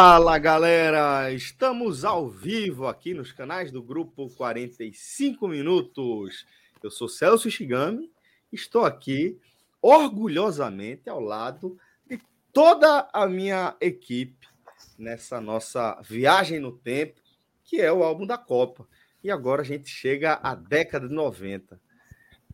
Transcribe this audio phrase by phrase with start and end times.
[0.00, 6.46] Fala galera, estamos ao vivo aqui nos canais do grupo 45 Minutos.
[6.80, 8.08] Eu sou Celso Shigami,
[8.52, 9.40] estou aqui
[9.82, 11.76] orgulhosamente ao lado
[12.08, 12.20] de
[12.52, 14.46] toda a minha equipe
[14.96, 17.20] nessa nossa viagem no tempo,
[17.64, 18.86] que é o álbum da Copa.
[19.24, 21.76] E agora a gente chega à década de 90.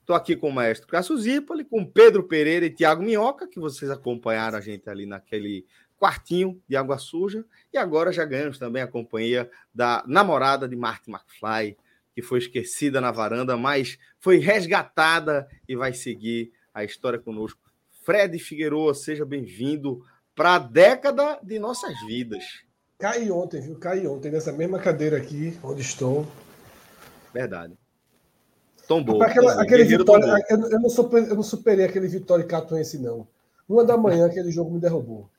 [0.00, 3.90] Estou aqui com o maestro Cássio Zipoli, com Pedro Pereira e Tiago Minhoca, que vocês
[3.90, 5.66] acompanharam a gente ali naquele
[6.04, 7.46] quartinho de água suja.
[7.72, 11.78] E agora já ganhamos também a companhia da namorada de Martin McFly,
[12.14, 17.58] que foi esquecida na varanda, mas foi resgatada e vai seguir a história conosco.
[18.04, 22.44] Fred Figueroa, seja bem-vindo para a década de nossas vidas.
[22.98, 23.78] Caí ontem, viu?
[23.78, 26.26] Caí ontem nessa mesma cadeira aqui, onde estou.
[27.32, 27.72] Verdade.
[28.86, 29.22] Tombou.
[29.22, 33.26] Aquela, aquele vitória, eu, eu, não superei, eu não superei aquele Vitória Catuense, não.
[33.66, 35.30] Uma da manhã, aquele jogo me derrubou.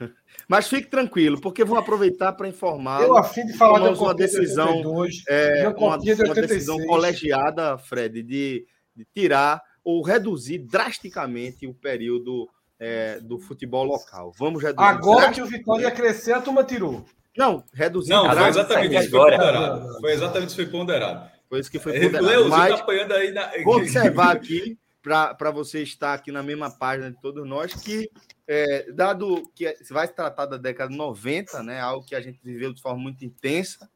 [0.48, 3.02] Mas fique tranquilo, porque vou aproveitar para informar.
[3.02, 8.66] Eu afim de falar de uma decisão, 82, é, uma, uma, decisão colegiada, Fred, de,
[8.94, 14.32] de, tirar ou reduzir drasticamente o período é, do futebol local.
[14.38, 14.88] Vamos reduzir.
[14.88, 17.04] Agora que o Vitória ia crescer, a turma tirou.
[17.36, 18.10] Não, reduzir.
[18.10, 20.00] Não, foi exatamente isso que foi ponderado.
[20.00, 21.30] Foi exatamente isso que foi ponderado.
[21.48, 22.26] Foi isso que foi ponderado.
[22.26, 23.50] Leozinho Mas, tá apanhando aí na...
[23.64, 28.10] Vou observar aqui para você estar aqui na mesma página de todos nós, que
[28.48, 32.40] é, dado que se vai tratar da década de 90, né, algo que a gente
[32.42, 33.88] viveu de forma muito intensa,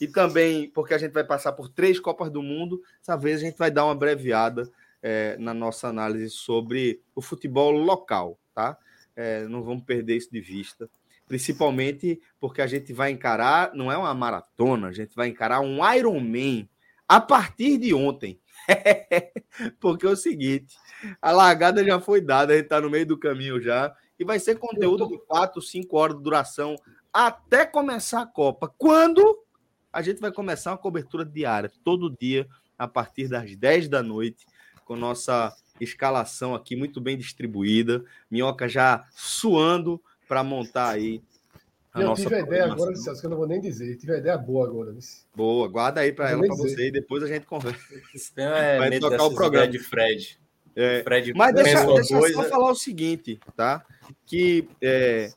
[0.00, 3.44] e também porque a gente vai passar por três Copas do Mundo, essa vez a
[3.44, 4.68] gente vai dar uma abreviada
[5.00, 8.76] é, na nossa análise sobre o futebol local, tá?
[9.14, 10.90] É, não vamos perder isso de vista,
[11.28, 15.78] principalmente porque a gente vai encarar, não é uma maratona, a gente vai encarar um
[15.94, 16.68] Ironman
[17.06, 18.40] a partir de ontem.
[19.80, 20.76] Porque é o seguinte,
[21.20, 24.38] a largada já foi dada, a gente está no meio do caminho já, e vai
[24.38, 26.76] ser conteúdo de 4, 5 horas de duração
[27.12, 28.72] até começar a Copa.
[28.76, 29.44] Quando
[29.92, 32.46] a gente vai começar uma cobertura diária, todo dia,
[32.78, 34.46] a partir das 10 da noite,
[34.84, 38.04] com nossa escalação aqui muito bem distribuída.
[38.30, 41.22] Minhoca já suando para montar aí
[41.92, 43.96] a eu tive a ideia agora, Celso, que eu não vou nem dizer.
[43.96, 44.94] tive a ideia boa agora.
[45.34, 47.80] Boa, guarda aí para ela, para você, e depois a gente conversa.
[48.36, 49.68] É, Vai tocar o programa.
[49.68, 50.38] de Fred.
[50.76, 53.84] É, Fred mas deixa, deixa eu só falar o seguinte, tá?
[54.24, 55.32] Que é,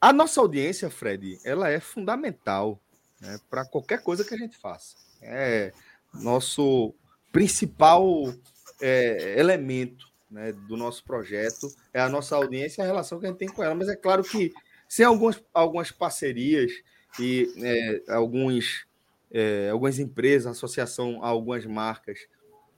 [0.00, 2.80] a nossa audiência, Fred, ela é fundamental
[3.20, 4.96] né, para qualquer coisa que a gente faça.
[5.22, 5.72] É
[6.12, 6.92] nosso
[7.30, 8.32] principal
[8.80, 13.28] é, elemento né, do nosso projeto é a nossa audiência e a relação que a
[13.28, 13.74] gente tem com ela.
[13.74, 14.52] Mas é claro que
[14.90, 16.72] sem algumas, algumas parcerias
[17.16, 18.88] e é, alguns,
[19.30, 22.18] é, algumas empresas, associação a algumas marcas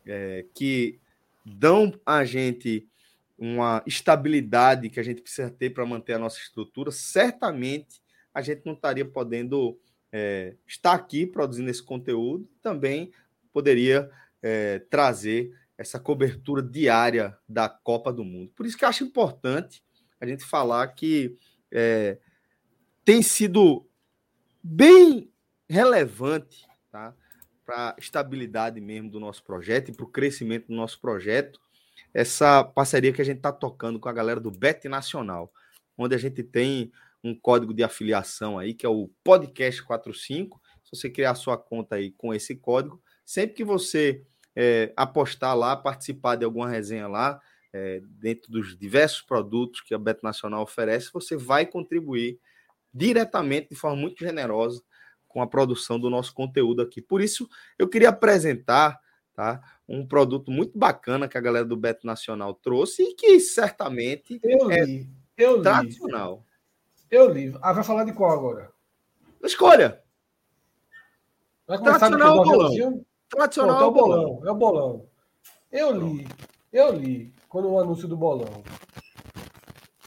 [0.04, 1.00] é, que
[1.42, 2.86] dão a gente
[3.38, 8.02] uma estabilidade que a gente precisa ter para manter a nossa estrutura, certamente
[8.34, 9.80] a gente não estaria podendo
[10.12, 13.10] é, estar aqui produzindo esse conteúdo, também
[13.54, 14.10] poderia
[14.42, 18.52] é, trazer essa cobertura diária da Copa do Mundo.
[18.54, 19.82] Por isso que acho importante
[20.20, 21.36] a gente falar que
[21.72, 22.18] é,
[23.04, 23.86] tem sido
[24.62, 25.32] bem
[25.68, 27.14] relevante tá?
[27.64, 31.58] para a estabilidade mesmo do nosso projeto e para o crescimento do nosso projeto,
[32.12, 35.50] essa parceria que a gente está tocando com a galera do Bet Nacional,
[35.96, 36.92] onde a gente tem
[37.24, 40.60] um código de afiliação aí, que é o Podcast 45.
[40.84, 44.22] Se você criar sua conta aí com esse código, sempre que você
[44.54, 47.40] é, apostar lá, participar de alguma resenha lá,
[47.72, 52.38] é, dentro dos diversos produtos que a Beto Nacional oferece, você vai contribuir
[52.92, 54.82] diretamente, de forma muito generosa,
[55.26, 57.00] com a produção do nosso conteúdo aqui.
[57.00, 57.48] Por isso,
[57.78, 59.00] eu queria apresentar
[59.34, 64.38] tá, um produto muito bacana que a galera do Beto Nacional trouxe e que certamente
[64.42, 65.62] eu é li, eu li.
[65.62, 66.44] tradicional.
[67.10, 67.54] Eu li.
[67.62, 68.70] Ah, vai falar de qual agora?
[69.42, 70.02] Escolha.
[71.66, 73.04] Vai tradicional ou bolão?
[73.28, 74.42] tradicional Pronto, é o bolão.
[74.46, 75.08] É o bolão.
[75.70, 76.28] Eu li,
[76.70, 78.64] eu li, quando o anúncio do bolão.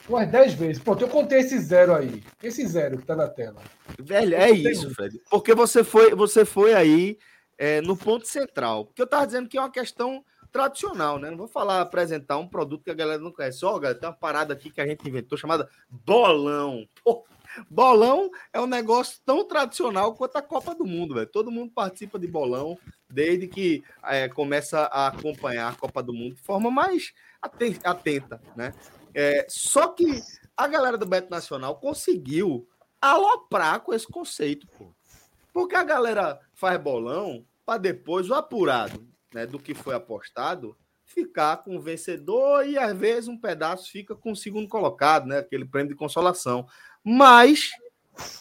[0.10, 0.82] Umas 10 vezes.
[0.82, 2.24] Pronto, eu contei esse zero aí.
[2.42, 3.62] Esse zero que tá na tela.
[4.00, 5.22] Velho, é isso, Fred.
[5.30, 7.20] Porque você foi, você foi aí
[7.56, 8.86] é, no ponto central.
[8.86, 11.30] Porque eu tava dizendo que é uma questão tradicional, né?
[11.30, 13.64] Não vou falar, apresentar um produto que a galera não conhece.
[13.64, 16.88] Ó, oh, galera, tem uma parada aqui que a gente inventou chamada bolão.
[17.04, 17.26] Pô,
[17.70, 21.28] bolão é um negócio tão tradicional quanto a Copa do Mundo, velho.
[21.28, 22.76] Todo mundo participa de bolão
[23.16, 27.14] desde que é, começa a acompanhar a Copa do Mundo de forma mais
[27.84, 28.74] atenta, né?
[29.14, 30.22] É, só que
[30.58, 32.68] a galera do Beto Nacional conseguiu
[33.02, 34.94] aloprar com esse conceito, pô.
[35.54, 40.76] Porque a galera faz bolão para depois o apurado né, do que foi apostado
[41.06, 45.38] ficar com o vencedor e às vezes um pedaço fica com o segundo colocado, né?
[45.38, 46.68] Aquele prêmio de consolação.
[47.02, 47.70] Mas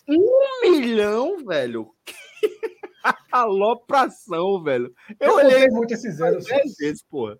[0.09, 1.95] um milhão, velho.
[3.35, 4.95] Alopração, velho.
[5.19, 6.47] Eu, eu olhei muito esses zeros.
[6.47, 7.37] vezes, porra.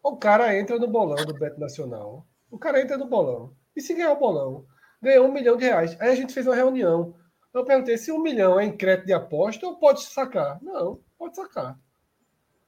[0.00, 2.24] O cara entra no bolão do Beto Nacional.
[2.48, 3.52] O cara entra no bolão.
[3.74, 4.64] E se ganhar o bolão,
[5.02, 6.00] ganhou um milhão de reais.
[6.00, 7.16] Aí a gente fez uma reunião.
[7.52, 10.62] Eu perguntei se um milhão é em crédito de aposta ou pode sacar.
[10.62, 11.76] Não, pode sacar.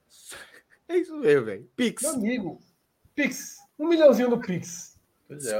[0.91, 1.69] É isso mesmo, velho.
[1.75, 2.01] Pix.
[2.01, 2.59] Meu amigo,
[3.13, 3.57] Pix.
[3.77, 4.99] Um milhãozinho no Pix.
[5.27, 5.55] Pois é,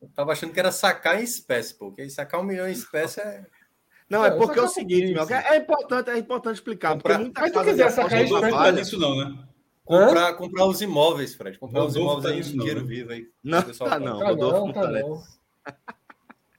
[0.00, 3.46] Eu tava achando que era sacar em espécie, porque sacar um milhão em espécie é.
[4.10, 6.94] Não, é porque é o seguinte, meu, é importante, é importante explicar.
[6.94, 7.14] Comprar...
[7.14, 8.50] Porque muita Mas tu quiser sacar espécie.
[8.50, 9.38] Não é isso, não, né?
[9.84, 11.56] Comprar, comprar os imóveis, Fred.
[11.58, 12.94] Comprar os imóveis tá aí, isso, dinheiro não, né?
[12.94, 13.28] vivo aí.
[13.42, 14.18] Não, tá não.
[14.18, 15.22] Tá não, tá não.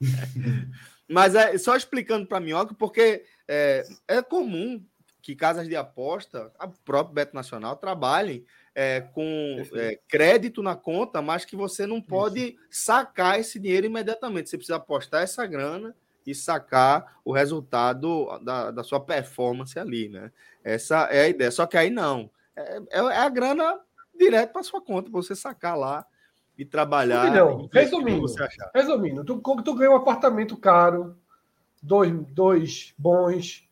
[1.10, 4.82] Mas é só explicando para Minhoca, porque é, é comum
[5.22, 11.22] que casas de aposta, a própria Beto Nacional, trabalhem é, com é, crédito na conta,
[11.22, 12.58] mas que você não pode Isso.
[12.70, 14.50] sacar esse dinheiro imediatamente.
[14.50, 15.94] Você precisa apostar essa grana
[16.26, 20.32] e sacar o resultado da, da sua performance ali, né?
[20.64, 21.52] Essa é a ideia.
[21.52, 22.30] Só que aí não.
[22.56, 23.80] É, é, é a grana
[24.18, 26.06] direto para sua conta, para você sacar lá
[26.58, 27.32] e trabalhar.
[27.32, 28.26] Não, resumindo,
[28.74, 31.18] resumindo, tu, tu ganha um apartamento caro,
[31.82, 33.68] dois, dois bons,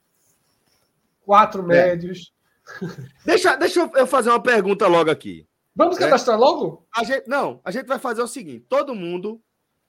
[1.23, 1.65] quatro é.
[1.65, 2.33] médios.
[3.25, 5.47] Deixa, deixa eu fazer uma pergunta logo aqui.
[5.75, 6.05] Vamos né?
[6.05, 6.85] cadastrar logo?
[6.95, 9.41] A gente, não, a gente vai fazer o seguinte: todo mundo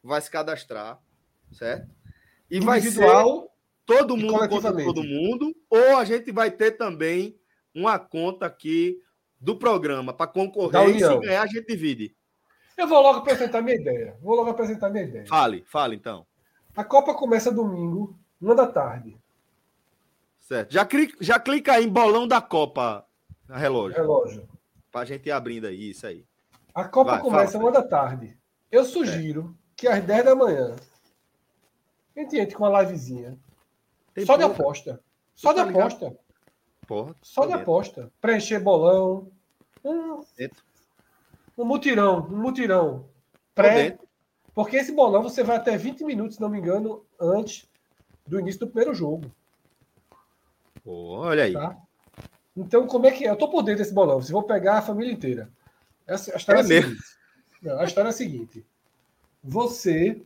[0.02, 0.98] vai se cadastrar,
[1.52, 1.90] certo?
[2.50, 3.50] E Individual, vai ser
[3.86, 7.38] todo mundo contra todo mundo, ou a gente vai ter também
[7.74, 9.00] uma conta aqui
[9.40, 12.14] do programa para concorrer e se ganhar a gente divide.
[12.76, 14.16] Eu vou logo apresentar minha ideia.
[14.22, 15.26] Vou logo apresentar minha ideia.
[15.26, 16.26] Fale, fale então.
[16.76, 19.16] A Copa começa domingo, uma da tarde.
[20.38, 20.72] Certo.
[20.72, 23.06] Já clica, já clica aí em bolão da Copa,
[23.48, 23.96] relógio.
[23.96, 24.48] Relógio.
[24.90, 26.24] Pra gente ir abrindo aí, isso aí.
[26.74, 28.36] A Copa Vai, começa fala, uma da tarde.
[28.70, 29.72] Eu sugiro é.
[29.76, 30.74] que às 10 da manhã
[32.16, 33.38] a gente entre com uma livezinha.
[34.14, 35.00] Tem só de aposta.
[35.34, 36.16] Só de aposta.
[36.86, 38.12] Porra, só de aposta.
[38.20, 39.30] Preencher bolão.
[39.84, 40.20] Um,
[41.56, 42.26] um mutirão.
[42.26, 43.08] Um mutirão.
[43.54, 43.98] Pré.
[44.54, 47.68] Porque esse bolão você vai até 20 minutos, se não me engano, antes
[48.26, 49.30] do início do primeiro jogo.
[50.84, 51.52] Olha aí.
[51.52, 51.76] Tá?
[52.56, 53.30] Então, como é que é?
[53.30, 54.20] Eu tô por dentro desse bolão.
[54.20, 55.50] Se vou pegar a família inteira.
[56.06, 57.02] A história é, é a seguinte.
[57.62, 58.66] Não, a história é a seguinte.
[59.42, 60.20] Você.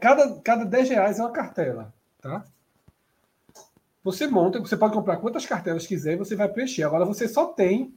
[0.00, 1.94] Cada, cada 10 reais é uma cartela.
[2.20, 2.44] Tá?
[4.02, 6.82] Você monta, você pode comprar quantas cartelas quiser e você vai preencher.
[6.82, 7.94] Agora você só tem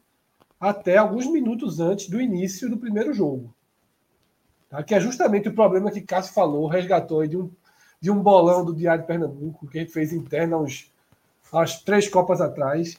[0.60, 3.54] até alguns minutos antes do início do primeiro jogo.
[4.70, 4.84] Tá?
[4.84, 7.50] Que é justamente o problema que Cássio falou, resgatou de um,
[8.00, 10.92] de um bolão do Diário de Pernambuco, que a gente fez interno uns
[11.52, 12.98] as três Copas atrás,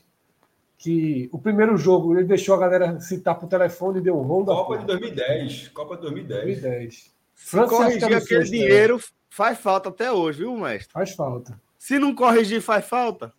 [0.78, 4.45] que o primeiro jogo ele deixou a galera citar por telefone e deu um rolo
[4.47, 5.69] Copa de 2010.
[5.69, 6.61] Copa de 2010.
[6.61, 7.13] 2010.
[7.35, 10.93] França corrigir aquele dinheiro faz falta até hoje, viu, mestre?
[10.93, 11.61] Faz falta.
[11.79, 13.33] Se não corrigir, faz falta?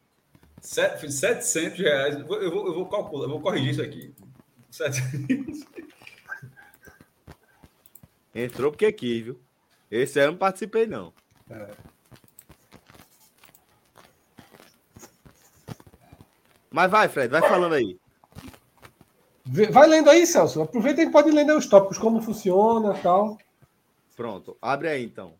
[0.62, 2.16] 700 reais.
[2.20, 4.14] Eu vou, eu vou calcular, eu vou corrigir isso aqui.
[4.70, 5.66] 700.
[8.34, 9.40] Entrou porque quis, viu?
[9.90, 11.14] Esse aí eu não participei, não.
[11.50, 11.70] É.
[16.70, 17.98] Mas vai, Fred, vai falando aí.
[19.46, 20.62] Vai lendo aí, Celso.
[20.62, 23.38] Aproveita e pode ler os tópicos, como funciona tal.
[24.15, 25.34] Pronto, abre aí então.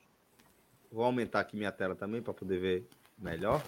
[0.92, 3.62] Vou aumentar aqui minha tela também para poder ver melhor.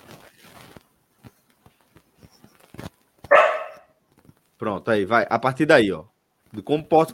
[4.57, 5.25] Pronto, aí, vai.
[5.29, 6.05] A partir daí, ó.
[6.51, 7.13] De como posso,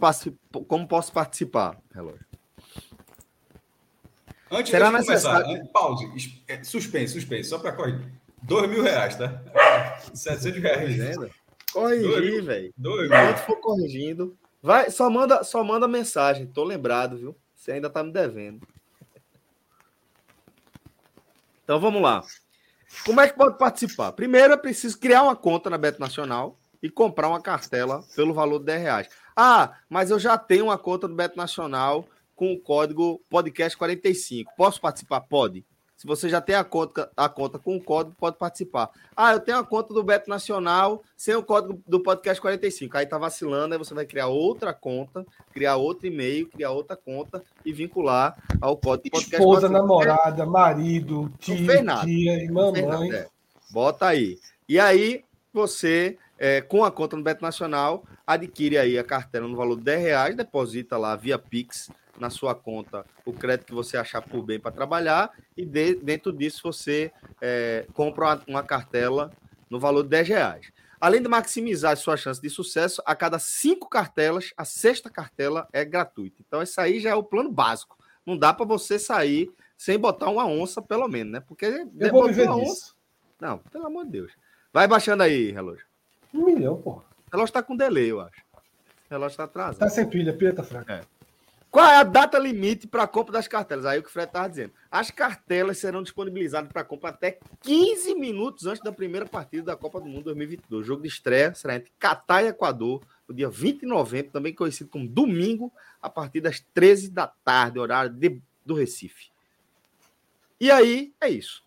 [0.68, 2.26] como posso participar, relógio.
[4.52, 8.08] Antes Será de começar, pause, é, suspense, suspense, só para corrigir.
[8.44, 9.42] Dois mil reais, tá?
[10.14, 11.16] 700 reais.
[11.16, 11.30] Tá
[11.74, 12.74] Corrigir, velho.
[12.78, 14.38] Enquanto for corrigindo.
[14.62, 16.46] Vai, só manda, só manda mensagem.
[16.46, 17.36] Tô lembrado, viu?
[17.64, 18.68] Você ainda tá me devendo.
[21.64, 22.22] Então vamos lá.
[23.06, 24.12] Como é que pode participar?
[24.12, 28.60] Primeiro é preciso criar uma conta na Beto Nacional e comprar uma cartela pelo valor
[28.60, 29.10] de 10 reais.
[29.34, 32.06] Ah, mas eu já tenho uma conta do Beto Nacional
[32.36, 34.44] com o código podcast45.
[34.58, 35.22] Posso participar?
[35.22, 35.66] Pode.
[35.96, 38.90] Se você já tem a conta, a conta com o código, pode participar.
[39.16, 42.98] Ah, eu tenho a conta do Beto Nacional sem o código do podcast 45.
[42.98, 47.44] Aí tá vacilando, aí você vai criar outra conta, criar outro e-mail, criar outra conta
[47.64, 49.36] e vincular ao código podcast.
[49.36, 49.74] Esposa, 45.
[49.74, 53.14] namorada, marido, tio, tia e mamãe.
[53.14, 53.28] É.
[53.72, 54.40] Bota aí.
[54.68, 55.24] E aí
[55.54, 59.84] você, é, com a conta no Beto Nacional, adquire aí a cartela no valor de
[59.84, 61.90] 10 reais, deposita lá via Pix
[62.20, 66.32] na sua conta o crédito que você achar por bem para trabalhar e de, dentro
[66.32, 69.32] disso você é, compra uma, uma, cartela
[69.70, 70.72] no valor de 10 reais.
[71.00, 75.68] Além de maximizar a sua chance de sucesso, a cada cinco cartelas, a sexta cartela
[75.74, 76.38] é gratuita.
[76.40, 77.98] Então, esse aí já é o plano básico.
[78.26, 81.40] Não dá para você sair sem botar uma onça, pelo menos, né?
[81.42, 82.62] Porque eu vou viver disso.
[82.62, 82.94] Onça...
[83.38, 84.32] Não, pelo amor de Deus.
[84.72, 85.86] Vai baixando aí, relógio.
[86.34, 86.92] Um milhão, pô.
[86.92, 88.42] O relógio está com delay, eu acho.
[88.54, 88.60] O
[89.10, 89.80] relógio está atrasado.
[89.80, 90.94] Tá sem pilha, pilha tá fraca.
[90.94, 91.02] É.
[91.74, 93.84] Qual é a data limite para a compra das cartelas?
[93.84, 94.74] Aí o que o Fred estava dizendo.
[94.92, 100.00] As cartelas serão disponibilizadas para compra até 15 minutos antes da primeira partida da Copa
[100.00, 100.84] do Mundo 2022.
[100.84, 104.54] O jogo de estreia será entre Catar e Equador, no dia 20 de novembro, também
[104.54, 109.32] conhecido como domingo, a partir das 13 da tarde, horário de, do Recife.
[110.62, 111.66] E aí é isso.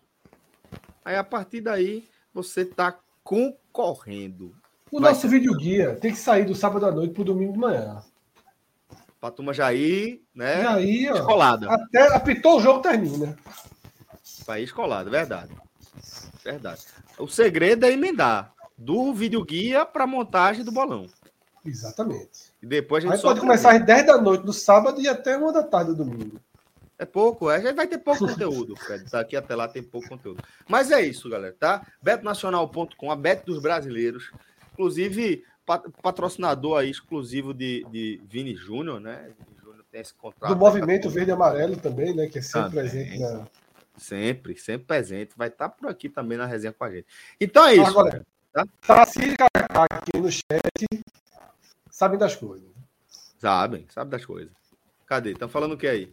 [1.03, 4.55] Aí a partir daí você está concorrendo.
[4.89, 5.27] O Vai nosso ser...
[5.27, 8.01] vídeo guia tem que sair do sábado à noite para o domingo de manhã.
[9.19, 10.63] Pra turma já ir, né?
[10.63, 11.71] Já ir, ó, escolada.
[11.71, 13.35] Até apitou o jogo, termina.
[14.45, 15.53] Pra ir escolada, verdade.
[16.43, 16.81] Verdade.
[17.17, 21.07] O segredo é emendar do vídeo guia para montagem do bolão.
[21.65, 22.53] Exatamente.
[22.61, 25.37] E depois a gente Aí pode começar às 10 da noite no sábado e até
[25.37, 26.39] 1 da tarde do domingo.
[26.99, 27.57] É pouco, é.
[27.57, 29.05] a gente vai ter pouco conteúdo, Fred.
[29.11, 30.43] Daqui até lá tem pouco conteúdo.
[30.67, 31.85] Mas é isso, galera, tá?
[32.01, 34.31] betonacional.com, a Bet dos brasileiros.
[34.73, 35.43] Inclusive,
[36.01, 39.29] patrocinador aí exclusivo de, de Vini Júnior, né?
[39.37, 40.53] Vini Júnior tem esse contrato.
[40.53, 42.27] Do movimento Verde e Amarelo também, né?
[42.27, 42.89] Que é sempre também.
[42.89, 43.45] presente na.
[43.97, 45.33] Sempre, sempre presente.
[45.35, 47.07] Vai estar tá por aqui também na resenha com a gente.
[47.41, 47.85] Então é isso.
[47.85, 48.65] Agora, tá?
[48.85, 49.35] Tarcísio
[49.91, 50.87] aqui no chat
[51.89, 52.69] sabem das coisas.
[53.39, 54.53] Sabem, sabem das coisas.
[55.05, 55.31] Cadê?
[55.31, 56.11] Estão falando o que aí?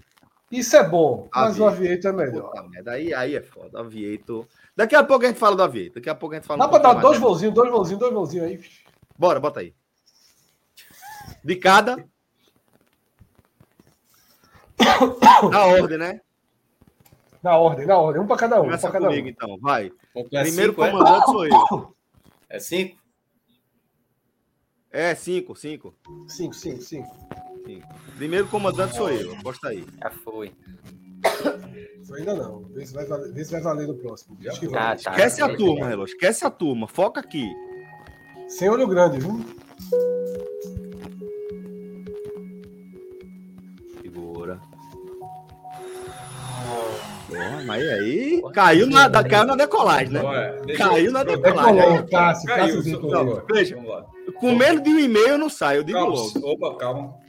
[0.51, 2.51] Isso é bom, mas o Aviator é melhor.
[2.51, 3.81] Puta, aí, aí é foda.
[3.81, 4.47] Aviator.
[4.77, 5.95] Daqui a pouco a gente fala do Aviator.
[5.97, 8.13] Daqui a pouco a gente fala Dá um para dar dois voozinhos, dois voozinhos, dois
[8.13, 8.61] voozinhos aí.
[9.19, 9.75] Bora, bota aí.
[11.43, 12.05] De cada.
[15.51, 16.21] Na ordem, né?
[17.43, 18.23] Na ordem, na ordem.
[18.23, 18.65] Um para cada um.
[18.65, 19.31] Começa um cada comigo, um.
[19.31, 19.59] então.
[19.61, 19.93] Vai.
[20.33, 20.91] É Primeiro cinco, é?
[20.91, 21.27] comandante é?
[21.27, 21.97] sou eu.
[22.49, 22.99] É cinco?
[24.91, 25.95] É, cinco, cinco.
[26.29, 27.17] Cinco, cinco, cinco.
[27.67, 27.89] cinco.
[28.17, 29.35] Primeiro comandante sou eu.
[29.35, 29.85] Aposta aí.
[30.03, 30.53] Já foi.
[32.17, 32.63] Ainda não.
[32.67, 34.39] Vê se vai valer, vê se vai valer no próximo.
[34.75, 36.15] Ah, tá, Esquece a turma, relógio.
[36.15, 36.87] Esquece a turma.
[36.87, 37.45] Foca aqui.
[38.49, 39.45] Sem olho grande, viu?
[44.03, 44.61] Segura.
[47.29, 50.21] Bom, mas aí caiu na, da, caiu na decolagem, né?
[50.77, 51.75] caiu na decolagem.
[51.75, 53.77] Decolou, Cássio, Cássio, Cássio, veja,
[54.39, 56.41] com menos de um e-mail não sai, eu digo calma, logo.
[56.45, 57.24] Opa, calma.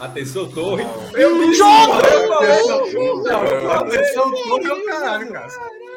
[0.00, 0.84] Atenção, torre.
[1.14, 1.92] Eu me jogo!
[3.70, 5.48] Atenção, torre é o caralho, cara.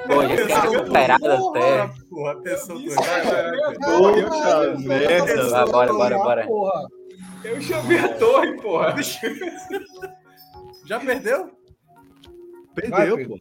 [0.05, 1.89] Pô, já fiquei recuperado até.
[2.09, 4.23] Porra, atenção, torre.
[4.23, 5.65] Porra, merda.
[5.67, 6.47] Bora, bora, bora.
[7.45, 8.95] Eu chamei a torre, porra.
[10.85, 11.51] Já perdeu?
[12.75, 13.39] Perdeu, pô.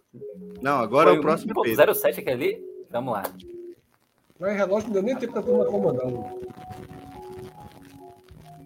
[0.61, 1.55] Não, agora Foi é o próximo.
[1.55, 2.63] 1.07 aqui ali?
[2.91, 3.25] Vamos lá.
[4.39, 6.07] Mas relógio não deu nem tempo pra turma comandar.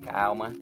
[0.02, 0.52] Calma.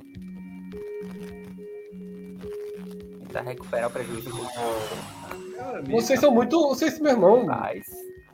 [3.35, 6.69] Tentar recuperar o prejuízo do Vocês são muito.
[6.69, 7.45] Vocês, meu irmão.
[7.45, 7.85] Mas...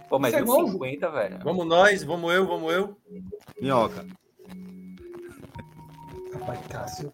[0.09, 1.39] Pô, mas é 50, velho.
[1.43, 2.97] Vamos nós, vamos eu, vamos eu.
[3.61, 4.05] Minhoca.
[6.35, 7.13] Rapaz, Cássio.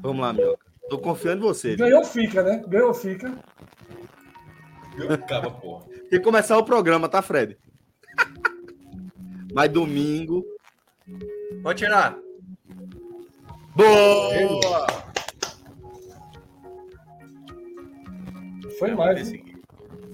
[0.00, 0.66] Vamos lá, Minhoca.
[0.90, 1.76] Tô confiando em você.
[1.76, 2.62] Ganhou, fica, né?
[2.66, 3.32] Ganhou, fica.
[4.96, 5.86] Ficava, porra.
[5.86, 7.56] Tem que começar o programa, tá, Fred?
[9.54, 10.44] Mas domingo.
[11.62, 12.18] Pode tirar.
[13.74, 14.86] Boa!
[18.78, 19.32] Foi mais.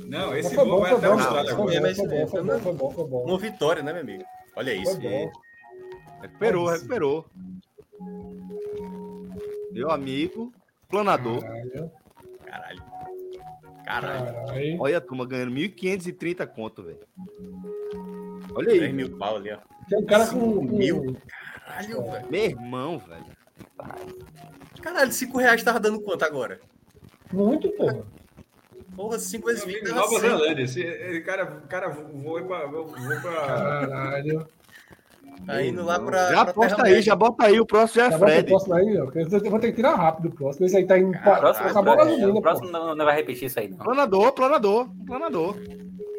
[0.07, 1.57] Não, esse bom, vai até a Austrália.
[1.57, 3.25] Foi bom, foi bom.
[3.25, 4.25] Uma vitória, né, meu amigo?
[4.57, 4.99] Olha isso.
[6.21, 7.27] Recuperou, recuperou.
[9.73, 10.53] Meu amigo.
[10.89, 11.41] planador.
[11.41, 11.93] Caralho.
[12.45, 12.83] Caralho.
[13.85, 14.35] Caralho.
[14.47, 14.81] Caralho.
[14.81, 17.07] Olha a turma ganhando 1.530 conto, velho.
[18.55, 18.79] Olha aí.
[18.79, 19.59] 3 mil pau ali, ó.
[19.89, 20.63] Tem um cara com.
[20.63, 21.17] Mil.
[21.67, 22.27] Caralho, velho.
[22.31, 23.25] Meu irmão, velho.
[24.81, 26.61] Caralho, 5 reais tava dando quanto agora?
[27.33, 28.05] Muito, porra.
[28.95, 29.89] Porra, 5 vezes 20.
[29.89, 30.63] Nova Zelândia.
[30.63, 32.67] Esse cara, cara voa pra.
[32.67, 32.87] Voa
[33.21, 33.47] pra...
[33.47, 34.47] Caralho.
[35.45, 36.33] Tá indo lá pra.
[36.33, 37.59] Já posta aí, já bota aí.
[37.61, 38.49] O próximo já é já Fred.
[38.49, 39.11] Próximo aí, ó.
[39.13, 40.65] Eu vou ter que tirar rápido o próximo.
[40.65, 41.13] Esse aí tá indo.
[41.13, 42.29] Cara, próximo, acabou a gasolina.
[42.29, 43.79] O próximo não, não vai repetir isso aí, não.
[43.79, 45.57] Planador, planador, planador.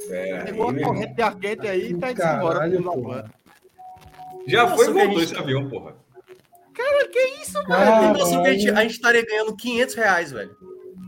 [0.10, 3.30] É, Pegou a corrente de ar quente aí e tá indo embora.
[4.48, 5.96] Já Nossa, foi e voltou esse avião, porra.
[6.74, 8.14] Cara, que isso, velho?
[8.14, 10.56] Nossa, a gente, a gente estaria ganhando 500 reais, velho.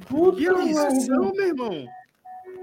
[0.08, 1.86] Puta que isso, meu irmão.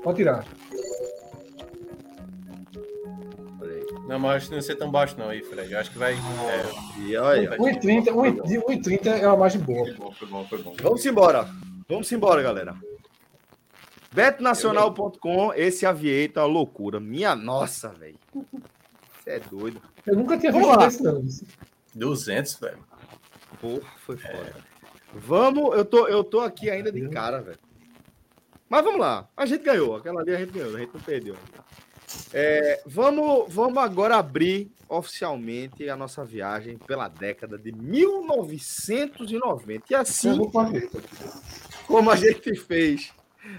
[0.03, 0.45] Pode tirar.
[4.07, 5.73] Não, mas acho que não vai ser tão baixo, não, aí, Fred.
[5.73, 6.15] Eu acho que vai.
[6.15, 7.01] É...
[7.01, 7.57] E olha.
[7.57, 9.87] 1,30 é uma margem boa.
[9.87, 10.75] Foi bom, foi bom, foi bom.
[10.83, 11.49] Vamos embora.
[11.89, 12.75] Vamos embora, galera.
[14.13, 16.99] Betnacional.com, esse avieta, loucura.
[16.99, 18.19] Minha nossa, velho.
[18.33, 19.81] Você é doido.
[20.07, 21.25] Eu nunca tinha visto não.
[21.95, 22.79] 200, velho.
[23.61, 24.35] Porra, foi foda.
[24.35, 24.53] É.
[25.15, 27.59] Vamos, eu tô, eu tô aqui ainda de cara, velho.
[28.69, 29.29] Mas vamos lá.
[29.37, 29.97] A gente ganhou.
[29.97, 31.37] Aquela ali a gente ganhou, a gente não perdeu.
[32.33, 39.85] É, vamos, vamos agora abrir oficialmente a nossa viagem pela década de 1990.
[39.91, 40.37] E assim,
[41.87, 43.13] como a gente fez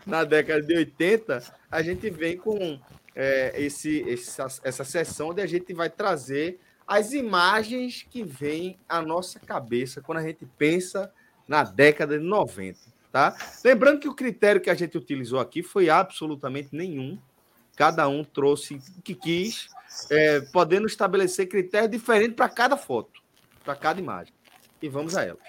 [0.06, 2.80] na década de 80, a gente vem com
[3.16, 9.02] é, esse, essa, essa sessão onde a gente vai trazer as imagens que vêm à
[9.02, 11.12] nossa cabeça quando a gente pensa
[11.48, 12.80] na década de 90.
[13.12, 13.36] Tá?
[13.64, 17.20] Lembrando que o critério que a gente utilizou aqui foi absolutamente nenhum.
[17.76, 19.70] Cada um trouxe o que quis,
[20.10, 23.22] é, podendo estabelecer critérios diferentes para cada foto,
[23.64, 24.34] para cada imagem.
[24.82, 25.44] E vamos a elas.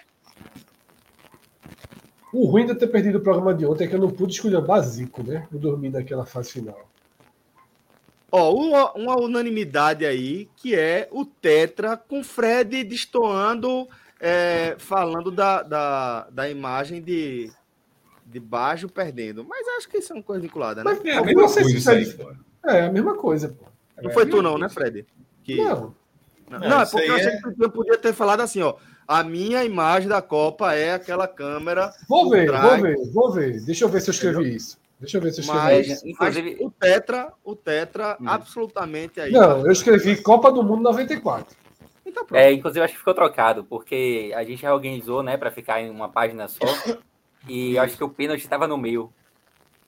[2.32, 4.56] O ruim de ter perdido o programa de ontem é que eu não pude escolher
[4.56, 5.46] o básico, né?
[5.52, 6.88] Eu dormi naquela fase final.
[8.30, 13.86] Ó, uma, uma, unanimidade aí, que é o Tetra com Fred destoando,
[14.18, 17.52] é, falando da, da, da imagem de,
[18.24, 19.44] de baixo perdendo.
[19.44, 20.90] Mas acho que isso é uma coisa vinculada, né?
[20.90, 22.32] Mas, é a mesma coisa isso aí, pô.
[22.64, 23.66] É a mesma coisa, pô.
[24.02, 25.04] Não foi tu não, né, Fred?
[25.44, 25.56] Que...
[25.56, 25.94] Não.
[26.48, 27.40] Não, não é porque eu achei é...
[27.40, 28.76] que eu podia ter falado assim, ó.
[29.06, 31.92] A minha imagem da Copa é aquela câmera.
[32.08, 33.60] Vou ver, vou ver, vou ver.
[33.64, 34.56] Deixa eu ver se eu escrevi Entendeu?
[34.56, 34.78] isso.
[35.00, 36.08] Deixa eu ver se eu escrevi mas, isso.
[36.08, 36.56] Inclusive...
[36.60, 38.28] o Tetra, o Tetra, hum.
[38.28, 39.32] absolutamente aí.
[39.32, 41.56] Não, eu escrevi Copa do Mundo 94.
[42.06, 42.38] Então, pronto.
[42.38, 46.08] É, inclusive acho que ficou trocado, porque a gente reorganizou, né, para ficar em uma
[46.08, 46.64] página só.
[47.48, 49.12] e acho que o pênalti estava no meio.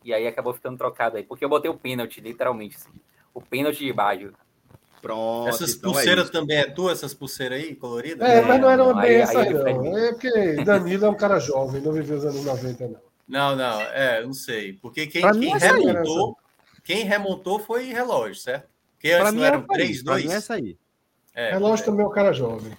[0.02, 2.76] E aí acabou ficando trocado aí, porque eu botei o pênalti, literalmente.
[2.76, 2.90] Assim.
[3.32, 4.32] O pênalti de baixo.
[5.04, 5.50] Pronto.
[5.50, 8.26] Essas então é pulseiras é também é tua, essas pulseiras aí, coloridas?
[8.26, 9.98] É, mas não era bem aí, essa, aí, não.
[9.98, 13.00] É porque Danilo é um cara jovem, não viveu os anos 90, não.
[13.28, 14.72] Não, não, é, não sei.
[14.72, 16.38] Porque quem, quem é remontou,
[16.82, 18.66] quem remontou foi relógio, certo?
[18.92, 20.30] Porque antes não era 3, 2.
[20.30, 20.78] essa aí.
[21.34, 21.84] É, relógio é.
[21.84, 22.72] também é um cara jovem.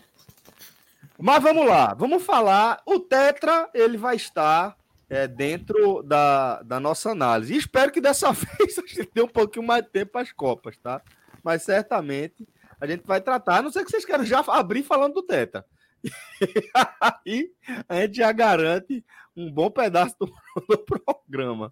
[1.19, 2.81] Mas vamos lá, vamos falar.
[2.87, 4.75] O Tetra ele vai estar
[5.07, 7.53] é, dentro da, da nossa análise.
[7.53, 10.31] E espero que dessa vez a gente dê um pouquinho mais de tempo para as
[10.31, 11.03] Copas, tá?
[11.45, 12.47] Mas certamente
[12.81, 13.59] a gente vai tratar.
[13.59, 15.63] A não ser que vocês queiram já abrir falando do Teta.
[17.23, 17.51] Aí
[17.87, 19.05] a gente já garante
[19.37, 20.25] um bom pedaço do,
[20.67, 21.71] do programa.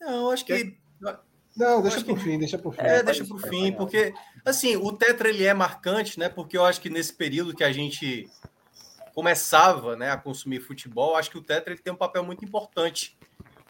[0.00, 0.78] Não, acho que.
[1.56, 2.82] Não, deixa por fim, deixa por fim.
[2.82, 6.28] É, deixa por fim, porque, assim, o Tetra ele é marcante, né?
[6.28, 8.30] Porque eu acho que nesse período que a gente
[9.12, 13.18] começava né, a consumir futebol, acho que o Tetra ele tem um papel muito importante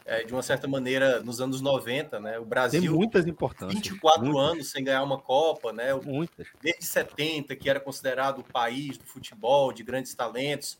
[0.08, 2.38] é, de uma certa maneira, nos anos 90, né?
[2.38, 2.80] O Brasil.
[2.80, 3.74] Tem muitas importâncias.
[3.74, 4.42] 24 muitas.
[4.42, 5.92] anos sem ganhar uma Copa, né?
[5.92, 6.46] Muitas.
[6.62, 10.78] Desde 70, que era considerado o país do futebol, de grandes talentos,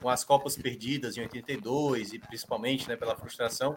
[0.00, 3.76] com as Copas perdidas em 82 e principalmente né, pela frustração.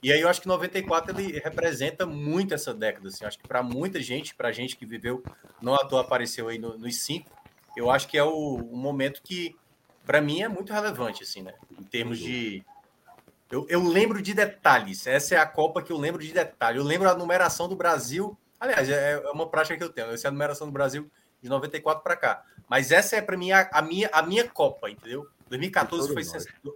[0.00, 3.08] E aí eu acho que 94 ele representa muito essa década.
[3.08, 3.24] Assim.
[3.24, 5.24] Eu acho que para muita gente, para gente que viveu,
[5.60, 7.28] não à toa apareceu aí no, nos cinco,
[7.76, 9.56] eu acho que é o, um momento que,
[10.04, 11.54] para mim, é muito relevante, assim, né?
[11.76, 12.64] Em termos de
[13.50, 15.06] eu, eu lembro de detalhes.
[15.06, 16.80] Essa é a Copa que eu lembro de detalhes.
[16.80, 18.36] Eu lembro a numeração do Brasil.
[18.58, 20.10] Aliás, é, é uma prática que eu tenho.
[20.10, 22.42] Essa é a numeração do Brasil de 94 para cá.
[22.68, 25.28] Mas essa é para mim a, a, minha, a minha Copa, entendeu?
[25.48, 26.24] 2014 foi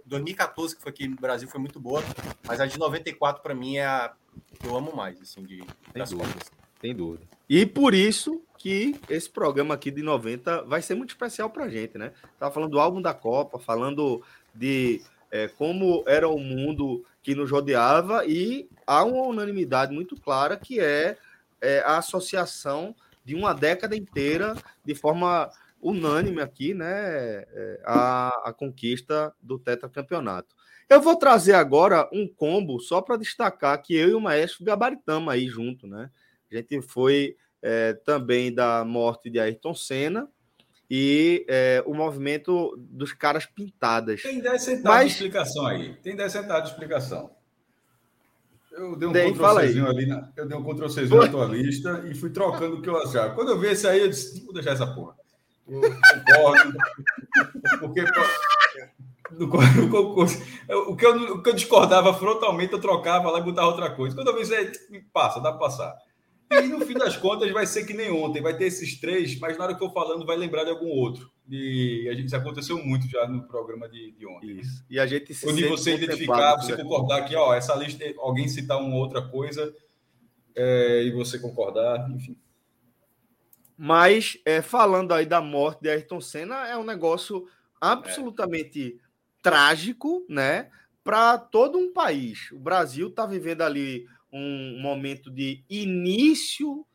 [0.05, 2.01] 2014 que foi aqui no Brasil foi muito boa,
[2.47, 4.13] mas a de 94 para mim é a
[4.57, 6.39] que eu amo mais, assim, de Tem dúvida.
[6.79, 7.23] Tem dúvida.
[7.49, 11.97] E por isso que esse programa aqui de 90 vai ser muito especial pra gente,
[11.97, 12.13] né?
[12.39, 17.49] Tava falando do álbum da Copa, falando de é, como era o mundo que nos
[17.49, 21.17] rodeava e há uma unanimidade muito clara que é,
[21.61, 25.49] é a associação de uma década inteira de forma
[25.81, 30.55] unânime aqui, né, é, a, a conquista do tetracampeonato.
[30.89, 35.33] Eu vou trazer agora um combo só para destacar que eu e o Maestro gabaritamos
[35.33, 36.11] aí junto, né?
[36.51, 40.27] A gente foi é, também da morte de Ayrton Senna
[40.93, 44.23] e é, o movimento dos caras pintadas.
[44.23, 45.05] Tem 10 centavos Mas...
[45.05, 45.95] de explicação aí.
[46.03, 47.31] Tem 10 centavos de explicação.
[48.73, 52.29] Eu dei um Ctrl-Czinho ali, na, eu dei um Ctrl-Czinho na tua lista e fui
[52.29, 53.33] trocando o que eu achava.
[53.33, 55.15] Quando eu vi esse aí, eu disse, vou deixar essa porra.
[55.65, 56.77] Eu concordo.
[57.79, 58.03] Porque
[59.31, 60.43] no, concurso,
[60.89, 64.13] o que, eu, o que eu discordava frontalmente, eu trocava lá e botava outra coisa.
[64.13, 64.69] Quando eu vi isso aí,
[65.13, 65.97] passa, dá para passar.
[66.51, 69.57] E no fim das contas vai ser que nem ontem, vai ter esses três, mas
[69.57, 71.31] na hora que eu falando vai lembrar de algum outro.
[71.49, 74.59] E a gente isso aconteceu muito já no programa de, de ontem.
[74.59, 74.83] Isso.
[74.89, 78.79] E a gente se Onde você identificar, você concordar que ó, essa lista, alguém citar
[78.79, 79.73] uma outra coisa
[80.55, 82.37] é, e você concordar, enfim.
[83.77, 87.47] Mas é, falando aí da morte de Ayrton Senna, é um negócio
[87.79, 89.41] absolutamente é.
[89.41, 90.69] trágico, né?
[91.03, 92.51] Para todo um país.
[92.51, 96.85] O Brasil está vivendo ali um momento de início,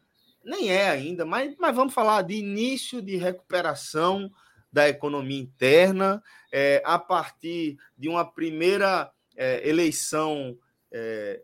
[0.45, 4.31] nem é ainda, mas, mas vamos falar de início de recuperação
[4.73, 6.23] da economia interna,
[6.53, 10.57] é, a partir de uma primeira é, eleição
[10.93, 11.43] é,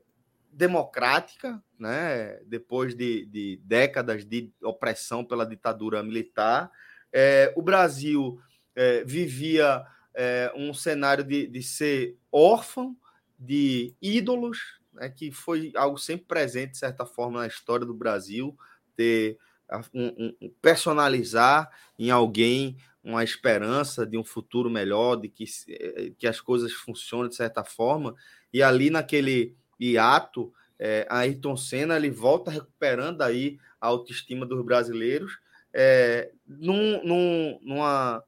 [0.53, 6.71] democrática, né, depois de, de, décadas de opressão pela ditadura militar.
[7.13, 8.39] É, o Brasil
[8.77, 12.97] é, vivia é, um cenário de, de ser órfão
[13.39, 18.57] de ídolos, né, que foi algo sempre presente, de certa forma, na história do Brasil,
[18.97, 19.39] ter
[19.95, 26.27] um, um, personalizar em alguém uma esperança de um futuro melhor, de que, eh, que
[26.27, 28.15] as coisas funcionem de certa forma,
[28.53, 35.39] e ali naquele hiato, é, Ayrton Senna ele volta recuperando aí a autoestima dos brasileiros
[35.73, 38.23] é, num, num, numa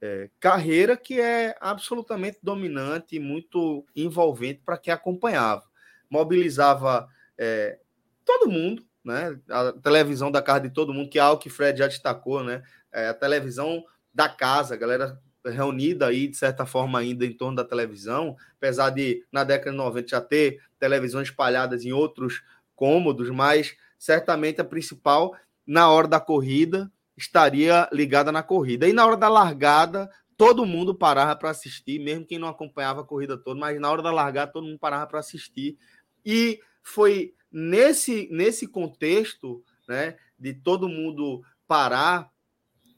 [0.00, 5.71] é, carreira que é absolutamente dominante e muito envolvente para quem acompanhava
[6.12, 7.78] mobilizava é,
[8.22, 9.38] todo mundo, né?
[9.48, 12.62] A televisão da casa de todo mundo, que é algo que Fred já destacou, né?
[12.92, 17.56] É, a televisão da casa, a galera reunida aí, de certa forma, ainda em torno
[17.56, 22.44] da televisão, apesar de na década de 90 já ter televisões espalhadas em outros
[22.76, 25.34] cômodos, mas certamente a principal,
[25.66, 28.86] na hora da corrida, estaria ligada na corrida.
[28.86, 33.04] E na hora da largada, todo mundo parava para assistir, mesmo quem não acompanhava a
[33.04, 35.76] corrida toda, mas na hora da largada, todo mundo parava para assistir
[36.24, 42.30] e foi nesse, nesse contexto né, de todo mundo parar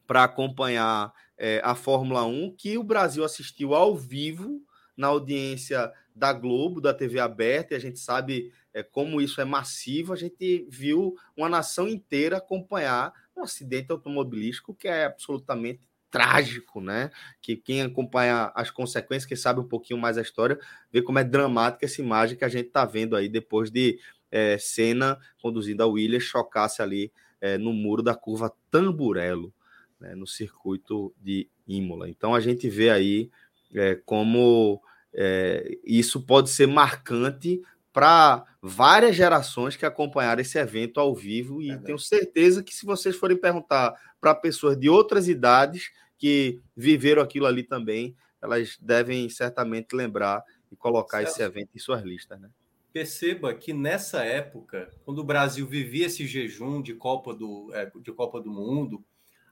[0.06, 4.62] para acompanhar é, a Fórmula 1 que o Brasil assistiu ao vivo
[4.96, 9.44] na audiência da Globo, da TV aberta, e a gente sabe é, como isso é
[9.44, 10.12] massivo.
[10.12, 15.80] A gente viu uma nação inteira acompanhar um acidente automobilístico que é absolutamente
[16.14, 17.10] trágico, né?
[17.42, 20.56] Que quem acompanha as consequências, que sabe um pouquinho mais a história,
[20.92, 23.98] vê como é dramática essa imagem que a gente está vendo aí depois de
[24.30, 29.52] é, Senna conduzindo a Williams chocasse ali é, no muro da curva Tamburello,
[29.98, 32.08] né, no circuito de Imola.
[32.08, 33.28] Então a gente vê aí
[33.74, 34.80] é, como
[35.12, 37.60] é, isso pode ser marcante
[37.94, 43.14] para várias gerações que acompanharam esse evento ao vivo e tenho certeza que se vocês
[43.14, 49.94] forem perguntar para pessoas de outras idades, que viveram aquilo ali também, elas devem certamente
[49.94, 51.30] lembrar e colocar certo.
[51.30, 52.50] esse evento em suas listas, né?
[52.92, 58.12] Perceba que nessa época, quando o Brasil vivia esse jejum de Copa do, é, de
[58.12, 59.04] Copa do Mundo,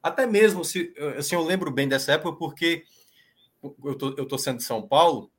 [0.02, 2.84] até mesmo se assim, eu lembro bem dessa época porque
[3.84, 5.30] eu tô, eu tô sendo de São Paulo,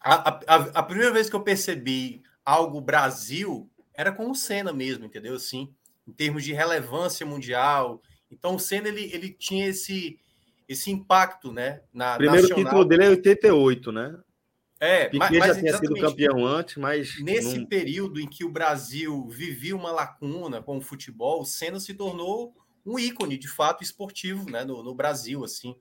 [0.00, 5.04] a, a, a primeira vez que eu percebi algo Brasil era com o Senna mesmo,
[5.04, 5.34] entendeu?
[5.34, 5.74] Assim,
[6.06, 8.00] em termos de relevância mundial.
[8.30, 10.18] Então o Senna ele, ele tinha esse
[10.66, 11.80] esse impacto, né?
[11.92, 12.64] Na, Primeiro nacional.
[12.64, 14.18] título dele é 88, né?
[14.80, 17.20] É, Piquet mas, já tinha sido campeão antes, mas.
[17.22, 17.66] Nesse não...
[17.66, 22.54] período em que o Brasil vivia uma lacuna com o futebol, o Senna se tornou
[22.84, 25.42] um ícone, de fato, esportivo né, no, no Brasil.
[25.42, 25.74] assim.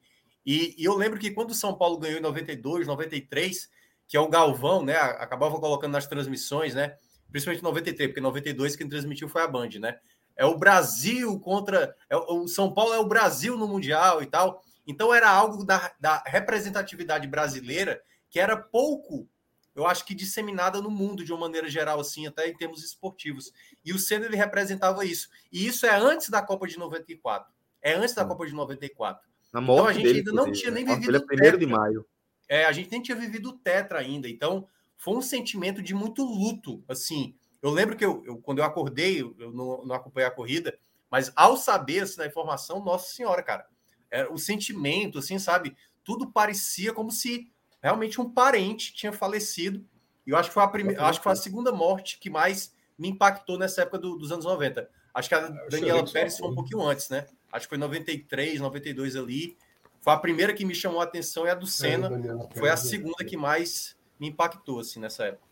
[0.46, 3.70] E, e, eu lembro que quando o São Paulo ganhou em 92, 93,
[4.08, 4.96] que é o Galvão, né?
[4.96, 6.96] Acabava colocando nas transmissões, né?
[7.30, 9.98] Principalmente em 93, porque em 92 quem transmitiu foi a Band, né?
[10.36, 11.96] É o Brasil contra.
[12.10, 14.62] É, o São Paulo é o Brasil no Mundial e tal.
[14.86, 19.28] Então era algo da, da representatividade brasileira que era pouco,
[19.76, 23.52] eu acho que disseminada no mundo de uma maneira geral, assim, até em termos esportivos.
[23.84, 25.30] E o Senna ele representava isso.
[25.52, 27.52] E isso é antes da Copa de 94.
[27.82, 29.28] É antes da Copa de 94.
[29.54, 31.26] Na então a gente dele, ainda não tinha nem vivido.
[31.32, 32.06] Ele é 1 de maio.
[32.48, 34.30] É, a gente nem tinha vivido o Tetra ainda.
[34.30, 37.36] Então foi um sentimento de muito luto, assim.
[37.62, 40.78] Eu lembro que eu, eu quando eu acordei, eu, não, não acompanhei a corrida,
[41.10, 43.68] mas ao saber assim, da informação, nossa senhora, cara,
[44.10, 45.76] era o sentimento, assim, sabe?
[46.04, 49.86] Tudo parecia como se realmente um parente tinha falecido.
[50.26, 52.74] E eu acho que foi a primeira, acho que foi a segunda morte que mais
[52.98, 54.90] me impactou nessa época do, dos anos 90.
[55.14, 57.26] Acho que a Daniela Pérez foi um pouquinho antes, né?
[57.52, 59.58] Acho que foi 93, 92 ali.
[60.08, 62.70] Foi a primeira que me chamou a atenção e a do é, Senna é, foi
[62.70, 65.44] a segunda que mais me impactou assim nessa época.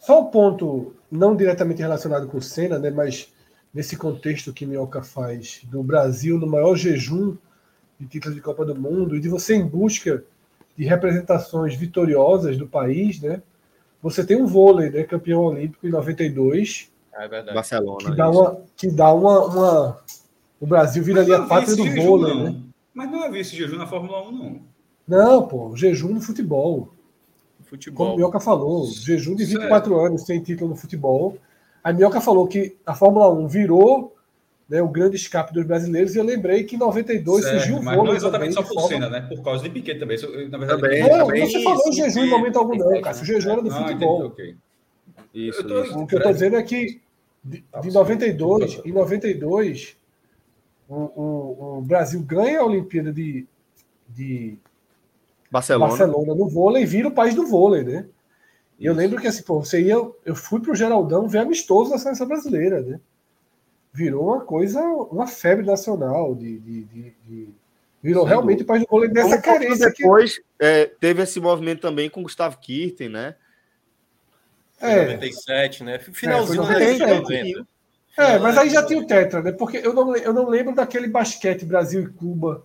[0.00, 3.32] Só um ponto não diretamente relacionado com o Senna, né, mas
[3.72, 7.36] nesse contexto que Minhoca faz do Brasil no maior jejum
[8.00, 10.24] de títulos de Copa do Mundo e de você em busca
[10.76, 13.42] de representações vitoriosas do país, né?
[14.02, 17.54] Você tem um vôlei, né, campeão olímpico em 92, é verdade.
[17.54, 18.10] Barcelona.
[18.10, 20.02] Que dá, uma, que dá uma, uma,
[20.60, 22.44] O Brasil vira ali a pátria do vôlei, não.
[22.44, 22.62] né?
[22.94, 24.60] Mas não havia esse jejum na Fórmula 1, não.
[25.06, 26.94] Não, pô, jejum no futebol.
[27.64, 28.06] futebol.
[28.06, 30.06] Como o Mioca falou, jejum de 24 Sério?
[30.06, 31.36] anos sem título no futebol.
[31.84, 34.16] A Mioca falou que a Fórmula 1 virou
[34.68, 37.82] né, o grande escape dos brasileiros, e eu lembrei que em 92 certo, surgiu o
[37.82, 37.98] vôlei.
[37.98, 39.20] Mas não exatamente só por cena, né?
[39.20, 40.18] Por causa de Piquet também.
[40.48, 43.16] na verdade, também, não, também você falou jejum em momento algum, não, cara.
[43.16, 44.26] O jejum era do ah, futebol.
[44.26, 44.56] Entendi, okay.
[45.32, 45.98] Isso, tô, isso.
[45.98, 47.00] O que eu estou dizendo é que
[47.44, 49.96] de, de 92, em 92,
[50.88, 53.46] o, o, o, Brasil ganha a Olimpíada de,
[54.08, 54.58] de
[55.50, 55.88] Barcelona.
[55.88, 58.06] Barcelona no vôlei e vira o país do vôlei, né?
[58.78, 59.96] E eu lembro que assim, pô, você ia.
[60.24, 63.00] Eu fui pro Geraldão ver amistoso da seleção brasileira, né?
[63.92, 66.58] Virou uma coisa, uma febre nacional de.
[66.58, 67.48] de, de, de
[68.02, 69.90] virou Sim, realmente o país do vôlei dessa carência.
[69.90, 70.44] Depois que...
[70.60, 73.34] é, teve esse movimento também com Gustavo Kirten, né?
[74.78, 75.06] É.
[75.06, 75.98] 97, né?
[75.98, 77.66] Finalzinho é, da década de 90.
[78.16, 79.52] É, mas aí já tinha o Tetra, né?
[79.52, 82.64] Porque eu não, eu não lembro daquele basquete Brasil e Cuba.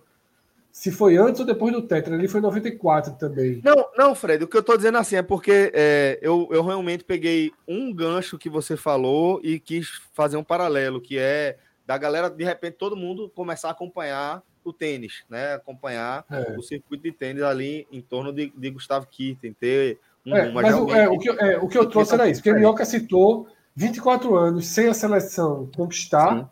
[0.70, 3.60] Se foi antes ou depois do Tetra, ele foi 94 também.
[3.62, 7.04] Não, não, Fred, o que eu tô dizendo assim é porque é, eu, eu realmente
[7.04, 12.30] peguei um gancho que você falou e quis fazer um paralelo, que é da galera,
[12.30, 15.54] de repente, todo mundo começar a acompanhar o tênis, né?
[15.54, 16.56] Acompanhar é.
[16.56, 20.90] o circuito de tênis ali em torno de, de Gustavo Kirten, ter é, mas o,
[20.94, 24.66] é, o, que, é, o que eu trouxe era isso, porque Minhoca citou 24 anos
[24.66, 26.50] sem a seleção conquistar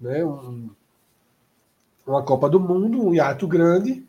[0.00, 0.70] né, um,
[2.06, 4.04] uma Copa do Mundo, um hiato grande.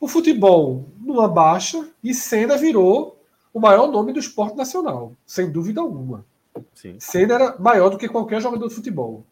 [0.00, 3.18] O futebol numa baixa e Senna virou
[3.52, 6.24] o maior nome do esporte nacional, sem dúvida alguma.
[6.74, 6.96] Sim.
[6.98, 9.24] Senna era maior do que qualquer jogador de futebol.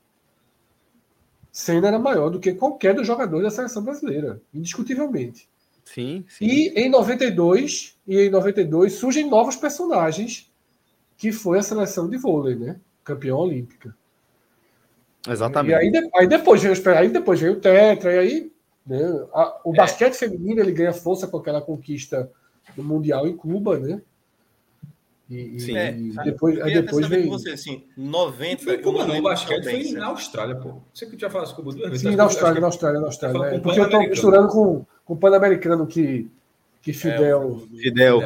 [1.51, 5.49] Senna era maior do que qualquer dos jogadores da seleção brasileira, indiscutivelmente.
[5.85, 6.45] Sim, sim.
[6.45, 10.52] E em 92, e em 92 surgem novos personagens,
[11.17, 12.81] que foi a seleção de vôlei, né?
[13.05, 13.95] Campeão olímpica.
[15.29, 15.73] Exatamente.
[15.73, 18.53] E aí, aí depois veio, aí depois veio o Tetra, e aí
[18.87, 19.77] né, a, o é.
[19.77, 22.31] basquete feminino ele ganha força com aquela conquista
[22.77, 24.03] do Mundial em Cuba, né?
[25.31, 25.93] E, Sim, é,
[26.25, 27.29] depois, aí depois veio.
[27.31, 28.65] Você, assim, 90.
[28.65, 30.75] Foi Cuba, não, o basquete foi na Austrália, pô.
[30.93, 32.07] Você que já falou Cuba duas vezes.
[32.07, 33.45] Sim, na Austrália, na Austrália, na Austrália.
[33.47, 36.31] É, porque eu estou misturando com, com o Pan-Americano que
[36.83, 37.69] que é, Fidel.
[37.73, 38.21] É, Fidel.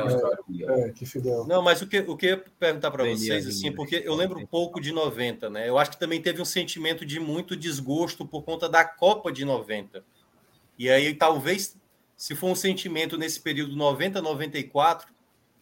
[0.68, 1.46] É, que Fidel.
[1.46, 4.38] Não, mas o que, o que eu ia perguntar para vocês, assim, porque eu lembro
[4.38, 5.68] um pouco de 90, né?
[5.68, 9.44] Eu acho que também teve um sentimento de muito desgosto por conta da Copa de
[9.44, 10.02] 90.
[10.78, 11.76] E aí, talvez,
[12.16, 15.08] se for um sentimento nesse período 90, 94,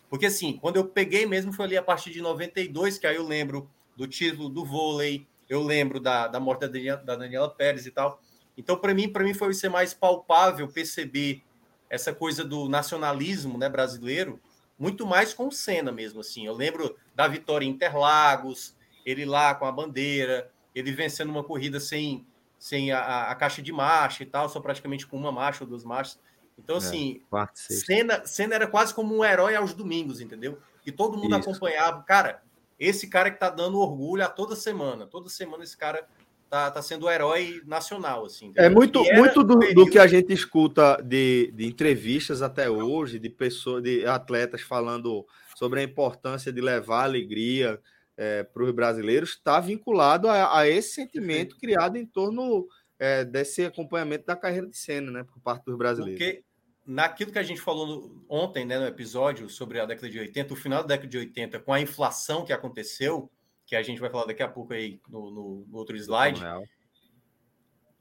[0.09, 3.27] porque assim, quando eu peguei mesmo foi ali a partir de 92, que aí eu
[3.27, 7.87] lembro do título do vôlei, eu lembro da, da morte da Daniela, da Daniela Pérez
[7.87, 8.21] e tal.
[8.57, 11.43] Então, para mim, para mim foi ser mais palpável perceber
[11.88, 14.40] essa coisa do nacionalismo né, brasileiro,
[14.79, 16.20] muito mais com o Senna mesmo.
[16.20, 16.47] assim.
[16.47, 21.79] Eu lembro da vitória em Interlagos, ele lá com a bandeira, ele vencendo uma corrida
[21.79, 22.27] sem,
[22.59, 25.85] sem a, a caixa de marcha e tal, só praticamente com uma marcha ou duas
[25.85, 26.18] marchas.
[26.59, 30.59] Então, é, assim, é, Senna, Senna era quase como um herói aos domingos, entendeu?
[30.85, 31.51] E todo mundo Isso.
[31.51, 32.03] acompanhava.
[32.03, 32.42] Cara,
[32.79, 35.07] esse cara que tá dando orgulho a toda semana.
[35.07, 36.07] Toda semana esse cara
[36.55, 38.53] tá, tá sendo o herói nacional, assim.
[38.55, 43.29] É muito, muito do, do, que a gente escuta de, de entrevistas até hoje, de
[43.29, 47.81] pessoas, de atletas falando sobre a importância de levar alegria
[48.17, 52.69] é, para os brasileiros, está vinculado a, a, esse sentimento criado em torno
[53.01, 56.23] é, desse acompanhamento da carreira de cena, né, por parte dos brasileiros.
[56.23, 56.45] Porque
[56.87, 60.55] naquilo que a gente falou no, ontem, né, no episódio sobre a década de 80,
[60.55, 63.29] o final da década de 80, com a inflação que aconteceu,
[63.75, 66.41] que a gente vai falar daqui a pouco aí no, no, no outro slide.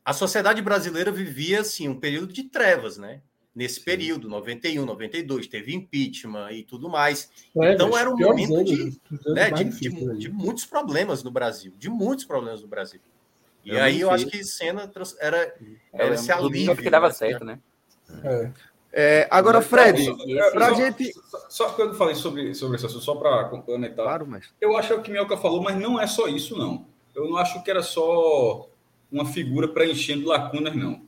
[0.06, 3.22] a sociedade brasileira vivia assim um período de trevas, né?
[3.56, 7.30] Nesse período, 91, 92, teve impeachment e tudo mais.
[7.56, 11.88] É, então era um momento de, né, de, de, de, muitos problemas no Brasil, de
[11.88, 13.00] muitos problemas no Brasil.
[13.64, 15.56] E eu aí eu acho que cena era,
[15.94, 16.76] era esse alívio.
[16.76, 17.14] que dava né?
[17.14, 17.60] certo, né?
[18.24, 18.52] É.
[18.96, 20.16] É, agora, Fred,
[20.54, 21.12] para a gente.
[21.14, 24.06] Só, só que eu falei sobre, sobre isso, só para complementar.
[24.06, 24.54] Claro, mas...
[24.62, 26.86] Eu acho que é o que Mielka falou, mas não é só isso, não.
[27.16, 28.70] Eu não acho que era só
[29.12, 31.02] uma figura preenchendo lacunas, não.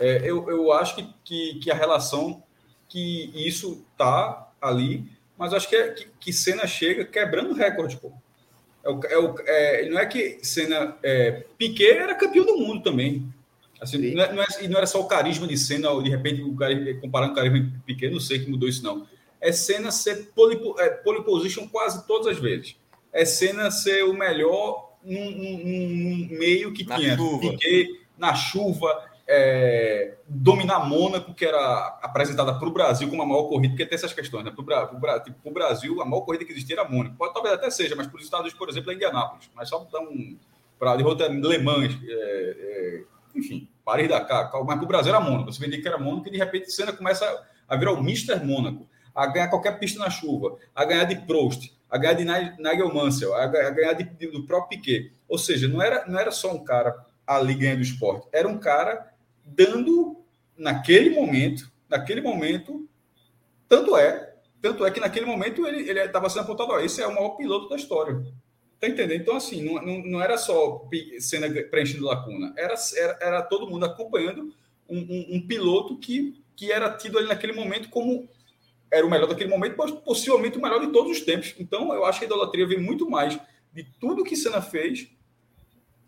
[0.00, 2.42] É, eu, eu acho que, que, que, a relação,
[2.88, 5.08] que isso tá ali,
[5.38, 8.10] mas acho que, é, que, que Senna chega quebrando recorde, pô.
[8.84, 10.96] É, o, é, o, é, não é que Senna.
[11.04, 13.32] É, Piquet era campeão do mundo também.
[13.82, 16.40] Assim, não, é, não, é, não, era só o carisma de Senna, ou de repente,
[16.40, 19.08] o cara, comparando o carisma de Piquet, não sei que mudou isso, não.
[19.40, 22.76] É Senna ser pole, é, pole position quase todas as vezes.
[23.12, 27.40] É Senna ser o melhor num, num, num meio que na tinha chuva.
[27.40, 33.48] Piquet na chuva, é, dominar Mônaco, que era apresentada para o Brasil como a maior
[33.48, 34.52] corrida, porque tem essas questões, né?
[34.52, 37.16] Para o tipo, Brasil, a maior corrida que existia era Mônaco.
[37.16, 39.50] Pode talvez até seja, mas para os Estados Unidos, por exemplo, é Indianápolis.
[39.56, 40.38] Mas só dar um.
[40.78, 45.52] Para Le Mans, é, é, enfim, Paris Dakar, mas para o Brasil era Mônaco.
[45.52, 48.44] Você vendia que era Mônaco e de repente a cena começa a virar o Mister
[48.44, 52.94] Mônaco, a ganhar qualquer pista na chuva, a ganhar de Prost, a ganhar de Nigel
[52.94, 55.12] Mansell, a ganhar de, de, do próprio Piquet.
[55.28, 56.94] Ou seja, não era, não era só um cara
[57.26, 59.12] ali ganhando esporte, era um cara
[59.44, 60.22] dando
[60.56, 62.88] naquele momento, naquele momento,
[63.68, 67.14] tanto é, tanto é que naquele momento ele estava sendo apontado, ó, esse é o
[67.14, 68.22] maior piloto da história.
[68.82, 69.20] Tá entendendo?
[69.20, 70.84] Então, assim, não, não, não era só
[71.20, 74.52] cena preenchendo lacuna, era, era, era todo mundo acompanhando
[74.88, 78.28] um, um, um, piloto que, que era tido ali naquele momento como
[78.90, 81.54] era o melhor daquele momento, possivelmente o melhor de todos os tempos.
[81.60, 83.38] Então, eu acho que a idolatria vem muito mais
[83.72, 85.08] de tudo que Senna fez,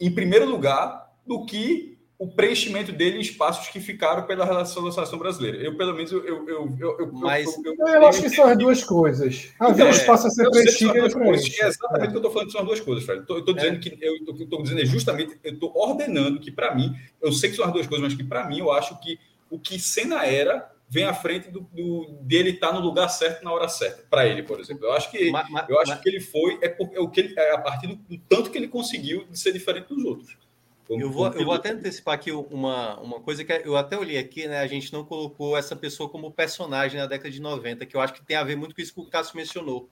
[0.01, 4.93] em primeiro lugar, do que o preenchimento dele em espaços que ficaram pela relação da
[4.93, 5.59] seleção brasileira.
[5.59, 6.25] Eu, pelo menos, eu.
[6.25, 9.53] eu, eu, eu Mas, eu, eu, eu acho que são as duas coisas.
[9.59, 10.97] Havia um espaço a ser preenchido.
[10.97, 13.25] É exatamente o que eu estou falando, são as duas coisas, Fred.
[13.29, 13.81] Eu estou dizendo é.
[13.81, 13.99] que.
[14.01, 15.39] Eu estou dizendo é justamente.
[15.43, 18.25] Eu estou ordenando que, para mim, eu sei que são as duas coisas, mas que,
[18.25, 19.19] para mim, eu acho que
[19.51, 23.43] o que Senna era vem à frente do, do dele estar tá no lugar certo
[23.43, 24.05] na hora certa.
[24.09, 24.87] Para ele, por exemplo.
[24.87, 26.01] Eu acho que, mas, eu acho mas...
[26.01, 26.59] que ele foi.
[26.63, 29.27] É, por, é, o que ele, é a partir do, do tanto que ele conseguiu
[29.29, 30.44] de ser diferente dos outros.
[30.89, 34.47] Eu vou, eu vou até antecipar aqui uma, uma coisa que eu até olhei aqui,
[34.47, 34.61] né?
[34.61, 38.13] A gente não colocou essa pessoa como personagem na década de 90, que eu acho
[38.13, 39.89] que tem a ver muito com isso que o Cássio mencionou.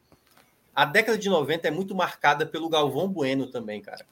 [0.74, 4.04] A década de 90 é muito marcada pelo Galvão Bueno também, cara.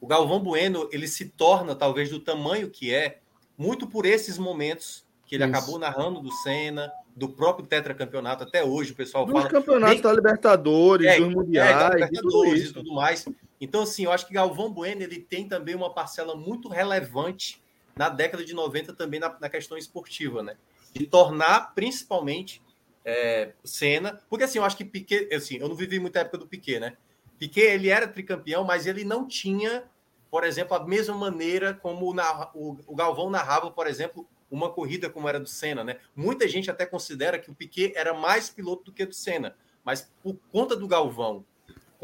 [0.00, 3.18] O Galvão Bueno, ele se torna, talvez, do tamanho que é,
[3.56, 5.54] muito por esses momentos que ele isso.
[5.54, 9.48] acabou narrando do Senna, do próprio tetracampeonato, até hoje o pessoal dos fala...
[9.48, 12.70] Dos campeonatos da Libertadores, é, dos Mundiais, é, Libertadores, tudo isso.
[12.70, 13.26] e tudo mais.
[13.60, 17.62] Então, assim, eu acho que Galvão Bueno ele tem também uma parcela muito relevante
[17.96, 20.56] na década de 90 também na, na questão esportiva, né?
[20.92, 22.62] De tornar principalmente
[23.04, 26.46] é, Senna, porque assim, eu acho que Piquet, assim, eu não vivi muita época do
[26.46, 26.96] Piquet, né?
[27.38, 29.84] Piquet, ele era tricampeão, mas ele não tinha,
[30.30, 32.14] por exemplo, a mesma maneira como
[32.54, 35.98] o, o Galvão narrava, por exemplo, uma corrida como era do Senna, né?
[36.14, 39.56] Muita gente até considera que o Piquet era mais piloto do que o do Senna,
[39.84, 41.44] mas por conta do Galvão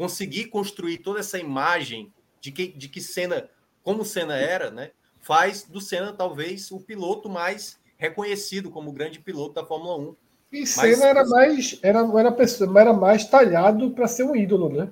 [0.03, 2.11] conseguir construir toda essa imagem
[2.41, 3.49] de que, de que Senna,
[3.81, 9.53] como Senna era, né, faz do Senna talvez o piloto mais reconhecido como grande piloto
[9.53, 10.15] da Fórmula 1.
[10.51, 14.89] E Senna era mais era, era, pessoa, era mais talhado para ser um ídolo, né?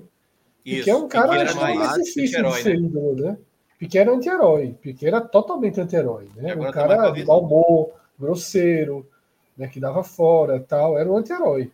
[0.63, 2.85] Isso, Porque é um cara extremamente difícil de ser né?
[2.87, 3.37] ídolo, né?
[3.77, 4.77] Piquet era anti-herói.
[4.81, 6.55] Piquet era totalmente anti-herói, né?
[6.55, 9.05] Um cara de mau humor, grosseiro,
[9.57, 9.67] né?
[9.67, 10.97] que dava fora tal.
[10.97, 11.69] Era um anti-herói.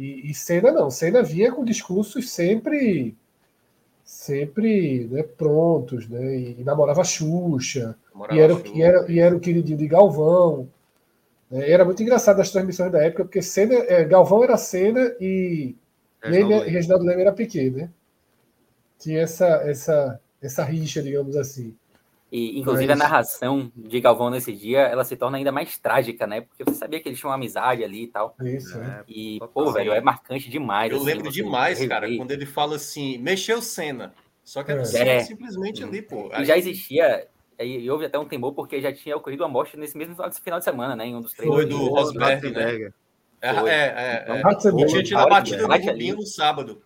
[0.00, 3.14] E, e Senna não, Senna vinha com discursos sempre
[4.02, 8.72] sempre né, prontos, né, e, namorava Xuxa, namorava e, era, Xuxa.
[8.74, 10.66] E, era, e era o queridinho de Galvão.
[11.50, 15.76] Né, era muito engraçado as transmissões da época, porque Senna, é, Galvão era Senna e
[16.22, 17.90] Reginaldo Leme era Piquet, né?
[18.98, 21.76] Tinha essa, essa, essa rixa, digamos assim.
[22.30, 23.00] E, inclusive, Mas...
[23.00, 26.42] a narração de Galvão nesse dia, ela se torna ainda mais trágica, né?
[26.42, 28.36] Porque você sabia que eles tinham uma amizade ali e tal.
[28.40, 29.02] Isso, é.
[29.08, 30.92] E, pô, velho, é marcante demais.
[30.92, 34.14] Eu assim, lembro demais, cara, quando ele fala assim, mexeu cena.
[34.44, 35.20] Só que é, é.
[35.20, 36.30] simplesmente ali, pô.
[36.38, 37.26] E já existia,
[37.58, 40.64] e houve até um temor, porque já tinha ocorrido a morte nesse mesmo final de
[40.64, 41.06] semana, né?
[41.06, 41.56] Em um dos treinos.
[41.56, 42.92] Foi do Rosberg, né?
[43.42, 44.40] É, é, é.
[44.40, 44.86] é.
[44.86, 46.82] Tinha tido a batida do Rubinho no sábado.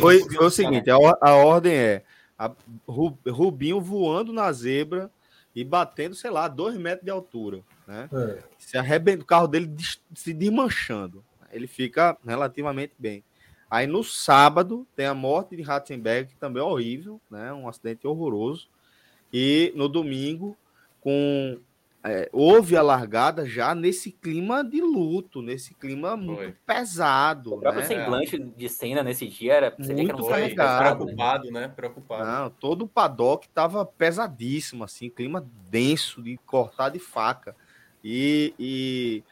[0.00, 2.02] Foi, foi o seguinte, a, a ordem é
[2.38, 2.52] a,
[2.86, 5.10] Rubinho voando na zebra
[5.54, 7.62] e batendo, sei lá, dois metros de altura.
[7.86, 8.08] Né?
[8.12, 8.42] É.
[8.58, 9.74] Se arrebenta o carro dele
[10.14, 11.24] se desmanchando.
[11.50, 13.24] Ele fica relativamente bem.
[13.70, 17.52] Aí no sábado tem a morte de Ratzenberg, que também é horrível, né?
[17.52, 18.68] Um acidente horroroso.
[19.32, 20.56] E no domingo,
[21.00, 21.58] com
[22.08, 26.54] é, houve a largada já nesse clima de luto, nesse clima muito Foi.
[26.64, 27.54] pesado.
[27.54, 27.86] O próprio né?
[27.88, 31.68] semblante de cena nesse dia era muito carregado, preocupado, né?
[31.68, 32.24] Preocupado.
[32.24, 37.56] Não, todo o paddock estava pesadíssimo, assim, clima denso de cortar de faca.
[38.04, 39.24] E, e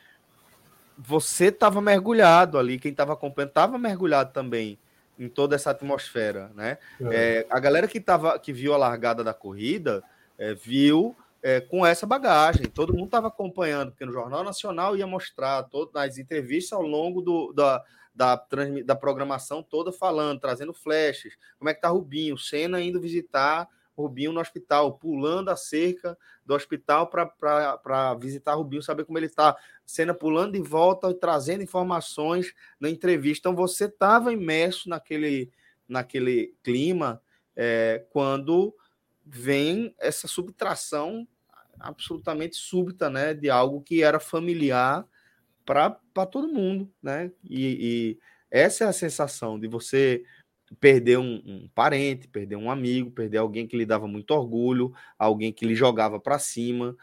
[0.98, 4.78] você estava mergulhado ali, quem estava acompanhando estava mergulhado também
[5.18, 6.78] em toda essa atmosfera, né?
[7.00, 7.14] É.
[7.40, 10.02] É, a galera que tava, que viu a largada da corrida
[10.36, 11.14] é, viu
[11.44, 12.64] é, com essa bagagem.
[12.64, 17.20] Todo mundo estava acompanhando, porque no Jornal Nacional ia mostrar todas as entrevistas ao longo
[17.20, 17.84] do, da,
[18.14, 18.46] da,
[18.82, 21.36] da programação toda falando, trazendo flashes.
[21.58, 22.38] Como é que tá Rubinho?
[22.38, 26.16] Senna indo visitar Rubinho no hospital, pulando a cerca
[26.46, 29.54] do hospital para visitar Rubinho, saber como ele está.
[29.84, 33.50] Senna pulando de volta e trazendo informações na entrevista.
[33.50, 35.52] Então você estava imerso naquele,
[35.86, 37.20] naquele clima
[37.54, 38.74] é, quando
[39.26, 41.28] vem essa subtração
[41.84, 45.06] absolutamente súbita, né, de algo que era familiar
[45.64, 45.98] para
[46.30, 47.30] todo mundo, né?
[47.42, 48.18] E, e,
[48.50, 50.22] essa é a sensação de você
[50.80, 55.52] perder um, um, parente, perder um amigo, perder alguém que lhe dava muito orgulho, alguém
[55.52, 56.96] que lhe jogava para cima.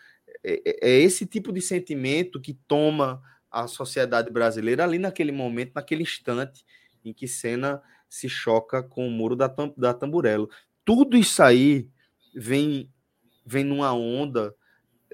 [0.43, 5.73] É, é, é, esse tipo de sentimento que toma a sociedade brasileira ali naquele momento,
[5.75, 6.63] naquele instante
[7.03, 10.49] em que Senna se choca com o muro da, da Tamburello.
[10.85, 11.87] Tudo isso aí
[12.33, 12.91] vem,
[13.45, 14.55] vem numa onda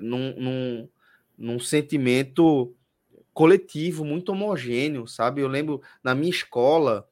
[0.02, 0.89] num, num,
[1.38, 2.74] num sentimento
[3.34, 5.41] coletivo muito homogêneo, sabe?
[5.41, 7.08] Eu lembro na minha escola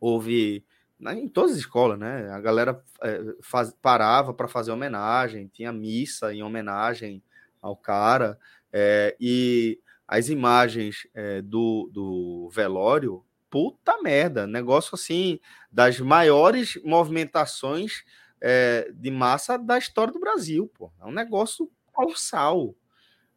[0.00, 0.64] houve
[1.00, 2.28] em todas as escolas, né?
[2.30, 7.22] A galera é, faz, parava para fazer homenagem, tinha missa em homenagem
[7.62, 8.38] ao cara,
[8.72, 15.38] é, e as imagens é, do, do velório, puta merda, negócio assim,
[15.70, 18.04] das maiores movimentações
[18.40, 20.92] é, de massa da história do Brasil, pô.
[21.00, 22.76] É um negócio colossal,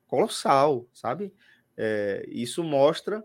[0.05, 1.33] colossal, sabe?
[1.75, 3.23] É, isso mostra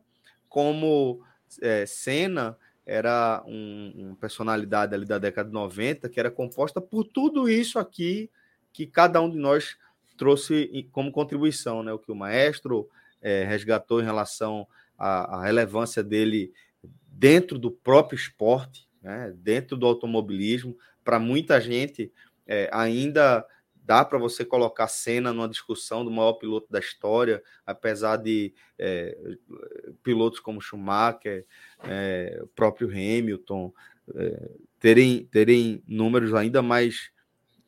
[0.49, 1.22] como
[1.61, 2.57] é, Senna
[2.87, 7.78] era um, uma personalidade ali da década de 90 que era composta por tudo isso
[7.78, 8.30] aqui
[8.72, 9.76] que cada um de nós
[10.16, 11.93] trouxe como contribuição, né?
[11.93, 12.89] O que o maestro
[13.20, 14.66] é, resgatou em relação
[14.97, 16.51] à, à, relevância dele
[17.07, 19.34] dentro do próprio esporte, né?
[19.37, 20.76] dentro do automobilismo.
[21.05, 22.11] Para muita gente,
[22.47, 23.45] é, ainda
[23.87, 29.16] dá para você colocar cena numa discussão do maior piloto da história, apesar de é,
[30.03, 31.47] pilotos como Schumacher,
[31.84, 33.72] é, o próprio Hamilton,
[34.16, 37.12] é, terem, terem números ainda mais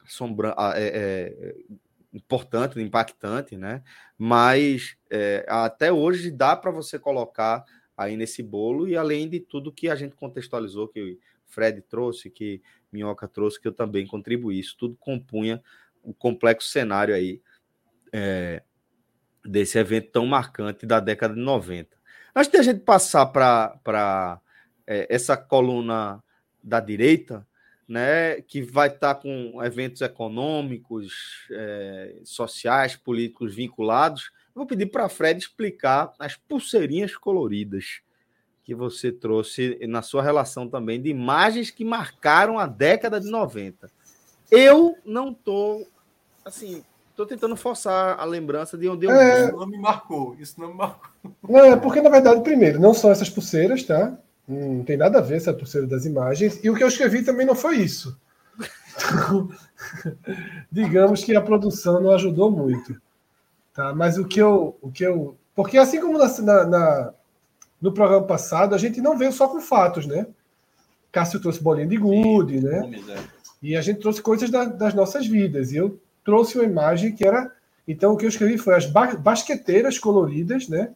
[0.06, 1.54] sombra, é,
[2.12, 3.84] importantes, impactantes, né?
[4.16, 4.96] Mas
[5.46, 7.64] até hoje dá para você colocar
[7.96, 12.28] aí nesse bolo, e além de tudo que a gente contextualizou, que o Fred trouxe,
[12.28, 12.60] que
[12.90, 15.62] Minhoca trouxe, que eu também contribuí, isso tudo compunha
[16.08, 17.42] o complexo cenário aí
[18.10, 18.62] é,
[19.44, 21.94] desse evento tão marcante da década de 90.
[22.34, 24.40] Antes de a gente passar para
[24.86, 26.24] é, essa coluna
[26.64, 27.46] da direita,
[27.86, 35.08] né, que vai estar tá com eventos econômicos, é, sociais, políticos vinculados, vou pedir para
[35.08, 38.00] Fred explicar as pulseirinhas coloridas
[38.64, 43.90] que você trouxe na sua relação também de imagens que marcaram a década de 90.
[44.50, 45.86] Eu não estou,
[46.48, 50.60] assim, estou tentando forçar a lembrança de onde eu é, Isso não me marcou, isso
[50.60, 51.10] não me marcou.
[51.48, 54.16] Não, é porque, na verdade, primeiro, não são essas pulseiras, tá?
[54.46, 56.58] Não tem nada a ver essa pulseira das imagens.
[56.64, 58.18] E o que eu escrevi também não foi isso.
[60.72, 63.00] digamos que a produção não ajudou muito.
[63.74, 63.94] Tá?
[63.94, 64.76] Mas o que eu.
[64.80, 67.14] O que eu porque assim como na, na,
[67.82, 70.26] no programa passado, a gente não veio só com fatos, né?
[71.10, 73.02] Cássio trouxe bolinha de gude, né?
[73.08, 73.24] É.
[73.60, 75.72] E a gente trouxe coisas da, das nossas vidas.
[75.72, 75.98] E eu
[76.28, 77.50] trouxe uma imagem que era.
[77.86, 80.90] Então, o que eu escrevi foi as basqueteiras coloridas, né?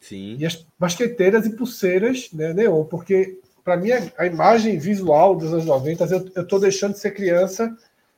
[0.00, 0.36] Sim.
[0.38, 5.52] E as basqueteiras e pulseiras né, neon, porque para mim a, a, imagem visual dos
[5.52, 7.76] anos 90, eu estou deixando de ser criança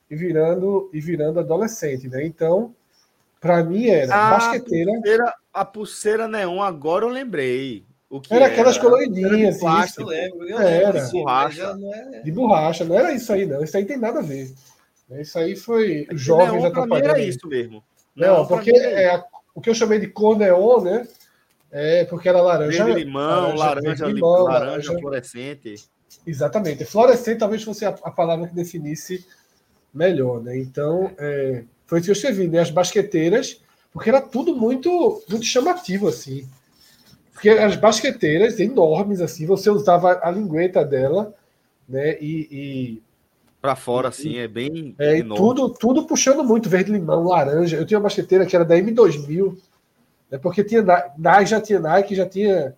[0.09, 2.25] e virando e virando adolescente, né?
[2.25, 2.73] Então,
[3.41, 4.93] para mim era a basqueteira.
[4.93, 7.85] Pulseira, a pulseira neon, agora eu lembrei.
[8.09, 9.57] O que era, era aquelas coloridinhas.
[9.57, 10.49] De borracha, eu lembro.
[10.49, 10.93] Eu era.
[10.93, 11.79] Lembro, de borracha.
[12.13, 12.21] É...
[12.21, 13.65] De borracha, não era isso aí, não.
[13.65, 14.55] Isso aí tem nada a ver.
[15.11, 17.11] Isso aí foi é jovens atrapalhando.
[17.11, 17.85] Era isso mesmo.
[18.15, 19.23] Não, não porque é,
[19.55, 21.07] o que eu chamei de cor neon, né?
[21.71, 22.85] É porque era laranja.
[22.85, 25.75] Verde limão, laranja, laranja, limão, laranja, laranja fluorescente.
[26.27, 26.85] Exatamente.
[26.85, 29.27] Fluorescente talvez fosse a, a palavra que definisse
[29.93, 30.57] melhor, né?
[30.57, 32.61] Então, é, foi isso que eu escrevi, né?
[32.61, 33.61] As basqueteiras,
[33.93, 36.49] porque era tudo muito, muito chamativo, assim.
[37.33, 41.35] Porque as basqueteiras enormes, assim, você usava a lingueta dela,
[41.89, 42.17] né?
[42.21, 43.03] E,
[43.65, 44.95] para fora, assim, é bem.
[44.99, 47.79] É, tudo, tudo puxando muito, verde limão, laranja.
[47.79, 49.57] Eu tinha uma basqueteira que era da M2000,
[50.31, 50.83] né, porque tinha
[51.17, 52.77] Nike, já tinha Nike, já tinha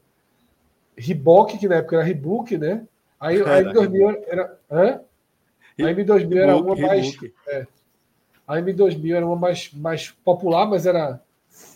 [0.97, 2.87] Reebok, que na época era Reebok, né?
[3.18, 4.59] Aí a M2000 era.
[4.70, 5.01] Hã?
[5.76, 7.16] A M2000 era uma mais.
[7.49, 7.66] É,
[8.47, 11.20] a M2000 era uma mais, mais popular, mas era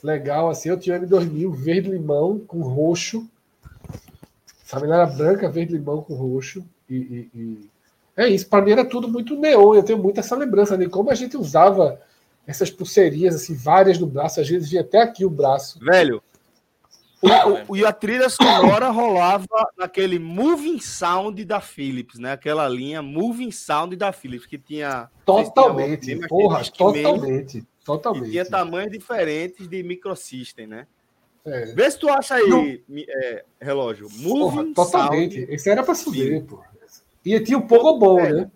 [0.04, 0.68] legal, assim.
[0.68, 3.28] Eu tinha M2000 verde limão com roxo.
[4.64, 6.64] Sabe, ela era branca, verde limão com roxo.
[6.88, 7.69] E, e, e...
[8.20, 8.48] é isso.
[8.48, 9.74] Para mim era tudo muito neon.
[9.74, 12.00] Eu tenho muita essa lembrança de como a gente usava
[12.46, 14.40] essas pulseirinhas, assim, várias no braço.
[14.40, 15.78] Às vezes vinha até aqui o braço.
[15.80, 16.22] Velho,
[17.22, 19.46] o, o, e a trilha sonora rolava
[19.76, 22.32] naquele Moving Sound da Philips, né?
[22.32, 25.10] Aquela linha Moving Sound da Philips, que tinha.
[25.26, 27.62] Totalmente, tinha, porra, totalmente.
[27.84, 28.30] Totalmente.
[28.30, 30.86] tinha tamanhos diferentes de microsystem, né?
[31.44, 31.66] É.
[31.74, 34.08] Vê se tu acha aí, é, relógio.
[34.12, 35.36] Moving porra, totalmente.
[35.36, 35.54] Sound.
[35.54, 36.62] Esse era pra subir, pô.
[37.24, 38.32] E tinha o Pogobol, é.
[38.32, 38.50] né?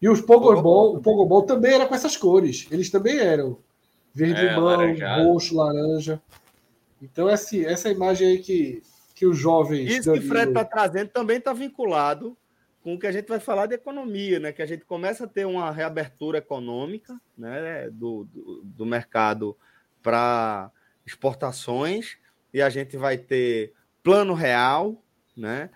[0.00, 2.66] E os Pogobol, o Pogobol também era com essas cores.
[2.70, 3.58] Eles também eram.
[4.14, 6.22] Verde, é, limão, roxo, laranja.
[7.02, 8.82] Então, essa, essa imagem aí que,
[9.14, 9.90] que os jovens.
[9.90, 12.36] Isso que o Fred está trazendo também está vinculado
[12.84, 14.52] com o que a gente vai falar de economia, né?
[14.52, 17.88] Que a gente começa a ter uma reabertura econômica né?
[17.90, 19.56] do, do, do mercado
[20.02, 20.70] para
[21.06, 22.18] exportações
[22.52, 25.02] e a gente vai ter plano real,
[25.34, 25.70] né?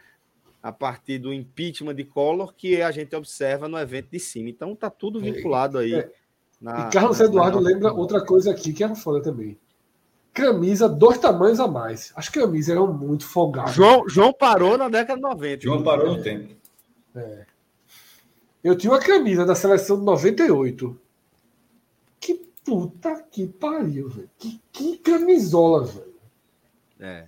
[0.68, 4.50] A partir do impeachment de Collor que a gente observa no evento de cima.
[4.50, 5.94] Então tá tudo vinculado aí.
[5.94, 6.10] É.
[6.60, 7.68] Na, e Carlos na, Eduardo na...
[7.68, 9.58] lembra outra coisa aqui que é foda também
[10.38, 12.12] camisa dois tamanhos a mais.
[12.14, 13.74] As camisas eram muito folgadas.
[13.74, 15.62] João, João parou na década de 90.
[15.64, 16.54] João parou no tempo.
[17.16, 17.44] É.
[18.62, 21.00] Eu tinha uma camisa da seleção de 98.
[22.20, 24.30] Que puta que pariu, velho.
[24.38, 26.14] Que, que camisola, velho.
[27.00, 27.26] É.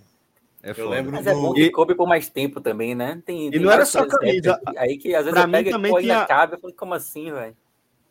[0.63, 1.29] É eu lembro Mas do...
[1.29, 3.21] é bom que coube por mais tempo também, né?
[3.25, 4.59] Tem, tem e não era só camisa.
[4.77, 6.21] Aí que às vezes pra eu pego também e tinha...
[6.21, 7.55] acaba, eu falo, como assim, velho?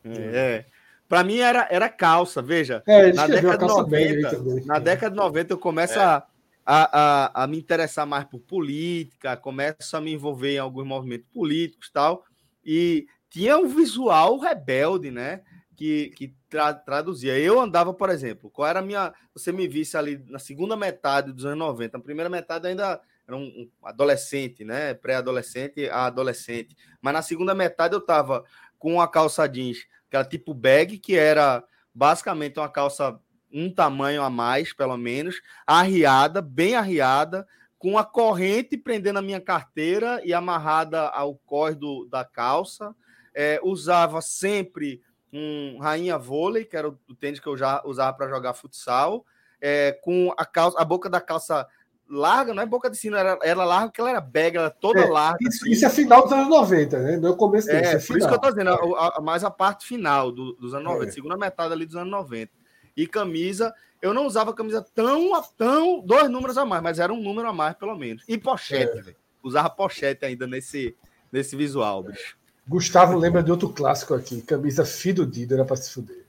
[0.05, 0.65] É.
[1.09, 2.83] Para mim era, era calça, veja.
[2.87, 6.03] É, na década de 90, também, na década de 90 eu começo é.
[6.03, 6.25] a,
[6.65, 11.91] a, a, me interessar mais por política, começo a me envolver em alguns movimentos políticos
[11.93, 12.25] tal,
[12.65, 15.41] e tinha um visual rebelde, né?
[15.77, 17.39] Que, que tra, traduzia.
[17.39, 19.15] Eu andava, por exemplo, qual era a minha.
[19.33, 23.37] Você me visse ali na segunda metade dos anos 90, na primeira metade ainda era
[23.37, 24.93] um, um adolescente, né?
[24.93, 26.77] Pré-adolescente a adolescente.
[27.01, 28.45] Mas na segunda metade eu tava
[28.79, 31.63] com a calça jeans aquela tipo bag, que era
[31.95, 33.19] basicamente uma calça
[33.53, 37.47] um tamanho a mais, pelo menos, arriada, bem arriada,
[37.79, 42.95] com a corrente prendendo a minha carteira e amarrada ao cós do, da calça.
[43.35, 45.01] É, usava sempre
[45.33, 49.25] um rainha vôlei, que era o tênis que eu já usava para jogar futsal,
[49.61, 51.67] é, com a, calça, a boca da calça
[52.09, 55.01] larga, não é boca de sino, era, era larga porque ela era bag, ela toda
[55.01, 55.39] é, larga.
[55.41, 55.71] Isso, assim.
[55.71, 57.17] isso, é final dos anos 90, né?
[57.17, 59.51] No começo dele, é, é por isso que eu tô dizendo, a, a, mais a
[59.51, 61.13] parte final do, dos anos 90, é.
[61.13, 62.51] segunda metade ali dos anos 90.
[62.97, 63.73] E camisa,
[64.03, 67.53] eu não usava camisa tão, tão, dois números a mais, mas era um número a
[67.53, 68.25] mais, pelo menos.
[68.27, 69.15] E pochete, é.
[69.43, 70.97] Usava pochete ainda nesse,
[71.33, 72.40] nesse visual, bicho.
[72.71, 76.25] Gustavo lembra de outro clássico aqui, camisa Fido Dido, era pra se fuder.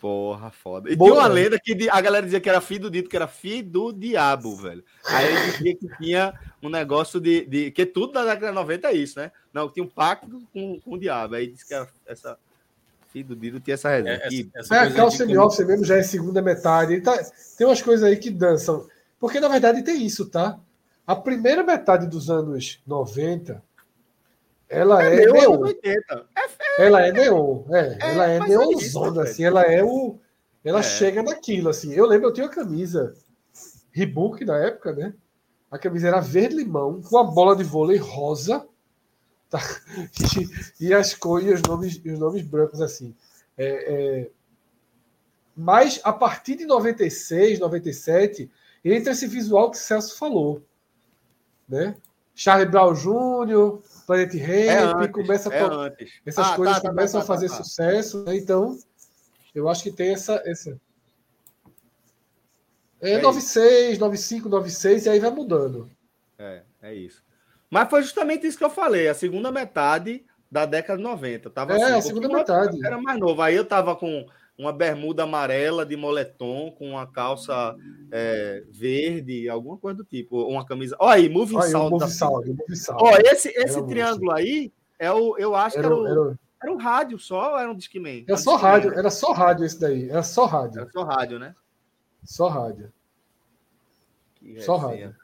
[0.00, 0.90] Porra, foda.
[0.90, 3.14] E Boa, tinha uma lenda que a galera dizia que era filho do dito, que
[3.14, 4.82] era filho do diabo, velho.
[5.04, 7.70] Aí ele dizia que tinha um negócio de, de.
[7.70, 9.30] Que tudo da década de 90 é isso, né?
[9.52, 11.34] Não, tinha um pacto com, com o diabo.
[11.34, 12.38] Aí disse que era essa.
[13.12, 14.14] Filho do dito tinha essa resenha.
[14.14, 17.02] É, essa, essa é, a calça de off mesmo já é segunda metade.
[17.02, 17.22] Tá,
[17.58, 18.88] tem umas coisas aí que dançam.
[19.20, 20.58] Porque na verdade tem isso, tá?
[21.06, 23.62] A primeira metade dos anos 90
[24.72, 25.66] ela é, é neon.
[25.82, 25.96] É,
[26.78, 27.64] ela é neon.
[27.70, 29.44] É, é ela é neonzona, é assim.
[29.44, 30.18] Ela é o.
[30.64, 30.82] Ela é.
[30.82, 31.92] chega naquilo, assim.
[31.92, 33.14] Eu lembro, eu tinha uma camisa
[33.90, 35.14] Reebok na época, né?
[35.70, 38.66] A camisa era verde-limão, com a bola de vôlei rosa.
[39.50, 39.60] Tá?
[40.80, 43.14] E, e as cores e os nomes, os nomes brancos, assim.
[43.56, 44.30] É,
[45.54, 48.50] mas a partir de 96, 97,
[48.82, 50.62] entra esse visual que o Celso falou.
[51.68, 51.94] Né?
[52.34, 55.96] Charlie Brown Jr., Planet Ramp, é começa é a to...
[56.26, 57.64] essas ah, coisas tá, tá, começam tá, a fazer tá, tá.
[57.64, 58.36] sucesso, né?
[58.36, 58.78] então
[59.54, 60.42] eu acho que tem essa.
[60.44, 60.78] essa...
[63.00, 65.90] É, é 96, 95, 96, e aí vai mudando.
[66.38, 67.22] É, é isso.
[67.70, 71.50] Mas foi justamente isso que eu falei, a segunda metade da década de 90.
[71.50, 72.84] Tava é, assim, a segunda metade.
[72.84, 73.40] Era mais novo.
[73.40, 74.26] Aí eu tava com
[74.56, 77.76] uma bermuda amarela de moletom com uma calça
[78.10, 80.96] é, verde, alguma coisa do tipo, uma camisa.
[80.98, 81.90] Olha aí, Moving Olha, Sound.
[81.90, 82.62] Moving Sound, moving.
[82.90, 86.38] Ó, esse esse triângulo aí é o, eu acho era, que era o, era...
[86.62, 88.24] era um rádio só ou era um Discman?
[88.28, 90.80] Era só rádio, era só rádio esse daí, era só rádio.
[90.80, 91.54] Era só rádio, né?
[92.24, 92.92] Só rádio.
[94.60, 95.16] só rádio.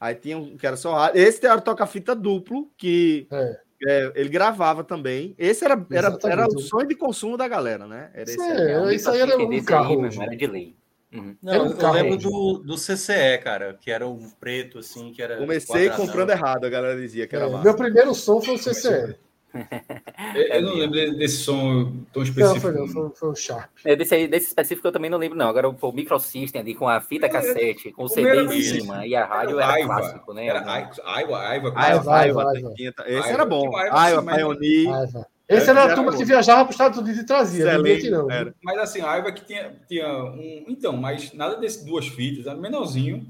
[0.00, 1.20] Aí tinha um que era só rádio.
[1.20, 3.60] Esse era toca-fita duplo, que é.
[3.86, 5.34] É, ele gravava também.
[5.38, 8.10] Esse era, era, era o sonho de consumo da galera, né?
[8.12, 10.04] Era esse, é, isso aí era um carro.
[10.04, 10.76] Aí, era de lei.
[11.12, 11.36] Uhum.
[11.42, 15.38] Não, um eu lembro do, do CCE, cara, que era um preto, assim, que era.
[15.38, 19.16] Comecei comprando errado, a galera dizia que era é, Meu primeiro som foi o CCE.
[20.34, 22.54] Eu, eu não lembro desse som tão específico.
[22.54, 23.70] Não, foi, não, foi, foi o Sharp.
[23.84, 25.48] É, desse, desse específico eu também não lembro, não.
[25.48, 29.14] Agora o Microsystem ali com a fita é, cassete, com o CD em cima e
[29.14, 30.46] a rádio era, era clássico, né?
[30.46, 30.64] Era
[31.04, 31.38] Aiva, Aiva,
[32.18, 32.52] Aiva.
[33.06, 33.76] Esse era bom.
[33.76, 35.10] Aiva, Pioneer.
[35.50, 38.30] Esse era a turma que viajava para os Estados Unidos e trazia, Excelente, não.
[38.30, 38.54] Era.
[38.62, 40.64] Mas assim, a Aiva que tinha, tinha um.
[40.68, 43.26] Então, mas nada desses duas fitas, era menorzinho,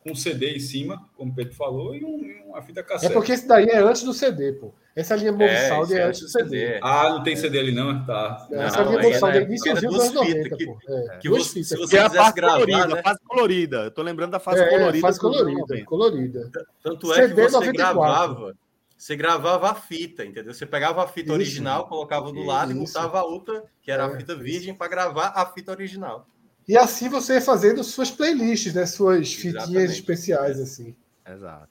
[0.00, 3.10] com CD em cima, como o Pedro falou, e um, uma fita cassete.
[3.10, 4.74] É porque esse daí é antes do CD, pô.
[4.94, 6.48] Essa linha Movisound é, é antes do CD.
[6.48, 6.80] CD.
[6.82, 8.04] Ah, não tem CD ali, não?
[8.04, 8.46] Tá.
[8.50, 10.78] Não, Essa linha Movisound é iníciozinho dos anos 90, que, pô.
[10.86, 13.02] É, que você, se você é a fase gravar, colorida, né?
[13.02, 13.76] fase colorida.
[13.84, 15.06] Eu tô lembrando da fase é, colorida.
[15.06, 16.50] Fase colorida, colorida.
[16.82, 17.72] Tanto é CD que você 94.
[17.72, 18.54] gravava
[19.02, 20.54] você gravava a fita, entendeu?
[20.54, 21.34] Você pegava a fita Isso.
[21.34, 22.82] original, colocava do lado Isso.
[22.82, 24.06] e botava a outra, que era é.
[24.06, 26.24] a fita virgem, para gravar a fita original.
[26.68, 28.86] E assim você ia fazendo suas playlists, né?
[28.86, 29.66] Suas Exatamente.
[29.66, 30.94] fitinhas especiais, assim.
[31.28, 31.68] Exato.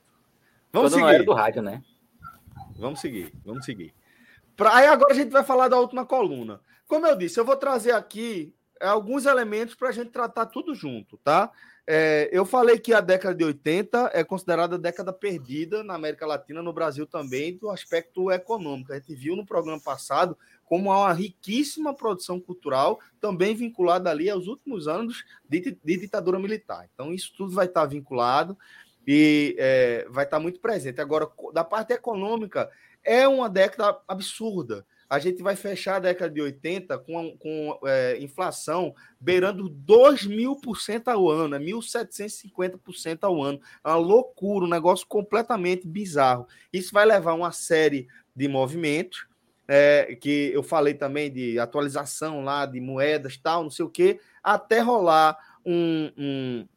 [0.74, 1.24] Vamos Quando seguir.
[1.24, 1.82] Do rádio, né?
[2.78, 3.93] Vamos seguir, vamos seguir.
[4.55, 4.76] Pra...
[4.76, 6.61] Aí agora a gente vai falar da última coluna.
[6.88, 11.17] Como eu disse, eu vou trazer aqui alguns elementos para a gente tratar tudo junto,
[11.17, 11.51] tá?
[11.86, 16.26] É, eu falei que a década de 80 é considerada a década perdida na América
[16.26, 18.93] Latina, no Brasil também, do aspecto econômico.
[18.93, 24.30] A gente viu no programa passado como há uma riquíssima produção cultural, também vinculada ali
[24.30, 26.88] aos últimos anos de, de ditadura militar.
[26.93, 28.57] Então, isso tudo vai estar vinculado
[29.08, 31.02] e é, vai estar muito presente.
[31.02, 32.70] Agora, da parte econômica,
[33.04, 38.18] é uma década absurda a gente vai fechar a década de 80 com, com é,
[38.22, 43.60] inflação beirando 2 mil por cento ao ano, é 1.750% ao ano.
[43.84, 46.47] É uma loucura, um negócio completamente bizarro.
[46.72, 49.28] Isso vai levar uma série de movimentos,
[49.68, 54.18] é, que eu falei também de atualização lá de moedas, tal, não sei o quê,
[54.41, 56.68] até rolar um, um,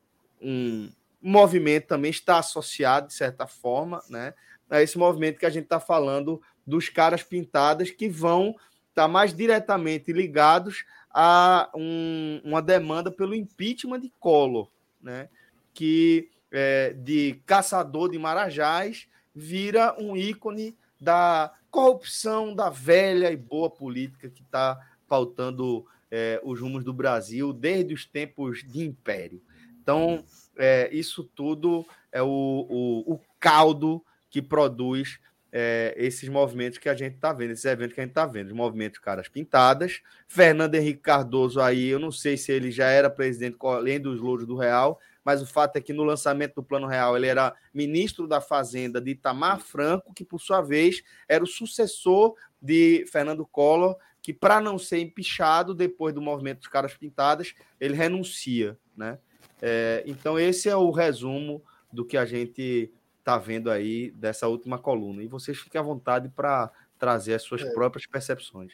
[0.43, 0.91] um
[1.29, 4.35] movimento também está associado, de certa forma, né,
[4.69, 8.51] a esse movimento que a gente está falando dos caras pintadas que vão
[8.89, 14.69] estar tá mais diretamente ligados a um, uma demanda pelo impeachment de Collor,
[15.01, 15.29] né?
[15.73, 23.69] que é, de caçador de marajás vira um ícone da corrupção da velha e boa
[23.69, 29.43] política que está pautando é, os rumos do Brasil desde os tempos de império.
[29.83, 30.25] Então,
[30.57, 35.19] é, isso tudo é o, o, o caldo que produz
[35.57, 38.49] é, esses movimentos que a gente está vendo, esses eventos que a gente está vendo,
[38.49, 40.01] os movimentos caras pintadas.
[40.27, 44.47] Fernando Henrique Cardoso aí, eu não sei se ele já era presidente além dos louros
[44.47, 48.27] do Real, mas o fato é que no lançamento do Plano Real ele era ministro
[48.27, 53.97] da Fazenda de Itamar Franco, que por sua vez era o sucessor de Fernando Collor,
[54.21, 59.19] que para não ser empichado depois do movimento dos caras pintadas, ele renuncia, né?
[59.61, 64.79] É, então esse é o resumo do que a gente está vendo aí dessa última
[64.79, 65.23] coluna.
[65.23, 67.71] E vocês fiquem à vontade para trazer as suas é.
[67.73, 68.73] próprias percepções.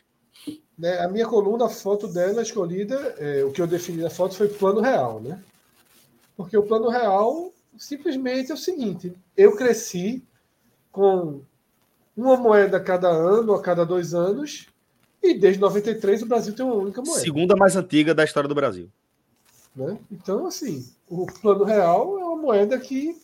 [0.78, 4.34] Né, a minha coluna, a foto dela escolhida, é, o que eu defini na foto
[4.34, 5.42] foi plano real, né?
[6.36, 10.24] Porque o plano real simplesmente é o seguinte: eu cresci
[10.90, 11.42] com
[12.16, 14.66] uma moeda a cada ano, a cada dois anos,
[15.22, 17.20] e desde 93 o Brasil tem uma única moeda.
[17.20, 18.90] Segunda mais antiga da história do Brasil.
[19.74, 19.98] Né?
[20.10, 23.16] Então, assim, o plano real é uma moeda que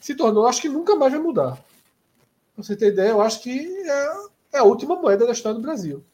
[0.00, 1.52] se tornou, acho que nunca mais vai mudar.
[2.54, 4.12] Pra você ter ideia, eu acho que é,
[4.54, 6.04] é a última moeda da história do Brasil.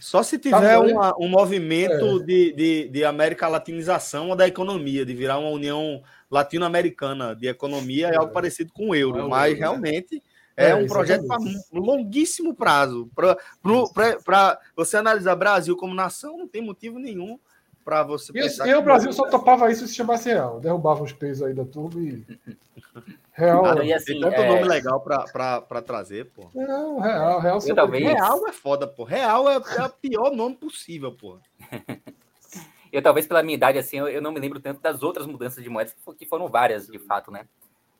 [0.00, 2.24] Só se tiver tá uma, um movimento é.
[2.24, 8.14] de, de, de América Latinização da economia, de virar uma união latino-americana de economia, é,
[8.14, 9.60] é algo parecido com o euro, é mas né?
[9.60, 10.22] realmente
[10.56, 11.38] é, é um projeto para
[11.72, 13.08] longuíssimo prazo.
[13.14, 17.38] Para você analisar Brasil como nação, não tem motivo nenhum
[17.84, 18.66] para você pensar.
[18.66, 20.58] E, o Brasil só topava isso se chamasse real.
[20.60, 22.24] Derrubava os pesos aí da turma e.
[23.36, 23.64] Real.
[23.64, 24.48] Cara, e assim, tem tanto é...
[24.48, 26.48] nome legal para trazer, pô.
[26.54, 27.58] Não, real, real.
[27.66, 28.04] Eu, talvez...
[28.04, 29.02] Real é foda, pô.
[29.02, 31.38] Real é, é o pior nome possível, pô.
[32.92, 35.64] eu, talvez pela minha idade, assim, eu, eu, não me lembro tanto das outras mudanças
[35.64, 37.44] de moedas, que foram várias, de fato, né?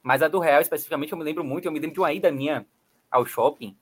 [0.05, 1.67] Mas a do real, especificamente, eu me lembro muito.
[1.67, 2.65] Eu me lembro de uma ida minha
[3.11, 3.77] ao shopping,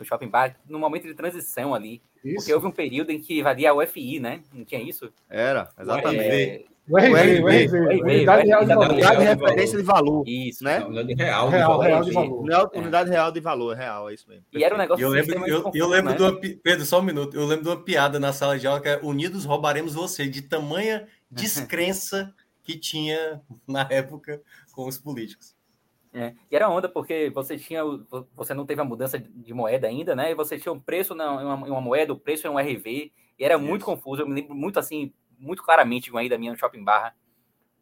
[0.00, 2.02] no shopping bar, no momento de transição ali.
[2.24, 2.36] Isso.
[2.36, 4.40] Porque houve um período em que valia a UFI, né?
[4.52, 5.12] Não tinha isso?
[5.28, 6.24] Era, exatamente.
[6.24, 6.64] É...
[6.88, 8.90] O RV, o RV, Unidade Real de Valor.
[8.90, 10.24] Unidade de referência de valor.
[10.26, 10.84] Isso, né?
[10.84, 12.70] Unidade real, real, real de valor.
[12.74, 14.44] Unidade real de valor, real, é isso mesmo.
[14.52, 16.16] E era um negócio eu lembro, eu, eu lembro né?
[16.16, 17.36] de uma, Pedro, só um minuto.
[17.36, 20.42] Eu lembro de uma piada na sala de aula que é Unidos roubaremos você, de
[20.42, 22.34] tamanha descrença
[22.64, 24.42] que tinha na época
[24.72, 25.54] com os políticos.
[26.12, 27.82] É, e era onda porque você tinha,
[28.34, 30.32] você não teve a mudança de moeda ainda, né?
[30.32, 33.44] E você tinha um preço em uma, uma, moeda, o preço em um RV, e
[33.44, 33.64] era Isso.
[33.64, 34.22] muito confuso.
[34.22, 37.14] Eu me lembro muito assim, muito claramente de uma ida minha no Shopping Barra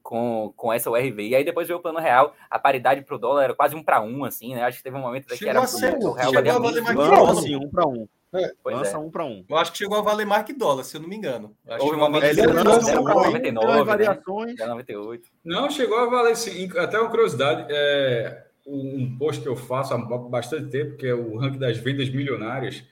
[0.02, 1.28] com, com essa URV.
[1.28, 4.00] E aí depois veio o plano real, a paridade pro dólar era quase um para
[4.00, 4.62] um, assim, né?
[4.62, 5.66] Acho que teve um momento que era.
[5.66, 8.08] Ser, o real a mais que dólar, assim, um para um.
[8.34, 8.98] É, lança é.
[8.98, 9.44] um para um.
[9.48, 11.56] Eu acho que chegou a valer mais que dólar, se eu não me engano.
[11.66, 14.54] Acho Houve uma ele lança 99, variações.
[14.58, 14.66] Né?
[14.66, 15.30] 98.
[15.44, 16.68] Não, chegou a valer sim.
[16.76, 21.38] Até uma curiosidade, é, um post que eu faço há bastante tempo, que é o
[21.38, 22.84] ranking das vendas milionárias.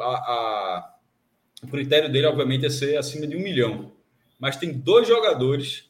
[0.00, 0.94] A, a,
[1.62, 3.92] o critério dele, obviamente, é ser acima de um milhão.
[4.40, 5.88] Mas tem dois jogadores,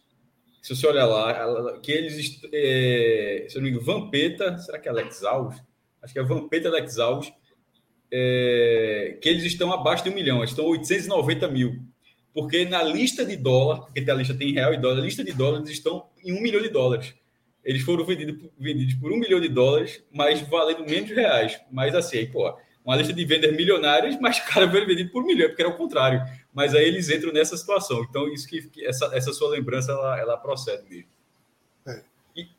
[0.60, 2.38] se você olhar lá, que eles.
[2.52, 5.62] É, se eu não me engano, Vampeta, será que é Alex Alves?
[6.02, 7.32] Acho que é Vampeta Alex Alves
[8.16, 11.82] é, que eles estão abaixo de um milhão, estão 890 mil.
[12.32, 15.32] Porque na lista de dólar, porque a lista tem real e dólar, a lista de
[15.32, 17.12] dólares estão em um milhão de dólares.
[17.64, 21.60] Eles foram vendidos, vendidos por um milhão de dólares, mas valendo menos reais.
[21.72, 25.26] Mas assim, aí, pô, uma lista de vendas milionárias, mas cara foi vendido por um
[25.26, 26.22] milhão, porque era o contrário.
[26.52, 28.06] Mas aí eles entram nessa situação.
[28.08, 31.13] Então, isso que, essa, essa sua lembrança, ela, ela procede mesmo.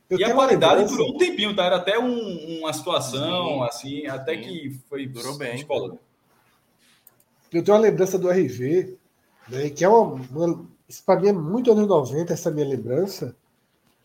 [0.09, 1.65] E, e a qualidade durou um tempinho, tá?
[1.65, 4.41] Era até um, uma situação, sim, assim, até sim.
[4.41, 5.07] que foi.
[5.07, 5.55] Durou bem.
[5.55, 5.97] Escola.
[7.51, 8.97] Eu tenho uma lembrança do RV,
[9.47, 10.21] né, que é uma.
[10.31, 13.35] uma isso para mim é muito anos 90, essa minha lembrança.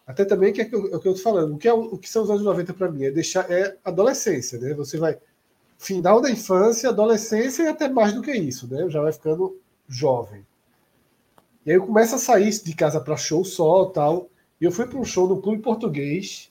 [0.06, 1.54] Até também que é, é o que eu tô falando.
[1.54, 3.04] O que, é, o que são os anos 90 para mim?
[3.04, 3.50] É deixar.
[3.50, 4.74] É adolescência, né?
[4.74, 5.18] Você vai.
[5.78, 8.88] Final da infância, adolescência e até mais do que isso, né?
[8.88, 10.44] Já vai ficando jovem.
[11.64, 14.28] E aí começa a sair de casa para show só tal.
[14.60, 16.50] E eu fui para um show no Clube Português,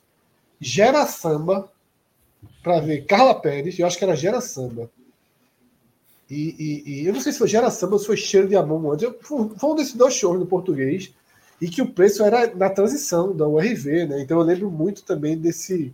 [0.60, 1.72] Gera Samba,
[2.64, 4.90] para ver Carla Pérez, eu acho que era Gera Samba.
[6.30, 8.56] E, e, e, eu não sei se foi Gera Samba ou se foi Cheiro de
[8.56, 9.08] Amor antes.
[9.22, 11.14] Foi um desses dois shows no português
[11.60, 14.22] e que o preço era na transição da URV, né?
[14.22, 15.94] Então eu lembro muito também desse,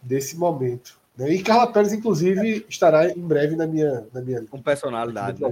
[0.00, 0.98] desse momento.
[1.16, 1.34] Né?
[1.34, 4.06] E Carla Pérez, inclusive, estará em breve na minha.
[4.12, 5.42] Na minha Com personalidade.
[5.42, 5.50] Né?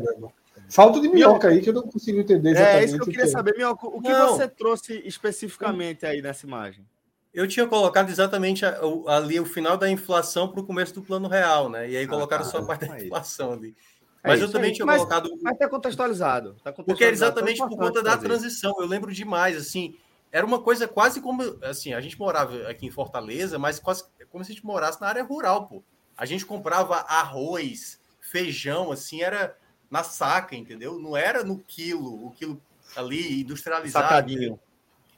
[0.69, 2.77] Falta de minhoca aí que eu não consigo entender exatamente.
[2.77, 3.87] É isso que eu queria que saber, minhoca.
[3.87, 4.29] O que não.
[4.29, 6.85] você trouxe especificamente aí nessa imagem?
[7.33, 8.65] Eu tinha colocado exatamente
[9.07, 11.89] ali o final da inflação para o começo do plano real, né?
[11.89, 13.75] E aí ah, colocaram tá, só a parte da inflação ali.
[14.23, 15.31] É mas é eu também tinha mas, colocado.
[15.43, 16.85] Mas está contextualizado, tá contextualizado.
[16.85, 18.75] Porque é exatamente por conta da transição.
[18.79, 19.97] Eu lembro demais, assim.
[20.31, 21.43] Era uma coisa quase como.
[21.63, 25.07] Assim, a gente morava aqui em Fortaleza, mas quase como se a gente morasse na
[25.07, 25.83] área rural, pô.
[26.17, 29.57] A gente comprava arroz, feijão, assim, era
[29.91, 30.99] na saca, entendeu?
[30.99, 32.61] Não era no quilo, o quilo
[32.97, 34.07] ali industrializado.
[34.07, 34.59] Sacadinho.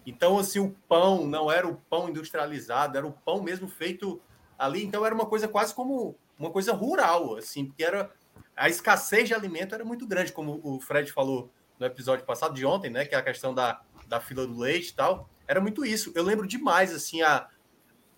[0.07, 4.21] Então, assim, o pão não era o pão industrializado, era o pão mesmo feito
[4.59, 4.85] ali.
[4.85, 8.11] Então, era uma coisa quase como uma coisa rural, assim, porque era
[8.57, 12.65] a escassez de alimento era muito grande, como o Fred falou no episódio passado de
[12.67, 13.07] ontem, né?
[13.07, 15.29] Que é a questão da, da fila do leite e tal.
[15.49, 16.13] Era muito isso.
[16.15, 17.49] Eu lembro demais, assim, a,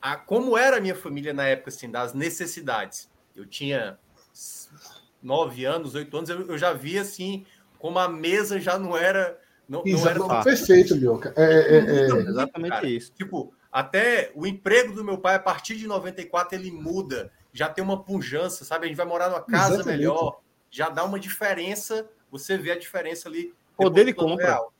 [0.01, 3.09] a como era a minha família na época, assim, das necessidades.
[3.37, 3.99] Eu tinha
[5.23, 7.45] nove anos, oito anos, eu, eu, já vi assim,
[7.79, 9.39] como a mesa já não era.
[9.69, 10.43] Não, não era.
[10.43, 11.33] Perfeito, Mioca.
[11.37, 12.87] É, é, é, é exatamente cara.
[12.87, 13.13] isso.
[13.13, 17.31] Tipo, até o emprego do meu pai, a partir de 94, ele muda.
[17.53, 18.87] Já tem uma pujança, sabe?
[18.87, 19.99] A gente vai morar numa casa exatamente.
[19.99, 22.07] melhor, já dá uma diferença.
[22.31, 23.55] Você vê a diferença ali.
[23.77, 24.47] Poder de compra.
[24.47, 24.73] Real.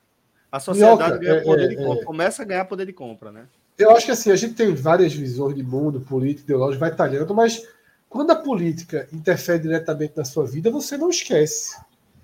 [0.51, 2.05] A sociedade Mioca, ganha é, poder de é, compra.
[2.05, 3.47] Começa a ganhar poder de compra, né?
[3.79, 7.35] Eu acho que assim, a gente tem várias visões de mundo, político, ideológico, vai talhando,
[7.35, 7.67] mas
[8.13, 11.81] quando a política interfere diretamente na sua vida, você não esquece.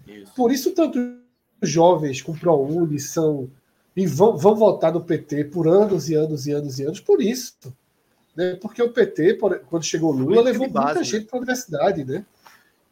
[0.07, 0.35] Isso.
[0.35, 0.99] Por isso, tanto
[1.63, 3.51] jovens com ProUni são
[3.97, 7.23] e vão, vão votar no PT por anos e anos e anos e anos por
[7.23, 7.57] isso.
[8.37, 8.55] Né?
[8.61, 11.05] Porque o PT, quando chegou Lula, levou base, muita né?
[11.05, 12.05] gente para a universidade.
[12.05, 12.25] Né?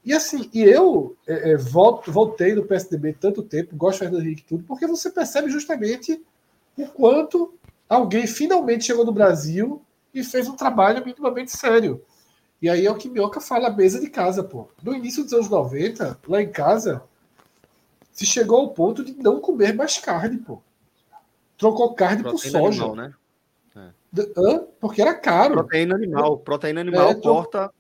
[0.03, 4.25] E assim, e eu é, é, volto, voltei no PSDB tanto tempo, gosto de Fernando
[4.25, 6.25] Henrique tudo, porque você percebe justamente
[6.79, 7.53] o quanto
[7.87, 9.83] alguém finalmente chegou no Brasil
[10.15, 12.03] e fez um trabalho minimamente sério.
[12.61, 14.69] E aí é o que Mioca fala, mesa de casa, pô.
[14.83, 17.03] No início dos anos 90, lá em casa,
[18.13, 20.61] se chegou ao ponto de não comer mais carne, pô.
[21.59, 22.85] Trocou carne Proteína por soja.
[22.85, 23.15] Animal, né?
[23.77, 24.21] É.
[24.37, 24.67] Hã?
[24.81, 25.55] Porque era caro.
[25.55, 26.39] Proteína animal.
[26.39, 27.71] Proteína animal é, corta.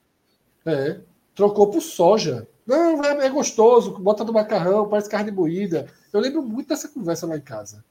[0.64, 1.01] É.
[1.35, 2.47] Trocou por soja.
[2.66, 5.87] Não, é, é, gostoso, bota no macarrão, parece carne moída.
[6.12, 7.85] Eu lembro muito dessa conversa lá em casa.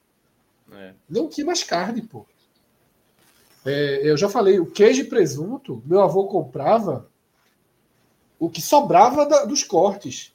[0.72, 0.92] É.
[1.08, 2.26] Não tinha mais carne, pô.
[3.66, 7.08] É, eu já falei, o queijo e presunto, meu avô comprava
[8.38, 10.32] o que sobrava da, dos cortes.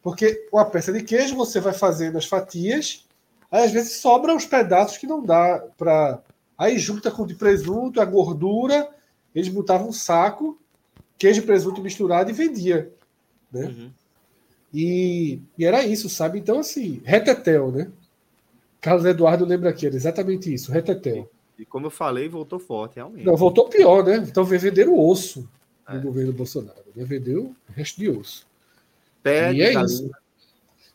[0.00, 3.04] Porque uma peça de queijo você vai fazendo as fatias,
[3.50, 6.22] aí às vezes sobram os pedaços que não dá para.
[6.56, 8.88] Aí junta com o de presunto, a gordura,
[9.34, 10.56] eles botavam um saco,
[11.18, 12.92] queijo e presunto misturado e vendia.
[13.50, 13.66] Né?
[13.66, 13.90] Uhum.
[14.72, 16.38] E, e, era isso, sabe?
[16.38, 17.90] Então, assim, retetel, né?
[18.80, 21.28] Carlos Eduardo lembra aqui, era exatamente isso, retetel.
[21.58, 23.24] E como eu falei, voltou forte, realmente.
[23.24, 24.16] Não, voltou pior, né?
[24.16, 25.48] Então venderam o osso
[25.88, 26.00] do é.
[26.00, 26.84] governo Bolsonaro.
[26.94, 28.46] Vendeu o resto de osso.
[29.22, 29.84] Pé e é galinha.
[29.84, 30.10] isso.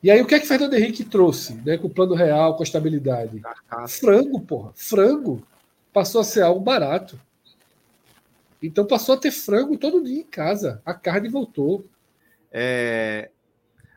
[0.04, 2.64] E aí, o que é que Fernando Henrique trouxe, né, com o plano real, com
[2.64, 3.40] a estabilidade?
[3.88, 4.72] Frango, porra.
[4.76, 5.46] Frango
[5.94, 7.20] passou a ser algo barato.
[8.62, 10.82] Então passou a ter frango todo dia em casa.
[10.86, 11.86] A carne voltou.
[12.52, 13.30] É...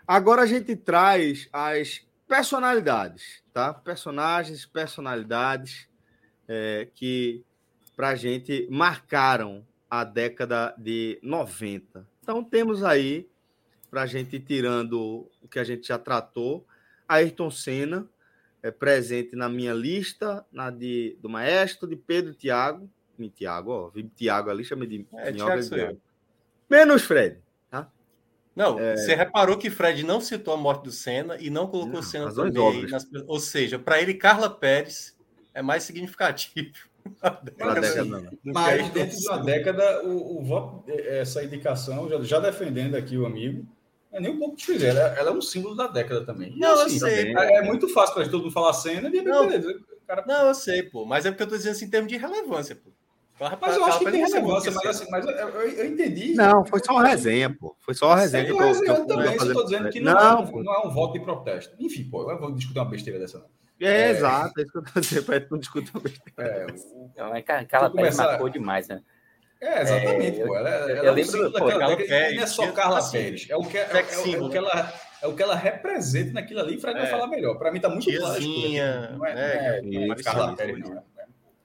[0.07, 3.73] Agora a gente traz as personalidades, tá?
[3.73, 5.89] Personagens, personalidades
[6.49, 7.45] é, que
[7.97, 12.07] para a gente marcaram a década de 90.
[12.23, 13.29] Então temos aí
[13.91, 16.67] para a gente ir tirando o que a gente já tratou.
[17.09, 18.09] Ayrton Senna
[18.63, 22.91] é presente na minha lista, na de, do Maestro, de Pedro Tiago.
[23.17, 26.01] Me Tiago, ó, vi Tiago ali, chama de é, Tiago
[26.69, 27.39] Menos Fred,
[27.71, 27.89] tá?
[28.57, 28.97] Não, é...
[28.97, 32.35] você reparou que Fred não citou a morte do Senna e não colocou o Senna
[32.35, 32.87] também.
[32.89, 33.07] Nas...
[33.29, 35.14] Ou seja, para ele, Carla Pérez
[35.55, 36.73] é mais significativo.
[37.45, 43.17] Década, mas dentro de uma década, o, o voto, essa indicação, já, já defendendo aqui
[43.17, 43.67] o amigo,
[44.11, 44.89] é nem um pouco difícil.
[44.89, 46.57] Ela, ela, é um símbolo da década também.
[46.57, 47.37] Não, assim, eu sei.
[47.37, 49.75] É, é, muito fácil para todo mundo falar cena e não, beleza.
[50.07, 50.25] Cara...
[50.27, 51.05] Não, eu sei, pô.
[51.05, 52.91] Mas é porque eu tô dizendo assim em termos de relevância, pô.
[53.61, 56.35] Mas eu acho que tem relevância, mas, assim, mas eu, eu, eu, entendi.
[56.35, 57.77] Não, foi só uma resenha, pô.
[57.81, 58.47] Foi só uma resenha.
[58.47, 60.63] Sim, que eu, tô, que eu também, eu tô dizendo que não, não, é um,
[60.63, 61.75] não é um voto de protesto.
[61.81, 63.47] Enfim, pô, eu vou discutir uma besteira dessa, não.
[63.81, 66.33] É, é, exato, é isso que eu tô dizendo, para não discutir uma besteira.
[66.39, 67.11] É, o...
[67.17, 68.25] Não, é aquela começar...
[68.25, 69.03] marcou demais, né?
[69.61, 70.57] É, exatamente, é, pô.
[70.57, 73.57] Ela, ela eu é lembro, pô, Carla Pérez, não é só Carla assim, Pérez, é
[73.57, 76.79] o que, é, é, é, o que ela é o que ela representa naquilo ali,
[76.79, 77.57] Fred vai falar melhor.
[77.57, 78.43] Para mim tá muito claro.
[78.43, 81.03] Não é, não é, Carla Pérez, não.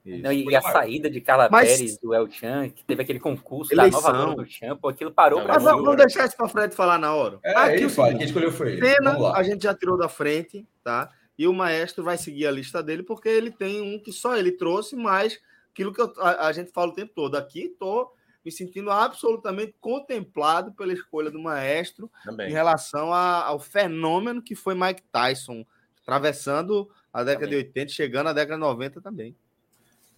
[0.02, 1.68] Não, e a saída de Carla Mas...
[1.68, 4.00] Pérez do El Chan, que teve aquele concurso Eleição.
[4.02, 7.14] da nova do Chan, pô, aquilo parou Mas vamos deixar isso para Fred falar na
[7.14, 7.38] hora.
[7.44, 8.80] É, Aqui, ele fala, quem escolheu foi ele.
[8.80, 11.10] Pena, a gente já tirou da frente, tá?
[11.40, 14.52] E o maestro vai seguir a lista dele porque ele tem um que só ele
[14.52, 15.40] trouxe, mas
[15.72, 17.34] aquilo que eu, a, a, gente fala o tempo todo.
[17.34, 18.12] Aqui tô
[18.44, 22.50] me sentindo absolutamente contemplado pela escolha do maestro Também.
[22.50, 25.64] em relação a, ao fenômeno que foi Mike Tyson,
[26.02, 27.62] atravessando a década também.
[27.62, 29.34] de 80, chegando à década de 90 também.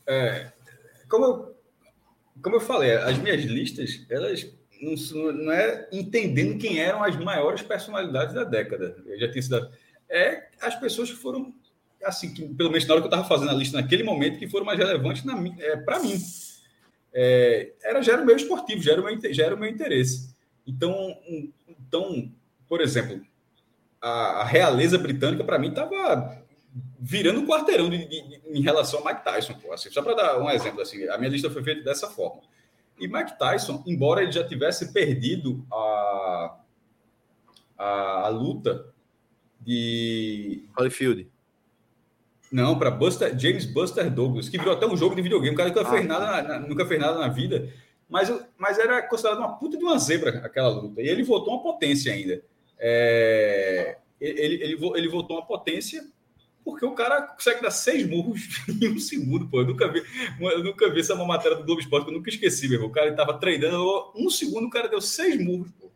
[0.05, 0.51] É,
[1.09, 1.57] como, eu,
[2.43, 4.53] como eu falei, as minhas listas, elas
[4.83, 8.97] não, não é entendendo quem eram as maiores personalidades da década.
[9.07, 9.82] Eu já tinha sido.
[10.15, 11.55] É as pessoas que foram,
[12.05, 14.49] assim, que, pelo menos na hora que eu estava fazendo a lista naquele momento, que
[14.49, 15.25] foram mais relevantes
[15.59, 16.17] é, para mim
[17.15, 19.69] é, era, já era o meu esportivo, já era o meu, já era o meu
[19.69, 20.35] interesse.
[20.67, 20.93] Então,
[21.29, 22.31] um, então
[22.73, 23.21] por exemplo,
[24.01, 26.43] a, a realeza britânica, para mim, estava
[26.99, 29.53] virando um quarteirão de, de, de, em relação a Mike Tyson.
[29.55, 32.41] Pô, assim, só para dar um exemplo, assim, a minha lista foi feita dessa forma.
[32.99, 36.57] E Mike Tyson, embora ele já tivesse perdido a,
[37.77, 37.87] a,
[38.25, 38.87] a luta
[39.65, 40.65] de.
[40.77, 41.29] Holyfield.
[42.51, 45.55] Não, para Buster, James Buster Douglas, que virou até um jogo de videogame.
[45.55, 47.73] O cara nunca, ah, fez, nada na, nunca fez nada na vida,
[48.09, 51.01] mas, mas era considerado uma puta de uma zebra aquela luta.
[51.01, 52.43] E ele voltou uma potência ainda.
[52.79, 56.05] É, ele, ele, ele voltou uma potência
[56.65, 59.61] porque o cara consegue dar seis murros em um segundo, pô.
[59.61, 60.03] Eu nunca vi,
[60.41, 62.89] eu nunca vi essa matéria do Globo Esporte, eu nunca esqueci, meu irmão.
[62.89, 65.91] O cara estava treinando, um segundo o cara deu seis murros, pô.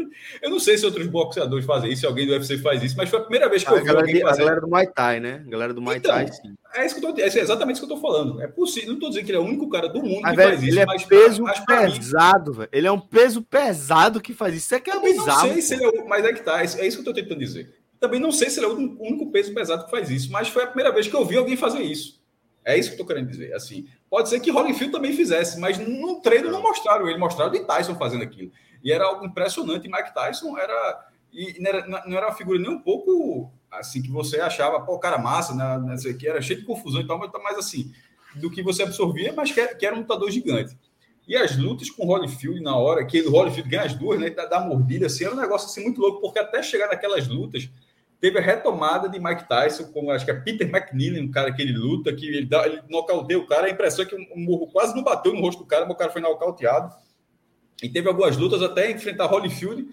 [0.40, 3.08] Eu não sei se outros boxeadores fazem isso, se alguém do UFC faz isso, mas
[3.08, 4.42] foi a primeira vez que eu vi alguém fazer.
[4.42, 5.42] A galera do Muay Thai, né?
[5.46, 6.54] A galera do Muay então, Thai, sim.
[6.74, 8.40] É, isso que eu tô, é exatamente isso que eu tô falando.
[8.40, 8.88] É possível.
[8.88, 10.62] Não estou dizendo que ele é o único cara do mundo mas, que velho, faz
[10.62, 10.72] isso.
[10.72, 12.68] Ele é mas peso mas pesado, velho.
[12.72, 14.66] Ele é um peso pesado que faz isso.
[14.66, 15.46] Isso é que é Também bizarro.
[15.46, 16.60] Não sei se ele é o, mas é que tá.
[16.60, 17.74] É isso que eu estou tentando dizer.
[17.98, 20.62] Também não sei se ele é o único peso pesado que faz isso, mas foi
[20.62, 22.20] a primeira vez que eu vi alguém fazer isso.
[22.64, 23.52] É isso que eu estou querendo dizer.
[23.54, 27.64] Assim, pode ser que Holyfield também fizesse, mas no treino não mostraram ele, mostraram o
[27.64, 28.50] Tyson fazendo aquilo.
[28.82, 29.86] E era algo impressionante.
[29.86, 31.08] E Mike Tyson era.
[31.32, 34.98] E não era, não era uma figura nem um pouco assim que você achava, pô,
[34.98, 35.78] cara massa, né?
[35.78, 37.92] Não sei que, era cheio de confusão e tal, mas mais assim,
[38.34, 40.76] do que você absorvia, mas que, que era um lutador gigante.
[41.28, 44.30] E as lutas com o Holyfield na hora, que o Holyfield ganha as duas, né?
[44.30, 47.70] Da, mordida, assim, era um negócio assim muito louco, porque até chegar naquelas lutas,
[48.20, 51.62] teve a retomada de Mike Tyson, com acho que é Peter McNeil, um cara que
[51.62, 54.66] ele luta, que ele, dá, ele nocauteia o cara, a impressão é que o morro
[54.72, 56.92] quase não bateu no rosto do cara, mas o cara foi nocauteado.
[57.82, 59.86] E teve algumas lutas até enfrentar Holyfield,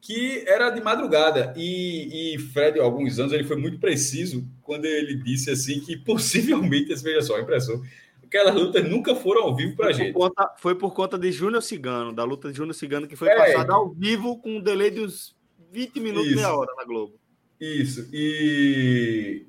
[0.00, 1.52] que era de madrugada.
[1.56, 5.96] E, e Fred, há alguns anos, ele foi muito preciso quando ele disse assim que
[6.04, 7.82] possivelmente, veja só, impressão,
[8.22, 10.12] aquelas lutas nunca foram ao vivo para gente.
[10.12, 13.36] Conta, foi por conta de Júnior Cigano, da luta de Júnior Cigano, que foi é,
[13.36, 15.34] passada ao vivo com um delay de uns
[15.72, 17.14] 20 minutos, isso, meia hora na Globo.
[17.60, 18.08] Isso.
[18.12, 19.46] E,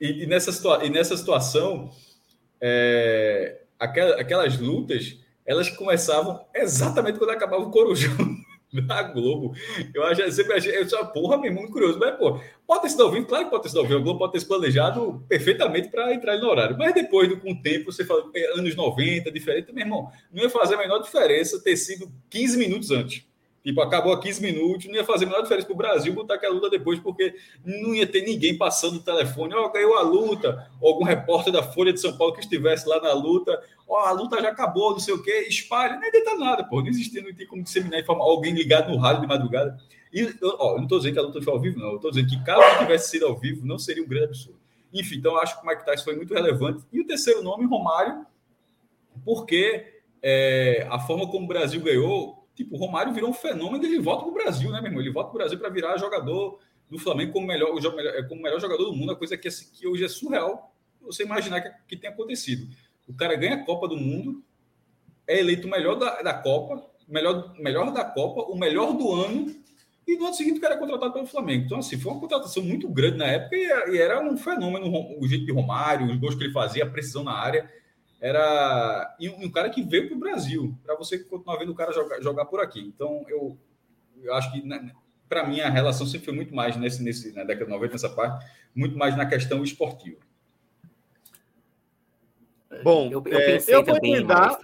[0.00, 1.90] e, e nessa, situa e nessa situação,
[2.60, 5.18] é, aquelas, aquelas lutas
[5.50, 8.16] elas começavam exatamente quando acabava o Corujão.
[8.86, 9.52] da Globo.
[9.92, 11.98] Eu acho, eu sempre achei, eu sou porra mesmo, muito curioso.
[11.98, 13.98] Mas, pô, pode ter sido ao vivo, claro que pode ter sido ao vivo.
[13.98, 16.78] A Globo pode ter se planejado perfeitamente para entrar no horário.
[16.78, 20.50] Mas depois, com o tempo, você fala, é, anos 90, diferente, meu irmão, não ia
[20.50, 23.26] fazer a menor diferença ter sido 15 minutos antes.
[23.62, 26.34] Tipo, acabou a 15 minutos, não ia fazer a menor diferença para o Brasil botar
[26.34, 30.02] aquela luta depois, porque não ia ter ninguém passando o telefone, ó, oh, ganhou a
[30.02, 34.02] luta, ou algum repórter da Folha de São Paulo que estivesse lá na luta, ó,
[34.02, 36.88] oh, a luta já acabou, não sei o quê, espalha, nem deita nada, pô, não
[36.88, 39.78] existia, não tem como disseminar informação, alguém ligado no rádio de madrugada.
[40.10, 42.10] E, ó, eu não estou dizendo que a luta foi ao vivo, não, eu estou
[42.10, 44.58] dizendo que caso tivesse sido ao vivo, não seria um grande absurdo.
[44.92, 46.82] Enfim, então acho que o Mike Tyson foi muito relevante.
[46.90, 48.26] E o terceiro nome, Romário,
[49.24, 53.86] porque é, a forma como o Brasil ganhou Tipo, o Romário virou um fenômeno e
[53.86, 55.00] ele volta para o Brasil, né, meu irmão?
[55.00, 56.58] Ele volta para o Brasil para virar jogador
[56.90, 60.04] do Flamengo como melhor, é, como melhor jogador do mundo, a coisa que, que hoje
[60.04, 62.68] é surreal você imaginar que, que tem acontecido.
[63.08, 64.44] O cara ganha a Copa do Mundo,
[65.26, 69.56] é eleito o melhor da, da Copa, melhor, melhor da Copa, o melhor do ano,
[70.06, 71.64] e no ano seguinte o cara é contratado pelo Flamengo.
[71.64, 74.86] Então, assim, foi uma contratação muito grande na época e, e era um fenômeno
[75.18, 77.70] o jeito de Romário, os gols que ele fazia, a precisão na área
[78.20, 81.90] era e um, cara que veio para o Brasil para você continuar vendo o cara
[81.92, 82.80] jogar, jogar por aqui.
[82.80, 83.58] Então eu,
[84.22, 84.92] eu acho que né,
[85.28, 88.10] para mim a relação sempre foi muito mais nesse, nesse na década de 90 nessa
[88.10, 90.18] parte, muito mais na questão esportiva.
[92.82, 94.58] Bom, eu, eu, é, eu vou emendar.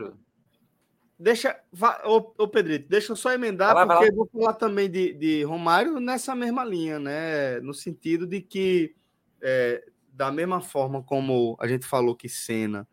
[1.18, 1.58] Deixa,
[2.04, 5.14] ô, ô Pedrito, deixa eu só emendar, vai porque vai eu vou falar também de,
[5.14, 7.58] de Romário nessa mesma linha, né?
[7.60, 8.94] No sentido de que,
[9.40, 9.82] é,
[10.12, 12.86] da mesma forma como a gente falou que Senna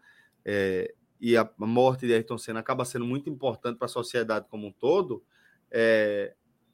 [0.46, 4.68] é, e a morte de Ayrton Senna acaba sendo muito importante para a sociedade como
[4.68, 5.24] um todo,
[5.72, 6.34] é,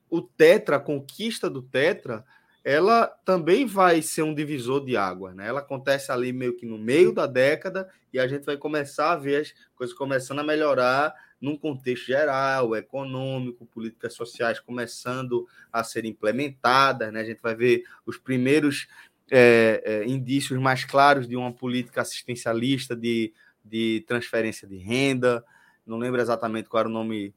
[0.10, 2.26] o Tetra, a conquista do Tetra,
[2.64, 5.48] ela também vai ser um divisor de águas, né?
[5.48, 9.16] Ela acontece ali meio que no meio da década e a gente vai começar a
[9.16, 16.04] ver as coisas começando a melhorar num contexto geral, econômico, políticas sociais começando a ser
[16.06, 17.22] implementadas, né?
[17.22, 18.88] A gente vai ver os primeiros
[19.32, 23.32] é, é, indícios mais claros de uma política assistencialista de
[23.70, 25.44] de transferência de renda,
[25.86, 27.34] não lembro exatamente qual era o nome,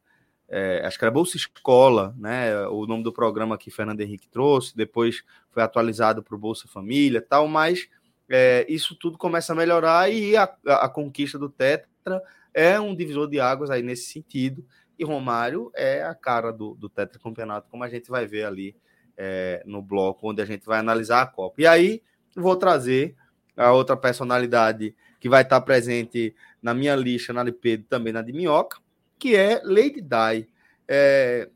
[0.49, 2.67] é, acho que era Bolsa Escola, né?
[2.69, 7.23] O nome do programa que Fernando Henrique trouxe, depois foi atualizado para o Bolsa Família
[7.23, 7.89] tal, mas
[8.29, 12.23] é, isso tudo começa a melhorar e a, a, conquista do Tetra
[12.55, 14.65] é um divisor de águas aí nesse sentido.
[14.99, 18.77] E Romário é a cara do, do tetracampeonato, como a gente vai ver ali
[19.17, 21.63] é, no bloco, onde a gente vai analisar a Copa.
[21.63, 22.03] E aí
[22.37, 23.17] vou trazer
[23.57, 28.23] a outra personalidade que vai estar presente na minha lista, na de Pedro, também na
[28.23, 28.79] de Minhoca,
[29.17, 30.49] que é Lady Di.
[30.89, 31.49] É...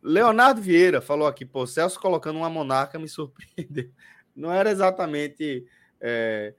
[0.00, 3.90] Leonardo Vieira falou aqui, pô, Celso colocando uma monarca me surpreendeu.
[4.36, 5.66] Não era exatamente
[6.00, 6.54] é,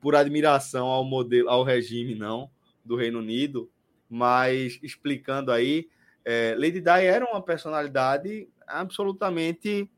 [0.00, 2.50] por admiração ao modelo, ao regime, não,
[2.84, 3.70] do Reino Unido,
[4.10, 5.88] mas explicando aí,
[6.24, 9.88] é, Lady Di era uma personalidade absolutamente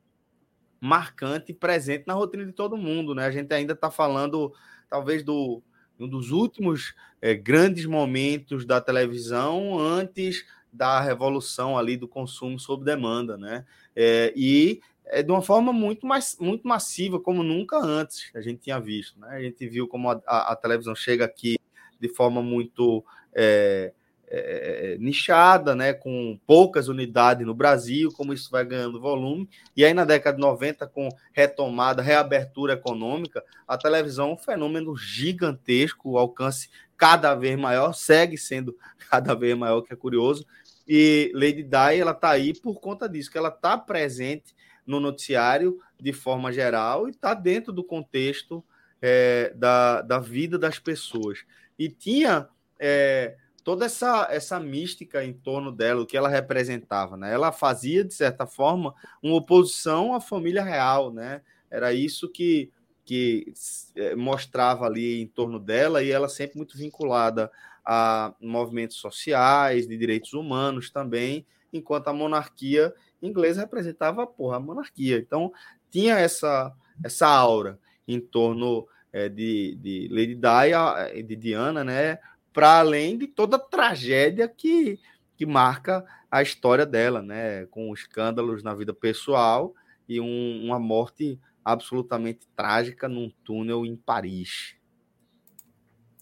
[0.78, 3.24] marcante, presente na rotina de todo mundo, né?
[3.24, 4.52] A gente ainda está falando
[4.88, 5.62] talvez do
[5.98, 12.84] um dos últimos é, grandes momentos da televisão antes da revolução ali do consumo sob
[12.84, 13.64] demanda, né?
[13.96, 18.60] É, e é de uma forma muito mais muito massiva, como nunca antes a gente
[18.60, 19.28] tinha visto, né?
[19.30, 21.56] A gente viu como a, a, a televisão chega aqui
[21.98, 23.92] de forma muito é,
[24.30, 29.48] é, nichada, né, com poucas unidades no Brasil, como isso vai ganhando volume.
[29.76, 34.96] E aí, na década de 90, com retomada, reabertura econômica, a televisão é um fenômeno
[34.96, 38.76] gigantesco, o alcance cada vez maior, segue sendo
[39.10, 40.46] cada vez maior, que é curioso.
[40.86, 44.54] E Lady Di, ela está aí por conta disso, que ela está presente
[44.86, 48.64] no noticiário de forma geral e está dentro do contexto
[49.00, 51.44] é, da, da vida das pessoas.
[51.78, 52.48] E tinha.
[52.80, 53.36] É,
[53.68, 57.34] toda essa, essa mística em torno dela, o que ela representava, né?
[57.34, 61.42] Ela fazia, de certa forma, uma oposição à família real, né?
[61.70, 62.72] Era isso que,
[63.04, 63.52] que
[63.94, 67.52] é, mostrava ali em torno dela, e ela sempre muito vinculada
[67.84, 75.18] a movimentos sociais, de direitos humanos também, enquanto a monarquia inglesa representava porra, a monarquia.
[75.18, 75.52] Então,
[75.90, 82.18] tinha essa, essa aura em torno é, de, de Lady Di, de Diana, né?
[82.58, 84.98] Para além de toda a tragédia que,
[85.36, 87.66] que marca a história dela, né?
[87.66, 89.72] Com escândalos na vida pessoal
[90.08, 94.74] e um, uma morte absolutamente trágica num túnel em Paris.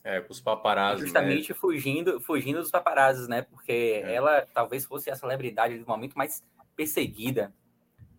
[0.04, 1.00] É, com os paparazzi.
[1.00, 1.06] Né?
[1.06, 1.58] Justamente né?
[1.58, 3.40] fugindo, fugindo dos paparazzi, né?
[3.40, 4.14] Porque é.
[4.14, 6.44] ela talvez fosse a celebridade do momento mais
[6.76, 7.50] perseguida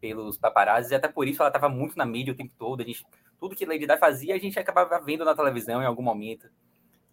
[0.01, 2.81] pelos paparazzi, e até por isso ela estava muito na mídia o tempo todo.
[2.81, 3.05] A gente,
[3.39, 6.49] tudo que Lady Di fazia, a gente acabava vendo na televisão em algum momento.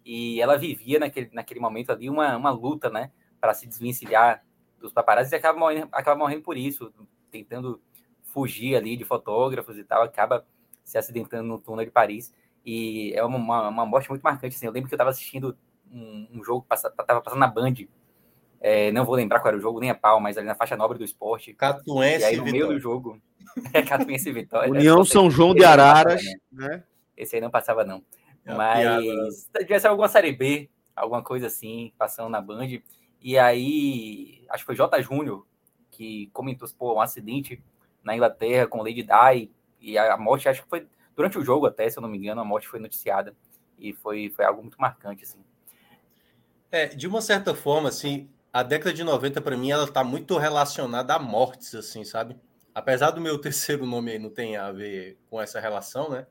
[0.05, 4.45] E ela vivia naquele, naquele momento ali uma, uma luta, né, para se desvencilhar
[4.79, 6.93] dos paparazzi e acaba morrendo, acaba morrendo por isso,
[7.31, 7.81] tentando
[8.23, 10.45] fugir ali de fotógrafos e tal, acaba
[10.83, 12.33] se acidentando no túnel de Paris.
[12.65, 14.55] E é uma, uma, uma morte muito marcante.
[14.55, 14.65] Assim.
[14.65, 15.57] Eu lembro que eu estava assistindo
[15.91, 17.73] um, um jogo, estava passando na Band.
[18.59, 20.75] É, não vou lembrar qual era o jogo, nem a pau, mas ali na faixa
[20.75, 21.53] nobre do esporte.
[21.53, 23.21] Catuense e aí, no meio do jogo.
[23.73, 24.71] é, Catuense e Vitória.
[24.71, 26.21] União São João de Araras.
[26.51, 26.83] Né?
[27.15, 28.03] Esse aí não passava, não.
[28.45, 32.79] É mas se tivesse alguma série B, alguma coisa assim, passando na Band.
[33.21, 35.01] E aí, acho que foi J.
[35.01, 35.45] Júnior
[35.89, 37.61] que comentou pô, um acidente
[38.03, 39.51] na Inglaterra com Lady Di.
[39.81, 42.41] E a morte, acho que foi durante o jogo até, se eu não me engano,
[42.41, 43.35] a morte foi noticiada.
[43.79, 45.39] E foi, foi algo muito marcante, assim.
[46.71, 50.37] É, de uma certa forma, assim, a década de 90, para mim, ela tá muito
[50.37, 52.35] relacionada a mortes, assim, sabe?
[52.73, 56.27] Apesar do meu terceiro nome aí não tem a ver com essa relação, né?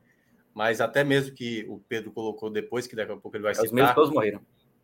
[0.55, 3.65] Mas até mesmo que o Pedro colocou depois, que daqui a pouco ele vai citar.
[3.65, 4.39] Os meus todos morreram.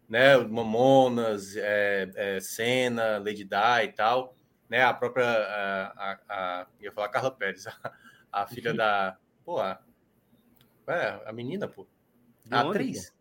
[0.07, 0.35] Né?
[0.35, 4.35] Mamonas, é, é, Senna, Lady Di e tal.
[4.69, 4.83] Né?
[4.83, 5.25] A própria.
[5.25, 7.93] A, a, a, ia falar Carla Pérez, a,
[8.33, 9.17] a filha da.
[9.45, 9.81] Pô, a,
[10.87, 11.87] é, a menina, pô.
[12.51, 13.15] A atriz.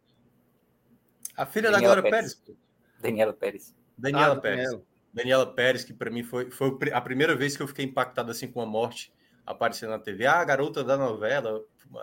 [1.36, 2.34] A filha Daniela da Glória Pérez.
[2.34, 2.58] Pérez.
[3.00, 3.76] Daniela Pérez.
[3.96, 4.64] Daniela ah, Pérez.
[4.64, 4.84] Daniela.
[5.14, 8.48] Daniela Pérez, que para mim foi, foi a primeira vez que eu fiquei impactado assim
[8.48, 9.12] com a morte
[9.46, 10.26] aparecendo na TV.
[10.26, 11.62] Ah, a garota da novela,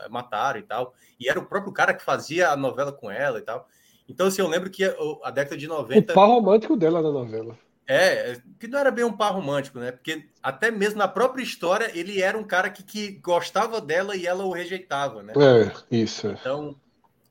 [0.09, 0.93] mataram e tal.
[1.19, 3.67] E era o próprio cara que fazia a novela com ela e tal.
[4.09, 4.83] Então, assim, eu lembro que
[5.23, 6.11] a, década de 90.
[6.11, 7.57] O par romântico dela na novela.
[7.89, 9.91] É, que não era bem um par romântico, né?
[9.91, 14.27] Porque até mesmo na própria história, ele era um cara que, que gostava dela e
[14.27, 15.33] ela o rejeitava, né?
[15.37, 16.27] É, isso.
[16.27, 16.75] Então,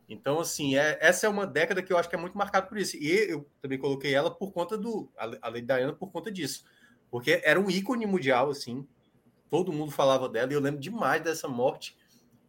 [0.09, 2.79] então assim, é, essa é uma década que eu acho que é muito marcada por
[2.79, 2.97] isso.
[2.97, 5.11] E eu também coloquei ela por conta do.
[5.19, 6.65] A Lady Diana por conta disso.
[7.11, 8.87] Porque era um ícone mundial, assim.
[9.49, 11.97] Todo mundo falava dela e eu lembro demais dessa morte.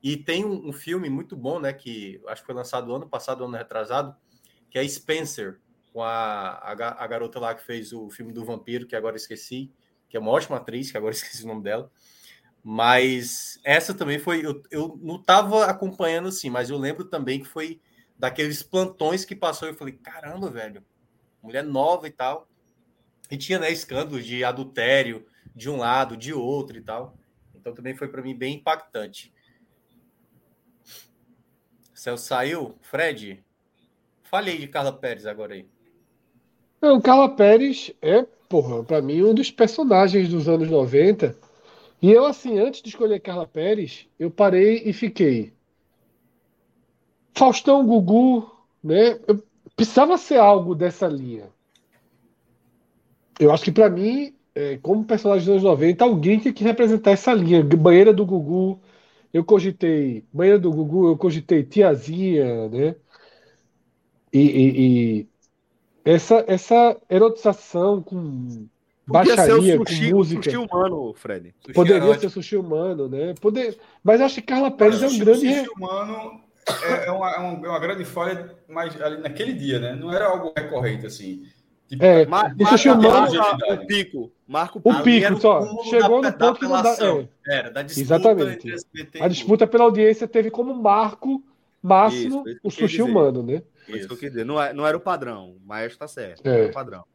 [0.02, 1.74] E tem um, um filme muito bom, né?
[1.74, 4.16] Que acho que foi lançado ano passado, ano retrasado,
[4.70, 5.60] que é Spencer
[5.92, 9.72] com a, a, a, garota lá que fez o filme do vampiro, que agora esqueci,
[10.08, 11.92] que é uma ótima atriz, que agora esqueci o nome dela.
[12.64, 14.46] Mas essa também foi.
[14.46, 17.82] Eu, eu não estava acompanhando assim, mas eu lembro também que foi
[18.18, 19.68] daqueles plantões que passou.
[19.68, 20.84] Eu falei, caramba, velho,
[21.42, 22.48] mulher nova e tal.
[23.30, 25.26] E tinha né, escândalos de adultério
[25.58, 27.18] de um lado, de outro e tal.
[27.56, 29.34] Então também foi para mim bem impactante.
[31.96, 32.76] Celso saiu?
[32.80, 33.44] Fred?
[34.22, 35.68] Falei de Carla Pérez agora aí.
[36.80, 41.36] Não, Carla Pérez é, porra, pra mim, um dos personagens dos anos 90.
[42.00, 45.52] E eu, assim, antes de escolher Carla Pérez, eu parei e fiquei.
[47.34, 48.48] Faustão Gugu,
[48.84, 49.20] né?
[49.28, 49.44] Eu
[49.76, 51.50] precisava ser algo dessa linha.
[53.40, 57.12] Eu acho que para mim, é, como personagem dos anos 90, alguém tinha que representar
[57.12, 57.64] essa linha.
[57.64, 58.82] Banheira do Gugu,
[59.32, 60.26] eu cogitei.
[60.34, 62.96] Banheira do Gugu, eu cogitei Tiazinha, né?
[64.34, 65.28] E, e, e
[66.04, 68.68] essa, essa erotização com
[69.06, 70.44] baixaria, sushi, com música.
[70.44, 71.54] Sushi humano, Fred.
[71.60, 72.22] Sushi Poderia erótico.
[72.22, 73.36] ser sushi humano, né?
[73.40, 73.78] Poder...
[74.04, 75.40] Mas acho que Carla Pérez é um grande.
[75.40, 76.42] Sushi humano
[76.84, 79.96] é, é, uma, é, uma, grande falha, mas ali naquele dia, né?
[79.96, 81.46] Não era algo recorrente assim.
[81.88, 83.28] Tipo, é, mar, o sushi humano.
[83.70, 84.32] O pico.
[84.84, 85.84] O pico, só.
[85.84, 86.96] Chegou no ponto que não dá.
[87.00, 87.28] É.
[87.48, 88.76] Era, da disputa Exatamente.
[89.22, 91.42] A disputa pela audiência teve como marco
[91.82, 93.64] máximo isso, o sushi humano, né?
[93.88, 94.08] Isso.
[94.08, 94.46] que eu quis dizer.
[94.46, 96.46] Não, é, não era o padrão, mas está certo.
[96.46, 96.60] É.
[96.60, 97.06] era o padrão.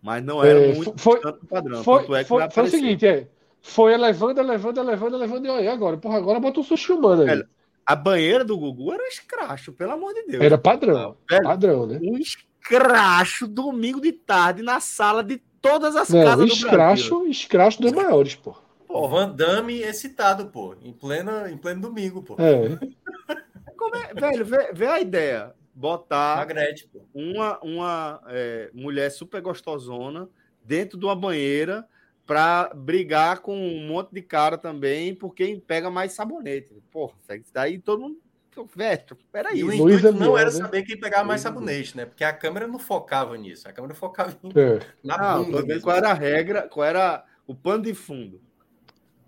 [0.00, 1.84] Mas não era é, muito foi, tanto padrão.
[1.84, 3.28] Foi, é foi, foi o seguinte, é.
[3.60, 7.44] Foi elevando, elevando, elevando, elevando, e olha, agora, porra, agora bota o sushi humano aí.
[7.84, 10.44] A banheira do Gugu era escracho, pelo amor de Deus.
[10.44, 11.16] Era padrão.
[11.28, 11.98] Velho, padrão, né?
[12.02, 12.18] Um
[12.70, 17.26] escracho domingo de tarde na sala de todas as não, casas escracho, do Brasil.
[17.28, 18.56] Escracho dos maiores, pô.
[18.86, 20.74] Pô, Van Damme excitado, pô.
[20.82, 22.36] Em pleno, em pleno domingo, pô.
[22.38, 22.78] É.
[24.10, 30.28] é velho, vê, vê a ideia botar Magrete, uma, uma é, mulher super gostosona
[30.64, 31.86] dentro de uma banheira
[32.26, 36.74] para brigar com um monte de cara também, porque pega mais sabonete.
[36.90, 37.14] Porra,
[37.52, 38.18] daí todo mundo.
[38.64, 39.58] Velho, peraí.
[39.58, 42.06] E o intuito não era saber quem pegava mais sabonete, né?
[42.06, 43.68] Porque a câmera não focava nisso.
[43.68, 44.48] A câmera focava em...
[44.58, 44.80] é.
[45.02, 45.62] na bunda.
[45.62, 48.40] Não, qual era a regra, qual era o pano de fundo.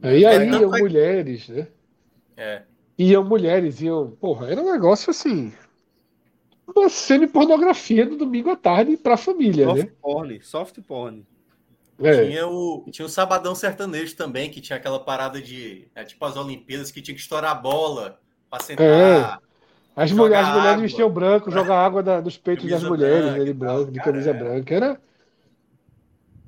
[0.02, 1.68] E aí iam mulheres, né?
[2.36, 2.62] É.
[2.98, 4.10] Iam mulheres, iam.
[4.12, 5.52] Porra, era um negócio assim
[6.76, 9.92] uma semi-pornografia no domingo à tarde para a família, soft né?
[10.00, 11.26] Porn, soft porn.
[12.02, 12.24] É.
[12.24, 15.88] Tinha, o, tinha o Sabadão Sertanejo também, que tinha aquela parada de.
[15.94, 18.19] É, tipo as Olimpíadas, que tinha que estourar a bola
[18.50, 18.86] para sentar.
[18.86, 19.38] É.
[19.94, 23.92] As, mulheres, as mulheres vestiam branco, jogar água da, dos peitos das mulheres, branca, branco,
[23.92, 24.74] de camisa branca.
[24.74, 25.00] Era.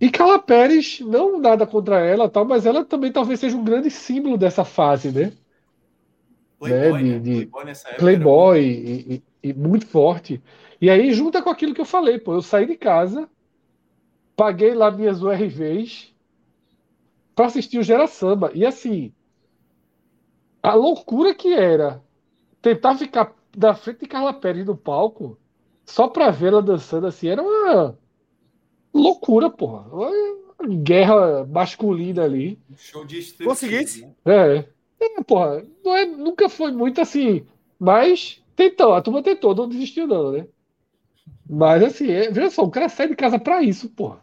[0.00, 3.90] E Carla Pérez, não nada contra ela, tal, mas ela também talvez seja um grande
[3.90, 5.32] símbolo dessa fase, né?
[6.58, 7.18] Playboy, né?
[7.18, 10.42] De, de Playboy, Playboy e, e, e, muito forte.
[10.80, 13.28] E aí junta com aquilo que eu falei, pô, eu saí de casa
[14.36, 16.12] paguei lá minhas URVs
[17.34, 18.50] para assistir o Gera Samba.
[18.54, 19.12] E assim,
[20.62, 22.02] a loucura que era
[22.60, 25.38] tentar ficar da frente de Carla Pérez no palco
[25.84, 27.98] só para vê-la dançando assim era uma
[28.94, 29.88] loucura, porra.
[29.90, 32.58] Uma guerra masculina ali.
[32.76, 34.06] Show de Conseguisse?
[34.24, 34.58] Né?
[34.58, 34.68] É.
[35.00, 35.22] é.
[35.26, 37.44] Porra, não é, nunca foi muito assim,
[37.78, 40.46] mas tentou, a turma tentou, não desistiu não, né?
[41.48, 44.22] Mas assim, é, veja só, o cara sai de casa para isso, porra.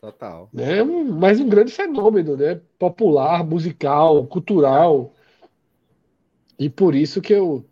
[0.00, 0.48] Total.
[0.56, 2.60] É um, mais um grande fenômeno, né?
[2.78, 5.14] Popular, musical, cultural.
[6.60, 7.64] E por isso que eu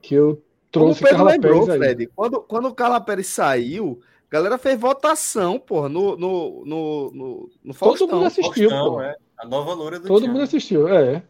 [0.00, 4.00] que eu trouxe Como o Pedro lembrou, Pérez Fred, quando, quando o Carla Pérez saiu,
[4.30, 8.06] a galera fez votação, porra, no, no, no, no, no Faustão.
[8.06, 9.16] Todo mundo assistiu, Faustão, É.
[9.36, 11.24] A nova loura do Todo mundo assistiu, é.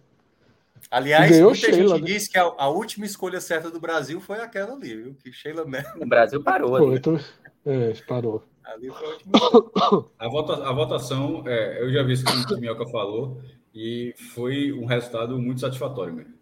[0.90, 2.12] Aliás, Ganhou muita Sheila, gente né?
[2.12, 5.14] disse que a, a, última escolha certa do Brasil foi aquela ali, viu?
[5.14, 6.02] Que Sheila mesmo.
[6.02, 6.96] O Brasil parou ali.
[6.96, 7.18] Então,
[7.64, 8.44] é, parou.
[8.62, 10.10] Ali foi a última.
[10.18, 13.40] a, vota, a votação, é, eu já vi isso que o Minhoca falou,
[13.74, 16.35] e foi um resultado muito satisfatório mesmo.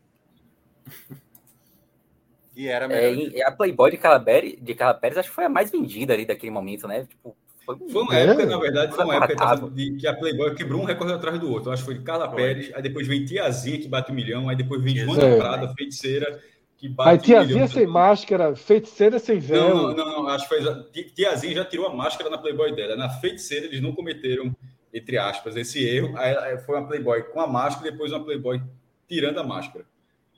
[2.56, 3.32] E era melhor.
[3.34, 4.24] É, a Playboy de Carla,
[4.60, 7.04] de Carla Pérez acho que foi a mais vendida ali daquele momento, né?
[7.04, 7.36] Tipo,
[7.66, 8.26] foi, foi uma é.
[8.26, 11.50] época, na verdade, foi uma época de, que a Playboy quebrou um recorde atrás do
[11.50, 11.70] outro.
[11.70, 12.30] Eu acho que foi de Carla.
[12.30, 15.36] Pérez, aí depois vem Tiazinha, que bate um milhão, aí depois vem Joana é.
[15.36, 16.40] Prada, feiticeira,
[16.76, 19.68] que bate aí, Tiazinha um sem máscara, feiticeira sem véu.
[19.68, 21.04] Não, não, não, acho que foi.
[21.14, 22.94] Tiazinha já tirou a máscara na Playboy dela.
[22.94, 24.54] Na feiticeira, eles não cometeram,
[24.92, 26.16] entre aspas, esse erro.
[26.16, 28.62] Aí foi uma Playboy com a máscara e depois uma Playboy
[29.08, 29.84] tirando a máscara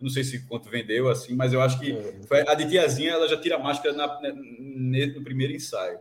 [0.01, 2.15] não sei se quanto vendeu assim, mas eu acho que é.
[2.27, 5.99] foi, a de tiazinha ela já tira a máscara na, na, no primeiro ensaio.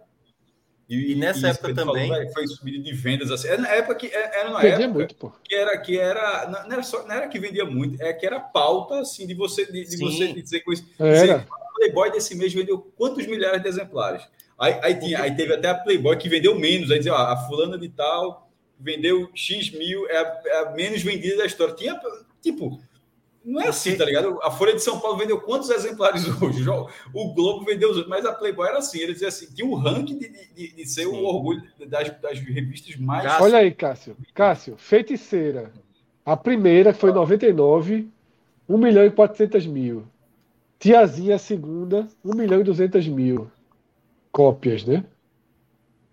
[0.88, 3.48] E, e nessa e época também falou, foi subida de vendas assim.
[3.48, 5.32] Era na época que é, era vendia época muito, pô.
[5.44, 8.40] que era que era não era só não era que vendia muito, é que era
[8.40, 10.86] pauta assim de você de, de você dizer com isso.
[11.00, 11.46] Dizer, a
[11.76, 14.24] Playboy desse mês vendeu quantos milhares de exemplares?
[14.58, 17.36] Aí, aí, tinha, aí teve até a Playboy que vendeu menos, aí dizia, ó, a
[17.36, 18.50] fulana de tal
[18.80, 21.76] vendeu X mil, é a, é a menos vendida da história.
[21.76, 22.00] Tinha,
[22.42, 22.80] tipo,
[23.46, 24.40] não é assim, tá ligado?
[24.42, 26.68] A Folha de São Paulo vendeu quantos exemplares hoje?
[27.14, 29.00] O Globo vendeu os outros, mas a Playboy era assim.
[29.00, 31.08] Ele dizia assim: tinha um ranking de, de, de ser Sim.
[31.08, 33.40] o orgulho das, das, revistas mais.
[33.40, 34.18] Olha aí, Cássio.
[34.34, 35.72] Cássio, Feiticeira.
[36.26, 38.10] A primeira foi 99,
[38.68, 40.08] 1 milhão e 400 mil.
[40.80, 43.50] Tiazinha, a segunda, 1 milhão e 200 mil
[44.32, 45.06] cópias, né?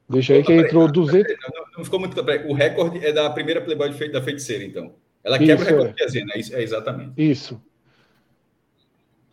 [0.09, 1.35] Deixa aí que entrou 200.
[1.43, 2.21] Não, não, ficou muito.
[2.21, 4.93] O recorde é da primeira Playboy da Feiticeira, então.
[5.25, 6.25] Ela quebra Isso, o recorde é.
[6.25, 6.33] Né?
[6.37, 7.13] é exatamente.
[7.17, 7.63] Isso.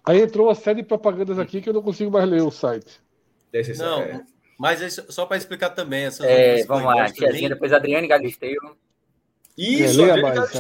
[0.06, 3.02] Aí entrou uma série de propagandas aqui que eu não consigo mais ler o site.
[3.78, 4.24] Não, é.
[4.58, 6.06] mas é só para explicar também.
[6.06, 8.78] Essas é, vamos lá, tiazinha, depois Adriane Galisteu.
[9.58, 10.52] Isso, é, mais,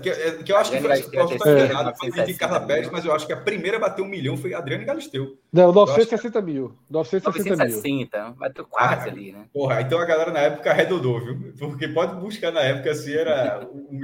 [0.00, 3.12] que, que, eu acho que foi, posso estar errado, foi de Carla Pérez, mas eu
[3.12, 5.36] acho que a primeira a bater um milhão foi Adriane Galisteu.
[5.52, 6.72] Não, 960 mil.
[6.88, 8.34] 960, 960 mil.
[8.34, 9.46] bateu quase ah, ali, né?
[9.52, 11.52] Porra, então a galera na época arredondou, viu?
[11.58, 13.66] Porque pode buscar na época assim, era.
[13.72, 14.00] Um,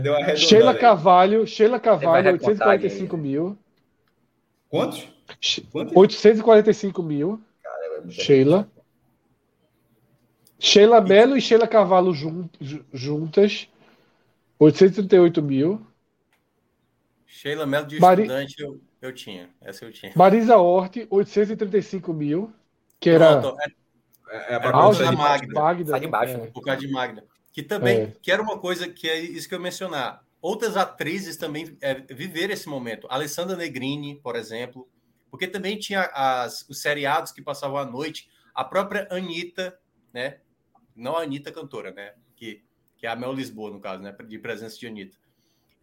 [0.00, 3.22] deu uma Sheila Carvalho, Sheila Carvalho, 845 aí.
[3.22, 3.58] mil.
[4.70, 5.06] Quantos?
[5.70, 5.94] Quantos?
[5.94, 7.40] 845 mil.
[8.08, 8.66] Sheila.
[10.58, 12.12] Sheila Mello e Sheila Cavalo
[12.92, 13.68] juntas,
[14.58, 15.86] 838 mil.
[17.26, 18.22] Sheila Mello de Mari...
[18.22, 19.48] estudante eu, eu tinha.
[19.60, 20.12] Essa eu tinha.
[20.16, 22.52] Marisa Hort, 835 mil.
[22.98, 23.40] Que era.
[23.40, 25.52] Pronto, é, é, é da Magda.
[25.54, 26.06] Magda né?
[26.08, 26.46] baixo, é.
[26.48, 27.24] Por causa de Magda.
[27.52, 28.12] Que também, é.
[28.20, 30.24] que era uma coisa que é isso que eu mencionar.
[30.40, 33.06] Outras atrizes também é, viveram esse momento.
[33.10, 34.88] Alessandra Negrini, por exemplo.
[35.30, 38.28] Porque também tinha as, os seriados que passavam à noite.
[38.54, 39.78] A própria Anitta,
[40.12, 40.38] né?
[40.98, 42.12] Não a Anitta cantora, né?
[42.36, 42.62] Que,
[42.96, 44.14] que é a Mel Lisboa, no caso, né?
[44.26, 45.16] De presença de Anitta.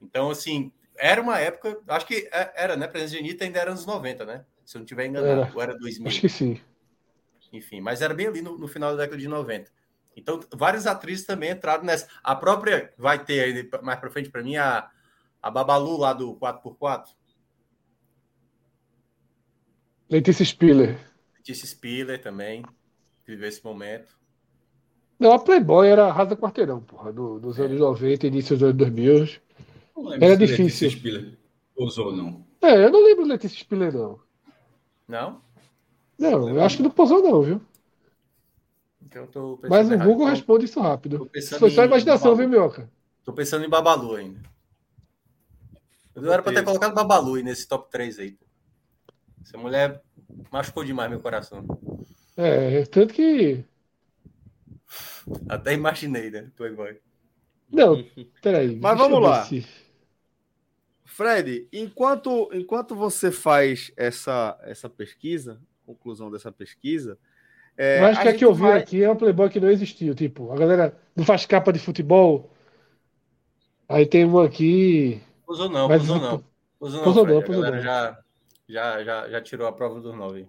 [0.02, 2.88] Então, assim, era uma época, acho que é, era, né?
[2.88, 4.46] Presença de Anitta ainda era anos 90, né?
[4.66, 6.08] Se eu não estiver enganado, era, ou era 2000.
[6.08, 6.62] Acho que sim.
[7.54, 9.72] Enfim, mas era bem ali no, no final da década de 90.
[10.16, 12.08] Então, várias atrizes também entraram nessa.
[12.24, 14.90] A própria vai ter aí mais para frente para mim a,
[15.42, 17.08] a Babalu lá do 4x4.
[20.10, 21.00] Letícia Spiller.
[21.36, 22.64] Letícia Spiller também
[23.26, 24.18] viveu esse momento.
[25.20, 29.40] Não, a Playboy era rasa quarteirão, porra, do, dos anos 90, início dos anos 2000.
[30.20, 30.66] Era difícil.
[30.66, 31.38] Letícia Spiller
[31.76, 32.46] pousou, não.
[32.62, 34.20] É, eu não lembro Letícia Spiller, não.
[35.08, 35.42] Não?
[36.18, 37.62] Não, eu acho que não pousou, não, viu?
[39.02, 41.30] Então, tô Mas o Google responde isso rápido.
[41.60, 42.90] Foi só imaginação, viu, Mioca?
[43.24, 44.40] Tô pensando em Babalu ainda.
[46.16, 48.38] Eu era pra ter colocado Babalu nesse top 3 aí.
[49.42, 50.02] Essa mulher
[50.52, 51.66] machucou demais meu coração.
[52.38, 53.64] É, tanto que
[55.50, 56.52] até imaginei, né?
[56.56, 57.00] Playboy.
[57.72, 58.04] Não,
[58.42, 58.80] peraí.
[58.80, 59.44] Mas vamos lá.
[59.46, 59.66] Se...
[61.04, 67.18] Fred, enquanto, enquanto você faz essa, essa pesquisa, conclusão dessa pesquisa,
[67.78, 68.80] É, Mas o que é que eu vi vai...
[68.80, 70.16] aqui é um Playboy que não existiu.
[70.16, 72.50] Tipo, a galera não faz capa de futebol.
[73.88, 75.22] Aí tem um aqui.
[75.48, 76.02] Usou não, mas...
[76.04, 76.44] usou não.
[76.80, 77.80] Usou não, usou não, usou não.
[77.82, 78.20] Já,
[78.68, 80.48] já, já, já tirou a prova dos nove.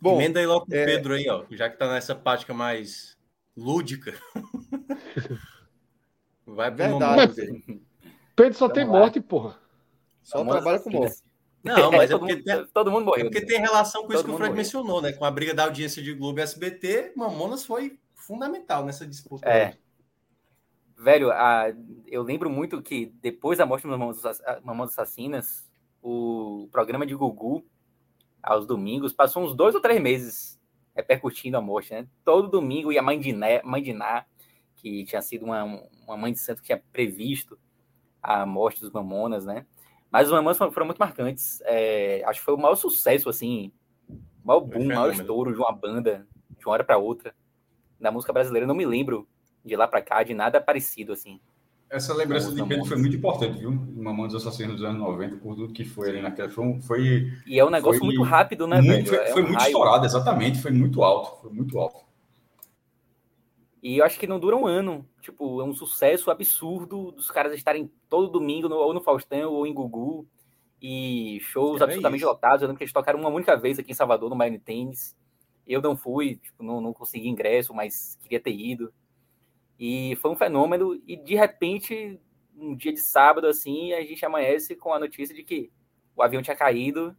[0.00, 0.84] Bom, Emenda aí logo com o é...
[0.84, 1.44] Pedro aí, ó.
[1.50, 3.18] Já que tá nessa prática mais
[3.56, 4.14] lúdica.
[6.46, 7.80] Vai pro Verdade.
[8.34, 9.58] Pedro só tem morte, porra.
[10.22, 11.22] Só trabalha com morte.
[11.62, 13.26] Não, mas é, é porque mundo, tem, todo mundo morreu.
[13.26, 14.56] É porque tem relação com todo isso que o Fred morreu.
[14.56, 15.12] mencionou, né?
[15.12, 19.48] Com a briga da audiência de Globo e SBT, Mamonas foi fundamental nessa disputa.
[19.48, 19.76] É.
[20.96, 21.72] Velho, a,
[22.06, 23.98] eu lembro muito que depois da morte dos
[24.62, 25.66] Mamonas Assassinas,
[26.02, 27.64] o programa de Gugu,
[28.42, 30.60] aos domingos, passou uns dois ou três meses
[30.94, 32.06] repercutindo a morte, né?
[32.24, 34.24] Todo domingo ia a mãe de, Né, mãe de Ná,
[34.76, 35.64] que tinha sido uma,
[36.06, 37.58] uma mãe de santo que tinha previsto
[38.22, 39.66] a morte dos Mamonas, né?
[40.10, 41.60] Mas os Mamonas foram, foram muito marcantes.
[41.64, 43.72] É, acho que foi o maior sucesso, assim,
[44.08, 46.26] o maior boom, o maior estouro de uma banda,
[46.58, 47.34] de uma hora para outra,
[48.00, 48.66] da música brasileira.
[48.66, 49.28] Não me lembro
[49.64, 51.40] de lá para cá de nada parecido, assim.
[51.90, 53.72] Essa lembrança de Pedro foi muito importante, viu?
[53.72, 56.48] Mamonas Assassinos dos anos 90, por tudo que foi ali naquela.
[56.48, 59.16] Foi, foi e é um negócio foi, muito rápido, né, muito, velho?
[59.16, 59.72] Foi, é foi um muito raio.
[59.72, 60.60] estourado, exatamente.
[60.60, 61.42] Foi muito alto.
[61.42, 62.04] Foi muito alto.
[63.82, 65.04] E eu acho que não dura um ano.
[65.20, 69.66] Tipo, é um sucesso absurdo dos caras estarem todo domingo no, ou no Faustão ou
[69.66, 70.28] em Gugu.
[70.80, 72.30] E shows é absolutamente isso.
[72.30, 72.62] lotados.
[72.62, 75.16] Eu lembro que eles tocaram uma única vez aqui em Salvador, no Miami Tênis.
[75.66, 78.92] Eu não fui, tipo, não, não consegui ingresso, mas queria ter ido.
[79.80, 81.00] E foi um fenômeno.
[81.06, 82.20] E de repente,
[82.54, 85.72] um dia de sábado, assim, a gente amanhece com a notícia de que
[86.14, 87.16] o avião tinha caído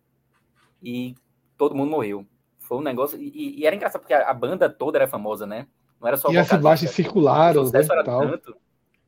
[0.82, 1.16] e
[1.58, 2.24] todo mundo morreu.
[2.60, 3.20] Foi um negócio.
[3.20, 5.68] E, e era engraçado, porque a, a, banda toda era famosa, né?
[6.00, 8.22] Não era só E as imagens circularam, o sucesso né, era tal.
[8.22, 8.56] tanto.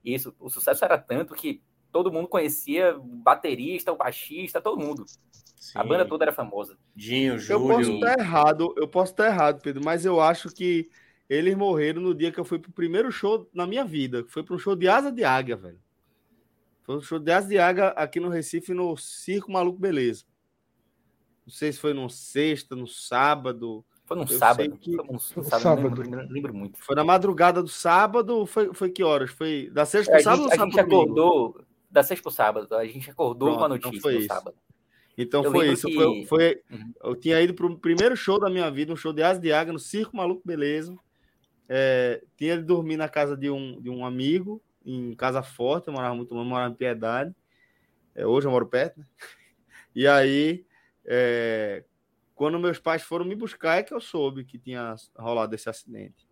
[0.04, 1.62] Isso, o sucesso era tanto que
[1.92, 5.06] todo mundo conhecia o baterista, o baixista, todo mundo.
[5.56, 5.78] Sim.
[5.78, 6.76] A banda toda era famosa.
[6.96, 7.72] Dinho, Júlio.
[7.72, 10.90] Eu posso estar errado, eu posso estar errado, Pedro, mas eu acho que
[11.30, 14.26] eles morreram no dia que eu fui pro primeiro show na minha vida.
[14.28, 15.80] Foi para um show de Asa de Águia, velho.
[16.84, 20.26] Foi um show de Asa de Águia aqui no Recife, no Circo Maluco Beleza.
[21.46, 23.86] Não sei se foi no sexta, no sábado.
[24.06, 24.78] Foi no sábado.
[24.78, 24.96] Que...
[24.96, 26.02] Foi no sábado, sábado.
[26.02, 26.78] Lembro, lembro, muito.
[26.78, 29.32] Foi na madrugada do sábado, foi, foi que horas?
[29.32, 32.76] Foi da sexta pro é, sábado a gente, a gente acordou da sexta pro sábado.
[32.76, 34.28] A gente acordou Pronto, com a então notícia então no isso.
[34.28, 34.58] sábado.
[35.18, 35.88] Então eu foi isso.
[35.88, 35.94] Que...
[35.96, 36.94] Foi, foi uhum.
[37.04, 39.52] Eu tinha ido para o primeiro show da minha vida, um show de Asa de
[39.54, 40.98] Águia no Circo Maluco Beleza.
[41.68, 45.94] É, tinha de dormir na casa de um, de um amigo, em Casa Forte, eu
[45.94, 47.34] morava muito longe, morava em Piedade.
[48.14, 49.06] É, hoje eu moro perto, né?
[49.96, 50.66] E aí,
[51.06, 51.84] é,
[52.34, 56.28] quando meus pais foram me buscar, é que eu soube que tinha rolado esse acidente.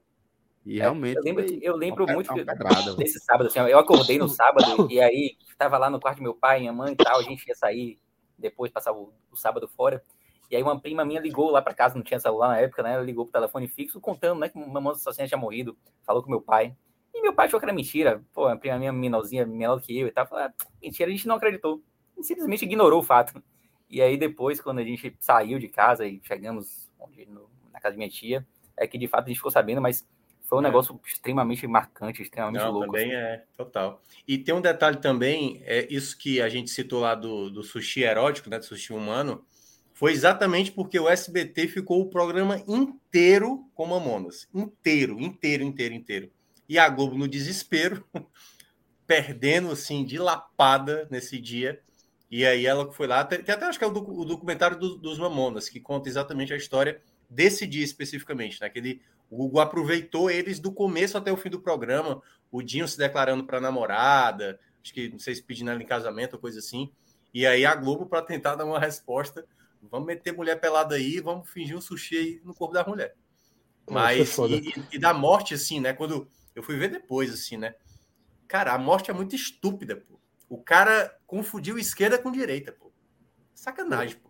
[0.65, 1.17] E é, realmente.
[1.17, 3.47] Eu lembro, eu lembro muito pedrada, desse sábado.
[3.47, 6.73] Assim, eu acordei no sábado e aí estava lá no quarto do meu pai, minha
[6.73, 7.19] mãe e tal.
[7.19, 7.99] A gente ia sair
[8.37, 10.03] depois, passar o, o sábado fora.
[10.51, 12.93] E aí uma prima minha ligou lá para casa, não tinha celular na época, né?
[12.93, 15.77] Ela ligou pro telefone fixo, contando, né, que o mamãe assassina tinha morrido.
[16.05, 16.75] Falou com meu pai.
[17.13, 18.21] E meu pai achou que era mentira.
[18.33, 20.27] Pô, a prima minha menorzinha, menor que eu e tal.
[20.27, 21.81] Falou, ah, mentira, a gente não acreditou.
[22.17, 23.41] E simplesmente ignorou o fato.
[23.89, 27.93] E aí depois, quando a gente saiu de casa e chegamos onde, no, na casa
[27.93, 28.45] de minha tia,
[28.75, 30.05] é que de fato a gente ficou sabendo, mas
[30.51, 30.65] foi um é.
[30.65, 32.87] negócio extremamente marcante, extremamente Não, louco.
[32.87, 33.15] Também assim.
[33.15, 34.01] é, total.
[34.27, 38.03] E tem um detalhe também, é isso que a gente citou lá do, do sushi
[38.03, 39.45] erótico, né, do sushi humano,
[40.01, 44.47] foi exatamente porque o SBT ficou o programa inteiro com Mamonas.
[44.51, 46.31] Inteiro, inteiro, inteiro, inteiro.
[46.67, 48.03] E a Globo, no desespero,
[49.05, 51.79] perdendo assim de lapada nesse dia.
[52.31, 53.23] E aí ela foi lá.
[53.23, 56.99] Tem, até acho que é o, documentário do, dos Mamonas, que conta exatamente a história
[57.29, 58.59] desse dia especificamente.
[58.59, 58.71] Né?
[58.71, 62.23] Que ele, o Google aproveitou eles do começo até o fim do programa.
[62.51, 66.33] O Dinho se declarando para namorada, acho que não sei se pedindo ela em casamento
[66.33, 66.91] ou coisa assim.
[67.31, 69.45] E aí a Globo, para tentar dar uma resposta,
[69.89, 73.15] Vamos meter mulher pelada aí, vamos fingir um sushi aí no corpo da mulher.
[73.89, 75.93] Mas, é e, e, da morte, assim, né?
[75.93, 77.75] Quando eu fui ver depois, assim, né?
[78.47, 80.19] Cara, a morte é muito estúpida, pô.
[80.47, 82.91] O cara confundiu esquerda com direita, pô.
[83.53, 84.29] Sacanagem, pô.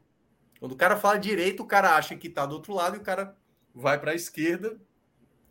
[0.59, 3.03] Quando o cara fala direita, o cara acha que tá do outro lado e o
[3.03, 3.35] cara
[3.73, 4.79] vai para a esquerda.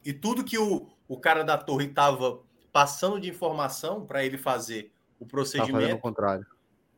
[0.05, 4.93] E tudo que o, o cara da torre tava passando de informação para ele fazer
[5.19, 5.97] o procedimento.
[5.97, 6.47] Tá contrário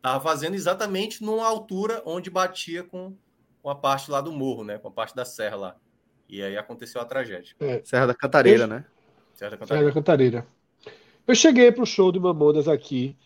[0.02, 3.14] Estava fazendo exatamente numa altura onde batia com,
[3.62, 4.76] com a parte lá do morro, né?
[4.76, 5.76] Com a parte da serra lá.
[6.28, 7.54] E aí aconteceu a tragédia.
[7.60, 7.80] É.
[7.84, 8.66] Serra da Cantareira, eu...
[8.66, 8.84] né?
[9.32, 9.84] Serra da Cantareira.
[9.84, 10.46] Serra da Cantareira.
[11.24, 13.16] Eu cheguei pro show de Mamonas aqui,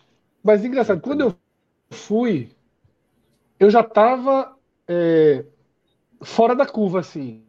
[0.45, 1.37] mas engraçado, quando eu
[1.89, 2.51] fui,
[3.59, 4.55] eu já tava
[4.87, 5.47] é,
[6.21, 7.43] fora da curva, assim.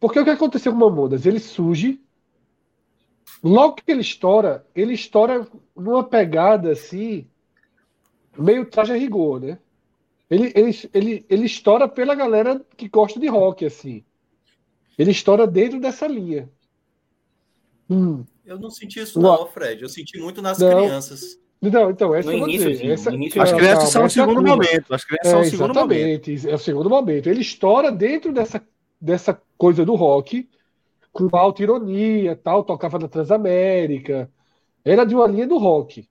[0.00, 1.26] Porque o que aconteceu com o Mamonas?
[1.26, 2.00] Ele surge,
[3.44, 5.46] logo que ele estoura, ele estoura
[5.76, 7.28] numa pegada assim,
[8.36, 9.58] meio traje a rigor, né?
[10.30, 14.02] Ele, ele, ele, ele estoura pela galera que gosta de rock, assim.
[14.98, 16.48] Ele estoura dentro dessa linha.
[17.90, 18.24] Hum.
[18.44, 19.82] Eu não senti isso, não, Fred.
[19.82, 20.70] Eu senti muito nas não.
[20.70, 21.38] crianças.
[21.60, 24.92] Não, então, essa no início, essa, início, as crianças são o segundo momento.
[24.92, 26.48] As crianças é, são o segundo exatamente, momento.
[26.48, 27.28] É o segundo momento.
[27.28, 28.60] Ele estoura dentro dessa,
[29.00, 30.48] dessa coisa do rock,
[31.12, 34.28] com alta ironia, tal, tocava na Transamérica.
[34.84, 36.08] Era de uma linha do rock.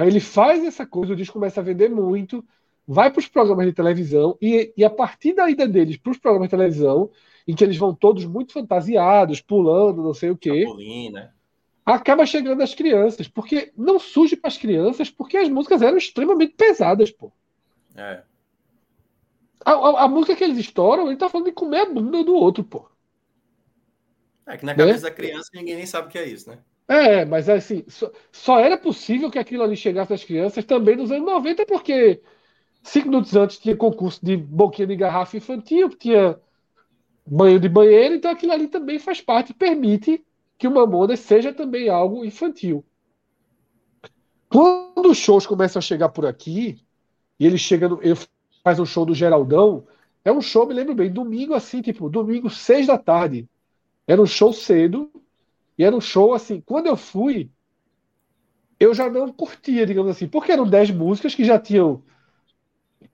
[0.00, 2.42] Aí ele faz essa coisa, o disco começa a vender muito,
[2.88, 6.16] vai para os programas de televisão, e, e a partir da ida deles para os
[6.16, 7.10] programas de televisão,
[7.46, 10.64] em que eles vão todos muito fantasiados, pulando, não sei o quê.
[11.10, 11.30] né?
[11.84, 16.54] Acaba chegando às crianças, porque não surge para as crianças, porque as músicas eram extremamente
[16.54, 17.30] pesadas, pô.
[17.94, 18.22] É.
[19.62, 22.34] A, a, a, música que eles estouram, ele tá falando de comer a bunda do
[22.34, 22.88] outro, pô.
[24.46, 25.10] É que na cabeça né?
[25.10, 26.58] da criança ninguém nem sabe o que é isso, né?
[26.90, 31.12] É, mas assim, só, só, era possível que aquilo ali chegasse às crianças também nos
[31.12, 32.20] anos 90, porque
[32.82, 36.36] cinco minutos antes tinha concurso de boquinha de garrafa infantil, tinha
[37.24, 40.24] banho de banheiro, então aquilo ali também faz parte, permite
[40.58, 42.84] que o Mamonas seja também algo infantil.
[44.48, 46.76] Quando os shows começam a chegar por aqui,
[47.38, 48.18] e ele chega, no, ele
[48.64, 49.86] faz um show do Geraldão,
[50.24, 53.48] é um show, me lembro bem, domingo assim, tipo, domingo, seis da tarde.
[54.08, 55.08] Era um show cedo,
[55.80, 57.50] e era um show assim, quando eu fui,
[58.78, 62.02] eu já não curtia, digamos assim, porque eram dez músicas que já tinham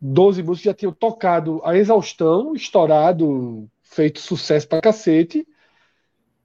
[0.01, 5.47] 12 músicas já tinham tocado a exaustão, estourado feito sucesso pra cacete,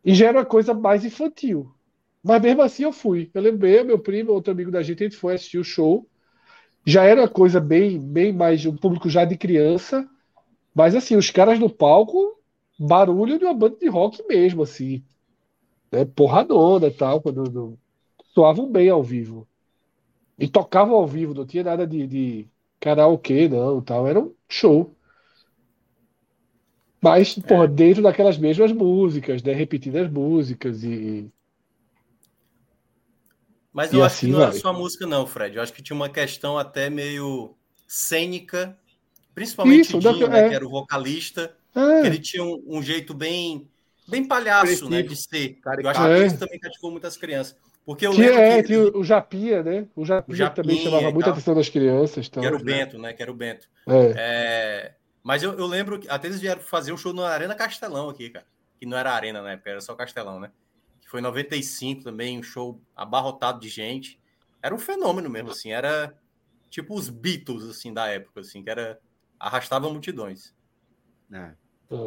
[0.06, 1.74] e já era uma coisa mais infantil.
[2.24, 3.32] Mas mesmo assim eu fui.
[3.34, 6.08] Eu lembrei, meu primo, outro amigo da gente, a gente foi assistir o show.
[6.86, 10.08] Já era uma coisa bem, bem mais, um público já de criança,
[10.76, 12.40] mas assim, os caras no palco,
[12.80, 15.04] barulho de uma banda de rock mesmo, assim.
[15.92, 16.06] Né?
[16.06, 17.78] Porradona e tal, quando,
[18.34, 19.48] soavam bem ao vivo.
[20.40, 22.48] E tocavam ao vivo, não tinha nada de, de
[22.80, 24.08] karaokê, não, tal.
[24.08, 24.96] Era um show.
[27.02, 27.68] Mas, porra, é.
[27.68, 29.54] dentro daquelas mesmas músicas, né?
[29.54, 31.30] Repetindo as músicas e.
[33.74, 34.50] Mas eu e acho assim que não vai.
[34.50, 35.56] era só a música, não, Fred.
[35.56, 37.56] Eu acho que tinha uma questão até meio
[37.88, 38.78] cênica,
[39.34, 40.50] principalmente Isso, Dinho, né, é.
[40.50, 41.56] que era o vocalista.
[41.74, 42.06] É.
[42.06, 43.66] ele tinha um, um, jeito bem
[44.12, 45.58] bem palhaço, né, de ser.
[45.82, 46.26] Eu acho que é.
[46.28, 47.58] isso também cativou muitas crianças.
[47.84, 49.88] Porque eu que é, que o Japia, né?
[49.96, 52.30] O Japia, o Japinha também chamava muita atenção das crianças.
[52.30, 53.12] Tal, que era o Bento, né?
[53.12, 53.68] Que era o Bento.
[53.88, 54.14] É.
[54.16, 58.10] é mas eu, eu lembro que até eles vieram fazer um show na Arena Castelão
[58.10, 58.46] aqui, cara.
[58.80, 60.52] Que não era arena na época, era só Castelão, né?
[61.02, 64.20] Que foi em 95 também, um show abarrotado de gente.
[64.62, 65.72] Era um fenômeno mesmo, assim.
[65.72, 66.16] Era
[66.70, 69.00] tipo os Beatles, assim, da época, assim, que era...
[69.40, 70.54] Arrastava multidões.
[71.32, 71.52] É.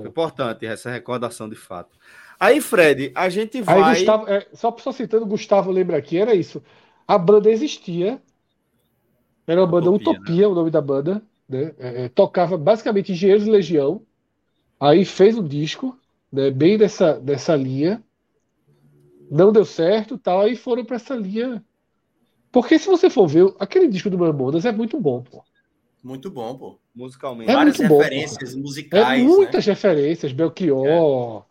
[0.06, 1.96] Importante essa recordação de fato.
[2.38, 3.82] Aí, Fred, a gente vai.
[3.82, 6.62] Aí, Gustavo, é, só, só citando, Gustavo lembra aqui, era isso.
[7.06, 8.20] A banda existia.
[9.46, 10.46] Era uma banda Utopia, Utopia né?
[10.46, 11.74] o nome da banda né?
[11.78, 14.02] É, é, tocava basicamente Engenheiros de Legião,
[14.80, 15.98] aí fez um disco,
[16.32, 18.02] né, bem dessa, dessa linha,
[19.30, 21.64] não deu certo, tal, aí foram para essa linha.
[22.50, 25.42] Porque se você for ver, aquele disco do Mamonas é muito bom, pô.
[26.04, 26.78] Muito bom, pô.
[26.94, 27.50] Musicalmente.
[27.50, 29.22] É Várias muito referências bom, musicais.
[29.22, 29.72] É muitas né?
[29.72, 31.46] referências, Belchior.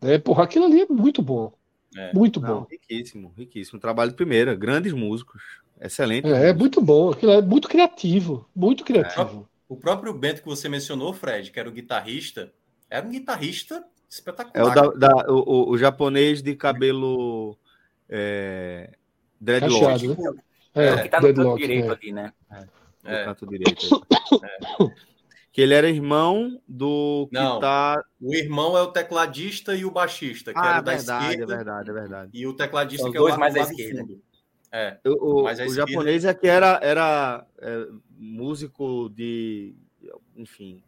[0.00, 0.06] É.
[0.06, 0.18] Né?
[0.18, 1.52] Porra, aquilo ali é muito bom.
[1.96, 2.12] É.
[2.12, 2.66] Muito Não, bom.
[2.70, 3.80] Riquíssimo, riquíssimo.
[3.80, 5.42] Trabalho de primeira, grandes músicos.
[5.80, 6.28] Excelente.
[6.28, 9.48] É, é muito bom, aquilo é muito criativo, muito criativo.
[9.50, 9.54] É.
[9.68, 12.52] O próprio Bento que você mencionou, Fred, que era o guitarrista,
[12.88, 14.64] era um guitarrista espetacular.
[14.64, 17.56] É o, da, da, o, o, japonês de cabelo
[18.08, 18.90] é,
[19.40, 19.84] dreadlock.
[19.84, 20.42] Cacheado, né?
[20.74, 21.92] É, é, que tá no canto direito é.
[21.92, 22.12] ali,
[23.04, 23.80] É, canto direito.
[25.52, 28.04] que ele era irmão do Não, tá...
[28.20, 31.52] o irmão é o tecladista e o baixista, que ah, era da verdade, esquerda.
[31.52, 32.30] É verdade, é verdade.
[32.34, 34.00] E o tecladista Os que é o mais à esquerda.
[34.00, 34.22] Fundo.
[34.72, 37.86] É, o, o, o japonês é que era, era é,
[38.18, 39.76] músico de,
[40.36, 40.82] enfim,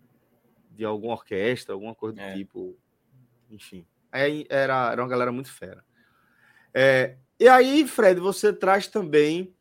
[0.73, 2.35] de alguma orquestra, alguma coisa do é.
[2.35, 2.77] tipo,
[3.49, 3.87] enfim.
[4.11, 5.85] Aí era, era uma galera muito fera.
[6.75, 9.55] É, e aí, Fred, você traz também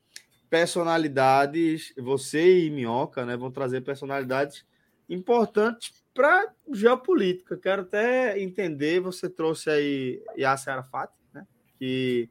[0.55, 4.65] personalidades, você e Minhoca, né, vão trazer personalidades
[5.09, 7.57] importantes para geopolítica.
[7.57, 11.45] Quero até entender, você trouxe aí Yasser Arafat, né,
[11.77, 12.29] que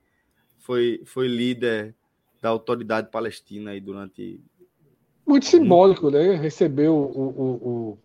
[0.59, 1.95] foi, foi líder
[2.41, 4.41] da autoridade palestina aí durante.
[5.27, 6.35] Muito simbólico, né?
[6.35, 7.99] Recebeu o, o, o...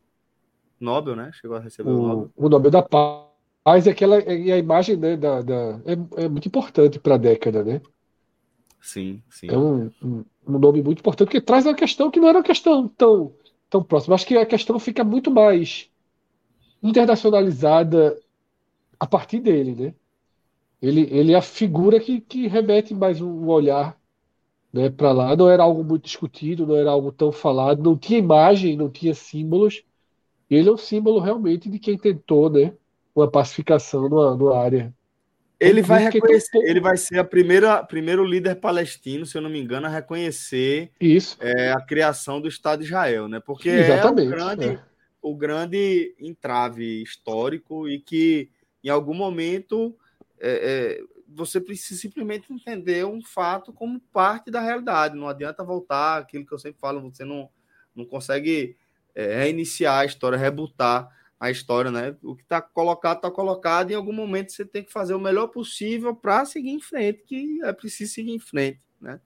[0.81, 1.31] Nobel, né?
[1.31, 2.31] Chegou a receber o, o Nobel.
[2.35, 6.49] O Nobel da Paz, é aquela, e a imagem né, da, da é, é muito
[6.49, 7.81] importante para a década, né?
[8.81, 9.47] Sim, sim.
[9.49, 12.87] É um, um, nome muito importante, porque traz uma questão que não era uma questão
[12.87, 13.33] tão,
[13.69, 14.15] tão próxima.
[14.15, 15.89] Acho que a questão fica muito mais
[16.81, 18.17] internacionalizada
[18.99, 19.93] a partir dele, né?
[20.81, 23.99] Ele, ele é a figura que, que remete mais um olhar
[24.71, 25.35] né, para lá.
[25.35, 29.13] Não era algo muito discutido, não era algo tão falado, não tinha imagem, não tinha
[29.13, 29.83] símbolos.
[30.49, 32.73] Ele é um símbolo realmente de quem tentou, né,
[33.13, 34.93] uma pacificação numa, numa área.
[35.59, 39.59] Ele vai reconhecer, ele vai ser a primeira primeiro líder palestino, se eu não me
[39.59, 43.41] engano, a reconhecer isso é, a criação do Estado de Israel, né?
[43.41, 44.79] Porque Exatamente, é o grande, é.
[45.21, 48.49] o grande entrave histórico e que
[48.81, 49.93] em algum momento
[50.39, 55.17] é, é, você precisa simplesmente entender um fato como parte da realidade.
[55.17, 57.49] Não adianta voltar aquilo que eu sempre falo, você não,
[57.93, 58.77] não consegue
[59.13, 61.09] é, reiniciar a história, rebutar
[61.39, 62.15] a história, né?
[62.21, 65.47] O que está colocado, está colocado, em algum momento você tem que fazer o melhor
[65.47, 69.21] possível para seguir em frente, que é preciso seguir em frente, né?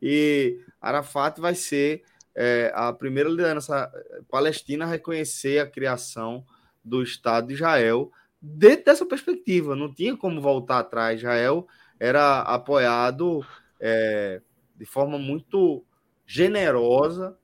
[0.00, 2.02] E Arafat vai ser
[2.34, 3.90] é, a primeira liderança
[4.30, 6.44] palestina a reconhecer a criação
[6.84, 9.74] do Estado de Israel dentro dessa perspectiva.
[9.74, 11.18] Não tinha como voltar atrás.
[11.18, 11.66] Israel
[11.98, 13.44] era apoiado
[13.80, 14.40] é,
[14.76, 15.84] de forma muito
[16.24, 17.36] generosa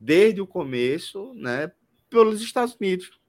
[0.00, 1.70] desde o começo, né,
[2.08, 3.19] pelos Estados Unidos,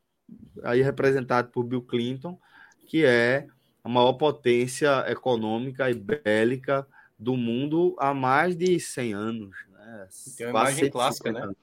[0.63, 2.39] aí representado por Bill Clinton,
[2.87, 3.47] que é
[3.83, 6.85] a maior potência econômica e bélica
[7.17, 9.55] do mundo há mais de 100 anos.
[9.69, 10.07] Né?
[10.37, 11.41] Tem uma imagem clássica, né?
[11.41, 11.55] Anos.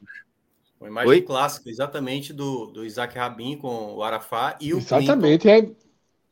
[0.81, 1.23] Uma imagem Oi?
[1.23, 5.75] clássica, exatamente, do, do Isaac Rabin com o Arafat e o Exatamente, Clinton.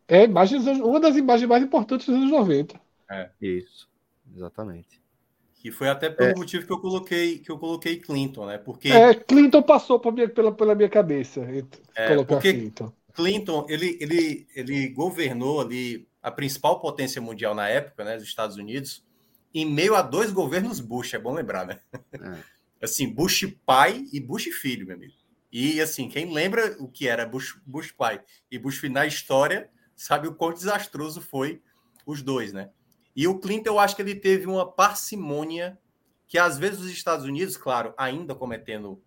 [0.06, 2.80] é, é imagem, uma das imagens mais importantes dos anos 90.
[3.10, 3.30] É.
[3.40, 3.88] Isso,
[4.34, 5.00] exatamente.
[5.66, 6.34] Que foi até pelo é.
[6.36, 8.56] motivo que eu coloquei que eu coloquei Clinton, né?
[8.56, 11.40] Porque é, Clinton passou minha, pela, pela minha cabeça.
[11.92, 12.92] É, colocar porque Clinton.
[13.12, 18.56] Clinton ele, ele, ele governou ali a principal potência mundial na época, né, dos Estados
[18.56, 19.04] Unidos,
[19.52, 21.80] em meio a dois governos Bush, é bom lembrar, né?
[22.12, 22.84] É.
[22.84, 25.14] Assim, Bush pai e Bush filho, meu amigo.
[25.50, 29.68] E assim, quem lembra o que era Bush, Bush pai e Bush filho na história,
[29.96, 31.60] sabe o quão desastroso foi
[32.06, 32.70] os dois, né?
[33.16, 35.78] E o Clinton, eu acho que ele teve uma parcimônia
[36.28, 39.02] que às vezes os Estados Unidos, claro, ainda cometendo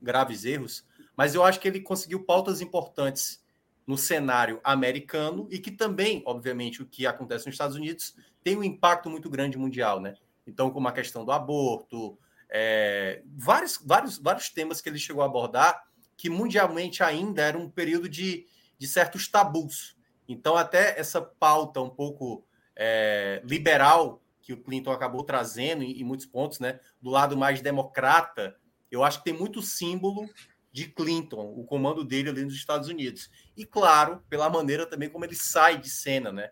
[0.00, 0.86] graves erros,
[1.16, 3.44] mas eu acho que ele conseguiu pautas importantes
[3.84, 8.14] no cenário americano e que também, obviamente, o que acontece nos Estados Unidos
[8.44, 10.14] tem um impacto muito grande mundial, né?
[10.46, 12.16] Então, como a questão do aborto,
[12.48, 15.84] é, vários, vários, vários temas que ele chegou a abordar
[16.16, 18.46] que mundialmente ainda era um período de,
[18.78, 19.96] de certos tabus.
[20.28, 22.44] Então, até essa pauta um pouco
[22.78, 26.78] é, liberal que o Clinton acabou trazendo em, em, muitos pontos, né?
[27.02, 28.56] Do lado mais democrata,
[28.90, 30.26] eu acho que tem muito símbolo
[30.72, 33.28] de Clinton, o comando dele ali nos Estados Unidos.
[33.56, 36.50] E claro, pela maneira também como ele sai de cena, né?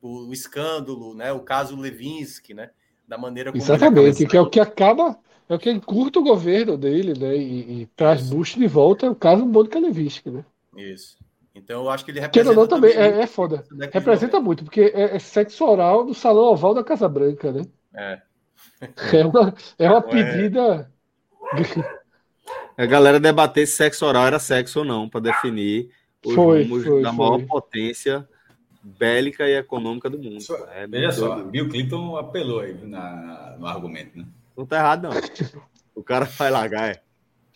[0.00, 1.32] O, o escândalo, né?
[1.32, 2.70] O caso Levinsky, né?
[3.08, 5.18] Da maneira como Exatamente, que é o que acaba,
[5.48, 7.36] é o que encurta o governo dele, né?
[7.36, 8.28] E, e traz.
[8.28, 10.44] Bush de volta, é o caso Mônica Levinsky, né?
[10.76, 11.16] Isso.
[11.56, 12.54] Então eu acho que ele representa.
[12.54, 13.64] Não, também, é, é foda.
[13.90, 17.62] Representa muito, porque é, é, sexo oral no salão oval da Casa Branca, né?
[17.94, 18.20] É.
[19.12, 20.02] É uma, é uma é.
[20.02, 20.92] pedida.
[22.76, 25.88] A galera debater se sexo oral era sexo ou não, para definir
[26.24, 27.46] os foi, rumos foi, da maior foi.
[27.46, 28.28] potência
[28.82, 30.42] bélica e econômica do mundo.
[30.42, 34.26] Só, é, veja só, Bill Clinton apelou aí na, no argumento, né?
[34.54, 35.10] Não tá errado, não.
[35.94, 37.00] O cara vai largar, é.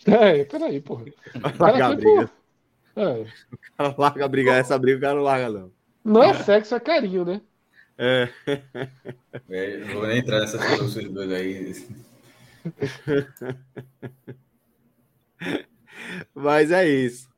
[0.07, 1.05] É, peraí, porra.
[1.35, 2.31] Vai largar a briga.
[2.97, 3.27] É.
[3.53, 5.73] O cara larga a briga, essa briga o cara não larga, não.
[6.05, 7.41] Não é sexo, é carinho, né?
[7.97, 8.29] É.
[9.51, 11.75] é vou nem entrar nessa filosofia dois aí.
[16.35, 17.29] Mas é isso.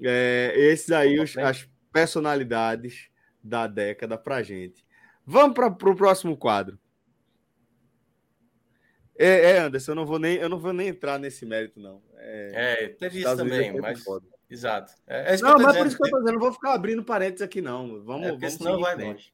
[0.00, 3.08] É, esses aí, os, as personalidades
[3.42, 4.84] da década pra gente.
[5.24, 6.78] Vamos para o próximo quadro.
[9.16, 12.00] É, é, Anderson, eu não vou nem, eu não vou nem entrar nesse mérito, não.
[12.16, 14.02] É, é teve isso também, é mas.
[14.02, 14.26] Foda.
[14.50, 14.94] Exato.
[15.06, 17.42] É, é não, mas por isso que eu tô dizendo, não vou ficar abrindo parênteses
[17.42, 18.02] aqui, não.
[18.02, 19.32] Vamos, é, vamos senão vai longe.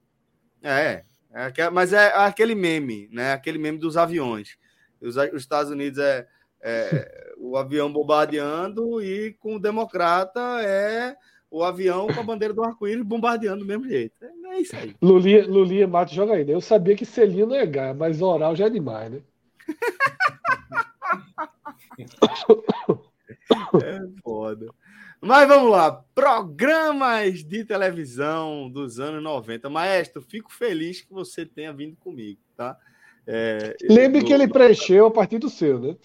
[0.62, 3.32] É, é, mas é aquele meme, né?
[3.32, 4.56] Aquele meme dos aviões.
[5.00, 6.26] Os, os Estados Unidos é,
[6.60, 11.16] é o avião bombardeando e com o democrata é
[11.50, 14.24] o avião com a bandeira do arco-íris bombardeando do mesmo jeito.
[14.24, 14.96] É, é isso aí.
[15.00, 16.44] Lulia, Lulia mata joga aí.
[16.44, 16.54] Né?
[16.54, 19.20] Eu sabia que selinho não é ganhar, mas oral já é demais, né?
[23.84, 24.66] é foda.
[25.24, 29.70] Mas vamos lá, programas de televisão dos anos 90.
[29.70, 32.76] Maestro, fico feliz que você tenha vindo comigo, tá?
[33.26, 35.96] É, Lembre que ele preencheu a partir do seu, né?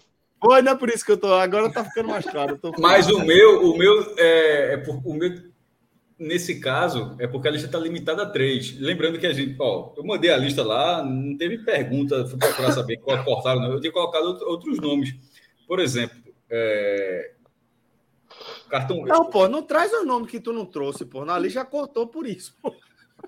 [0.42, 1.34] Foi, não é por isso que eu tô.
[1.34, 2.58] Agora tá ficando mais claro.
[2.78, 5.30] Mas o meu, o meu é, é por, o meu,
[6.18, 8.80] nesse caso, é porque a lista está limitada a três.
[8.80, 12.24] Lembrando que a gente, ó, eu mandei a lista lá, não teve pergunta
[12.56, 13.72] para saber qual cortaram, não.
[13.72, 15.14] Eu tinha colocado outros nomes.
[15.68, 16.16] Por exemplo,
[16.48, 17.32] é,
[18.68, 19.02] Cartão...
[19.04, 21.24] Não, pô, não traz o nome que tu não trouxe, pô.
[21.24, 22.74] Na lista já cortou por isso, pô.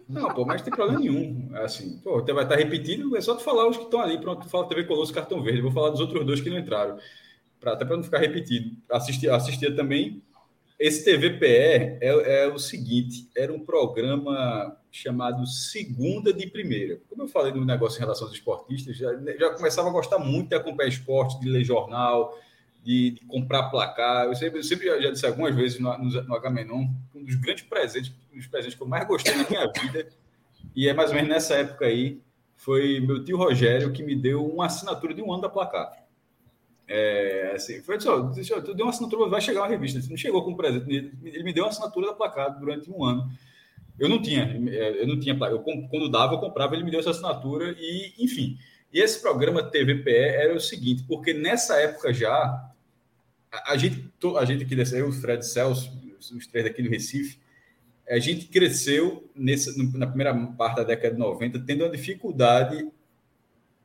[0.08, 1.50] Não, pô, mas não tem problema nenhum.
[1.56, 4.18] Assim, pô, vai estar repetido, é só tu falar os que estão ali.
[4.18, 5.60] Pronto, tu fala TV Colosso Cartão Verde.
[5.60, 6.98] Vou falar dos outros dois que não entraram.
[7.60, 8.76] Pra, até para não ficar repetido.
[8.90, 10.22] Assistia, assistia também.
[10.78, 17.00] Esse TVPE é, é o seguinte: era um programa chamado Segunda de Primeira.
[17.08, 20.48] Como eu falei no negócio em relação aos esportistas, já, já começava a gostar muito
[20.48, 22.36] de acompanhar esporte, de ler jornal,
[22.82, 24.26] de, de comprar placar.
[24.26, 27.64] Eu sempre, eu sempre já, disse algumas vezes no, no, no Agamenon, um dos grandes
[27.64, 30.08] presentes, um dos presentes que eu mais gostei na minha vida,
[30.74, 32.20] e é mais ou menos nessa época aí,
[32.56, 36.02] foi meu tio Rogério que me deu uma assinatura de um ano da placar.
[36.86, 40.00] É, assim, foi só, deixa eu, deu uma assinatura, vai chegar uma revista.
[40.08, 43.30] Não chegou com presente, ele me deu uma assinatura da placar durante um ano.
[43.98, 44.56] Eu não tinha,
[44.98, 45.34] eu não tinha.
[45.34, 48.58] Eu, quando dava, eu comprava, ele me deu essa assinatura e, enfim.
[48.92, 52.71] E esse programa TVPE era o seguinte, porque nessa época já
[53.52, 57.38] a, gente, a gente aqui dessa, eu, o Fred Celso, os três daqui do Recife,
[58.08, 62.88] a gente cresceu nessa, na primeira parte da década de 90 tendo a dificuldade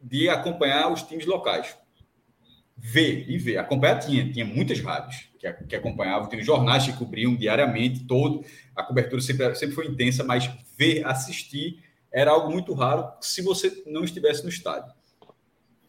[0.02, 1.78] de acompanhar os times locais.
[2.76, 3.58] Ver e ver.
[3.58, 8.46] Acompanhar tinha, tinha muitas rádios que, que acompanhavam, tinha jornais que cobriam diariamente, todo.
[8.76, 13.84] A cobertura sempre, sempre foi intensa, mas ver, assistir era algo muito raro se você
[13.86, 14.97] não estivesse no estádio.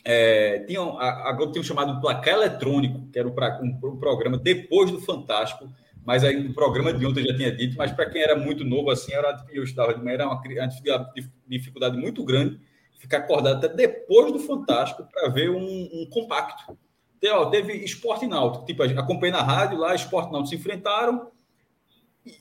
[0.05, 4.39] É, tinha, a, Globo tinha um chamado Placar Eletrônico, que era um, um, um, programa
[4.39, 5.69] depois do Fantástico,
[6.05, 8.91] mas aí no programa de ontem já tinha dito, mas para quem era muito novo
[8.91, 11.12] assim, era, eu estava de manhã, era uma, uma
[11.47, 12.59] dificuldade muito grande
[12.99, 16.77] ficar acordado até depois do Fantástico para ver um, um compacto.
[17.20, 21.31] Teve, ó, teve Esporte Náutico, tipo, acompanhei na rádio lá, Esporte Náutico se enfrentaram,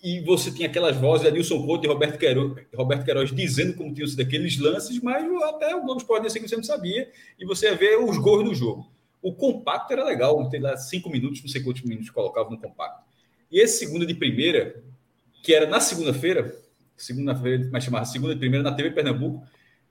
[0.03, 3.93] e você tinha aquelas vozes de Nilson Couto e Roberto Queiroz, Roberto Queiroz dizendo como
[3.93, 7.09] tinham sido aqueles lances, mas até o Globo Esporte nesse que você não sabia,
[7.39, 8.89] e você ia ver os gols do jogo.
[9.21, 13.03] O compacto era legal, tem lá cinco minutos, não sei quantos minutos colocava no compacto.
[13.51, 14.81] E esse segunda de primeira,
[15.43, 16.55] que era na segunda-feira,
[16.95, 19.45] segunda-feira, mas chamava segunda de primeira na TV Pernambuco,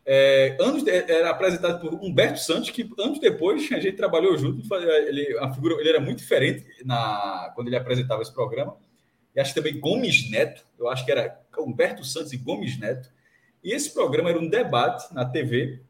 [0.04, 4.62] é, anos era apresentado por Humberto Santos, que anos depois a gente trabalhou junto.
[4.74, 8.76] Ele, a figura, ele era muito diferente na, quando ele apresentava esse programa
[9.36, 13.10] e acho que também Gomes Neto, eu acho que era Humberto Santos e Gomes Neto.
[13.62, 15.82] E esse programa era um debate na TV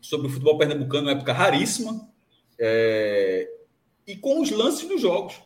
[0.00, 2.08] sobre o futebol pernambucano, uma época raríssima,
[2.56, 3.50] é,
[4.06, 5.40] e com os lances dos jogos.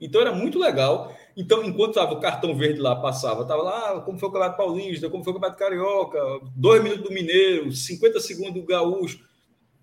[0.00, 1.14] Então era muito legal.
[1.36, 4.56] Então, enquanto estava o cartão verde lá, passava, estava lá, ah, como foi o Campeonato
[4.56, 6.18] Paulista, como foi o Campeonato Carioca,
[6.56, 9.24] dois minutos do Mineiro, 50 segundos do Gaúcho,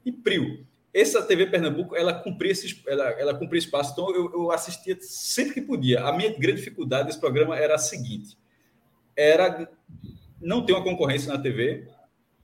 [0.04, 0.66] e Prio
[0.96, 5.56] essa TV Pernambuco, ela cumpria esse, ela, ela cumpria espaço, então eu, eu assistia sempre
[5.56, 6.06] que podia.
[6.06, 8.38] A minha grande dificuldade desse programa era a seguinte:
[9.14, 9.70] era
[10.42, 11.90] não ter uma concorrência na TV.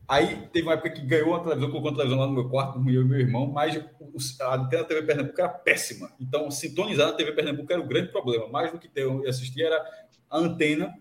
[0.06, 2.78] Aí teve uma época que ganhou uma televisão, colocou uma televisão lá no meu quarto,
[2.90, 3.82] eu e meu irmão, mas
[4.42, 6.12] a antena TV Pernambuco era péssima.
[6.20, 8.50] Então, sintonizar na TV Pernambuco era o grande problema.
[8.50, 9.82] Mais do que ter e assistir era
[10.30, 10.94] a antena.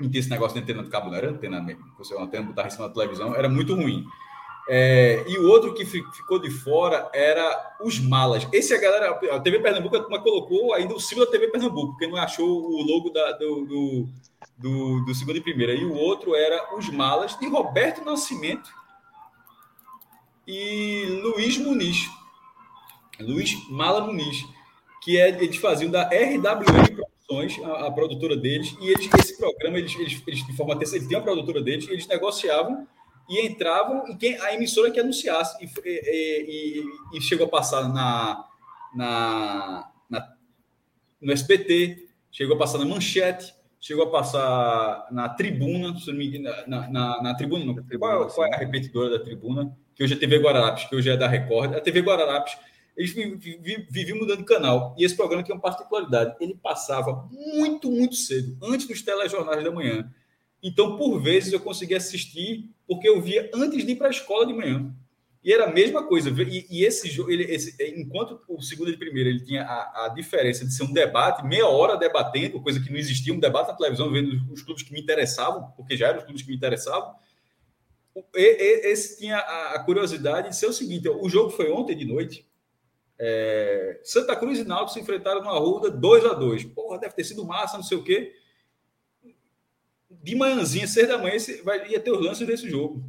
[0.00, 1.84] Não tinha esse negócio de antena de cabo, não era antena mesmo.
[1.96, 4.04] Você uma antena botar em cima da televisão, era muito ruim.
[4.68, 8.46] É, e o outro que ficou de fora era os malas.
[8.52, 12.08] Esse a galera, a TV Pernambuco, a colocou ainda o símbolo da TV Pernambuco, porque
[12.08, 14.08] não achou o logo da, do, do,
[14.58, 15.72] do, do segundo e primeira.
[15.72, 18.68] E o outro era os malas de Roberto Nascimento
[20.46, 22.08] e Luiz Muniz.
[23.20, 24.44] Luiz Mala Muniz,
[25.02, 29.78] que é, eles faziam da RWM Produções, a, a produtora deles, e eles, esse programa,
[29.78, 32.86] eles, eles, eles de forma terceira, eles tinham a produtora deles, e eles negociavam
[33.28, 36.84] e entravam e quem a emissora que anunciasse e, e,
[37.14, 38.44] e, e chegou a passar na,
[38.94, 40.34] na, na,
[41.20, 45.94] no SBT, chegou a passar na Manchete, chegou a passar na Tribuna,
[46.66, 49.76] na, na, na Tribuna, não, qual, qual, é a repetidora da Tribuna?
[49.94, 51.74] Que hoje é a TV Guararapes, que hoje é da Record.
[51.74, 52.56] A TV Guararapes,
[52.96, 54.94] eles viviam mudando de canal.
[54.98, 59.70] E esse programa tem uma particularidade, ele passava muito, muito cedo, antes dos telejornais da
[59.70, 60.10] manhã.
[60.66, 64.44] Então, por vezes, eu conseguia assistir porque eu via antes de ir para a escola
[64.44, 64.92] de manhã.
[65.44, 66.28] E era a mesma coisa.
[66.42, 70.64] E, e esse jogo, esse, enquanto o segundo e primeiro ele tinha a, a, diferença
[70.64, 74.10] de ser um debate, meia hora debatendo, coisa que não existia, um debate na televisão,
[74.10, 77.14] vendo os clubes que me interessavam, porque já eram os clubes que me interessavam.
[78.34, 82.44] Esse tinha a curiosidade de ser o seguinte: o jogo foi ontem de noite.
[83.16, 87.24] É, Santa Cruz e Náutico se enfrentaram numa ruda 2 a 2 Porra, deve ter
[87.24, 88.34] sido massa, não sei o quê
[90.26, 93.08] de manhãzinha, seis da manhã, vai, ia ter os lances desse jogo.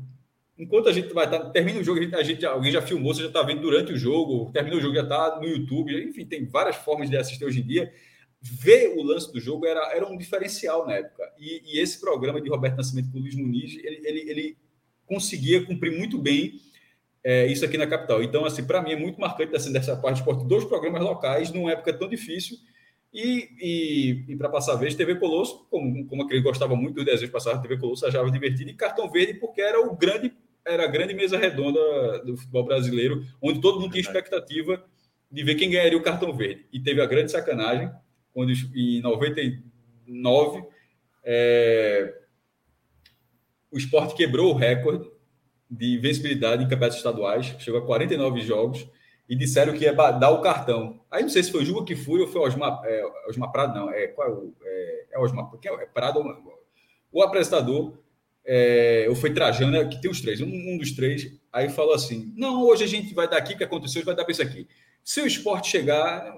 [0.56, 2.80] Enquanto a gente vai estar, tá, termina o jogo, a gente, a gente, alguém já
[2.80, 6.00] filmou, você já está vendo durante o jogo, termina o jogo, já está no YouTube,
[6.08, 7.92] enfim, tem várias formas de assistir hoje em dia.
[8.40, 11.24] Ver o lance do jogo era, era um diferencial na época.
[11.40, 14.58] E, e esse programa de Roberto Nascimento com o Luiz Muniz, ele, ele, ele
[15.08, 16.62] conseguia cumprir muito bem
[17.24, 18.22] é, isso aqui na capital.
[18.22, 21.52] Então, assim, para mim é muito marcante assim, dessa parte de esporte, dois programas locais
[21.52, 22.58] numa época tão difícil
[23.14, 27.06] E, e, e para passar a vez, TV Colosso, como, como aquele gostava muito do
[27.06, 30.34] desenho passar, TV Colosso achava divertido, e Cartão Verde, porque era o grande,
[30.66, 31.80] era a grande mesa redonda
[32.24, 34.84] do futebol brasileiro, onde todo mundo tinha expectativa
[35.32, 36.66] de ver quem ganharia o Cartão Verde.
[36.72, 37.92] E teve a grande sacanagem,
[38.34, 40.64] quando em 99
[41.24, 42.14] é,
[43.72, 45.10] o esporte quebrou o recorde
[45.70, 48.88] de vencibilidade em campeonatos estaduais, chegou a 49 jogos,
[49.30, 51.02] e disseram que ia dar o cartão.
[51.12, 53.52] Aí não sei se foi o Juba que fui ou foi o Osmar, é, Osmar
[53.52, 53.90] Prado, não.
[53.92, 54.54] É, qual é o.
[54.64, 56.24] É, é Osmar, porque é Prado.
[57.12, 57.98] O apresentador,
[58.46, 61.94] é, ou foi Trajano, né, que tem os três, um, um, dos três, aí falou
[61.94, 64.42] assim: não, hoje a gente vai dar aqui, o que aconteceu, vai dar para isso
[64.42, 64.68] aqui.
[65.04, 66.34] Se o esporte chegar,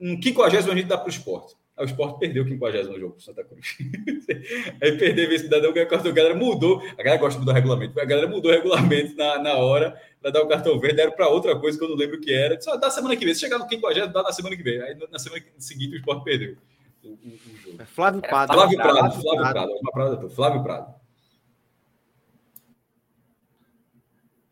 [0.00, 1.54] um 50 a gente dá para o esporte.
[1.76, 3.76] Aí o Sport perdeu o 50 jogo pro Santa Cruz.
[4.80, 6.12] aí perdeu esse cidadão ganhou o cartão.
[6.12, 6.80] A galera mudou.
[6.96, 8.00] A galera gosta de mudar o regulamento.
[8.00, 10.96] A galera mudou o regulamento na, na hora para dar o cartão verde.
[10.96, 12.60] Deram para outra coisa que eu não lembro o que era.
[12.60, 13.34] Só dá semana que vem.
[13.34, 14.80] Se chegar no 50, dá na semana que vem.
[14.82, 16.56] Aí na semana seguinte o Sport perdeu
[17.02, 17.82] o, o, o jogo.
[17.82, 18.52] É Flávio Prado.
[18.52, 19.20] Flávio Prado.
[19.20, 19.52] Flávio Prado.
[19.52, 20.30] Flávio Prado.
[20.30, 20.94] Flávio Prado.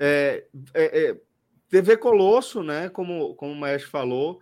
[0.01, 0.45] É,
[0.75, 1.17] é, é,
[1.71, 2.89] TV Colosso, né?
[2.89, 4.41] Como, como o Maestro falou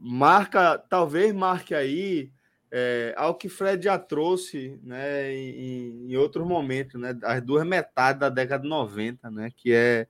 [0.00, 2.32] marca, talvez marque aí
[2.70, 8.20] é, ao que Fred já trouxe né, em, em outros momentos, né, as duas metades
[8.20, 10.06] da década de 90, né, que é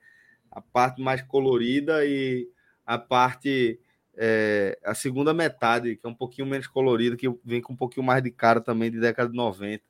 [0.51, 2.49] a parte mais colorida e
[2.87, 3.81] a parte,
[4.17, 8.07] é, a segunda metade, que é um pouquinho menos colorida, que vem com um pouquinho
[8.07, 9.83] mais de cara também de década de 90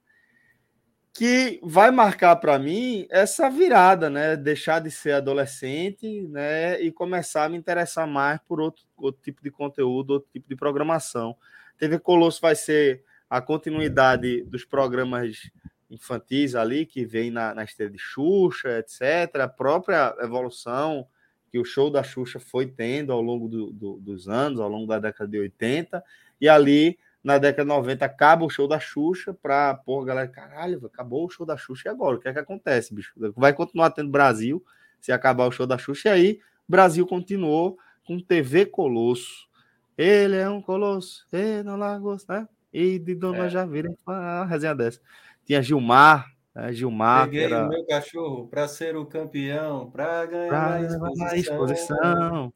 [1.13, 4.35] que vai marcar para mim essa virada, né?
[4.35, 6.81] Deixar de ser adolescente, né?
[6.81, 10.57] E começar a me interessar mais por outro, outro tipo de conteúdo, outro tipo de
[10.57, 11.37] programação.
[11.77, 15.51] TV Colosso vai ser a continuidade dos programas
[15.91, 19.37] infantis ali, que vem na, na esteira de Xuxa, etc.
[19.43, 21.07] A própria evolução
[21.51, 24.87] que o show da Xuxa foi tendo ao longo do, do, dos anos, ao longo
[24.87, 26.03] da década de 80,
[26.41, 30.85] e ali na década de 90 acaba o show da Xuxa para, pô, galera, caralho,
[30.87, 32.17] acabou o show da Xuxa e agora?
[32.17, 33.13] O que é que acontece, bicho?
[33.37, 34.65] Vai continuar tendo Brasil
[35.01, 39.49] se acabar o show da Xuxa e aí Brasil continuou com TV Colosso.
[39.97, 42.49] Ele é um colosso, ele não largou, né?
[42.73, 43.51] E de Dona é.
[43.51, 45.01] Javira, uma resenha dessa.
[45.45, 46.73] Tinha Gilmar, né?
[46.73, 47.27] Gilmar.
[47.27, 47.67] Peguei era...
[47.67, 51.27] o meu cachorro para ser o campeão, para ganhar pra a exposição.
[51.27, 52.53] A exposição.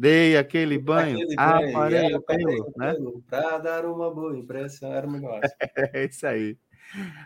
[0.00, 2.94] Dei aquele banho, aquele aparei o pelo, né?
[3.28, 5.42] Para dar uma boa impressão, era melhor.
[5.92, 6.56] é isso aí.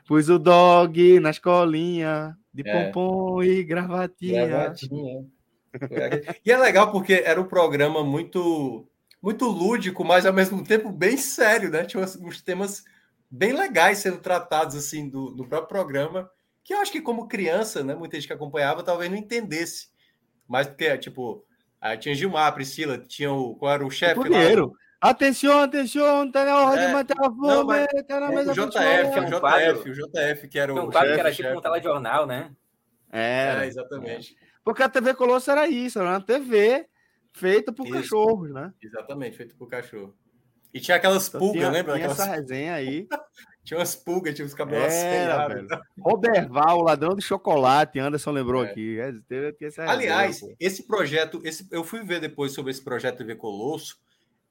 [0.08, 2.90] Pus o dog na escolinha, de é.
[2.90, 4.44] pompom e gravatinha.
[4.48, 5.24] gravatinha.
[6.44, 8.88] e é legal porque era um programa muito
[9.22, 11.84] muito lúdico, mas ao mesmo tempo bem sério, né?
[11.84, 12.82] Tinha uns temas
[13.30, 16.28] bem legais sendo tratados assim do, do próprio programa,
[16.64, 19.90] que eu acho que como criança, né, muita gente que acompanhava talvez não entendesse.
[20.48, 21.46] Mas porque, tipo,
[21.84, 23.54] Aí tinha Gilmar, Priscila, tinha o.
[23.56, 24.18] Qual era o chefe?
[24.18, 24.72] Primeiro.
[24.98, 29.18] Atenção, atenção, tá na hora é, de matar a fome, tá na mesa o JF,
[29.18, 30.86] o JF, o JF, que era o.
[30.86, 32.50] Um quadro que era tipo um telejornal, né?
[33.12, 34.34] É, é, exatamente.
[34.64, 36.88] Porque a TV Colosso era isso, era uma TV
[37.34, 37.96] feita por isso.
[37.96, 38.72] cachorros, né?
[38.82, 40.16] Exatamente, feita por cachorro.
[40.72, 41.94] E tinha aquelas então, pulgas, tinha, lembra?
[41.96, 42.18] Tinha aquelas...
[42.18, 43.06] essa resenha aí.
[43.64, 48.70] tinha umas pulgas, tinha os cabelos Era, Roberval, o ladrão de chocolate, Anderson lembrou é.
[48.70, 49.00] aqui.
[49.00, 49.12] É,
[49.86, 53.98] Aliás, resenha, esse projeto, esse, eu fui ver depois sobre esse projeto TV Colosso.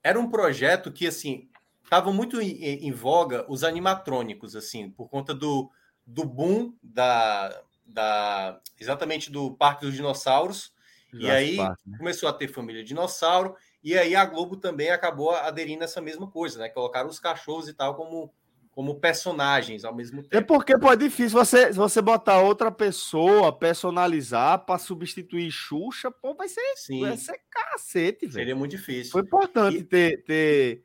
[0.03, 1.47] Era um projeto que, assim,
[1.83, 5.69] estava muito em, em, voga os animatrônicos, assim, por conta do,
[6.05, 10.73] do boom da, da exatamente do Parque dos Dinossauros.
[11.13, 11.75] e aí né?
[11.97, 16.25] começou a ter família dinossauro e aí a Globo também acabou aderindo a essa mesma
[16.25, 16.69] coisa, né?
[16.69, 18.33] Colocaram os cachorros e tal como,
[18.73, 20.35] como personagens ao mesmo tempo.
[20.35, 26.33] É porque pô, é difícil você, você botar outra pessoa, personalizar para substituir Xuxa, pô,
[26.33, 27.01] vai ser, Sim.
[27.01, 28.33] vai ser cacete, velho.
[28.33, 29.11] Seria muito difícil.
[29.11, 29.83] Foi importante e...
[29.83, 30.83] ter, ter,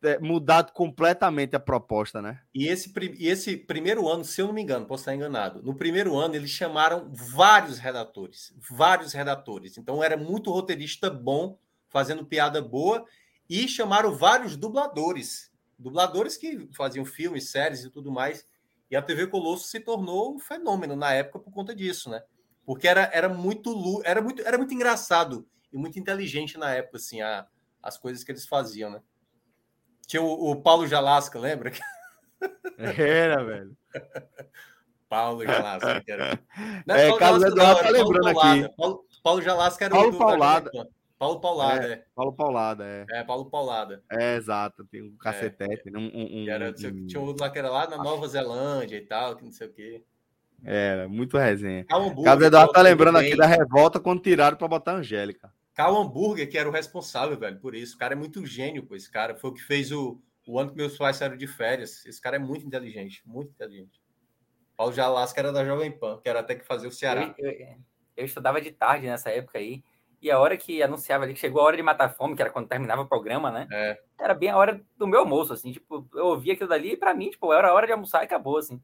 [0.00, 2.40] ter, mudado completamente a proposta, né?
[2.54, 5.74] E esse, e esse primeiro ano, se eu não me engano, posso estar enganado, no
[5.74, 9.76] primeiro ano eles chamaram vários redatores, vários redatores.
[9.76, 11.58] Então era muito roteirista bom
[11.90, 13.04] fazendo piada boa
[13.48, 15.47] e chamaram vários dubladores,
[15.78, 18.46] dubladores que faziam filmes, séries e tudo mais.
[18.90, 22.22] E a TV Colosso se tornou um fenômeno na época por conta disso, né?
[22.64, 27.20] Porque era, era muito era muito era muito engraçado e muito inteligente na época assim,
[27.20, 27.46] a,
[27.82, 29.00] as coisas que eles faziam, né?
[30.06, 31.70] Tinha o, o Paulo Jalasca, lembra?
[32.78, 33.76] Era, velho.
[35.08, 36.38] Paulo Jalasca, era.
[36.86, 38.76] Não, é, Paulo Carlos Eduardo tá lembrando aqui.
[38.76, 40.70] Paulo, Paulo Jalasca era Paulo o do, Paulada.
[41.18, 41.92] Paulo Paulada, é.
[41.92, 42.04] é.
[42.14, 43.06] Paulo Paulada, é.
[43.10, 44.02] É, Paulo Paulada.
[44.10, 44.84] É, exato.
[44.84, 45.88] Tem um cacetete.
[45.88, 45.98] É.
[45.98, 49.04] Um, um, era, um, tinha um outro lá que era lá na Nova Zelândia e
[49.04, 50.04] tal, que não sei o quê.
[50.64, 51.84] Era, muito resenha.
[51.84, 55.52] Carlos Eduardo tá lembrando aqui da revolta quando tiraram para botar a Angélica.
[55.74, 57.94] Carl Hamburger, que era o responsável, velho, por isso.
[57.94, 58.96] O cara é muito gênio, pô.
[58.96, 62.04] Esse cara foi o que fez o, o ano que meus pais saíram de férias.
[62.04, 64.00] Esse cara é muito inteligente, muito inteligente.
[64.76, 67.34] Paulo Jalasca era da Jovem Pan, que era até que fazer o Ceará.
[67.38, 67.76] Eu, eu,
[68.16, 69.82] eu, estudava de tarde nessa época aí.
[70.20, 72.50] E a hora que anunciava ali que chegou a hora de matar fome, que era
[72.50, 73.68] quando terminava o programa, né?
[73.70, 73.98] É.
[74.18, 75.72] Era bem a hora do meu almoço, assim.
[75.72, 78.24] Tipo, eu ouvia aquilo dali e pra mim, tipo, era a hora de almoçar e
[78.24, 78.80] acabou, assim.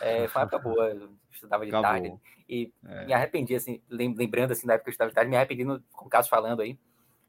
[0.00, 0.88] É, foi uma época boa.
[0.90, 1.90] Eu estudava de acabou.
[1.90, 2.14] tarde.
[2.48, 3.06] E é.
[3.06, 5.80] me arrependi, assim, lembrando, assim, da época que eu estudava de tarde, me arrependi, no,
[5.92, 6.78] com o Cássio falando aí,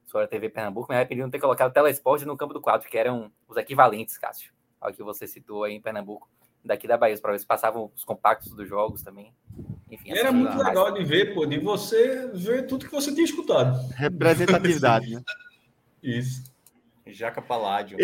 [0.06, 2.90] sobre a TV Pernambuco, me arrependi de não ter colocado Telesport no campo do 4,
[2.90, 6.30] que eram os equivalentes, Cássio, ao que você citou aí em Pernambuco,
[6.64, 9.34] daqui da Bahia, para ver se passavam os compactos dos jogos também.
[9.92, 10.68] Enfim, Era muito mais...
[10.68, 13.80] legal de ver, pô, de você ver tudo que você tinha escutado.
[13.94, 15.22] Representatividade, né?
[16.04, 16.44] Isso.
[17.14, 17.98] Jaca Paládio.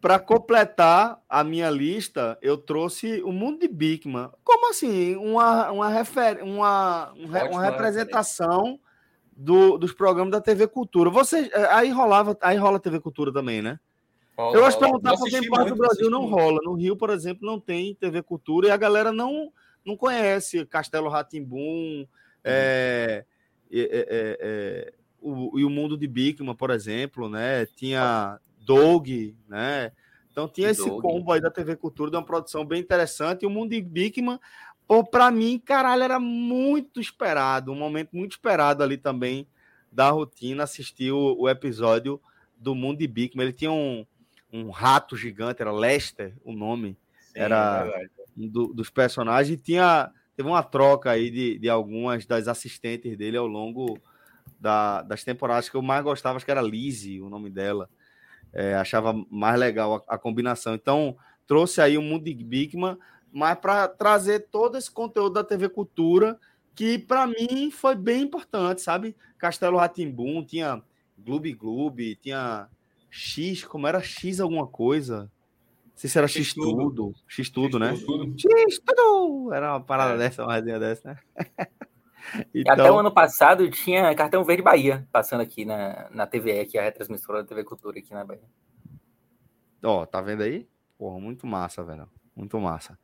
[0.00, 4.30] Para completar a minha lista, eu trouxe o mundo de Bigman.
[4.42, 5.16] Como assim?
[5.16, 6.42] Uma, uma, refer...
[6.42, 8.80] uma, uma representação
[9.36, 11.10] do, dos programas da TV Cultura.
[11.10, 13.78] Você, é, aí rolava, aí rola TV Cultura também, né?
[14.36, 16.60] Rola, eu acho que perguntar porque em parte do Brasil não rola.
[16.62, 19.52] No Rio, por exemplo, não tem TV Cultura e a galera não,
[19.86, 22.06] não conhece Castelo Ratimbum,
[22.42, 23.24] é,
[23.70, 27.66] é, é, é o, e o mundo de Bigman, por exemplo, né?
[27.66, 29.08] Tinha Doug,
[29.48, 29.92] né?
[30.30, 31.02] Então tinha esse Doug.
[31.02, 33.42] combo aí da TV Cultura, de uma produção bem interessante.
[33.42, 34.38] E o mundo de Bigman,
[35.10, 39.46] para mim, caralho, era muito esperado, um momento muito esperado ali também
[39.90, 42.20] da rotina, assistir o, o episódio
[42.56, 43.46] do mundo de Bigman.
[43.46, 44.06] Ele tinha um,
[44.52, 49.60] um rato gigante, era Lester o nome, Sim, era é um do, dos personagens.
[49.62, 53.98] Tinha, teve uma troca aí de, de algumas das assistentes dele ao longo
[54.60, 57.88] da, das temporadas que eu mais gostava, acho que era Lizzie, o nome dela.
[58.52, 60.74] É, achava mais legal a, a, combinação.
[60.74, 62.96] Então, trouxe aí o mundo de Bigman,
[63.32, 66.38] mas para trazer todo esse conteúdo da TV Cultura,
[66.74, 69.16] que para mim foi bem importante, sabe?
[69.38, 70.82] Castelo Ratimbum, tinha
[71.18, 72.68] Gloob Gloob, tinha
[73.10, 75.30] X, como era X alguma coisa.
[75.96, 77.14] Não sei se era X, X tudo.
[77.26, 77.96] X tudo, né?
[77.96, 79.50] X tudo!
[79.50, 80.18] Era uma parada é.
[80.18, 81.18] dessa, uma resenha dessa, né?
[82.52, 82.74] Então...
[82.74, 86.80] Até o ano passado tinha Cartão Verde Bahia passando aqui na, na TVE, que é
[86.80, 88.42] a retransmissora da TV Cultura aqui na Bahia.
[89.80, 90.68] Ó, tá vendo aí?
[90.98, 92.10] Porra, muito massa, velho.
[92.34, 92.98] Muito massa.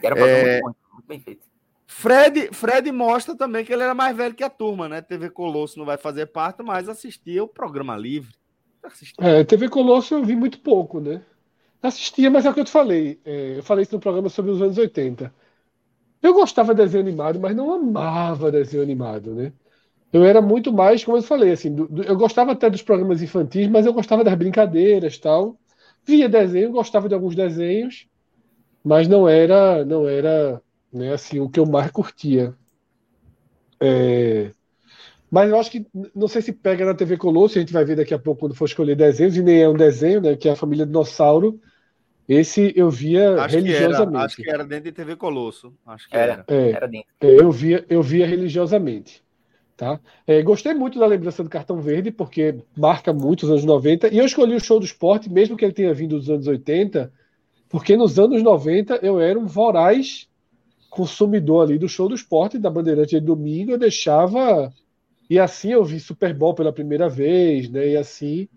[0.00, 0.60] E era um é...
[0.62, 1.44] muito, muito bem feito.
[1.88, 5.02] Fred, Fred mostra também que ele era mais velho que a turma, né?
[5.02, 8.32] TV Colosso não vai fazer parte, mas assistia o programa livre.
[8.80, 9.26] Assistia.
[9.26, 11.20] É, TV Colosso eu vi muito pouco, né?
[11.82, 13.20] Assistia, mas é o que eu te falei.
[13.24, 15.32] É, eu falei isso no programa sobre os anos 80.
[16.22, 19.52] Eu gostava de desenho animado, mas não amava desenho animado, né?
[20.12, 23.22] Eu era muito mais, como eu falei, assim, do, do, eu gostava até dos programas
[23.22, 25.58] infantis, mas eu gostava das brincadeiras, tal.
[26.06, 28.08] Via desenho, gostava de alguns desenhos,
[28.84, 32.56] mas não era, não era, né, assim, o que eu mais curtia.
[33.80, 34.52] É...
[35.30, 37.96] Mas eu acho que não sei se pega na TV Colosso, a gente vai ver
[37.96, 40.36] daqui a pouco quando for escolher desenhos, e nem é um desenho, né?
[40.36, 41.60] Que é a família Dinossauro
[42.28, 44.06] esse eu via acho religiosamente.
[44.10, 45.72] Que era, acho que era dentro de TV Colosso.
[45.86, 46.44] Acho que era.
[46.46, 47.08] É, era dentro.
[47.22, 49.24] É, eu, via, eu via religiosamente.
[49.74, 49.98] Tá?
[50.26, 54.08] É, gostei muito da lembrança do Cartão Verde, porque marca muito os anos 90.
[54.08, 57.10] E eu escolhi o show do esporte, mesmo que ele tenha vindo dos anos 80,
[57.68, 60.28] porque nos anos 90 eu era um voraz
[60.90, 63.70] consumidor ali do show do esporte, da Bandeirante de domingo.
[63.70, 64.70] Eu deixava.
[65.28, 67.88] E assim eu vi Super Bowl pela primeira vez, né?
[67.88, 68.48] E assim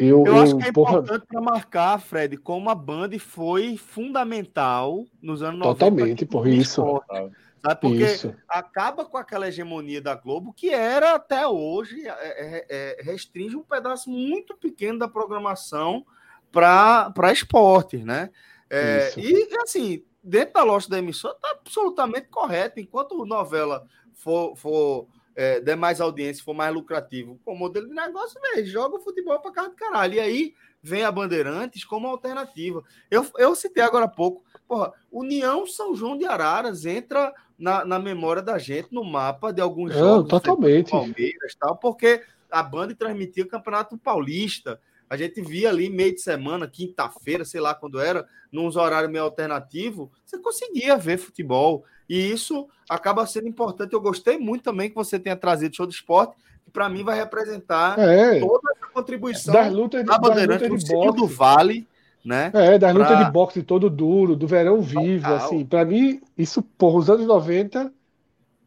[0.00, 0.92] eu, eu, acho que é porra...
[0.92, 6.26] importante para marcar, Fred, como a Band foi fundamental nos anos Totalmente, 90.
[6.26, 6.80] Totalmente, por isso.
[6.80, 7.80] Esporte, sabe?
[7.82, 8.34] Porque isso.
[8.48, 13.62] acaba com aquela hegemonia da Globo, que era até hoje, é, é, é, restringe um
[13.62, 16.06] pedaço muito pequeno da programação
[16.50, 18.30] para esportes, né?
[18.70, 22.80] É, e assim, dentro da loja da emissora, está absolutamente correto.
[22.80, 23.84] Enquanto novela
[24.14, 28.66] for, for é, der mais audiência, for mais lucrativo com o modelo de negócio, velho,
[28.66, 30.14] joga o futebol para casa do caralho.
[30.14, 32.82] E aí vem a Bandeirantes como alternativa.
[33.10, 37.98] Eu, eu citei agora há pouco, porra, União São João de Araras entra na, na
[37.98, 40.28] memória da gente no mapa de alguns jogos.
[40.28, 40.90] totalmente.
[40.90, 44.80] Palmeiras, tal, porque a Band transmitia o Campeonato Paulista.
[45.10, 49.24] A gente via ali meio de semana, quinta-feira, sei lá quando era, num horário meio
[49.24, 51.84] alternativo, você conseguia ver futebol.
[52.08, 53.92] E isso acaba sendo importante.
[53.92, 57.16] Eu gostei muito também que você tenha trazido show do esporte, que para mim vai
[57.16, 58.38] representar é.
[58.38, 61.16] toda essa contribuição das lutas de, da Bandeirante das lutas de boxe.
[61.16, 61.88] do Vale,
[62.24, 62.52] né?
[62.54, 63.02] É, das pra...
[63.02, 65.36] lutas de boxe todo duro, do verão vivo, Total.
[65.44, 65.66] assim.
[65.66, 67.92] Para mim, isso, por os anos 90,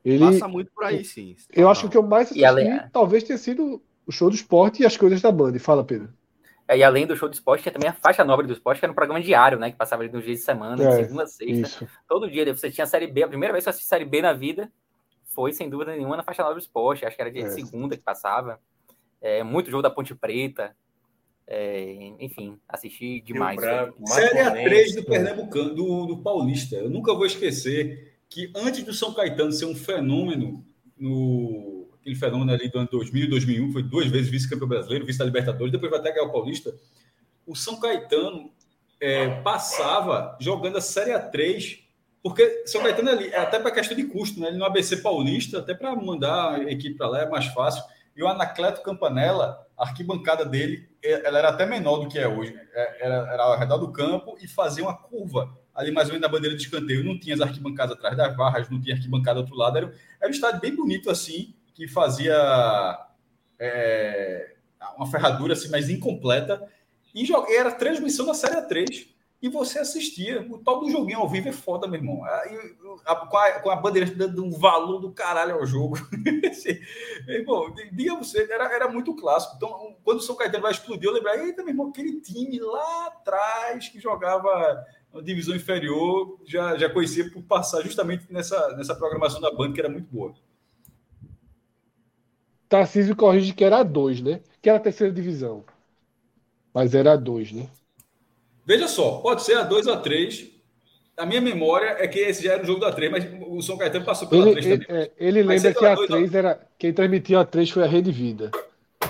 [0.03, 1.37] ele passa muito por aí, sim.
[1.53, 4.83] Eu acho que o que eu mais assisti, talvez tenha sido o show do esporte
[4.83, 5.57] e as coisas da Band.
[5.59, 6.09] Fala, Pedro.
[6.67, 8.85] É, e além do show de esporte, tinha também a faixa nobre do esporte, que
[8.85, 9.71] era um programa diário, né?
[9.71, 11.51] Que passava ali nos dias de semana, é, de segunda a sexta.
[11.51, 11.87] Isso.
[12.07, 14.21] Todo dia você tinha a Série B, a primeira vez que eu assisti Série B
[14.21, 14.71] na vida
[15.33, 17.05] foi, sem dúvida nenhuma, na faixa nova do esporte.
[17.05, 17.47] Acho que era dia é.
[17.47, 18.59] de segunda que passava.
[19.21, 20.75] É, muito jogo da Ponte Preta.
[21.45, 23.57] É, enfim, assisti demais.
[23.57, 26.77] Branco, Série A3 do Pernambucano, do, do Paulista.
[26.77, 30.65] Eu nunca vou esquecer que antes do São Caetano ser um fenômeno
[30.97, 35.17] no aquele fenômeno ali do ano 2000 e 2001, foi duas vezes vice-campeão brasileiro, vice
[35.17, 36.75] da Libertadores, depois vai até ganhar o Paulista.
[37.47, 38.51] O São Caetano
[38.99, 41.79] é, passava jogando a Série A3,
[42.21, 44.49] porque São Caetano ali, é até para questão de custo, né?
[44.49, 47.83] Ele no ABC Paulista, até para mandar a equipe para lá é mais fácil.
[48.15, 52.27] E o Anacleto Campanella, a arquibancada dele, é, ela era até menor do que é
[52.27, 52.53] hoje.
[52.73, 56.27] É, era, era ao redor do campo e fazia uma curva ali mais ou menos
[56.27, 57.03] na bandeira de escanteio.
[57.03, 59.77] Não tinha as arquibancadas atrás das barras, não tinha arquibancada do outro lado.
[59.77, 62.35] Era, era um estádio bem bonito assim, que fazia
[63.59, 64.55] é,
[64.97, 66.67] uma ferradura assim, mais incompleta.
[67.13, 69.13] E era transmissão da Série 3
[69.43, 70.47] e você assistia.
[70.49, 72.23] O tal do joguinho ao vivo é foda, meu irmão.
[73.05, 75.97] a, com, a, com a bandeira dando um valor do caralho ao jogo.
[77.27, 79.55] irmão, diga você, era, era muito clássico.
[79.57, 83.07] Então, quando o São Caetano vai explodir, eu lembrei, eita, meu irmão, aquele time lá
[83.07, 89.41] atrás que jogava na divisão inferior, já, já conhecia por passar justamente nessa, nessa programação
[89.41, 90.33] da banda, que era muito boa.
[92.69, 94.41] Tarcísio corrige que era a 2, né?
[94.61, 95.63] Que era a terceira divisão.
[96.73, 97.69] Mas era a 2, né?
[98.65, 100.51] Veja só, pode ser a 2 ou a 3.
[101.15, 103.77] A minha memória é que esse já era o jogo da 3, mas o São
[103.77, 104.87] Caetano passou pela ele, 3 também.
[104.89, 106.67] Ele, é, ele lembra que a 3 era.
[106.79, 108.49] Quem transmitiu a 3 foi a Rede Vida.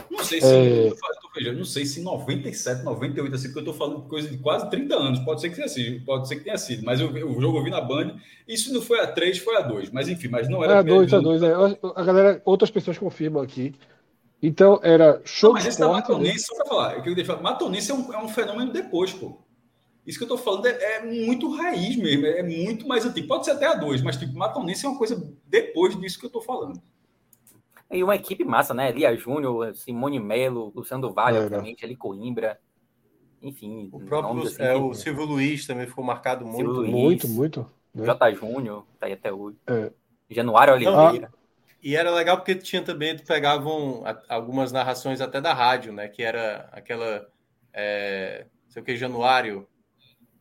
[0.10, 0.48] Não sei se.
[0.48, 0.92] É...
[1.36, 4.96] Eu não sei se 97, 98, assim, porque eu estou falando coisa de quase 30
[4.96, 5.20] anos.
[5.20, 6.86] Pode ser que tenha sido, pode ser que tenha sido.
[6.86, 8.18] Mas eu, o jogo eu vi na Band.
[8.48, 9.90] Isso não foi a 3, foi a 2.
[9.90, 10.74] Mas enfim, mas não era.
[10.74, 11.42] É a 2, a 2.
[11.42, 11.54] É.
[11.96, 13.74] A galera, outras pessoas confirmam aqui.
[14.42, 16.10] Então era show não, mas de esse esporte.
[16.10, 16.40] Matonense, né?
[16.40, 19.38] só para falar, é eu falar, Matonense é um, é um fenômeno depois, pô.
[20.06, 23.26] Isso que eu estou falando é, é, muito raiz mesmo, é muito mais antigo.
[23.26, 26.28] Pode ser até a 2, mas tipo, Matonense é uma coisa depois disso que eu
[26.28, 26.82] estou falando.
[27.94, 28.92] E uma equipe massa, né?
[28.92, 32.60] Lia Júnior, Simone Melo, Luciano do Vale, é, obviamente, ali Coimbra.
[33.42, 33.90] Enfim.
[33.92, 36.72] O próprio assim, é, o Silvio Luiz também ficou marcado muito.
[36.72, 37.72] Luiz, muito, muito.
[37.94, 38.06] Né?
[38.06, 38.34] J.
[38.34, 39.58] Júnior, tá aí até hoje.
[39.68, 39.92] É.
[40.30, 41.30] Januário Oliveira.
[41.32, 41.38] Ah,
[41.84, 46.08] e era legal porque tinha também, tu pegavam algumas narrações até da rádio, né?
[46.08, 47.28] Que era aquela.
[47.74, 49.68] É, sei o que, Januário,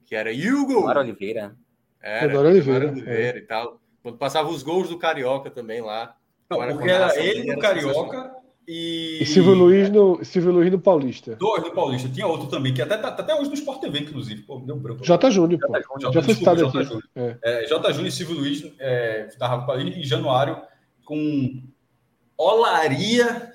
[0.06, 0.74] que era Hugo.
[0.74, 1.56] Januário Oliveira.
[2.00, 2.90] Era, Januário Oliveira.
[2.90, 3.42] Oliveira é.
[3.42, 3.80] e tal.
[4.02, 6.16] Quando passava os gols do Carioca também lá.
[6.58, 8.32] Não, porque era ele no Carioca
[8.66, 9.18] e...
[9.20, 11.36] e Silvio Luiz no Silvio Luiz no Paulista.
[11.36, 12.08] Dois no Paulista.
[12.08, 14.42] Tinha outro também, que até, tá, tá até hoje no Sport TV, inclusive.
[14.42, 15.04] Pô, deu branco.
[15.04, 15.30] J.
[15.30, 15.98] Júnior, pô.
[15.98, 16.12] J.
[16.12, 16.84] Já foi citado aqui.
[16.84, 17.00] J.
[17.16, 17.36] É.
[17.42, 17.92] É, J.
[17.92, 20.60] Júnior e Silvio Luiz é, narravam Paulista e Januário
[21.04, 21.62] com
[22.36, 23.52] Olaria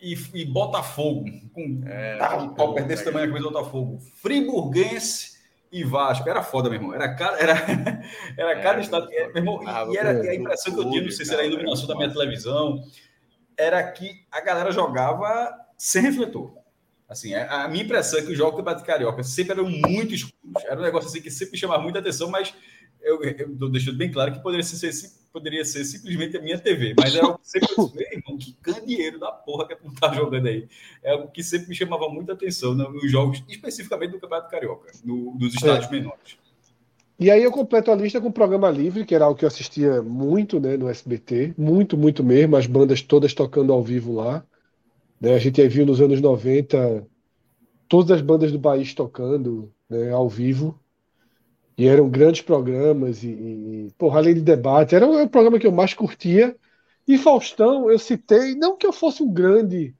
[0.00, 1.24] e, e Botafogo.
[1.52, 3.98] Com é, tá, um pau desse tamanho, a camisa do Botafogo.
[4.20, 5.33] Friburguense
[5.74, 6.28] e Vasco.
[6.28, 6.94] Era foda, meu irmão.
[6.94, 7.54] Era cada, era,
[8.38, 9.08] era cada estado.
[9.08, 11.46] Meu irmão, e, e era a impressão que eu tinha, não sei se era a
[11.46, 12.80] iluminação da minha televisão,
[13.58, 16.54] era que a galera jogava sem refletor.
[17.08, 20.64] Assim, a minha impressão é que os jogos do Campeonato Carioca sempre eram muito escuros.
[20.64, 22.54] Era um negócio assim que sempre chamava muita atenção, mas
[23.04, 24.90] eu, estou deixando bem claro que poderia ser,
[25.32, 29.18] poderia ser simplesmente a minha TV, mas é algo que sempre meu irmão, que candeeiro
[29.18, 30.66] da porra que tu tá jogando aí.
[31.02, 35.36] É algo que sempre me chamava muita atenção nos jogos, especificamente do Campeonato Carioca, no,
[35.36, 35.90] dos estádios é.
[35.90, 36.38] menores.
[37.18, 39.48] E aí eu completo a lista com o programa livre, que era algo que eu
[39.48, 44.44] assistia muito né, no SBT, muito, muito mesmo, as bandas todas tocando ao vivo lá.
[45.20, 47.06] Né, a gente viu nos anos 90
[47.88, 50.78] todas as bandas do país tocando né, ao vivo.
[51.76, 55.72] E eram grandes programas, e, e porra, além de debate, era o, programa que eu
[55.72, 56.56] mais curtia.
[57.06, 59.94] E Faustão, eu citei, não que eu fosse um grande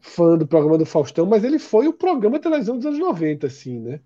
[0.00, 3.46] fã do programa do Faustão, mas ele foi o programa de televisão dos anos 90,
[3.46, 4.00] assim, né?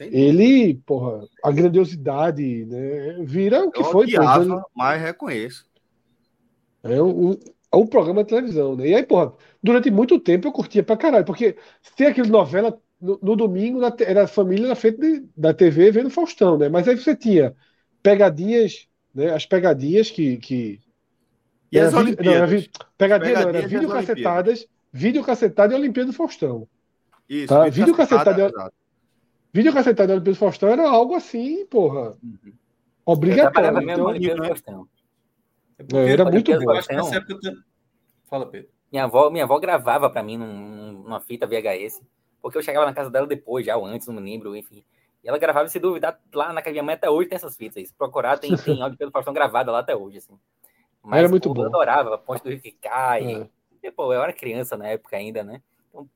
[0.00, 3.18] Ele, porra, a grandiosidade, né?
[3.22, 4.04] Vira o que eu foi.
[4.04, 4.62] Odiava, ele...
[4.74, 5.66] mas reconheço.
[6.82, 7.38] É o,
[7.72, 8.88] o programa de televisão, né?
[8.88, 9.32] E aí, porra,
[9.62, 11.56] durante muito tempo eu curtia pra caralho, porque
[11.96, 15.90] tem aquele novela no, no domingo na, era a família na frente de, da TV
[15.90, 16.70] vendo Faustão, né?
[16.70, 17.54] Mas aí você tinha
[18.02, 19.34] pegadinhas, né?
[19.34, 20.38] As pegadinhas que.
[20.38, 20.80] que
[21.70, 26.66] e as vídeo, não, pegadinha não, era videocacetadas, videocacetado e Olimpíada do Faustão.
[27.28, 27.68] Isso, tá?
[27.68, 28.72] videocacetado,
[29.52, 32.16] videocacetado e Olimpíada do Faustão era algo assim, porra.
[32.22, 32.52] Uhum.
[33.04, 33.82] Obrigatório.
[33.82, 34.88] Então, Faustão.
[35.92, 36.72] É, era muito bom.
[38.24, 38.70] Fala, Pedro.
[38.90, 42.00] Minha avó, minha avó gravava para mim num, numa fita VHS
[42.44, 44.84] porque eu chegava na casa dela depois, já ou antes, não me lembro, enfim.
[45.24, 47.88] E ela gravava, se duvidar, lá na casa minha mãe até hoje tem essas fitas.
[47.88, 50.38] Se procurar, tem, tem áudio pelo Faustão gravada lá até hoje, assim.
[51.02, 51.62] Mas, era muito pô, bom.
[51.62, 53.34] Eu adorava, Ponte do Rio que cai.
[53.34, 53.48] É.
[53.82, 55.62] E, pô, eu era criança na época ainda, né?
[55.88, 56.06] Então,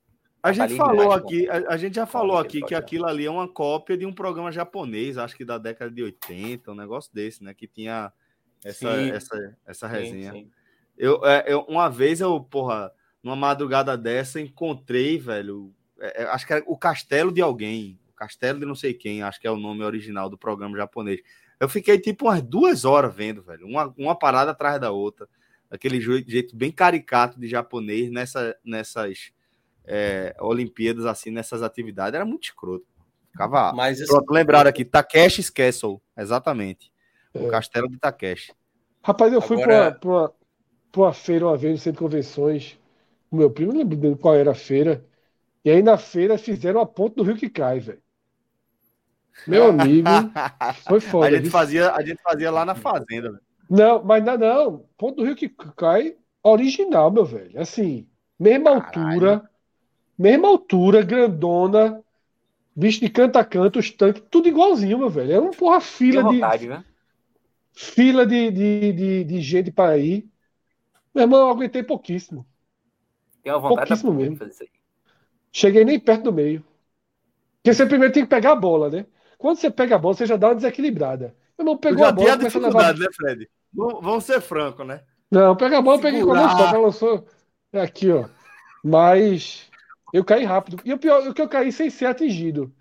[0.43, 3.49] a gente falou aqui, a, a, gente já falou aqui que aquilo ali é uma
[3.49, 7.55] cópia de um programa japonês, acho que da década de 80, um negócio desse, né?
[7.55, 8.13] Que tinha
[8.63, 10.33] essa, essa, essa resenha.
[10.33, 10.51] Sim, sim.
[10.99, 12.93] Eu, é, eu, uma vez eu, porra,
[13.23, 18.15] numa madrugada dessa, encontrei, velho, é, é, acho que era o castelo de alguém, o
[18.15, 21.21] castelo de não sei quem, acho que é o nome original do programa japonês.
[21.61, 25.29] Eu fiquei tipo umas duas horas vendo, velho, uma, uma parada atrás da outra,
[25.71, 29.33] aquele jeito bem caricato de japonês nessa, nessas
[29.85, 32.87] é, Olimpíadas, assim, nessas atividades, era muito escroto.
[33.33, 33.73] Ficava.
[33.73, 34.11] Mas esse...
[34.11, 36.93] Pronto, lembraram aqui, Takeshi's Castle, exatamente.
[37.35, 37.51] O é.
[37.51, 38.53] castelo de Takeshi.
[39.03, 39.93] Rapaz, eu fui Agora...
[39.93, 40.33] para uma,
[40.97, 42.79] uma feira uma vez no centro de convenções.
[43.31, 45.05] O meu primo, não lembro qual era a feira.
[45.69, 48.01] E aí na feira fizeram a ponte do rio que cai, velho.
[49.47, 50.09] Meu amigo,
[50.89, 51.27] foi foda.
[51.27, 53.43] A gente, fazia, a gente fazia lá na fazenda, velho.
[53.69, 54.85] Não, mas não, não.
[54.97, 55.47] Ponto do rio que
[55.77, 57.61] cai original, meu velho.
[57.61, 58.09] Assim,
[58.41, 59.09] mesma Caralho.
[59.09, 59.51] altura,
[60.19, 62.03] mesma altura, grandona,
[62.75, 65.33] bicho de canto a canto, os tanques, tudo igualzinho, meu velho.
[65.35, 66.69] É uma porra fila vontade, de.
[66.71, 66.83] Né?
[67.75, 70.27] Fila de, de, de, de gente para ir.
[71.15, 72.47] Meu irmão, eu aguentei pouquíssimo.
[73.43, 74.37] Tem uma vontade pouquíssimo mesmo.
[74.37, 74.78] Fazer isso aí.
[75.53, 76.65] Cheguei nem perto do meio.
[77.57, 79.07] Porque você primeiro tem que pegar a bola, né?
[79.37, 81.35] Quando você pega a bola, você já dá uma desequilibrada.
[81.57, 82.97] Eu não pegou a bola, começa a levar.
[82.97, 83.49] né, Fred?
[83.73, 85.03] Vamos ser franco, né?
[85.31, 87.27] Não, pega a bola, peguei com a mão ela lançou.
[87.73, 88.27] É aqui, ó.
[88.83, 89.69] Mas
[90.13, 90.81] eu caí rápido.
[90.85, 92.73] E o pior é que eu caí sem ser atingido.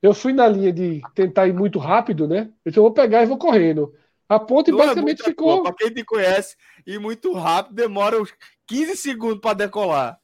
[0.00, 2.50] Eu fui na linha de tentar ir muito rápido, né?
[2.64, 3.92] Então eu vou pegar e vou correndo.
[4.28, 5.62] A ponte não é basicamente é ficou.
[5.62, 8.32] Para quem te conhece, ir muito rápido demora uns
[8.66, 10.20] 15 segundos para decolar.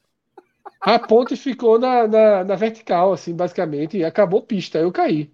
[0.85, 4.77] A ponte ficou na, na, na, vertical, assim, basicamente, e acabou pista.
[4.77, 5.33] Eu caí.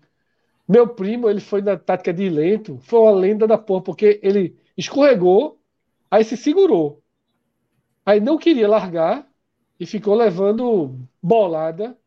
[0.65, 4.57] Meu primo, ele foi na tática de lento, foi uma lenda da porra, porque ele
[4.77, 5.59] escorregou,
[6.09, 7.03] aí se segurou.
[8.05, 9.27] Aí não queria largar
[9.77, 11.97] e ficou levando bolada.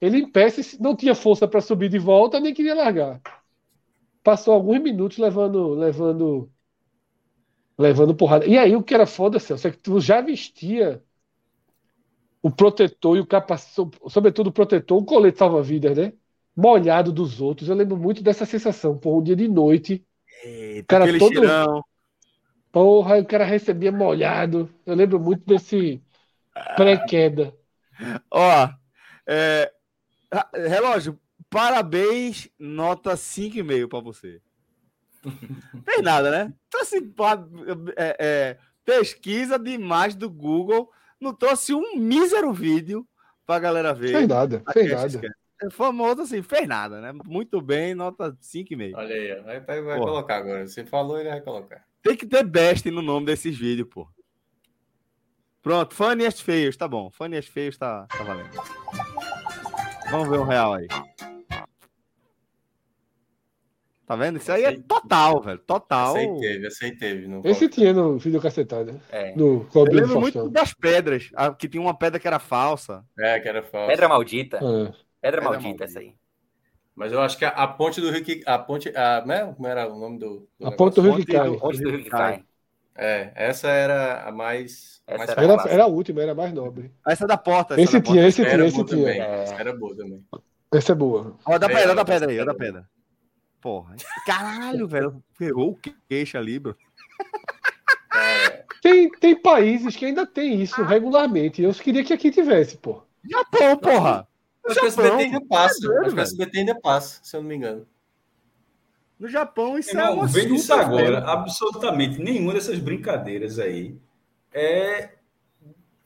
[0.00, 0.46] Ele em pé
[0.78, 3.20] não tinha força para subir de volta, nem queria largar.
[4.22, 6.48] Passou alguns minutos levando levando
[7.76, 8.46] levando porrada.
[8.46, 11.02] E aí o que era foda, Celso, é que tu já vestia
[12.42, 16.12] o protetor e o capacete, sobretudo o protetor, o colete salva-vidas, né?
[16.56, 17.68] Molhado dos outros.
[17.68, 20.04] Eu lembro muito dessa sensação, por um dia de noite.
[20.44, 21.84] Eita, cara todo cheirão.
[22.70, 24.68] Porra, o cara recebia molhado.
[24.84, 26.02] Eu lembro muito desse
[26.76, 27.54] pré-queda.
[28.30, 28.68] Ó,
[29.26, 29.72] é,
[30.68, 31.18] relógio,
[31.50, 34.40] parabéns, nota 5,5 para você.
[35.84, 36.52] Tem nada, né?
[36.68, 37.12] Então, assim,
[37.96, 40.90] é, é, pesquisa de imagem do Google
[41.20, 43.06] não trouxe um mísero vídeo
[43.46, 44.12] pra galera ver.
[44.12, 45.34] Fez nada, fez nada.
[45.60, 47.12] É famoso assim, fez nada, né?
[47.24, 48.92] Muito bem, nota 5,5.
[48.94, 50.66] Olha aí, vai, vai, vai colocar agora.
[50.66, 51.84] Você falou, ele vai colocar.
[52.00, 54.08] Tem que ter best no nome desses vídeos, pô.
[55.60, 57.10] Pronto, Funniest Feios, tá bom.
[57.10, 58.50] Funniest Feios tá, tá valendo.
[60.10, 60.86] Vamos ver o real aí.
[64.08, 64.38] Tá vendo?
[64.38, 65.58] Isso aí é total, velho.
[65.58, 66.16] Total.
[66.16, 67.28] Esse aí teve, esse aí teve.
[67.28, 68.92] No esse tinha no vídeo cacetado.
[68.92, 69.00] Né?
[69.10, 69.36] É.
[69.36, 71.30] No Eu lembro muito das pedras.
[71.58, 73.04] Que tinha uma pedra que era falsa.
[73.18, 73.86] É, que era falsa.
[73.86, 74.56] Pedra maldita.
[74.56, 74.60] É.
[74.60, 76.14] Pedra, pedra maldita, maldita, essa aí.
[76.96, 78.42] Mas eu acho que a, a ponte do Rio que.
[78.46, 78.90] A ponte.
[78.96, 79.52] A, né?
[79.54, 80.48] Como era o nome do.
[80.58, 81.50] do a ponte do Rio que cai.
[81.58, 82.42] Ponte do Rio que cai.
[82.96, 85.02] É, essa era a mais.
[85.06, 86.90] Essa mais era, era, era, a última, era a mais nobre.
[87.06, 87.78] Essa é da porta.
[87.78, 89.10] Esse tinha, esse tinha, esse tinha.
[89.10, 90.24] Essa era boa também.
[90.72, 91.36] Essa é boa.
[91.44, 92.88] Ó, da pedra, da pedra aí, ó, da pedra.
[93.60, 93.96] Porra.
[94.26, 95.22] Caralho, velho.
[95.34, 96.76] Ferrou o queixo ali, bro.
[98.14, 98.64] É.
[98.80, 101.62] Tem, tem países que ainda tem isso regularmente.
[101.62, 103.02] Eu queria que aqui tivesse, pô.
[103.28, 104.28] Japão, porra.
[104.66, 105.92] Acho que o SBT ainda passa.
[105.92, 107.86] É acho que o SBT ainda passa, se eu não me engano.
[109.18, 113.96] No Japão, isso Irmão, é uma Vendo isso agora, absolutamente nenhuma dessas brincadeiras aí
[114.52, 115.10] é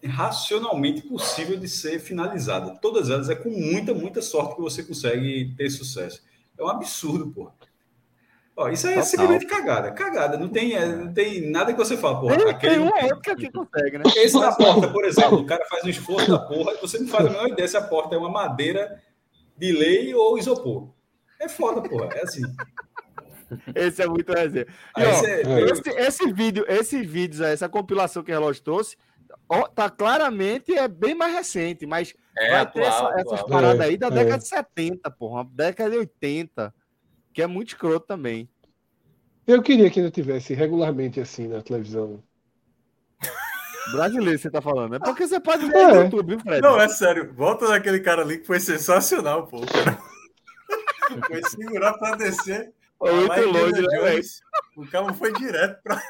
[0.05, 2.75] racionalmente possível de ser finalizada.
[2.81, 6.25] Todas elas é com muita, muita sorte que você consegue ter sucesso.
[6.59, 7.51] É um absurdo, pô.
[8.55, 9.91] Ó, isso aí é simplesmente cagada.
[9.93, 10.37] Cagada.
[10.37, 12.37] Não tem, é, não tem nada que você fala, porra.
[12.37, 12.75] Tem, aquele...
[12.75, 14.05] tem um outro que consegue, né?
[14.17, 17.27] Esse da porta, por exemplo, o cara faz um esforço da porra, você não faz
[17.27, 19.03] a menor ideia se a porta é uma madeira
[19.57, 20.91] de lei ou isopor.
[21.41, 22.11] É foda, porra.
[22.15, 22.43] É assim.
[23.75, 24.67] Esse é muito resenha.
[24.97, 25.11] É...
[25.71, 29.12] Esse, esse, vídeo, esse vídeo, essa compilação que o relógio trouxe, ó,
[29.75, 33.97] tá claramente é bem mais recente, mas é, vai atual, ter essa, essas paradas aí
[33.97, 36.75] da é, década de 70, porra, década de 80,
[37.33, 38.49] que é muito escroto também.
[39.47, 42.23] Eu queria que ainda tivesse regularmente assim na televisão.
[43.91, 44.95] Brasileiro, você tá falando.
[44.95, 45.87] É porque você pode ver é.
[45.89, 46.61] no YouTube, Fred?
[46.61, 47.33] Não, é sério.
[47.35, 49.61] Volta naquele cara ali que foi sensacional, pô.
[51.27, 52.73] Foi segurar pra descer.
[52.97, 54.21] Foi muito longe, né,
[54.77, 56.01] O cara foi direto pra.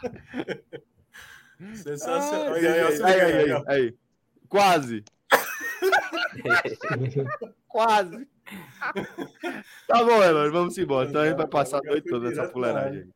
[1.74, 2.54] Sensacional.
[2.54, 3.94] Ai, aí, aí, aí, aí, aí,
[4.48, 5.04] Quase.
[7.68, 8.26] Quase.
[9.86, 11.08] Tá bom, Elon, vamos embora.
[11.08, 13.08] Então a gente vai passar a noite toda essa fuleiragem.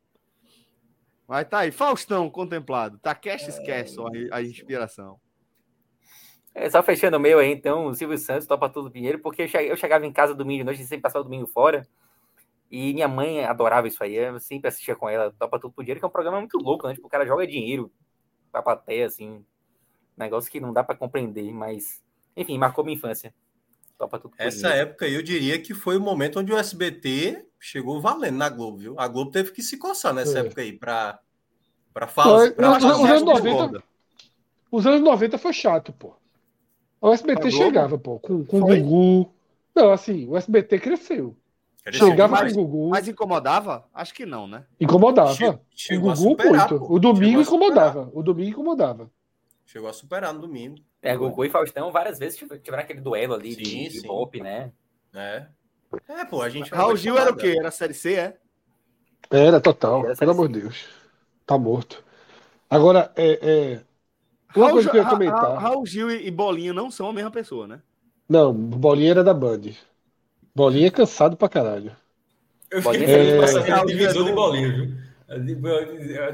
[1.27, 2.99] Mas tá aí, Faustão contemplado.
[2.99, 3.97] Tá cash esquece
[4.31, 5.19] a, a inspiração.
[6.55, 9.77] É, só fechando o meu aí, então, o Silvio Santos topa tudo Pinheiro, porque eu
[9.77, 11.85] chegava em casa domingo de noite e sempre passava o domingo fora.
[12.71, 16.01] E minha mãe adorava isso aí, eu sempre assistia com ela, Topa Tudo por Dinheiro,
[16.01, 16.95] que é um programa muito louco, né?
[16.95, 17.91] Tipo, o cara joga dinheiro
[18.55, 19.45] pra plateia, assim.
[20.17, 22.01] Negócio que não dá para compreender, mas.
[22.37, 23.35] Enfim, marcou minha infância.
[23.99, 24.79] Topa Tudo por Essa dinheiro.
[24.79, 28.95] época eu diria que foi o momento onde o SBT chegou valendo na Globo, viu?
[28.99, 30.41] A Globo teve que se coçar nessa é.
[30.43, 31.19] época aí pra,
[31.93, 32.53] pra falar.
[32.53, 33.83] Pra os, anos 90,
[34.71, 36.15] os anos 90 foi chato, pô.
[37.01, 39.33] O SBT chegava, pô, com, com o Gugu.
[39.75, 41.37] Não, assim, o SBT cresceu.
[41.93, 42.89] Chegava com o Gugu.
[42.91, 43.87] Mas incomodava?
[43.93, 44.65] Acho que não, né?
[44.81, 45.35] Incomodava.
[45.35, 46.87] Che chegou o Gugu superar, muito.
[46.87, 46.95] Pô.
[46.95, 48.11] O domingo incomodava.
[48.15, 49.11] O domingo incomodava.
[49.67, 50.77] Chegou a superar no domingo.
[51.03, 54.07] É, Gugu e Faustão várias vezes tiveram aquele duelo ali sim, de, sim.
[54.07, 54.73] pop, né?
[55.15, 55.47] É.
[56.09, 56.71] É, pô, a gente.
[56.71, 57.55] Raul Gil era o quê?
[57.59, 58.37] Era a Série C, é?
[59.31, 60.87] Era total, era pelo amor de Deus.
[61.47, 62.03] Tá morto.
[62.69, 63.39] Agora, é.
[63.43, 63.81] é...
[64.57, 65.59] Uma Raul, coisa que eu ia comentar.
[65.59, 67.83] Raul Gil e Bolinha não são a mesma pessoa, né?
[68.29, 69.73] Não, Bolinha era da Band.
[70.55, 71.97] Bolinha é cansado pra caralho.
[72.71, 73.63] Eu fiquei feliz é...
[73.63, 75.05] pela divisão de bolinha, viu?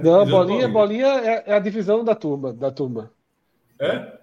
[0.02, 2.52] Não, bolinha, bolinha é, é, a divisão da turma.
[2.52, 3.10] Da turma.
[3.78, 4.18] É?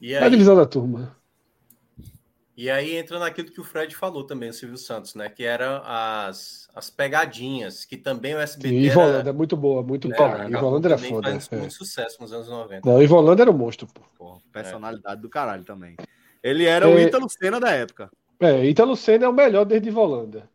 [0.00, 0.22] E aí...
[0.22, 1.16] É a divisão da turma.
[2.56, 5.28] E aí entra naquilo que o Fred falou também, o Silvio Santos, né?
[5.28, 8.74] Que eram as, as pegadinhas, que também o SBT.
[8.74, 10.42] E Ivolanda é muito boa, muito boa.
[10.42, 11.30] É, Ivolanda era foda.
[11.30, 11.56] Faz é.
[11.56, 12.80] muito sucesso nos anos 90.
[12.84, 14.02] Não, Ivolanda era um monstro, pô.
[14.18, 15.22] pô personalidade é.
[15.22, 15.96] do caralho também.
[16.42, 17.02] Ele era o é.
[17.02, 18.10] Ítalo Senna da época.
[18.40, 20.48] É, Ítalo Senna é o melhor desde Volanda.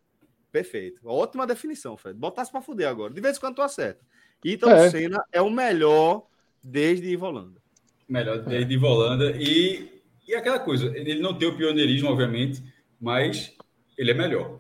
[0.51, 1.01] Perfeito.
[1.03, 2.17] Ótima definição, Fred.
[2.17, 3.13] Botasse para fuder agora.
[3.13, 3.99] De vez em quando tu acerta.
[4.43, 4.89] Ítalo é.
[4.89, 6.27] Senna é o melhor
[6.63, 7.59] desde Volanda.
[8.07, 9.31] Melhor desde Volanda.
[9.31, 12.63] E, e aquela coisa, ele não tem o pioneirismo, obviamente,
[13.01, 13.53] mas
[13.97, 14.59] ele é melhor.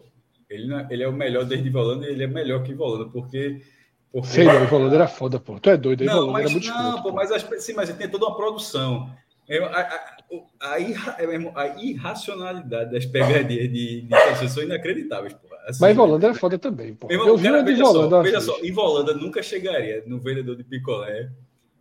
[0.49, 3.61] Ele, ele é o melhor desde Volanda e ele é melhor que Volanda, porque.
[4.11, 4.27] porque...
[4.27, 5.59] Sei lá, Volanda era foda, pô.
[5.59, 7.97] Tu é doido, não, Volanda mas, era muito Não, escroto, pô, mas, sim, mas ele
[7.97, 9.09] tem toda uma produção.
[9.47, 10.12] É, a, a,
[10.59, 15.57] a, irra, é a, irracionalidade das pegadinhas de, de pessoas são inacreditáveis, porra.
[15.67, 17.13] Assim, Mas Volanda é foda também, porra.
[17.13, 18.17] eu vi cara, de Volanda.
[18.17, 21.29] Só, veja só, em Volanda nunca chegaria no vendedor de picolé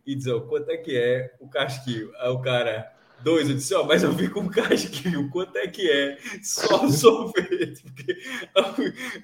[0.05, 2.11] e dizer, oh, quanto é que é o casquinho?
[2.19, 5.67] Aí o cara, dois, eu disse, ó, oh, mas eu vi com casquinho, quanto é
[5.67, 6.17] que é?
[6.41, 7.83] Só o sorvete.
[7.83, 8.17] Porque,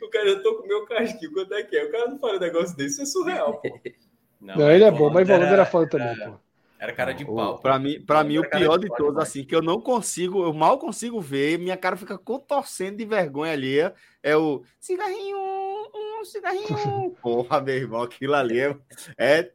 [0.02, 1.86] o cara, eu tô com o meu casquinho, quanto é que é?
[1.86, 3.80] O cara não fala um negócio desse, isso é surreal, pô.
[4.42, 6.49] Não, não ele é bom, mas Volanda era, era foda também, pô.
[6.80, 7.60] Era cara de pau.
[7.60, 10.54] Para mim, para mim o pior de, de todos, assim, que eu não consigo, eu
[10.54, 13.80] mal consigo ver, minha cara fica contorcendo de vergonha ali,
[14.24, 17.12] é o cigarrinho, um cigarrinho.
[17.22, 18.78] Porra, meu irmão, aquilo ali é,
[19.18, 19.52] é,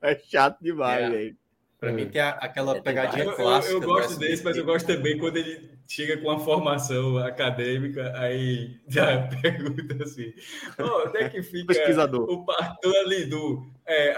[0.00, 1.10] é chato demais, é.
[1.10, 1.36] velho.
[1.78, 3.74] Para mim tem aquela pegadinha clássica.
[3.74, 8.12] Eu, eu gosto desse, mas eu gosto também quando ele chega com uma formação acadêmica,
[8.16, 10.32] aí já pergunta assim:
[10.78, 12.28] oh, onde é que fica Pesquisador.
[12.28, 13.66] o partão ali do.
[13.86, 14.08] É,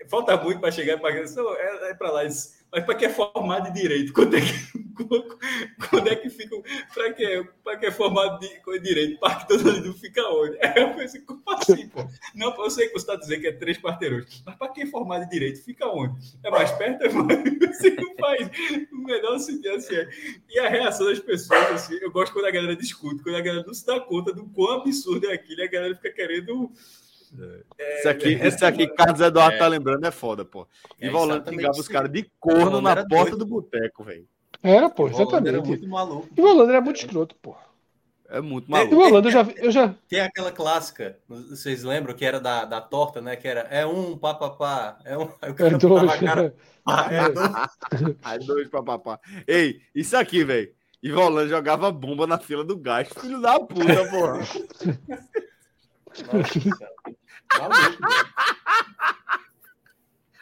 [0.00, 2.22] é, falta muito para chegar para a é, é para lá.
[2.76, 4.12] Mas para que é formado de direito?
[4.12, 4.52] Quando é que,
[5.88, 6.54] quando é que fica.
[6.92, 9.18] Para que, para que é formado de, com direito?
[9.18, 10.58] Parque todo ali fica onde?
[10.58, 12.06] É, eu pensei, como assim, pô?
[12.34, 14.86] Não, eu sei que você está dizendo que é três quarteirões, mas para que é
[14.86, 15.64] formado de direito?
[15.64, 16.18] Fica onde?
[16.44, 17.02] É mais perto?
[17.04, 17.78] É mais.
[17.78, 18.50] Você não faz
[18.92, 19.94] o menor sentido assim.
[19.94, 20.08] É.
[20.50, 23.64] E a reação das pessoas, assim, eu gosto quando a galera discute, quando a galera
[23.66, 26.70] não se dá conta do quão absurdo é aquilo, e a galera fica querendo
[27.78, 30.66] é, isso aqui, é, isso aqui Carlos Eduardo é, tá lembrando, é foda, pô.
[31.00, 33.38] E é, Volante ligava os caras de corno na porta doido.
[33.38, 34.26] do boteco, velho.
[34.62, 35.48] Era, pô, exatamente.
[35.48, 36.28] Era muito maluco.
[36.36, 37.56] E o Volando era muito escroto, pô.
[38.28, 38.92] É muito maluco.
[38.92, 39.94] E o Volando eu já, eu já.
[40.08, 43.36] Tem aquela clássica, vocês lembram que era da, da torta, né?
[43.36, 45.28] Que era é um papapá, é um.
[45.42, 46.16] É dois.
[46.16, 46.54] Cara,
[46.86, 48.16] ah, é dois.
[48.24, 49.20] é dois papapá.
[49.46, 50.70] Ei, isso aqui, velho.
[51.02, 53.08] E Volando jogava bomba na fila do gás.
[53.20, 54.40] Filho da puta, porra.
[56.32, 56.88] Nossa,
[57.58, 57.98] Maluco,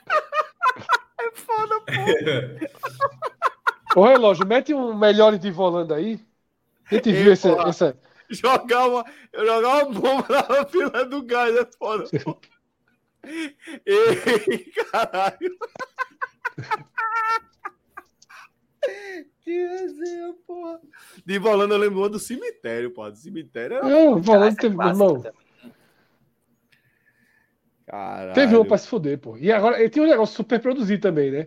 [1.21, 1.93] É foda, pô.
[4.01, 6.21] Ô, relógio, mete um melhor de volando aí.
[6.91, 7.97] A gente viu essa, essa.
[8.29, 12.37] Jogar uma, eu jogar uma bomba na fila do gás, é foda, pô.
[13.87, 15.57] Ei, caralho.
[19.41, 20.81] Que resenha, porra.
[21.25, 23.11] De volando eu lembro do cemitério, pô.
[23.11, 23.83] Do cemitério.
[23.83, 25.23] Não, volando teve, irmão.
[27.87, 28.35] Caralho.
[28.35, 29.37] Teve um pra se fuder, pô.
[29.39, 31.47] E agora, tem um negócio super produzido também, né?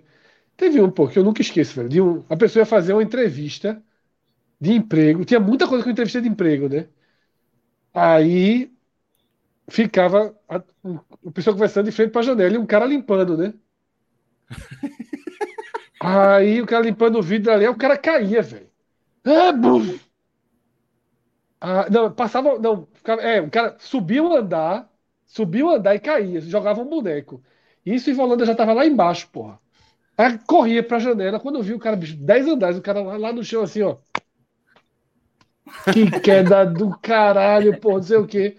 [0.57, 1.89] Teve um, pô, que eu nunca esqueço, velho.
[1.89, 3.83] De um, a pessoa ia fazer uma entrevista
[4.61, 5.25] de emprego.
[5.25, 6.89] Tinha muita coisa com entrevista de emprego, né?
[7.93, 8.71] Aí
[9.69, 13.53] ficava a, a pessoa conversando de frente pra janela e um cara limpando, né?
[15.99, 18.69] Aí o cara limpando o vidro ali, o cara caía, velho.
[19.25, 19.51] Ah,
[21.61, 22.59] ah, não, passava.
[22.59, 24.89] Não, ficava, é, o cara subia o andar
[25.27, 27.43] subia o andar e caía, jogava um boneco.
[27.85, 29.59] Isso e Volanda já tava lá embaixo, porra.
[30.17, 33.17] Aí corria pra janela, quando eu vi o cara, bicho, 10 andares, o cara lá,
[33.17, 33.97] lá no chão assim, ó.
[35.93, 38.57] Que queda do caralho, porra, não sei o quê.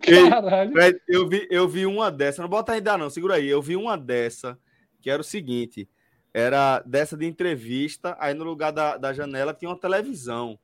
[0.00, 0.72] Caralho.
[1.08, 3.48] Eu vi, eu vi uma dessa, não bota ainda não, segura aí.
[3.48, 4.56] Eu vi uma dessa,
[5.00, 5.88] que era o seguinte:
[6.32, 10.58] era dessa de entrevista, aí no lugar da, da janela tinha uma televisão.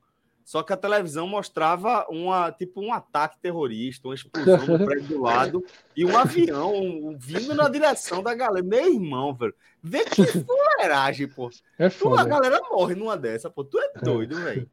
[0.51, 5.21] Só que a televisão mostrava uma, tipo um ataque terrorista, uma explosão no prédio do
[5.21, 5.65] lado
[5.95, 8.61] e um avião um, vindo na direção da galera.
[8.61, 9.55] Meu irmão, velho.
[9.81, 11.49] Vê que fuleiragem, pô.
[11.79, 12.15] É foda.
[12.17, 13.63] Tu, a galera morre numa dessa, pô.
[13.63, 14.43] Tu é doido, é.
[14.43, 14.69] velho.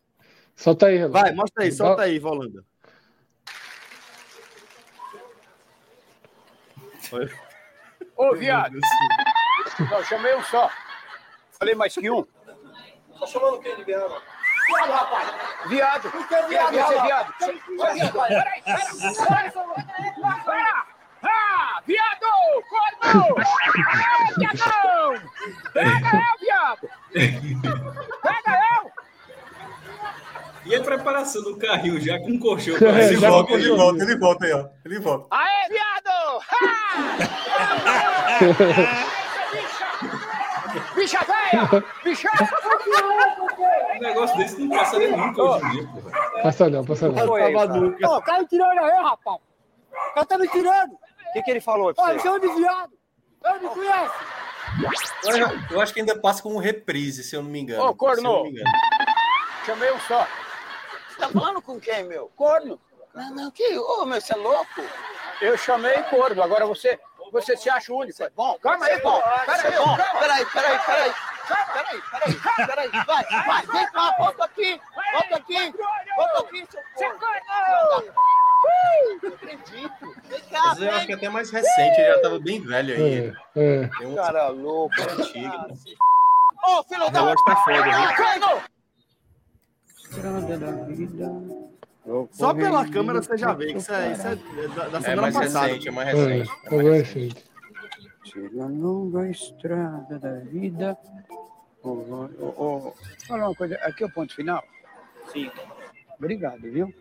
[0.57, 2.65] Solta aí, Vai, mostra aí, solta aí, Volanda.
[8.17, 8.81] Ô, viado.
[9.89, 10.69] Não, chamei um só.
[11.53, 12.25] Falei mais que um.
[13.21, 14.38] Tá chamando quem de viado?
[14.69, 15.29] Viado, rapaz.
[15.69, 16.11] Viado.
[16.29, 17.03] Viado, viado.
[17.03, 17.35] viado.
[17.77, 18.01] Peraí,
[18.63, 18.63] peraí.
[21.21, 22.29] Ah, viado!
[22.69, 23.35] Corno!
[23.89, 25.21] Ah, viadão!
[25.73, 26.89] Pega eu, viado!
[28.23, 28.91] Pega eu!
[30.65, 32.75] E a preparação do carrinho já com um colchão.
[32.77, 34.69] Ele volta, ele volta, ele volta aí, ó.
[34.85, 35.27] Ele volta.
[35.35, 36.19] Aê, viado!
[40.99, 41.85] Bicha velha!
[42.05, 42.29] Bicha!
[43.99, 46.43] Um negócio desse não passa nem nunca hoje em dia, porra.
[46.43, 47.27] Passa não, passa não.
[47.27, 49.39] Ô, o cara me tirando aí, rapaz.
[49.91, 50.93] O cara tá me tirando.
[50.93, 51.93] O que, que ele falou?
[51.97, 52.93] Olha, me chama de viado.
[53.45, 54.15] Eu me conhece.
[55.25, 57.85] Eu, eu acho que ainda passa como reprise, se eu não me engano.
[57.85, 58.45] Ô, corno.
[59.67, 60.27] Chamei um só.
[61.09, 62.31] Você tá falando com quem, meu?
[62.37, 62.79] Corno.
[63.15, 63.77] Não, não, que?
[63.77, 64.83] Ô, meu, você é louco?
[65.41, 66.41] Eu chamei corno.
[66.41, 67.01] Agora você,
[67.33, 68.23] você se acha único.
[68.23, 68.59] É bom.
[68.59, 69.21] Calma aí, bom.
[69.47, 69.63] Peraí.
[70.19, 71.15] Peraí, peraí, peraí.
[71.49, 73.05] Peraí, peraí, peraí.
[73.07, 74.81] Vai, vai, vem cá, volta aqui.
[75.13, 75.75] Volta aqui.
[76.17, 77.19] Volta aqui, seu.
[79.23, 80.15] Não acredito.
[80.51, 83.33] Mas eu acho que é até mais recente, ele já tava bem velho aí.
[83.57, 84.07] É, é.
[84.07, 84.15] Um...
[84.15, 85.55] Cara louco, antigo.
[86.65, 87.35] Ô, filho da...
[87.35, 88.63] tá foda, né?
[89.97, 91.78] Estrada da vida.
[92.31, 94.37] Só pela câmera você já vê que isso é, isso é
[94.69, 95.67] da, da é semana mais passada.
[95.67, 96.51] Recente, é mais recente.
[96.51, 97.45] É, é mais recente.
[98.61, 100.97] A longa estrada da vida.
[101.83, 102.95] Oh, oh, oh.
[103.27, 104.63] Fala uma coisa, aqui é o ponto final?
[105.33, 105.51] Sim.
[106.19, 106.93] Obrigado, viu?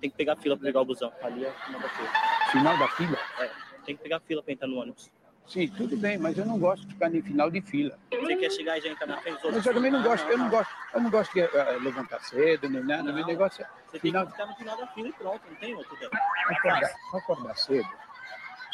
[0.00, 1.12] Tem que pegar fila para pegar o busão.
[1.22, 2.08] Ali é o final da fila.
[2.50, 3.18] Final da fila?
[3.40, 3.50] É,
[3.84, 5.10] tem que pegar fila para entrar no ônibus.
[5.48, 7.98] Sim, tudo bem, mas eu não gosto de ficar no final de fila.
[8.10, 10.36] Você quer chegar e já entrar na frente dos Mas eu também não gosto, eu
[10.36, 13.10] não gosto, eu não gosto de uh, levantar cedo, nem nada.
[13.10, 13.68] Meu negócio é.
[13.90, 14.26] Você final...
[14.26, 16.12] tem que ficar no final da fila e pronto, não tem outro dela.
[16.50, 17.88] Acordar, acordar cedo.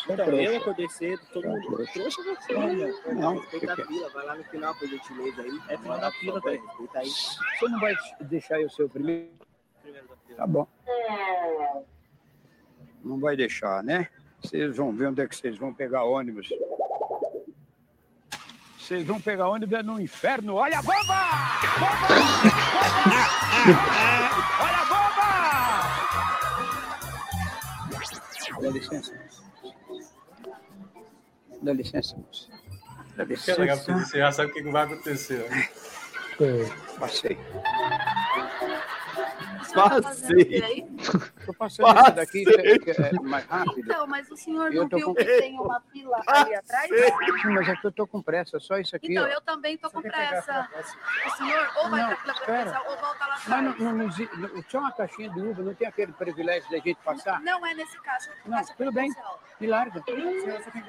[0.09, 1.63] Então, eu acordei cedo, todo mundo.
[1.63, 1.93] Trouxa.
[1.93, 2.93] Trouxa você, Não, né?
[3.15, 3.39] não.
[3.39, 5.61] Respeita a fila, vai lá no final, por gentileza aí.
[5.69, 6.67] É final da fila, velho.
[6.67, 7.09] Respeita aí.
[7.09, 9.31] Você não vai deixar eu ser o primeiro?
[9.81, 10.37] Primeiro da fila.
[10.37, 10.67] Tá bom.
[13.03, 14.11] Não vai deixar, né?
[14.45, 16.49] Vocês vão ver onde é que vocês vão pegar ônibus.
[18.79, 20.57] Vocês vão pegar ônibus é no inferno.
[20.57, 21.01] Olha a bomba!
[21.81, 22.09] Bomba!
[23.65, 23.95] Bomba!
[24.61, 25.05] Olha a bomba!
[28.61, 29.13] Dá licença.
[31.63, 32.17] Dá licença.
[33.17, 33.65] Dá licença.
[33.97, 35.49] você já sabe o que vai acontecer.
[35.49, 35.69] né?
[36.99, 37.39] Passei.
[39.75, 40.87] Passei.
[41.47, 43.79] Tô passando esse daqui que que é mais rápido.
[43.81, 46.89] Então, mas o senhor Eu não viu com- que tem uma fila ali atrás?
[46.89, 49.13] Sim, mas é que eu tô com pressa, só isso aqui.
[49.13, 49.27] Então, ó.
[49.29, 50.69] eu também tô com pressa.
[51.27, 52.45] O senhor ou vai Não, pra fila espera.
[52.71, 53.79] preferencial ou volta lá Mas não, atrás.
[53.79, 57.41] não, não, não- só uma caixinha de uva, não tem aquele privilégio da gente passar?
[57.41, 58.31] Não é nesse caixa.
[58.47, 59.11] Não, caixa tudo bem.
[59.61, 60.03] Me larga.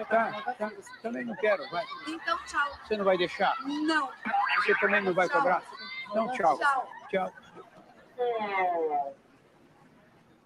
[0.09, 0.71] Tá, tá.
[1.01, 1.83] Também não quero, vai.
[2.07, 2.71] Então, tchau.
[2.83, 3.55] Você não vai deixar?
[3.63, 4.09] Não.
[4.57, 5.61] Você também não vai cobrar?
[6.09, 6.57] Então, tchau.
[6.57, 6.89] Tchau.
[7.09, 7.33] Tchau.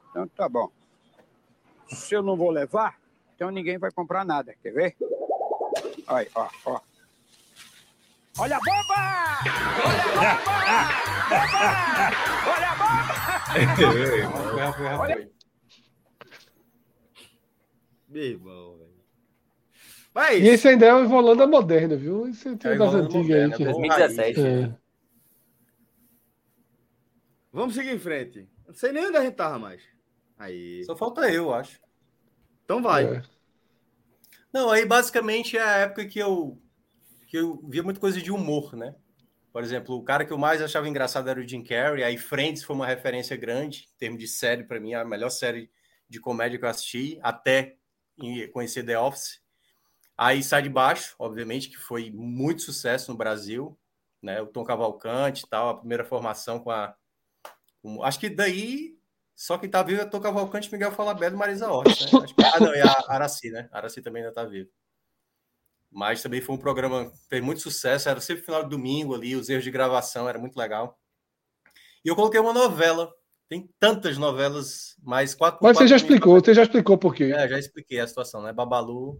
[0.09, 0.69] Então, tá bom.
[1.87, 2.99] Se eu não vou levar,
[3.35, 4.55] então ninguém vai comprar nada.
[4.61, 4.95] Quer ver?
[6.07, 6.81] Olha, ó, ó.
[8.37, 8.95] Olha a bomba!
[9.85, 10.35] Olha a
[11.55, 11.89] bomba!
[12.47, 13.19] Olha a bomba!
[13.75, 15.31] Foi, já foi.
[18.07, 18.89] Meu irmão, velho.
[20.13, 22.27] Mas E esse ainda é o Volanda moderno, viu?
[22.27, 23.57] Esse tem É das antigas moderno, aí.
[23.57, 23.63] Que...
[23.63, 23.79] é bom.
[23.81, 24.39] 2017.
[24.41, 24.88] É.
[27.51, 28.49] vamos seguir em frente.
[28.67, 29.81] Não sei nem onde a gente tava mais.
[30.37, 30.83] Aí.
[30.85, 31.79] Só falta eu, acho.
[32.63, 33.05] Então vai.
[33.05, 33.21] É.
[34.51, 36.61] Não, aí basicamente é a época que eu,
[37.27, 38.95] que eu via muita coisa de humor, né?
[39.51, 42.63] Por exemplo, o cara que eu mais achava engraçado era o Jim Carrey, aí Friends
[42.63, 45.71] foi uma referência grande, em termos de série, para mim, a melhor série
[46.07, 47.77] de comédia que eu assisti, até
[48.51, 49.41] conhecer The Office.
[50.17, 53.77] Aí Sai de Baixo, obviamente, que foi muito sucesso no Brasil,
[54.21, 54.41] né?
[54.41, 56.93] O Tom Cavalcante e tal, a primeira formação com a.
[58.03, 58.97] acho que daí
[59.39, 62.25] Só que tá vivo é Tô Cavalcante, Miguel Falabella e Marisa Hort, né?
[62.27, 62.43] Que...
[62.43, 63.69] Ah, não, e a Araci, né?
[63.71, 64.69] A Araci também ainda tá vivo.
[65.89, 69.37] Mas também foi um programa que fez muito sucesso, era sempre final de domingo ali,
[69.37, 70.99] os erros de gravação, era muito legal.
[72.03, 73.09] E eu coloquei uma novela.
[73.47, 75.59] Tem tantas novelas, mais quatro.
[75.63, 77.33] Mas você já explicou, você já explicou por quê.
[77.35, 78.51] É, já expliquei a situação, né?
[78.51, 79.19] Babalu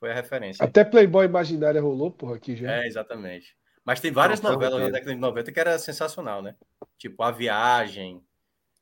[0.00, 0.64] foi a referência.
[0.64, 2.82] Até Playboy Imaginária rolou, porra, aqui já.
[2.82, 3.56] É, exatamente.
[3.84, 6.54] Mas tem várias Não, novelas na década de 90 que era sensacional, né?
[6.96, 8.24] Tipo A Viagem,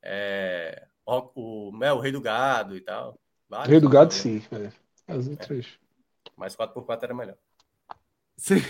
[0.01, 3.19] é, o, o, é, o Rei do Gado e tal.
[3.49, 4.41] Várias Rei do Gado, sim.
[4.51, 4.71] É.
[5.11, 5.65] As outras.
[5.65, 6.29] É.
[6.35, 7.37] Mas 4x4 era melhor.
[8.37, 8.61] Sim.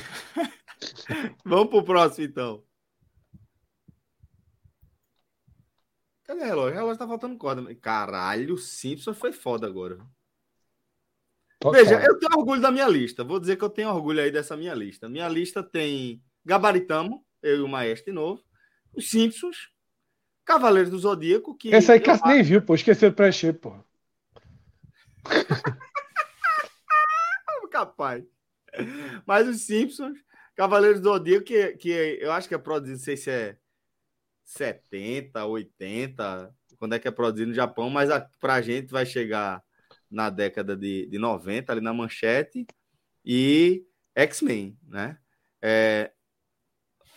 [1.45, 2.63] Vamos pro próximo, então.
[6.23, 6.71] Cadê o relógio?
[6.71, 7.75] O relógio tá faltando corda.
[7.75, 9.99] Caralho, o Simpson foi foda agora.
[11.61, 11.79] Total.
[11.79, 13.23] Veja, eu tenho orgulho da minha lista.
[13.23, 15.07] Vou dizer que eu tenho orgulho aí dessa minha lista.
[15.07, 18.41] Minha lista tem Gabaritamo, eu e o Maestro de novo,
[18.95, 19.69] os Simpsons,
[20.43, 21.55] Cavaleiros do Zodíaco.
[21.55, 22.25] Que Essa aí que acho...
[22.25, 22.73] nem viu, pô.
[22.73, 23.75] Esqueceu de preencher, pô.
[27.71, 28.23] Capaz.
[29.23, 30.17] Mas os Simpsons,
[30.55, 33.55] Cavaleiros do Zodíaco, que, que eu acho que é produzido, não sei se é
[34.45, 39.63] 70, 80, quando é que é produzido no Japão, mas a, pra gente vai chegar
[40.11, 42.67] na década de, de 90, ali na manchete,
[43.25, 43.85] e
[44.15, 45.17] X-Men, né?
[45.61, 46.11] É,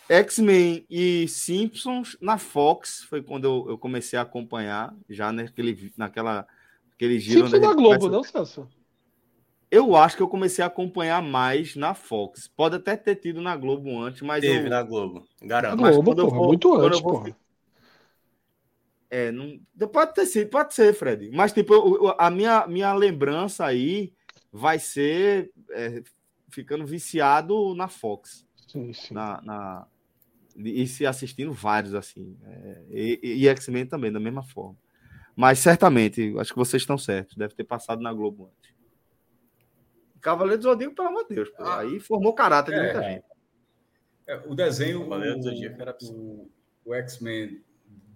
[0.08, 6.46] X-Men e Simpsons na Fox foi quando eu, eu, comecei a acompanhar, já naquele, naquela,
[6.94, 7.48] aquele giro.
[7.48, 8.68] Simpsons da Globo, não, Celso?
[9.70, 12.46] Eu acho que eu comecei a acompanhar mais na Fox.
[12.46, 14.40] Pode até ter tido na Globo antes, mas.
[14.40, 14.70] Teve eu...
[14.70, 15.26] na Globo.
[15.42, 15.80] Garanto.
[15.80, 17.12] Na Globo, porra, vou, muito antes, vou...
[17.12, 17.36] porra.
[19.10, 19.58] É, não...
[19.92, 21.30] pode ter sido, pode ser, Fred.
[21.30, 24.12] Mas, tipo, a minha, minha lembrança aí
[24.52, 26.02] vai ser é,
[26.48, 28.46] ficando viciado na Fox.
[28.68, 29.14] Sim, sim.
[29.14, 29.86] Na, na...
[30.56, 32.36] E se assistindo vários, assim.
[32.44, 32.84] É...
[32.90, 34.76] E, e X-Men também, da mesma forma.
[35.36, 37.36] Mas certamente, acho que vocês estão certos.
[37.36, 38.74] Deve ter passado na Globo antes.
[40.20, 41.52] Cavaleiro do Zodíaco, pelo amor de Deus.
[41.58, 43.24] Ah, aí formou caráter de muita é, gente.
[44.26, 45.12] É, o desenho, o,
[46.10, 46.50] o,
[46.84, 47.62] o X-Men,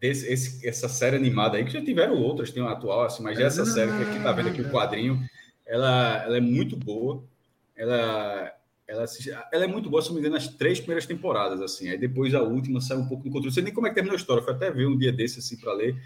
[0.00, 3.90] essa série animada aí, que já tiveram outras, tem uma atual, assim, mas essa série
[3.90, 5.20] que aqui tá vendo aqui o quadrinho,
[5.66, 7.22] ela, ela é muito boa.
[7.76, 8.52] Ela,
[8.86, 9.04] ela,
[9.52, 11.88] ela é muito boa, se não me engano, nas três primeiras temporadas, assim.
[11.88, 13.46] Aí depois a última sai um pouco do controle.
[13.46, 15.38] Não sei nem como é que terminou a história, foi até ver um dia desse,
[15.38, 15.96] assim, para ler.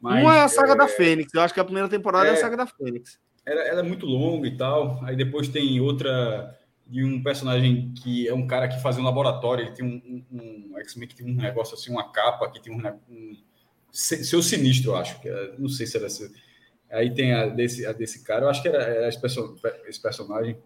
[0.00, 0.76] Mas, Uma é a saga é...
[0.76, 3.60] da Fênix, eu acho que a primeira temporada é, é a saga da Fênix ela,
[3.62, 5.00] ela é muito longa e tal.
[5.04, 6.56] Aí depois tem outra
[6.92, 10.72] de um personagem que é um cara que fazia um laboratório, ele tem um, um,
[10.74, 13.34] um X-Men que tem um negócio assim, uma capa que tem um, um
[13.90, 16.30] seu sinistro, eu acho, que é, não sei se era esse.
[16.90, 19.56] Aí tem a desse, a desse cara, eu acho que era, era esse, person,
[19.86, 20.58] esse personagem,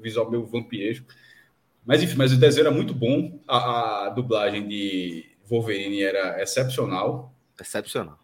[0.00, 1.06] visual meio vampiresco.
[1.86, 7.32] Mas enfim, mas o desenho era muito bom, a, a dublagem de Wolverine era excepcional.
[7.60, 8.18] Excepcional.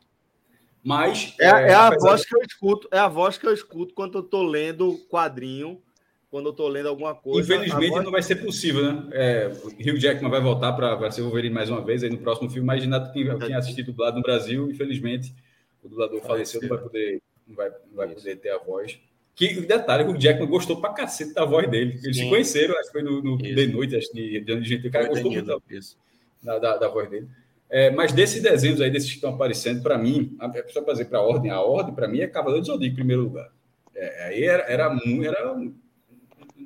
[0.83, 1.37] Mas.
[1.39, 4.19] É, é, é a voz que eu escuto, é a voz que eu escuto quando
[4.19, 5.81] eu tô lendo quadrinho,
[6.31, 7.41] quando eu tô lendo alguma coisa.
[7.41, 8.05] Infelizmente voz...
[8.05, 9.09] não vai ser possível, né?
[9.13, 12.87] É, Hugh Jackman vai voltar para ser Wolverine mais uma vez aí no próximo filme,
[12.87, 15.35] nada quem, quem assistir dublado no Brasil, infelizmente,
[15.83, 18.99] o dublador faleceu, não vai poder, não vai, não vai poder ter a voz.
[19.35, 21.93] Que detalhe, o Jackman gostou pra cacete da voz dele.
[22.03, 22.25] Eles Sim.
[22.25, 25.07] se conheceram, acho que foi no, no de noite, acho que de gente, o cara
[25.07, 25.63] gostou muito
[26.43, 27.29] da, da, da voz dele.
[27.71, 31.19] É, mas desses desenhos aí, desses que estão aparecendo, para mim, é só fazer para
[31.19, 33.53] a ordem, a ordem, para mim, é Cavaleiro do Zodíaco em primeiro lugar.
[33.95, 35.55] É, aí era, era, era,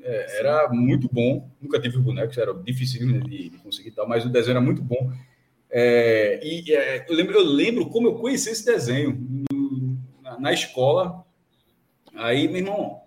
[0.02, 1.48] é, era, muito bom.
[1.60, 5.12] Nunca tive bonecos, era difícil de, de conseguir tal, mas o desenho era muito bom.
[5.70, 9.16] É, e é, eu, lembro, eu lembro como eu conheci esse desenho
[9.50, 11.24] no, na, na, escola.
[12.14, 13.00] Aí, meu irmão,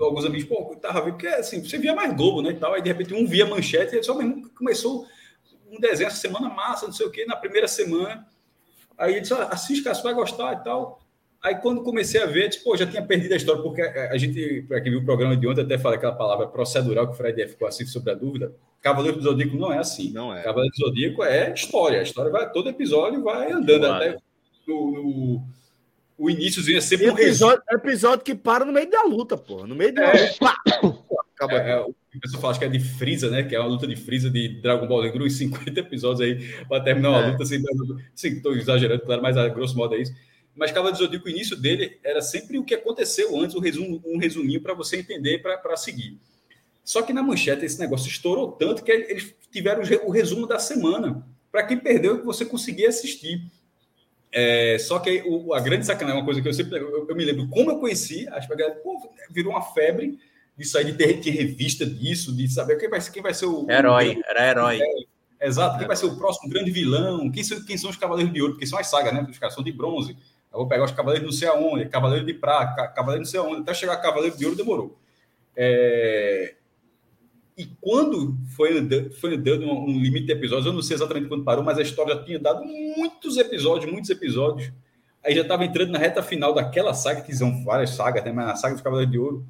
[0.00, 2.50] alguns amigos, pô, tava vendo, porque assim, você via mais Globo, né?
[2.50, 5.06] E tal, aí de repente um via manchete, e só mesmo começou
[5.70, 8.26] um desenho essa semana massa, não sei o quê, na primeira semana.
[8.98, 11.05] Aí ele disse, ah, assiste, cara, você vai gostar e tal.
[11.46, 14.80] Aí quando comecei a ver, tipo, já tinha perdido a história, porque a gente, para
[14.80, 17.68] quem viu o programa de ontem, até falei aquela palavra procedural que o Fred ficou
[17.68, 18.52] assim sobre a dúvida.
[18.82, 20.10] Cavaleiro do Zodíaco não é assim.
[20.10, 20.42] Não é.
[20.42, 22.00] Cavaleiro do Zodíaco é história.
[22.00, 24.18] A história vai, todo episódio vai andando até
[24.66, 25.42] no, no,
[26.18, 29.64] o iníciozinho é sempre um episódio, episódio que para no meio da luta, pô.
[29.68, 30.34] No meio da é,
[30.82, 31.04] luta.
[31.36, 31.62] Acaba.
[31.62, 33.44] É, é, o pessoal fala que é de Freeza, né?
[33.44, 36.82] Que é uma luta de Freeza de Dragon Ball Negro em 50 episódios aí para
[36.82, 37.30] terminar uma é.
[37.30, 37.44] luta.
[37.44, 37.62] Assim,
[38.16, 40.12] sim, estou exagerando, claro, mas a grosso modo é isso.
[40.56, 44.02] Mas Cavaleiro do Zodíaco, o início dele era sempre o que aconteceu antes, um, resumo,
[44.06, 46.18] um resuminho para você entender para seguir.
[46.82, 51.26] Só que na manchete esse negócio estourou tanto que eles tiveram o resumo da semana.
[51.52, 53.42] Para quem perdeu, você conseguia assistir.
[54.32, 57.16] É, só que o, a grande sacanagem, é uma coisa que eu sempre eu, eu
[57.16, 58.98] me lembro como eu conheci, acho que a galera, pô,
[59.30, 60.18] virou uma febre
[60.56, 63.70] disso aí, de ter, de revista disso, de saber quem vai, quem vai ser o.
[63.70, 64.80] Herói, o, era herói.
[65.40, 65.88] Exato, quem é.
[65.88, 67.30] vai ser o próximo grande vilão?
[67.30, 68.54] Quem são, quem são os Cavaleiros de Ouro?
[68.54, 69.26] Porque são as sagas, né?
[69.28, 70.16] Os caras são de bronze.
[70.56, 73.60] Eu vou pegar os Cavaleiros não sei aonde, Cavaleiro de Prata, Cavaleiro não sei aonde,
[73.60, 74.98] até chegar Cavaleiro de Ouro demorou.
[75.54, 76.54] É...
[77.56, 81.28] E quando foi andando, foi andando um, um limite de episódios, eu não sei exatamente
[81.28, 84.72] quando parou, mas a história já tinha dado muitos episódios, muitos episódios.
[85.24, 88.32] Aí já estava entrando na reta final daquela saga, que são várias sagas, né?
[88.32, 89.46] mas na saga dos Cavaleiros de Ouro.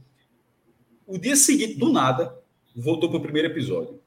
[1.06, 2.36] O dia seguinte, do nada,
[2.74, 4.00] voltou para o primeiro episódio.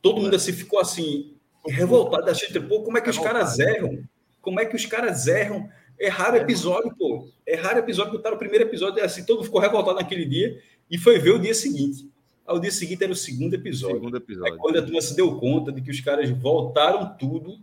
[0.00, 1.34] Todo mundo assim ficou assim,
[1.66, 4.04] revoltado, achando, pô, como é que os caras erram?
[4.40, 5.68] Como é que os caras erram?
[5.98, 7.28] Erraram episódio, pô.
[7.46, 10.60] Erraram episódio, botaram o primeiro episódio, assim, todo mundo ficou revoltado naquele dia
[10.90, 12.08] e foi ver o dia seguinte.
[12.46, 13.96] Ao dia seguinte era o segundo episódio.
[13.96, 14.52] Segundo episódio.
[14.52, 17.58] Aí, quando a turma se deu conta de que os caras voltaram tudo.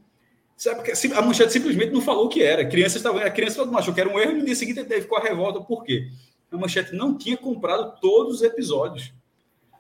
[0.58, 2.62] Sabe, porque a manchete simplesmente não falou o que era.
[2.62, 5.02] A criança estava, a criança achou que era um erro e no dia seguinte ele
[5.02, 5.62] ficou a revolta.
[5.62, 6.10] Por quê?
[6.52, 9.14] A manchete não tinha comprado todos os episódios.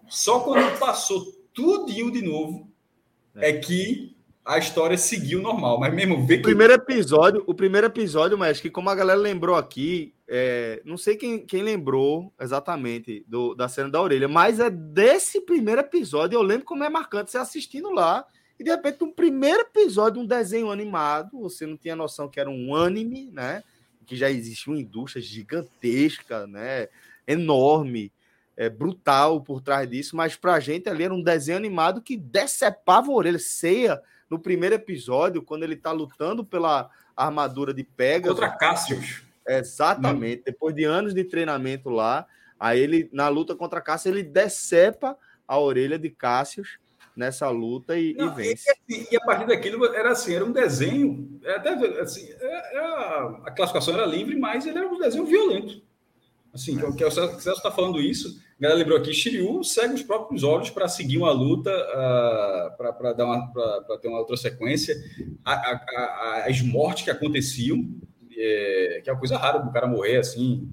[0.08, 2.68] Só quando passou tudinho de novo
[3.36, 4.13] é, é que
[4.46, 5.80] a história seguiu normal.
[5.80, 6.42] Mas mesmo ver que...
[6.42, 10.98] O primeiro episódio, o primeiro episódio, mas que como a galera lembrou aqui, é, não
[10.98, 16.36] sei quem, quem lembrou exatamente do, da cena da orelha, mas é desse primeiro episódio.
[16.36, 18.26] Eu lembro como é marcante você assistindo lá.
[18.60, 22.50] E de repente, um primeiro episódio, um desenho animado, você não tinha noção que era
[22.50, 23.64] um anime, né?
[24.06, 26.88] Que já existia uma indústria gigantesca, né?
[27.26, 28.12] Enorme
[28.56, 33.12] é, brutal por trás disso, mas pra gente ali era um desenho animado que decepava
[33.12, 33.40] a orelha.
[33.40, 34.00] Ceia,
[34.30, 38.40] no primeiro episódio, quando ele tá lutando pela armadura de Pegasus.
[38.40, 39.24] Contra Cassius.
[39.48, 40.42] Exatamente.
[40.42, 40.44] Hum.
[40.46, 42.26] Depois de anos de treinamento lá,
[42.60, 45.18] aí ele, na luta contra Cassius, ele decepa
[45.48, 46.78] a orelha de Cassius
[47.16, 48.74] nessa luta e, Não, e vence.
[48.90, 52.80] E, e, a partir daquilo era assim, era um desenho, até assim, era, é, é,
[53.46, 55.82] a classificação era livre, mas ele era um desenho violento.
[56.54, 56.92] Assim, é.
[56.92, 60.88] que o Celso está falando isso, galera lembrou aqui, Shiryu segue os próprios olhos para
[60.88, 63.52] seguir uma luta, uh, para dar uma,
[64.02, 64.96] ter uma outra sequência.
[65.44, 67.86] A, a, a, as mortes que aconteciam,
[68.32, 70.70] é, que é uma coisa rara do cara morrer assim,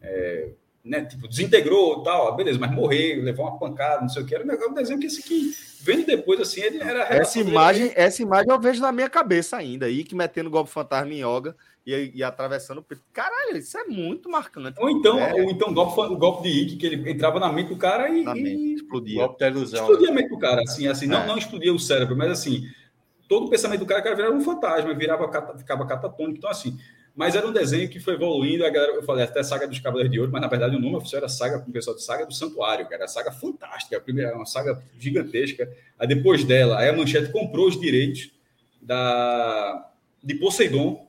[0.00, 0.50] é,
[0.84, 1.04] né?
[1.04, 4.74] Tipo, desintegrou tal, beleza, mas morrer, levar uma pancada, não sei o que, era um
[4.74, 7.94] desenho que esse que vendo depois assim, ele era essa imagem, dele.
[7.96, 11.56] essa imagem eu vejo na minha cabeça ainda, aí que metendo golpe fantasma em yoga
[11.86, 13.02] e, e atravessando o peito.
[13.12, 14.80] Caralho, isso é muito marcante.
[14.80, 15.34] Ou então, é.
[15.34, 18.24] ou então golpe, o golpe de Ike, que ele entrava na mente do cara e,
[18.24, 19.20] e explodia.
[19.20, 19.80] Golpe da ilusão.
[19.80, 20.12] Explodia né?
[20.12, 21.08] a mente do cara, assim, assim, é.
[21.08, 22.68] não, não explodia o cérebro, mas assim,
[23.28, 26.38] todo o pensamento do cara, cara virava um fantasma, virava, ficava catatônico.
[26.38, 26.78] Então, assim,
[27.14, 28.64] mas era um desenho que foi evoluindo.
[28.64, 30.96] A galera, eu falei até Saga dos Cavaleiros de Ouro, mas na verdade o nome
[30.96, 34.00] oficial era Saga, com o pessoal de Saga do Santuário, que era saga fantástica, a
[34.00, 35.70] primeira, uma saga gigantesca.
[35.98, 38.30] Aí depois dela, aí a Manchete comprou os direitos
[38.80, 39.90] da,
[40.22, 41.06] de Poseidon,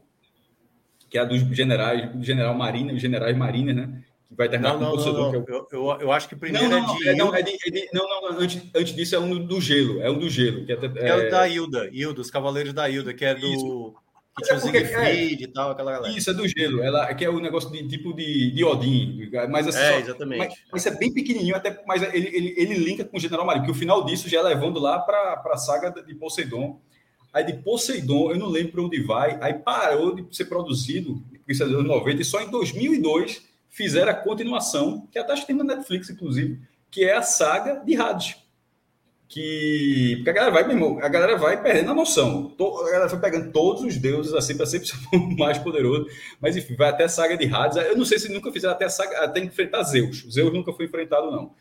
[1.14, 4.02] que é a dos generais, do general Marina, os generais Marina, né?
[4.28, 5.32] Que vai terminar não, com não, Poseidon.
[5.32, 5.36] Não, não.
[5.36, 5.48] É o...
[5.48, 7.08] eu, eu, eu, acho que primeiro não, não, é de.
[7.08, 10.02] É, não, é de, é de, não, não, antes, antes disso é um do gelo,
[10.02, 10.66] é um do gelo.
[10.66, 13.46] Que é, é, é o da Hilda, Hilda, os Cavaleiros da Hilda, que é do.
[13.46, 13.94] Isso.
[14.36, 16.18] Que tinha é o Siegfried é, e tal, aquela galera.
[16.18, 16.82] Isso, é do gelo.
[16.82, 19.30] Ela, que é o um negócio de tipo de, de Odin.
[19.52, 20.40] Mas assim, é, só, exatamente.
[20.40, 23.66] Mas, mas, é bem pequenininho, até, mas ele, ele, ele linka com o General Marinho,
[23.66, 26.82] que o final disso já é levando lá para a saga de Poseidon.
[27.34, 31.64] Aí de Poseidon, eu não lembro para onde vai, aí parou de ser produzido, isso
[31.64, 35.48] é dos anos 90, e só em 2002 fizeram a continuação, que até acho que
[35.48, 36.62] tem na Netflix, inclusive,
[36.92, 38.44] que é a saga de Hades
[39.34, 42.56] que porque a galera vai, mesmo, a galera vai perdendo a noção.
[42.60, 46.06] A galera foi pegando todos os deuses assim para sempre ser o mais poderoso,
[46.40, 47.78] mas enfim, vai até a saga de Hades.
[47.78, 50.24] Eu não sei se nunca fizeram até a saga, até enfrentar Zeus.
[50.32, 51.52] Zeus nunca foi enfrentado não.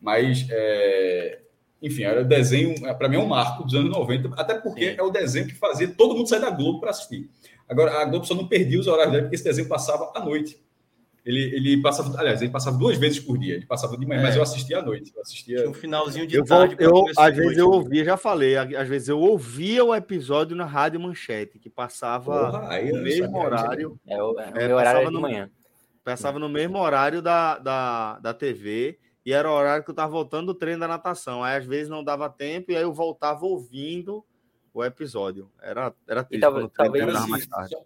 [0.00, 1.38] Mas é,
[1.82, 4.96] enfim, era o desenho, para mim é um marco dos anos 90, até porque Sim.
[4.98, 7.30] é o desenho que fazia todo mundo sair da Globo para assistir.
[7.68, 10.60] Agora a Globo só não perdia os horários dela porque esse desenho passava à noite.
[11.24, 13.54] Ele, ele passava, aliás, ele passava duas vezes por dia.
[13.54, 14.22] Ele passava de manhã, é.
[14.24, 15.12] mas eu assistia à noite.
[15.14, 15.68] Eu assistia.
[15.68, 16.76] um finalzinho de eu tarde.
[16.78, 20.98] eu, às vezes eu ouvia, já falei, às vezes eu ouvia o episódio na Rádio
[20.98, 24.00] Manchete, que passava Porra, no mesmo horário.
[24.06, 25.50] É, o, é, é, horário de manhã.
[26.02, 30.10] Passava no mesmo horário da, da, da TV e era o horário que eu estava
[30.10, 31.44] voltando do treino da natação.
[31.44, 34.24] Aí às vezes não dava tempo e aí eu voltava ouvindo
[34.72, 35.50] o episódio.
[35.60, 37.76] Era, era triste talvez, talvez, mais tarde.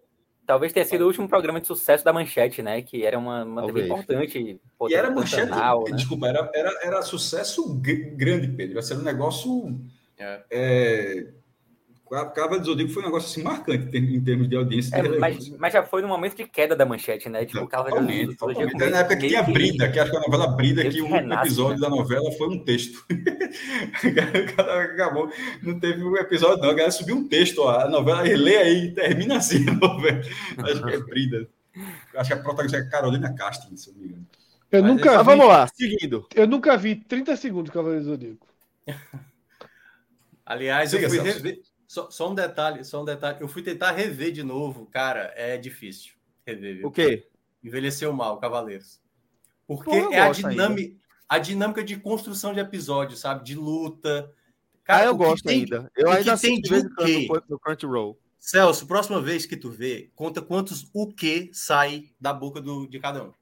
[0.47, 2.83] Talvez tenha sido o último programa de sucesso da Manchete, né?
[2.83, 4.61] Que era uma, uma TV importante.
[4.89, 5.97] E era Manchete, né?
[5.97, 7.75] desculpa, era, era, era sucesso
[8.15, 8.77] grande, Pedro.
[8.77, 9.81] Ia ser um negócio...
[10.17, 10.45] É.
[10.51, 11.27] É,
[12.35, 14.95] Cava do Zodíaco foi um negócio assim marcante em termos de audiência.
[14.95, 17.47] É, mas, mas, já foi no momento de queda da manchete, né?
[17.47, 18.75] Tipo, totalmente, do totalmente.
[18.77, 21.81] Na época que tinha Brida, que acho que a novela Brida, que um episódio né?
[21.81, 23.05] da novela foi um texto.
[24.93, 25.31] acabou,
[25.63, 26.71] não teve um episódio, não.
[26.71, 30.21] A galera subiu um texto, ó, a novela, lê aí, termina assim a novela.
[30.59, 31.49] Acho que é Brida.
[32.17, 34.27] Acho que a protagonista é Carolina Castro, se eu não me engano.
[34.71, 36.29] Eu mas, nunca vi, vamos lá, seguindo.
[36.35, 38.47] Eu nunca vi 30 segundos de Cavaleiro do Zodíaco.
[40.45, 41.63] Aliás, eu fui.
[41.95, 43.39] Só, só, um detalhe, só um detalhe.
[43.41, 45.33] Eu fui tentar rever de novo, cara.
[45.37, 46.15] É difícil
[46.45, 46.79] rever.
[46.79, 46.89] Viu?
[46.89, 47.29] O quê?
[47.63, 49.01] Envelheceu mal, Cavaleiros.
[49.65, 50.97] Porque Pô, é a dinâmica,
[51.29, 53.45] a dinâmica de construção de episódio, sabe?
[53.45, 54.29] De luta.
[54.83, 55.89] Cara, ah, eu gosto tem, ainda.
[55.97, 58.19] Eu ainda tem de vez no, no Crunchyroll.
[58.41, 62.99] Celso, próxima vez que tu vê, conta quantos o que sai da boca do, de
[62.99, 63.33] cada um.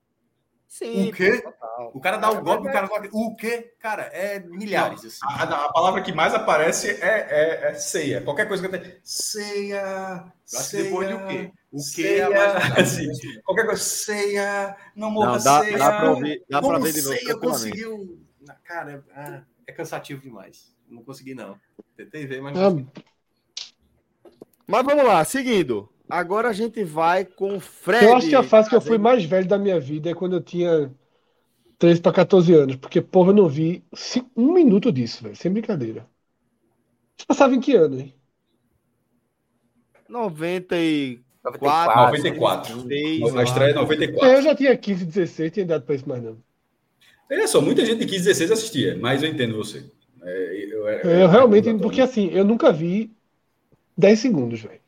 [0.73, 1.11] Sim.
[1.11, 1.45] O quê?
[1.93, 3.75] O cara dá o um golpe, o cara fala, o quê?
[3.79, 5.05] Cara, é milhares.
[5.05, 5.19] Assim.
[5.23, 8.23] A, a, palavra que mais aparece é, é, é ceia.
[8.23, 8.97] Qualquer coisa que eu tenho.
[9.05, 10.33] Ceia.
[10.47, 11.53] ceia depois de o quê?
[11.71, 13.07] O quê é mais assim,
[13.45, 13.83] Qualquer coisa.
[13.83, 14.75] Ceia.
[14.97, 15.77] Não morra não, dá, ceia.
[15.77, 17.17] Dá pra ouvir, dá Como pra ver de novo.
[17.19, 18.19] Ceia conseguiu.
[18.65, 20.75] Cara, é, é cansativo demais.
[20.89, 21.61] Não consegui, não.
[21.95, 22.91] Tentei ver, mas não
[24.67, 25.92] Mas vamos lá, seguindo.
[26.09, 28.05] Agora a gente vai com o Fred.
[28.05, 30.37] Eu acho que a fase que eu fui mais velho da minha vida é quando
[30.37, 30.91] eu tinha
[31.79, 33.83] 13 para 14 anos, porque, porra, eu não vi
[34.37, 36.07] um minuto disso, velho, sem brincadeira.
[37.17, 38.15] Você passava em que ano, hein?
[40.09, 41.23] 94.
[41.43, 42.77] 94.
[42.77, 43.39] 94.
[43.39, 44.29] A estreia é 94.
[44.29, 46.37] É, eu já tinha 15, 16, tinha dado para isso mais não.
[47.31, 49.85] Olha só, muita gente de 15, 16 assistia, mas eu entendo você.
[50.23, 53.11] É, eu, eu, eu, realmente, porque assim, eu nunca vi
[53.97, 54.82] 10 segundos, velho.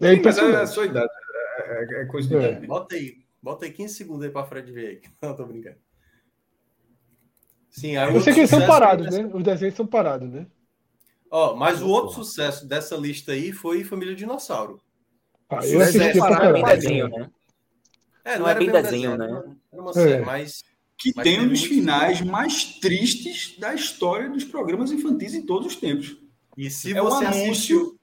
[0.00, 1.10] É Sim, mas é a sua idade.
[1.58, 2.38] É, é, é coisa de é.
[2.38, 2.66] idade.
[2.66, 3.16] Bota aí.
[3.42, 5.02] Bota aí 15 segundos aí para Fred ver aí.
[5.22, 5.76] Não, tô brincando.
[7.70, 9.22] Sim, aí Eu sei que eles são parados, dessa...
[9.22, 9.30] né?
[9.32, 10.46] Os desenhos são parados, né?
[11.30, 14.80] Ó, mas o outro sucesso dessa lista aí foi Família Dinossauro.
[15.50, 17.30] Ah, eu assisti pra bem desenho, né?
[18.24, 19.26] É, não, não é bem desenho, né?
[19.72, 20.20] Era uma série, é.
[20.20, 20.62] mas
[20.98, 25.68] que mas tem um dos finais mais tristes da história dos programas infantis em todos
[25.68, 26.18] os tempos.
[26.56, 27.97] E se é você um anúncio, assistiu...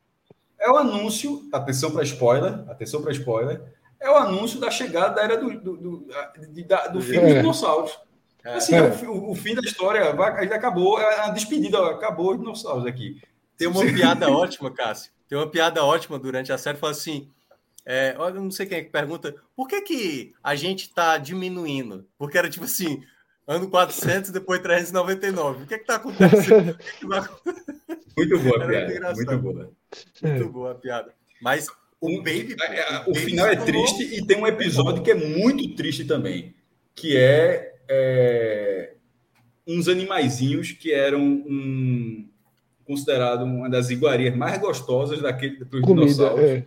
[0.65, 3.61] é o anúncio, atenção para spoiler, atenção para spoiler,
[3.99, 7.21] é o anúncio da chegada da era do, do, do, do, do fim é.
[7.21, 7.99] dos dinossauros.
[8.43, 8.55] É.
[8.55, 8.81] Assim, é.
[9.07, 13.21] O, o, fim da história vai, acabou, a despedida, acabou os dinossauros aqui.
[13.57, 15.11] Tem uma piada ótima, Cássio.
[15.29, 17.29] Tem uma piada ótima durante a série, fala assim,
[17.85, 22.07] é, olha, não sei quem é que pergunta, por que, que a gente está diminuindo?
[22.17, 23.03] Porque era tipo assim,
[23.47, 25.63] ano 400, depois 399.
[25.63, 26.77] O que é que tá acontecendo?
[28.17, 29.13] muito boa a piada.
[29.13, 29.71] Muito boa.
[30.21, 31.13] Muito boa a piada.
[31.41, 31.67] Mas
[32.01, 32.55] o Baby.
[32.61, 36.05] É, é, o, o final é triste e tem um episódio que é muito triste
[36.05, 36.55] também,
[36.93, 38.93] que é, é
[39.67, 42.27] uns animaizinhos que eram um,
[42.85, 46.45] considerado uma das iguarias mais gostosas daquele dos Comida, dinossauros.
[46.45, 46.65] É.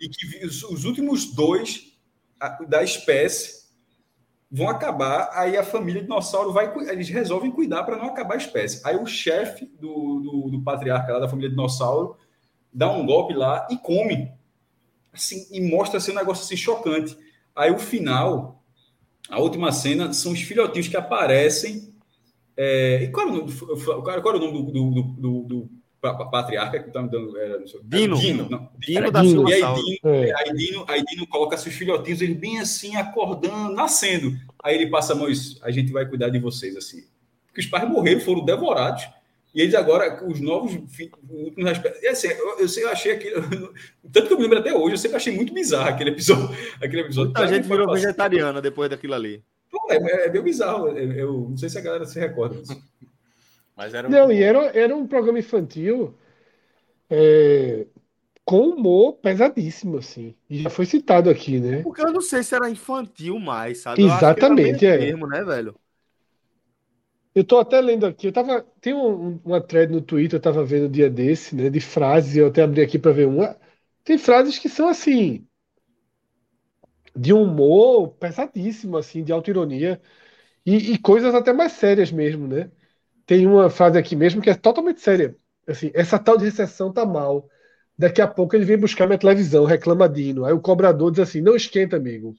[0.00, 1.92] E que os, os últimos dois
[2.68, 3.63] da espécie
[4.54, 8.80] vão acabar, aí a família dinossauro vai, eles resolvem cuidar para não acabar a espécie.
[8.86, 12.16] Aí o chefe do, do, do patriarca lá da família dinossauro
[12.72, 14.32] dá um golpe lá e come
[15.12, 17.18] assim, e mostra assim, um negócio assim, chocante.
[17.54, 18.62] Aí o final,
[19.28, 21.92] a última cena, são os filhotinhos que aparecem.
[22.56, 25.70] É, e qual, o nome, qual era o nome do, do, do
[26.12, 27.38] patriarca que tá me dando.
[27.38, 28.16] Era, Dino.
[28.16, 29.48] Dino, não, Dino da Dino.
[29.48, 30.32] E aí Dino, é.
[30.36, 34.36] aí Dino, aí Dino coloca seus filhotinhos, ele bem assim, acordando, nascendo.
[34.62, 37.04] Aí ele passa a mão, isso, a gente vai cuidar de vocês, assim.
[37.46, 39.06] Porque os pais morreram, foram devorados.
[39.54, 40.74] E eles agora, os novos
[41.30, 41.70] últimos
[42.02, 43.72] E assim, eu, eu, eu achei aquilo.
[44.12, 46.50] Tanto que eu me lembro até hoje, eu sempre achei muito bizarro aquele episódio.
[46.82, 49.44] Aquele episódio a gente virou vegetariana depois daquilo ali.
[49.70, 50.88] Pô, é, é, é meio bizarro.
[50.88, 52.82] Eu, eu, não sei se a galera se recorda disso.
[53.76, 54.10] Mas era um...
[54.10, 56.14] Não, e era, era um programa infantil
[57.10, 57.86] é,
[58.44, 60.34] com humor pesadíssimo, assim.
[60.48, 61.82] E já foi citado aqui, né?
[61.82, 64.02] Porque eu não sei se era infantil mais, sabe?
[64.02, 64.98] Exatamente, é.
[64.98, 65.74] Mesmo, né, velho?
[67.34, 68.62] Eu tô até lendo aqui, eu tava.
[68.80, 71.68] Tem um, uma thread no Twitter, eu tava vendo o dia desse, né?
[71.68, 73.56] De frases, eu até abri aqui para ver uma.
[74.04, 75.44] Tem frases que são assim.
[77.16, 80.00] De humor pesadíssimo, assim, de autoironia.
[80.64, 82.70] E, e coisas até mais sérias mesmo, né?
[83.26, 85.36] Tem uma frase aqui mesmo que é totalmente séria.
[85.66, 87.48] Assim, essa tal de recessão tá mal.
[87.96, 90.44] Daqui a pouco ele vem buscar minha televisão, reclamadinho.
[90.44, 92.34] Aí o cobrador diz assim: não esquenta, amigo.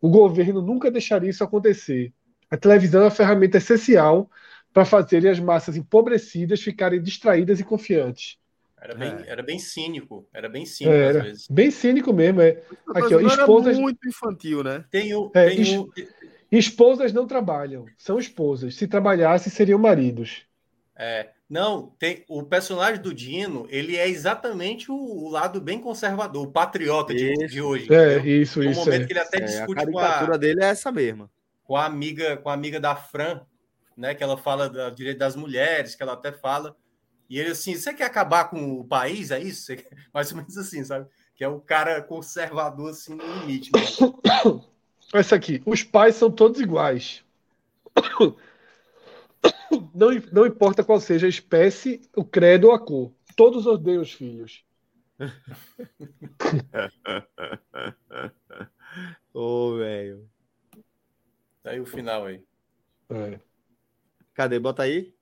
[0.00, 2.12] O governo nunca deixaria isso acontecer.
[2.50, 4.30] A televisão é uma ferramenta essencial
[4.72, 8.38] para fazer as massas empobrecidas ficarem distraídas e confiantes.
[8.80, 9.30] Era bem, é.
[9.30, 11.48] era bem cínico, era bem cínico é, era, às vezes.
[11.50, 12.62] Bem cínico mesmo, é.
[12.94, 14.84] Aqui, ó, esposas muito infantil, né?
[14.90, 15.76] Tem o, é, tem es...
[15.76, 15.90] o...
[16.50, 18.74] esposas não trabalham, são esposas.
[18.74, 20.42] Se trabalhassem, seriam maridos.
[20.96, 26.46] É, não, tem o personagem do Dino, ele é exatamente o, o lado bem conservador,
[26.46, 27.92] o patriota de, de hoje.
[27.92, 28.42] É, entendeu?
[28.42, 28.80] isso, no isso.
[28.80, 29.06] momento é.
[29.06, 31.30] que ele até é, discute a caricatura com a, dele é essa mesma
[31.68, 33.42] com a amiga, com a amiga da Fran,
[33.94, 34.14] né?
[34.14, 36.74] Que ela fala do direito das mulheres, que ela até fala.
[37.28, 39.30] E ele assim, você quer acabar com o país?
[39.30, 39.70] É isso?
[40.12, 41.06] Mais ou menos assim, sabe?
[41.36, 43.70] Que é o cara conservador assim no limite.
[43.74, 43.82] Né?
[45.12, 47.24] Essa aqui, os pais são todos iguais.
[49.94, 53.10] não, não importa qual seja a espécie, o credo ou a cor.
[53.34, 54.62] Todos odeiam os filhos.
[59.32, 60.28] Ô, velho.
[61.62, 62.42] Tá aí o final aí.
[63.10, 63.40] É.
[64.34, 64.58] Cadê?
[64.58, 65.14] Bota aí.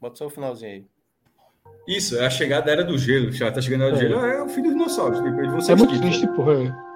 [0.00, 0.84] Bota só o finalzinho aí.
[1.86, 3.30] Isso, é a chegada da era do gelo.
[3.32, 4.08] Já tá chegando a era do é.
[4.08, 4.26] gelo.
[4.26, 5.20] É o fim dos dinossauros.
[5.20, 6.91] Depois é muito triste, porra.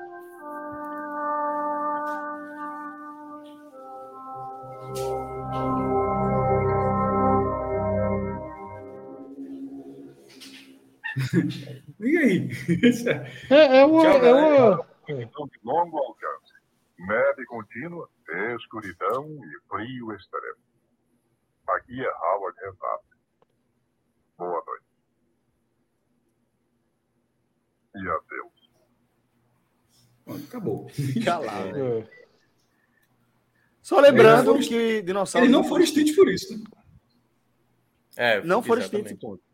[12.00, 12.50] E aí?
[13.50, 14.02] É, é uma.
[14.02, 15.48] Tchau, é uma...
[15.48, 16.52] de longo alcance,
[16.98, 18.08] média e contínua,
[18.58, 20.66] escuridão e frio extremo.
[21.68, 23.04] Aqui é Howard Renato.
[24.38, 24.86] Boa noite.
[27.94, 28.56] E adeus.
[30.46, 30.90] Acabou.
[31.24, 32.06] Calado.
[32.12, 32.26] É.
[33.86, 35.48] Só lembrando que dinossauros.
[35.48, 36.58] Eles não foram extintos por isso.
[36.58, 36.64] Né?
[38.16, 39.45] É, não foram extintos, ponto.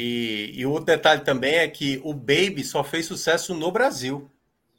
[0.00, 4.30] E, e o detalhe também é que o Baby só fez sucesso no Brasil.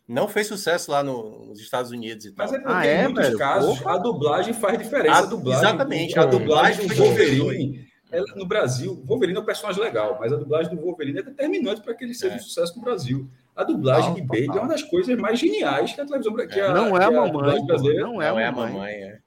[0.08, 2.46] Não fez sucesso lá no, nos Estados Unidos e tal.
[2.46, 3.38] Mas é porque ah, é, em muitos velho?
[3.38, 3.96] casos Porra.
[3.96, 5.16] a dublagem faz diferença.
[5.16, 6.18] A, a dublagem, exatamente.
[6.18, 10.38] A dublagem do Wolverine, ela, no Brasil, o Wolverine é um personagem legal, mas a
[10.38, 12.38] dublagem do Wolverine é determinante para que ele seja é.
[12.38, 13.30] um sucesso no Brasil.
[13.54, 16.74] A dublagem de Baby é uma das coisas mais geniais que a televisão brasileira.
[16.74, 17.62] Não é a mamãe.
[17.68, 19.06] Não é a mamãe, é.
[19.08, 19.20] É,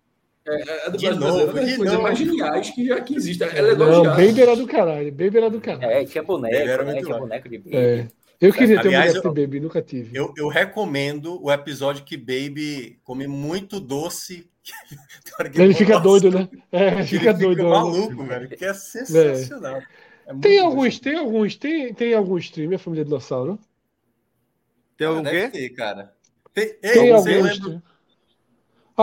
[0.86, 3.42] a de novo, é das mais geniais que, já, que existe.
[3.42, 5.12] Ela é Não, Baby era do caralho.
[5.12, 5.92] Baby era do caralho.
[5.92, 7.00] É, tinha boneco, era né?
[7.00, 7.76] Tinha boneco de Baby.
[7.76, 8.08] É.
[8.40, 10.16] Eu queria ter Aliás, um boneco de Baby, nunca tive.
[10.16, 14.50] Eu, eu recomendo o episódio que Baby come muito doce.
[15.54, 16.48] ele fica doido, né?
[16.72, 17.58] É, fica ele doido.
[17.58, 19.76] Fica maluco, velho, que é sensacional.
[19.76, 19.86] É.
[20.26, 23.58] É tem alguns, tem alguns, tem, tem algum stream, a família Dinossauro?
[24.96, 25.48] Tem algum ah, quê?
[25.48, 26.12] Ter, cara.
[26.54, 27.82] Tem, Ei, tem alguns.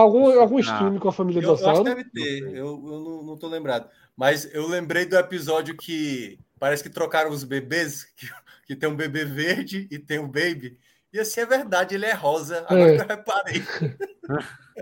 [0.00, 1.88] Algum, algum stream com a família eu, Dinossauro?
[1.88, 3.88] Eu acho que deve ter, eu, eu não, não tô lembrado.
[4.16, 8.28] Mas eu lembrei do episódio que parece que trocaram os bebês, que,
[8.66, 10.78] que tem um bebê verde e tem um baby.
[11.12, 12.64] E assim é verdade, ele é rosa.
[12.68, 12.96] Agora é.
[12.96, 13.62] que eu reparei.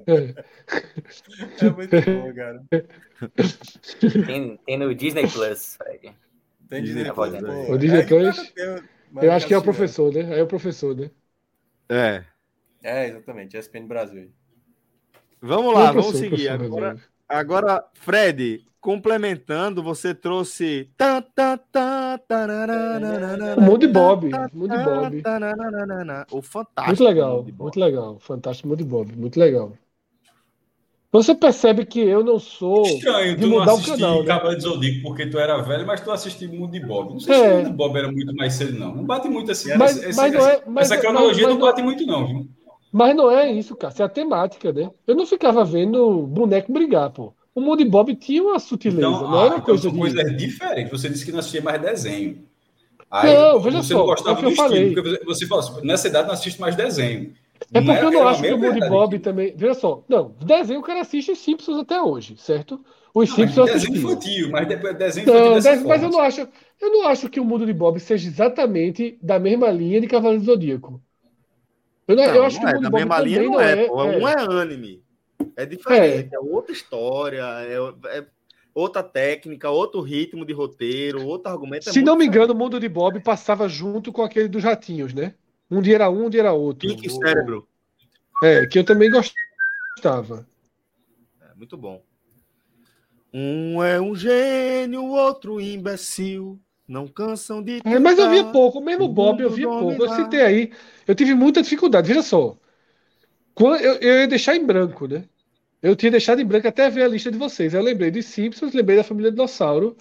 [0.06, 1.64] É.
[1.66, 2.62] é muito bom, cara.
[4.26, 6.14] Tem, tem no Disney Plus, Fred.
[6.68, 7.32] Tem Disney, Disney Plus.
[7.32, 7.66] Né?
[7.68, 8.52] O Disney é, Plus.
[9.20, 10.38] Eu acho que é o professor, né?
[10.38, 11.10] É o professor, né?
[11.88, 12.22] É.
[12.82, 13.56] É, exatamente.
[13.56, 14.30] ESPN Brasil.
[15.40, 16.48] Vamos lá, vamos seguir.
[16.48, 16.96] Agora,
[17.28, 20.88] agora, Fred, complementando, você trouxe.
[23.60, 24.30] Mood Bob.
[24.52, 25.22] Mood Bob.
[26.30, 26.86] O fantástico.
[26.86, 28.18] Muito legal, muito legal.
[28.20, 29.72] Fantástico Mood Bob, muito legal.
[31.10, 34.26] Você percebe que eu não sou Estranho, de mudar o canal, né?
[34.26, 37.14] Cavaleiro Zodíaco porque tu era velho, mas tu assistiu Mundo de Bob.
[37.14, 37.38] Não sei é.
[37.38, 38.94] se o Mundo de Bob era muito mais cedo, não.
[38.94, 39.74] Não bate muito assim.
[39.74, 42.48] Mas, essa, mas essa, é, mas, essa cronologia mas, não bate muito, não, viu?
[42.92, 43.92] Mas não é isso, cara.
[43.92, 44.90] Isso é a temática, né?
[45.06, 47.32] Eu não ficava vendo boneco brigar, pô.
[47.54, 49.98] O Mundo Bob tinha uma sutileza, então, não era ah, coisa então, de...
[49.98, 50.90] coisa diferente.
[50.90, 52.44] Você disse que não assistia mais desenho.
[53.10, 53.98] Aí, não, veja você só.
[53.98, 57.32] Não gostava é do estilo, porque você falou assim, nessa idade não assiste mais desenho.
[57.72, 59.54] É porque eu não acho que o Mundo Bob também.
[59.56, 62.80] Veja só, não, desenho o cara assiste Simpsons até hoje, certo?
[63.12, 66.48] Os não, Simpsons desenho infantil, mas depois desenho não, desenho, mas eu não acho,
[66.80, 70.44] eu não acho que o Mundo de Bob seja exatamente da mesma linha de Cavaleiro
[70.44, 71.02] do Zodíaco.
[72.08, 74.02] Eu, não, não eu acho que é, o da mesma linha não é, é, pô.
[74.02, 74.16] É.
[74.16, 75.04] Um é anime.
[75.54, 78.26] É diferente, é, é outra história, é, é,
[78.74, 81.88] outra técnica, outro ritmo de roteiro, outro argumento.
[81.88, 85.12] É Se não me engano, o mundo de Bob passava junto com aquele dos ratinhos,
[85.12, 85.34] né?
[85.70, 86.88] Um dia era um, um dia era outro.
[86.88, 87.68] Pique cérebro.
[88.42, 90.46] É, que eu também gostava.
[91.40, 92.02] É, muito bom.
[93.32, 96.58] Um é um gênio, o outro imbecil.
[96.86, 97.82] Não cansam de.
[97.84, 100.02] É, mas eu via pouco, mesmo o Bob eu via pouco.
[100.02, 100.72] Eu citei aí.
[101.08, 102.06] Eu tive muita dificuldade.
[102.06, 102.56] Veja só.
[103.54, 105.24] Quando, eu, eu ia deixar em branco, né?
[105.82, 107.72] Eu tinha deixado em branco até ver a lista de vocês.
[107.72, 109.96] Eu lembrei de Simpsons, lembrei da família Dinossauro.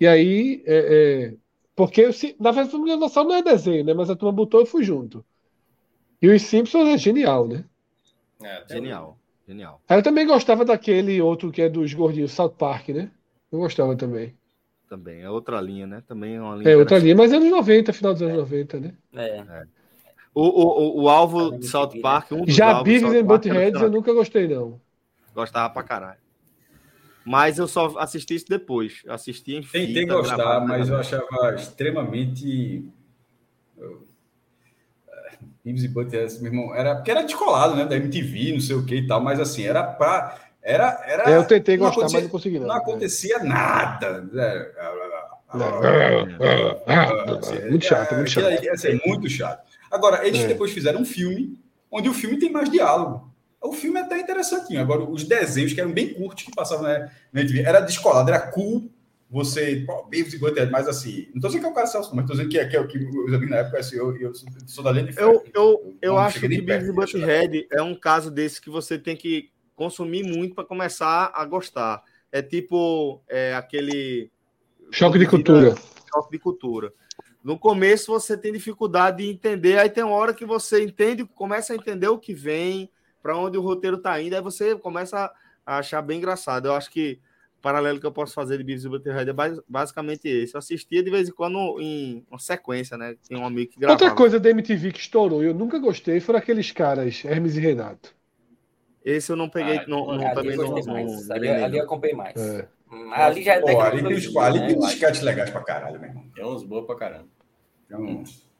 [0.00, 0.62] E aí.
[0.66, 1.34] É, é,
[1.74, 3.94] porque, eu, na verdade, a família Dinossauro não é desenho, né?
[3.94, 5.24] Mas a turma botou e fui junto.
[6.20, 7.64] E os Simpsons é genial, né?
[8.42, 9.18] É, genial.
[9.46, 9.80] Genial.
[9.88, 13.10] Aí eu também gostava daquele outro que é dos gordinhos, South Park, né?
[13.50, 14.34] Eu gostava também
[14.92, 15.22] também.
[15.22, 16.02] É outra linha, né?
[16.06, 16.70] Também é uma linha.
[16.70, 18.38] É outra linha, mas anos 90, final dos anos é.
[18.38, 18.94] 90, né?
[19.14, 19.38] É.
[19.38, 19.64] é.
[20.34, 22.32] O, o, o, alvo de South Park.
[22.32, 24.80] Um Já Beavis and Buttheads eu nunca gostei, não.
[25.34, 26.20] Gostava pra caralho.
[27.24, 29.02] Mas eu só assisti isso depois.
[29.08, 29.86] Assisti em fita.
[29.86, 32.84] Tentei gostar, mas eu achava extremamente.
[35.64, 37.84] Beavis e Buttheads, meu irmão, era porque era descolado, né?
[37.84, 41.36] Da MTV, não sei o que e tal, mas assim, era pra era, era, é,
[41.36, 42.60] eu tentei gostar, mas não consegui.
[42.60, 44.22] Não, não acontecia nada.
[47.68, 48.78] Muito chato, muito chato.
[48.78, 49.71] Ser muito chato.
[49.92, 50.46] Agora, eles é.
[50.48, 51.58] depois fizeram um filme
[51.90, 53.30] onde o filme tem mais diálogo.
[53.60, 54.80] O filme é até interessantinho.
[54.80, 58.40] Agora, os desenhos que eram bem curtos, que passavam né, na TV, era descolado, era
[58.40, 58.90] cool.
[59.30, 62.26] Você, pô, e Butthead, mas assim, não tô dizendo que é o cara Celso, mas
[62.26, 64.30] tô dizendo que é, que é o que eu vi na época, assim, eu, eu
[64.66, 67.94] sou, da linha de Eu, eu, eu, eu acho que Beavis e Butthead é um
[67.94, 72.02] caso desse que você tem que consumir muito para começar a gostar.
[72.30, 74.30] É tipo é, aquele.
[74.90, 75.74] Choque de cultura.
[76.12, 76.92] Choque de cultura.
[77.42, 81.72] No começo você tem dificuldade de entender, aí tem uma hora que você entende, começa
[81.72, 82.90] a entender o que vem,
[83.22, 85.32] para onde o roteiro está indo, aí você começa
[85.64, 86.66] a achar bem engraçado.
[86.66, 87.20] Eu acho que
[87.58, 89.34] o paralelo que eu posso fazer de Beavis e Butthead é
[89.68, 90.54] basicamente esse.
[90.54, 93.16] Eu assistia de vez em quando em uma sequência, né?
[93.28, 94.02] Tem um amigo que gravava.
[94.02, 98.14] Outra coisa da MTV que estourou, eu nunca gostei, foram aqueles caras, Hermes e Renato.
[99.04, 102.36] Esse eu não peguei, ah, não, não, também não, não, ali, ali eu acompanhei mais.
[102.36, 102.68] É.
[103.12, 106.10] Ali já é Pô, ali tem uns, ali tem uns sketches legais pra caralho, meu
[106.10, 106.24] irmão.
[106.34, 107.28] Tem uns boas pra caramba.
[107.88, 108.50] Tem uns.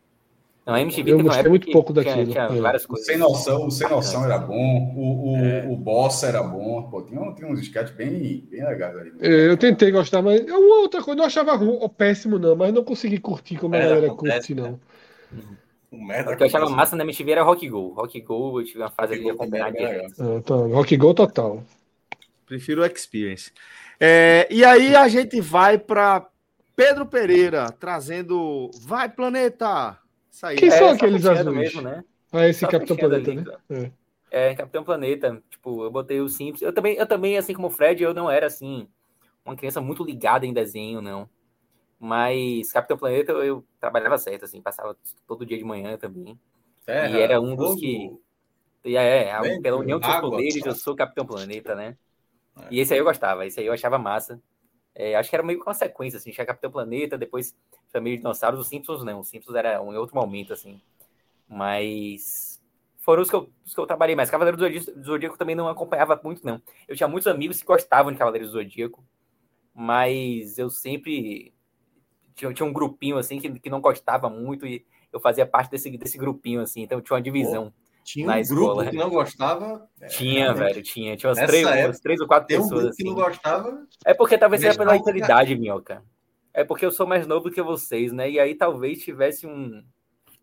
[0.64, 2.24] Não, a MTV eu gostei muito pouco daquilo.
[2.24, 2.60] Tinha, tinha é.
[2.60, 3.04] várias coisas.
[3.04, 5.66] Sem noção, o Sem Noção era bom, o, o, é.
[5.68, 6.88] o Boss era bom.
[6.88, 9.12] Pô, tinha, tinha uns sketches bem, bem legais ali.
[9.20, 12.72] É, eu tentei gostar, mas é uma outra coisa, não achava ruim, péssimo, não, mas
[12.72, 14.78] não consegui curtir como era, a galera curte, não.
[15.90, 17.92] O merda o que eu achava massa na MTV era Rock Go.
[17.94, 20.22] Rock Go, eu tive uma fase ali de acompanhar direto.
[20.22, 20.54] É, tá.
[20.54, 21.62] Rock Go total.
[22.46, 23.50] Prefiro o Experience.
[24.04, 26.28] É, e aí a gente vai para
[26.74, 29.96] Pedro Pereira, trazendo Vai Planeta!
[30.42, 31.56] Aí, Quem é, são aqueles azuis?
[31.56, 32.02] Mesmo, né?
[32.32, 33.92] Ah, esse Capitão Planeta, ali, né?
[34.32, 34.50] É.
[34.50, 34.54] é.
[34.56, 35.40] Capitão Planeta.
[35.48, 36.62] Tipo, eu botei o Simples.
[36.62, 38.88] Eu também, eu também, assim como o Fred, eu não era, assim,
[39.44, 41.28] uma criança muito ligada em desenho, não.
[41.96, 44.96] Mas Capitão Planeta eu, eu trabalhava certo, assim, passava
[45.28, 46.36] todo dia de manhã também.
[46.88, 48.12] É, e era um dos que.
[48.84, 51.96] E é, é pela união dos poderes, eu sou Capitão Planeta, né?
[52.70, 54.40] E esse aí eu gostava, esse aí eu achava massa.
[54.94, 57.56] É, acho que era meio que uma sequência, assim, tinha Capitão Planeta, depois
[57.90, 60.80] Família de Dinossauros, os Simpsons não, os Simpsons era um outro momento, assim.
[61.48, 62.60] Mas
[62.98, 64.30] foram os que eu, os que eu trabalhei mais.
[64.30, 66.60] Cavaleiro do Zodíaco também não acompanhava muito, não.
[66.86, 69.04] Eu tinha muitos amigos que gostavam de Cavaleiro do Zodíaco,
[69.74, 71.54] mas eu sempre
[72.34, 75.90] tinha, tinha um grupinho, assim, que, que não gostava muito e eu fazia parte desse,
[75.96, 77.72] desse grupinho, assim, então tinha uma divisão.
[78.04, 78.90] Tinha um na grupo escola.
[78.90, 79.88] que não gostava.
[80.08, 81.16] Tinha, é, velho, tinha.
[81.16, 82.84] Tinha umas três, época, umas três ou quatro pessoas.
[82.84, 83.02] Um assim.
[83.02, 83.86] que não gostava.
[84.04, 86.02] É porque talvez seja pela idade, minhoca.
[86.52, 88.30] É porque eu sou mais novo que vocês, né?
[88.30, 89.82] E aí talvez tivesse um,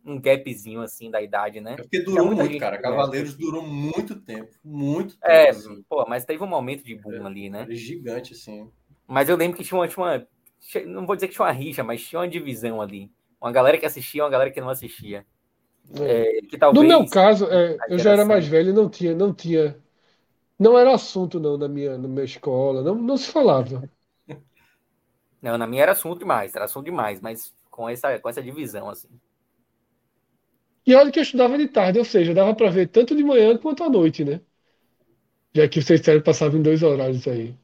[0.06, 1.74] um gapzinho assim da idade, né?
[1.74, 2.82] É porque durou muito, cara.
[2.82, 4.50] Cavaleiros durou muito tempo.
[4.64, 5.32] Muito tempo.
[5.32, 5.84] É, assim.
[5.88, 7.68] pô, mas teve um momento de boom é, ali, né?
[7.70, 8.72] Gigante, assim.
[9.08, 10.28] Mas eu lembro que tinha uma, tinha uma.
[10.88, 13.12] Não vou dizer que tinha uma rixa, mas tinha uma divisão ali.
[13.42, 15.26] Uma galera que assistia, uma galera que não assistia.
[16.02, 19.16] É, que talvez, no meu caso, é, eu já era mais velho e não tinha,
[19.16, 19.76] não tinha.
[20.58, 22.84] Não era assunto, não, na minha, na minha escola.
[22.84, 23.90] Não, não se falava.
[25.42, 28.90] Não, na minha era assunto demais, era assunto demais, mas com essa, com essa divisão,
[28.90, 29.08] assim.
[30.86, 33.58] E olha que eu estudava de tarde, ou seja, dava para ver tanto de manhã
[33.58, 34.42] quanto à noite, né?
[35.54, 37.56] Já que vocês disseram passava em dois horários aí.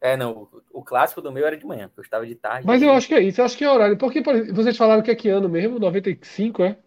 [0.00, 2.66] É, não, o, clássico do meu era de manhã, porque eu estava de tarde.
[2.66, 3.96] Mas eu acho que é isso, eu acho que é horário.
[3.96, 5.78] Porque vocês falaram que é que ano mesmo?
[5.78, 6.78] 95, é?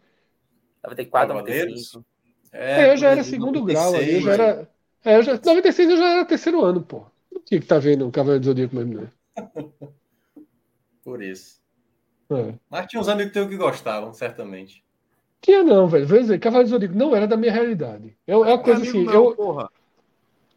[0.83, 2.05] 94, 95.
[2.51, 4.69] É, é, eu já era segundo 96, grau ali, eu já era.
[5.05, 7.05] É, eu já, 96 eu já era terceiro ano, pô.
[7.31, 9.09] Não tinha que estar tá vendo o Cavaleiro do Zodíaco mesmo, né?
[11.03, 11.59] Por isso.
[12.29, 12.53] É.
[12.69, 14.83] Mas tinha uns amigos teus que gostavam, certamente.
[15.41, 16.07] Tinha não, velho.
[16.07, 18.15] Vou dizer, Cavaleiro do Zodíaco não era da minha realidade.
[18.25, 19.03] Eu, é uma coisa assim.
[19.03, 19.69] Não, eu, porra.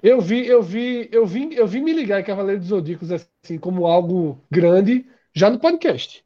[0.02, 3.58] eu vi, eu vi, eu vi, eu vi me ligar em Cavaleiro dos Zodíacos assim
[3.58, 6.24] como algo grande já no podcast.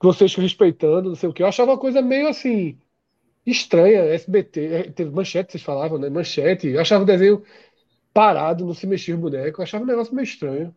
[0.00, 1.42] Vocês respeitando, não sei o que.
[1.42, 2.78] Eu achava uma coisa meio assim
[3.50, 4.04] estranha.
[4.14, 6.08] SBT, é, teve manchete, vocês falavam, né?
[6.08, 6.68] Manchete.
[6.68, 7.42] Eu achava o desenho
[8.12, 9.60] parado, não se mexia o boneco.
[9.60, 10.74] Eu achava um negócio meio estranho.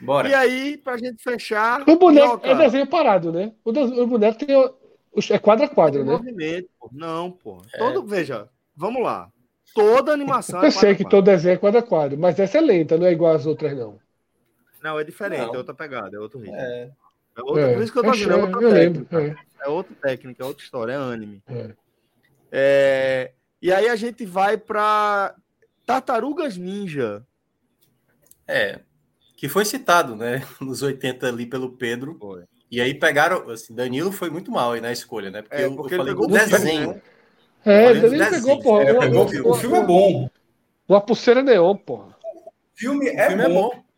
[0.00, 0.28] Bora.
[0.28, 1.82] E aí, pra gente fechar.
[1.88, 3.52] O boneco é desenho parado, né?
[3.64, 4.56] O, o boneco tem.
[5.30, 6.12] É quadro a quadro, né?
[6.12, 6.88] Movimento, pô.
[6.92, 7.62] Não, pô.
[7.74, 7.78] É.
[7.78, 9.28] Todo, veja, vamos lá.
[9.74, 10.62] Toda animação.
[10.62, 13.06] É Eu sei que todo desenho é quadro a quadro, mas essa é lenta, não
[13.06, 13.98] é igual às outras, não.
[14.82, 15.54] Não, é diferente, não.
[15.54, 16.56] é outra pegada, é outro ritmo.
[16.56, 16.90] É.
[17.40, 19.18] É outra, é, por isso que eu tô dizendo, é outra eu técnica.
[19.18, 19.64] Lembro, é.
[19.64, 19.68] é.
[19.68, 21.42] outra técnica, é outra história, é anime.
[21.48, 21.70] É.
[22.52, 25.34] é e aí a gente vai para
[25.86, 27.24] Tartarugas Ninja.
[28.46, 28.80] É,
[29.36, 32.16] que foi citado, né, nos 80 ali pelo Pedro.
[32.20, 32.44] Foi.
[32.70, 35.42] E aí pegaram, assim, Danilo foi muito mal aí na escolha, né?
[35.42, 36.90] Porque, é, porque eu, eu falei do desenho.
[36.90, 37.02] Né?
[37.64, 38.80] É, Danilo pegou, pô.
[38.80, 40.30] É, pegou, o, o, filme é bom.
[40.88, 41.96] Uma pulseira neon, pô.
[41.96, 42.12] O
[42.74, 43.50] filme é, o filme bom.
[43.50, 43.89] é bom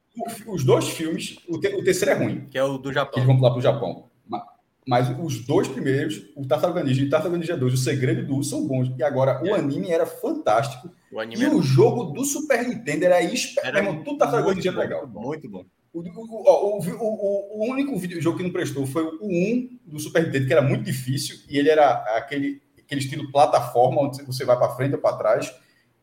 [0.46, 2.46] os dois filmes, o, te, o, terceiro é ruim.
[2.50, 3.20] Que é o do Japão.
[3.20, 4.04] Que vão lá para o Japão.
[4.26, 4.42] Mas,
[4.86, 8.66] mas, os dois primeiros, o Tartaruga Ninja e Tartaruga Ninja 2, o Segredo do são
[8.66, 8.92] bons.
[8.98, 9.50] E agora, é.
[9.50, 10.90] o anime era fantástico.
[11.10, 14.04] O anime e o jogo do Super Nintendo era esperado.
[14.04, 15.06] Tudo Tartaruga Ninja é legal.
[15.06, 15.64] Muito bom.
[15.92, 20.46] O, o, o, o, único jogo que não prestou foi o 1 do Super Nintendo,
[20.46, 24.74] que era muito difícil, e ele era aquele aquele estilo plataforma, onde você vai para
[24.74, 25.54] frente ou para trás.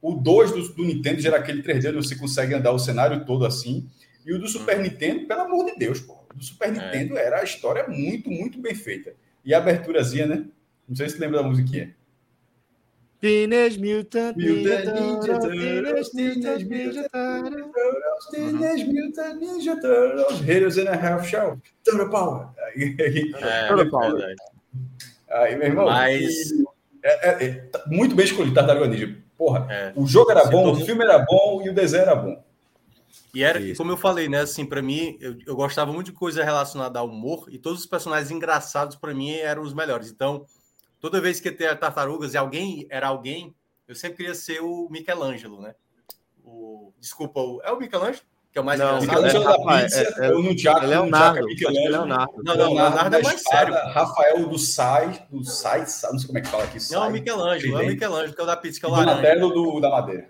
[0.02, 3.26] O 2 do, do, Nintendo já era aquele 3D onde você consegue andar o cenário
[3.26, 3.88] todo assim.
[4.26, 4.84] E o do Super uhum.
[4.84, 6.14] Nintendo, pelo amor de Deus, pô.
[6.34, 6.72] O do Super é.
[6.72, 9.14] Nintendo era a história muito, muito bem feita.
[9.44, 10.46] E a aberturazinha, né?
[10.88, 11.96] Não sei se você lembra da musiquinha.
[13.20, 14.84] Teenage Mutant Ninja
[15.42, 16.66] Turtles, Teenage
[18.86, 22.48] Mutant Ninja Turtles, Heroes in a Half Shell, Turtle Power.
[22.76, 24.36] É, Turtle Power.
[25.32, 26.54] Aí, meu irmão, Mas...
[27.04, 29.18] é, é, é, muito bem escolhido, Tartaruga Ninja.
[29.40, 29.94] Porra, é.
[29.96, 32.44] o jogo era bom, o filme era bom e o desenho era bom.
[33.34, 33.78] E era, Isso.
[33.78, 34.42] como eu falei, né?
[34.42, 37.86] Assim, para mim, eu, eu, gostava muito de coisa relacionada ao humor e todos os
[37.86, 40.12] personagens engraçados para mim eram os melhores.
[40.12, 40.46] Então,
[41.00, 43.56] toda vez que tinha tartarugas e alguém era alguém,
[43.88, 45.74] eu sempre queria ser o Michelangelo, né?
[46.44, 48.26] O, desculpa, o, é o Michelangelo?
[48.52, 49.24] Que é o mais não, engraçado.
[49.24, 51.46] Michelangelo é, da pizza, é, é, no Tiago, é Leonardo.
[51.46, 52.34] Leonardo.
[52.44, 53.74] Não, não, Leonardo é mais sério.
[53.74, 56.78] Rafael do Sai, do Sai, não sei como é que fala aqui.
[56.92, 59.16] Não, o Michelangelo, é o Michelangelo, que é o da pizza, que é o laranja.
[59.16, 60.30] Donatello do, da Madeira.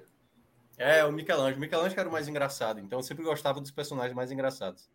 [0.78, 1.58] É, o Michelangelo.
[1.58, 4.90] O Michelangelo era o mais engraçado, então eu sempre gostava dos personagens mais engraçados.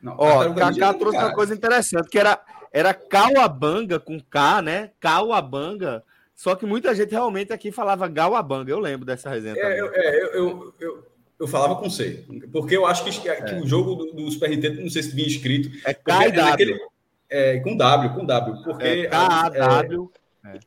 [0.00, 1.28] Não, Ó, o Kaká trouxe cara.
[1.28, 2.40] uma coisa interessante, que era,
[2.72, 4.90] era Cauabanga com K, né?
[4.98, 6.04] Cauabanga.
[6.42, 8.68] Só que muita gente realmente aqui falava Gauabanga.
[8.68, 9.54] Eu lembro dessa resenha.
[9.56, 11.06] É, eu, é eu, eu,
[11.38, 12.24] eu, falava com C.
[12.50, 13.60] Porque eu acho que, que é.
[13.60, 15.70] o jogo do, do, Super Nintendo, não sei se vinha escrito.
[15.86, 16.80] É K e W.
[17.30, 18.62] É, com W, com W.
[18.64, 18.84] Porque.
[18.84, 20.10] É K-A-W.
[20.44, 20.58] É,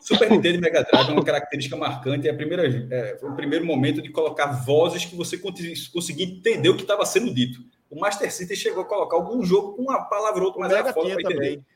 [0.00, 2.26] Super Nintendo e Mega Drive é uma característica marcante.
[2.26, 6.70] É, a primeira, é, foi o primeiro momento de colocar vozes que você conseguia entender
[6.70, 7.60] o que estava sendo dito.
[7.88, 11.10] O Master System chegou a colocar algum jogo com uma palavra ou outra, era foda
[11.10, 11.34] para entender.
[11.34, 11.66] Também.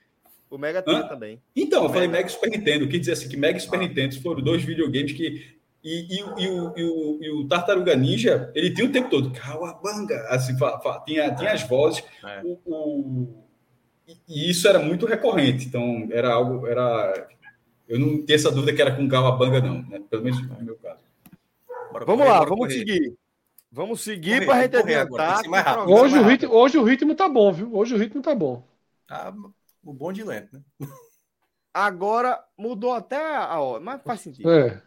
[0.50, 1.40] O Mega tinha também.
[1.54, 2.88] Então, eu falei Mega Super Nintendo.
[2.88, 3.82] Quer dizer assim, que Mega e Super ah.
[3.82, 5.58] Nintendo foram dois videogames que.
[5.84, 9.30] E, e, e, o, e, o, e o Tartaruga Ninja, ele tinha o tempo todo,
[9.30, 10.56] Kawabanga, assim,
[11.06, 12.02] tinha, tinha as vozes.
[12.24, 12.42] É.
[12.42, 13.44] O, o,
[14.26, 15.66] e isso era muito recorrente.
[15.66, 16.66] Então, era algo.
[16.66, 17.28] Era,
[17.86, 20.00] eu não tenho essa dúvida que era com Kawabanga, não, né?
[20.10, 21.00] pelo menos no meu caso.
[21.92, 22.78] Bora vamos correr, lá, vamos correr.
[22.78, 23.14] seguir.
[23.70, 25.42] Vamos seguir para a gente adiantar.
[25.86, 27.74] Hoje, o ritmo, hoje o ritmo tá bom, viu?
[27.74, 28.66] Hoje o ritmo tá bom.
[29.06, 29.32] Tá
[29.88, 30.62] o bom de lento, né?
[31.72, 34.50] Agora mudou até a hora, mas faz sentido.
[34.50, 34.82] É.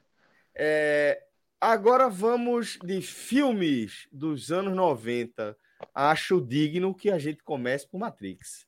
[0.54, 1.24] É,
[1.60, 5.58] agora vamos de filmes dos anos 90.
[5.96, 8.68] Acho digno que a gente comece por Matrix.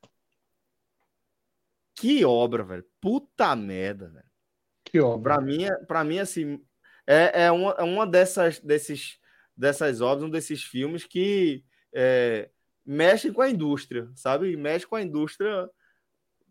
[1.94, 2.86] Que obra, velho.
[3.00, 4.32] Puta merda, velho.
[4.84, 5.36] Que obra.
[5.36, 6.66] Pra mim, pra mim assim,
[7.06, 9.20] é, é, uma, é uma dessas, desses,
[9.56, 11.64] dessas obras, um desses filmes que
[11.94, 12.50] é,
[12.84, 14.58] mexem com a indústria, sabe?
[14.58, 15.70] Mexe com a indústria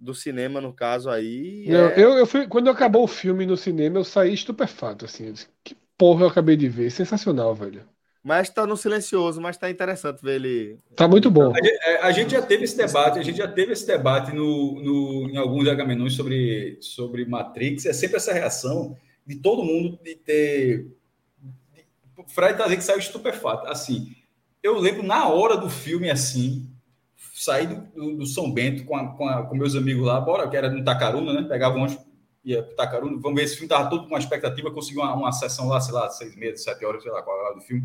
[0.03, 1.65] do cinema, no caso aí.
[1.69, 1.95] Não, é...
[1.97, 5.33] eu, eu fui, quando acabou o filme no cinema, eu saí estupefato, assim.
[5.33, 6.91] Disse, que porra eu acabei de ver.
[6.91, 7.83] Sensacional, velho.
[8.25, 10.79] Mas tá no silencioso, mas tá interessante ver ele.
[10.97, 11.53] Tá muito bom.
[11.55, 14.33] A gente, é, a gente, já teve esse debate, a gente já teve esse debate
[14.33, 17.87] no, no, em alguns Agamenões sobre, sobre Matrix.
[17.87, 20.87] É sempre essa reação de todo mundo de ter.
[21.41, 23.67] De, Fred trazer que saiu estupefato.
[23.67, 24.15] Assim,
[24.63, 26.72] eu lembro na hora do filme, assim,
[27.45, 30.57] saí do, do, São Bento com, a, com, a, com, meus amigos lá, bora, que
[30.57, 31.49] era no Tacaruna, né?
[31.49, 31.87] Pegava um
[32.45, 35.33] ia pro Tacaruna, vamos ver esse filme, tava todo com uma expectativa, consegui uma, uma
[35.33, 37.85] sessão lá, sei lá, seis meses, sete horas, sei lá, qual era do filme.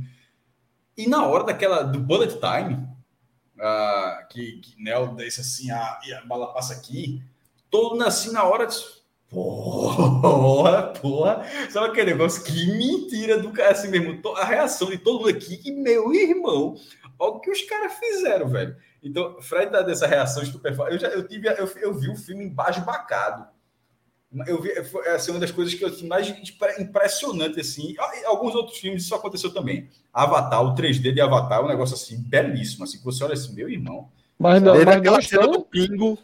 [0.97, 2.75] E na hora daquela, do bullet time,
[3.57, 7.21] uh, que, que Nel desse assim, a, e a bala passa aqui,
[7.69, 8.67] todo assim na hora,
[9.29, 12.43] porra, porra, sabe aquele negócio?
[12.43, 16.75] Que mentira do cara, assim mesmo, a reação de todo mundo aqui, meu irmão,
[17.19, 18.75] olha o que os caras fizeram, velho.
[19.03, 20.91] Então, Fred tá dessa reação estupefato.
[20.91, 23.47] Eu, já, eu, tive, eu, eu vi o filme embasbacado.
[24.45, 26.27] Eu vi, foi assim, uma das coisas que eu mais
[26.79, 27.95] impressionante, assim.
[28.25, 29.89] Alguns outros filmes isso aconteceu também.
[30.13, 32.83] Avatar, o 3D de Avatar é um negócio assim, belíssimo.
[32.83, 34.09] Assim, que você olha assim, meu irmão.
[34.37, 35.51] Mas não, mas não estão...
[35.51, 36.17] do pingo.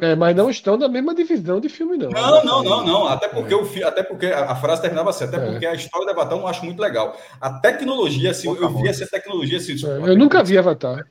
[0.00, 2.10] É, mas não estão na mesma divisão de filme, não.
[2.10, 3.06] Não, não, não, não.
[3.06, 3.56] Até porque, é.
[3.56, 5.50] o, até porque a frase terminava assim, até é.
[5.50, 7.16] porque a história do Avatar eu não acho muito legal.
[7.40, 9.74] A tecnologia, assim, eu vi essa tecnologia assim.
[9.86, 11.06] É, eu nunca vi Avatar.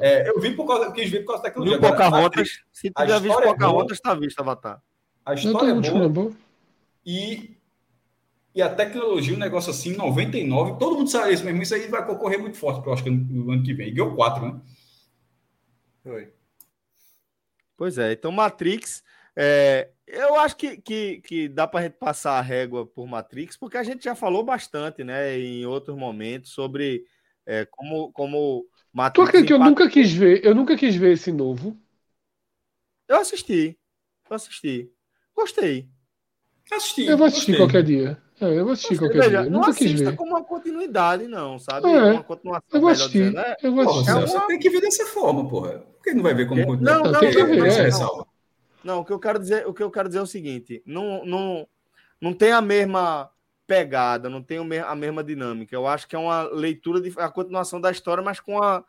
[0.00, 1.78] É, eu vi por causa, eu quis ver por causa da tecnologia.
[1.78, 2.60] Viu Pocahontas?
[2.72, 4.80] Se tu já visto Pocahontas, é tá visto Avatar.
[5.24, 6.08] A história é boa.
[6.08, 6.32] boa.
[7.04, 7.56] E,
[8.54, 11.62] e a tecnologia, um negócio assim, 99, todo mundo sabe isso mesmo.
[11.62, 13.92] Isso aí vai concorrer muito forte, eu acho que no ano que vem.
[13.92, 14.60] Ganhou 4, né?
[16.04, 16.39] Foi.
[17.80, 19.02] Pois é, então Matrix.
[19.34, 23.56] É, eu acho que, que, que dá para a gente passar a régua por Matrix,
[23.56, 27.06] porque a gente já falou bastante, né, em outros momentos, sobre
[27.46, 29.14] é, como, como Matrix.
[29.14, 30.44] Tu acredita que eu nunca quis ver?
[30.44, 31.74] Eu nunca quis ver esse novo.
[33.08, 33.78] Eu assisti.
[34.28, 34.92] Eu assisti.
[35.34, 35.88] Gostei.
[36.70, 37.06] Assisti.
[37.06, 37.66] Eu vou assistir gostei.
[37.66, 38.22] qualquer dia.
[38.40, 39.50] É, eu vou assistir qualquer Veja, dia.
[39.50, 40.16] Não nunca quis ver.
[40.16, 41.88] como uma continuidade, não, sabe?
[41.88, 42.68] É, uma continuação.
[42.72, 43.30] Eu vou assistir.
[43.30, 44.06] Dizendo, eu vou assistir.
[44.06, 44.26] Porra, é uma...
[44.26, 45.78] Você tem que ver dessa forma, porra.
[45.78, 47.02] Por que não vai ver como continuidade?
[47.02, 47.88] Não, não, tem que ver.
[47.88, 47.90] É.
[48.82, 51.24] Não, o que eu quero dizer, o que eu quero dizer é o seguinte: não,
[51.24, 51.68] não,
[52.20, 53.30] não tem a mesma
[53.66, 55.76] pegada, não tem a mesma dinâmica.
[55.76, 58.82] Eu acho que é uma leitura de a continuação da história, mas com a,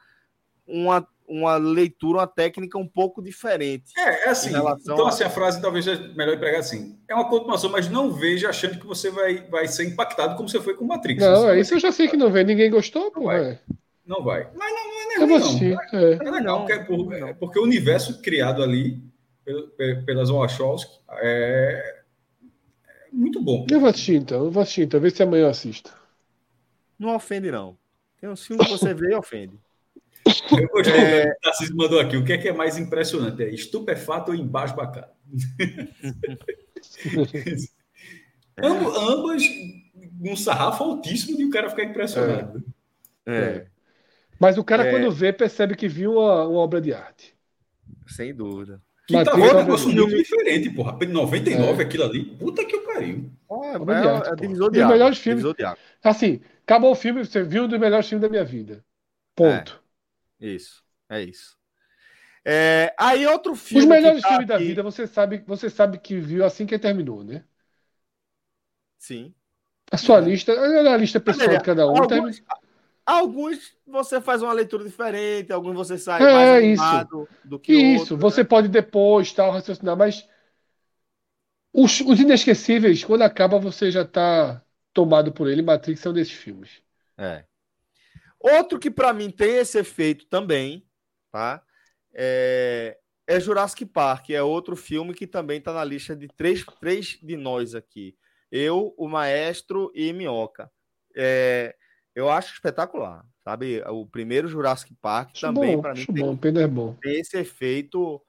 [0.66, 3.94] uma, uma leitura, uma técnica um pouco diferente.
[3.98, 4.50] É, é assim.
[4.50, 7.00] Então, assim, a frase talvez seja melhor empregar assim.
[7.08, 10.60] É uma continuação, mas não veja achando que você vai, vai ser impactado como você
[10.60, 11.24] foi com Matrix.
[11.24, 12.44] Não, é isso eu já sei que não vê.
[12.44, 13.32] Ninguém gostou, pô.
[13.32, 13.60] É.
[14.06, 14.50] Não vai.
[14.54, 16.00] Mas não, não é ruim, não.
[16.00, 19.02] É, é legal, porque, é por, é porque o universo criado ali
[20.06, 22.02] pelas Wachowski é
[23.12, 23.66] muito bom.
[23.70, 25.94] Eu vou assistir então, eu vou assistir então, ver se amanhã eu assisto.
[27.00, 27.78] Não ofende, não.
[28.20, 29.58] Tem um filme que você vê e ofende.
[30.52, 31.34] Eu gostei é...
[31.72, 32.18] o mandou aqui.
[32.18, 33.44] O que é que é mais impressionante?
[33.44, 35.12] É estupefato ou embasbacado?
[38.58, 38.66] é.
[38.66, 39.44] Ambas
[40.30, 42.64] um sarrafo altíssimo de o cara ficar impressionado.
[43.26, 43.36] É.
[43.36, 43.66] é.
[44.40, 44.92] Mas o cara, é.
[44.92, 47.36] quando vê, percebe que viu uma, uma obra de arte.
[48.08, 48.82] Sem dúvida.
[49.08, 50.98] Que tá vendo um negócio muito diferente, porra.
[51.06, 51.86] 99, é.
[51.86, 52.26] aquilo ali.
[52.26, 53.32] Puta que pariu.
[53.52, 55.44] É, é, é divisor de melhores filmes.
[56.04, 58.84] Assim, acabou o filme, você viu um dos melhores filmes da minha vida.
[59.36, 59.81] Ponto.
[60.42, 61.58] É, isso, é isso.
[62.44, 63.84] É, aí outro filme.
[63.84, 64.54] Os melhores tá filmes aqui...
[64.54, 67.44] da vida, você sabe, você sabe que viu assim que terminou, né?
[68.98, 69.34] Sim.
[69.92, 71.92] A sua lista, a lista pessoal de cada um.
[71.92, 72.32] Alguns, term...
[73.06, 77.48] alguns você faz uma leitura diferente, alguns você sai é, mais animado isso.
[77.48, 78.48] do que Isso, outro, você né?
[78.48, 80.28] pode depois tal, raciocinar, mas
[81.74, 84.62] os, os inesquecíveis, quando acaba, você já está
[84.94, 85.62] tomado por ele.
[85.62, 86.82] Matrix são desses filmes.
[87.18, 87.44] É.
[88.42, 90.86] Outro que para mim tem esse efeito também,
[91.32, 91.64] tá?
[92.14, 92.98] É,
[93.28, 97.38] é Jurassic Park, é outro filme que também está na lista de três, três de
[97.38, 98.16] nós aqui.
[98.52, 100.70] Eu, o Maestro e Minhoca.
[101.16, 101.76] É,
[102.16, 103.26] eu acho espetacular.
[103.44, 106.94] Sabe, o primeiro Jurassic Park acho também, para mim, tem, bom, é bom.
[107.02, 108.22] tem esse efeito.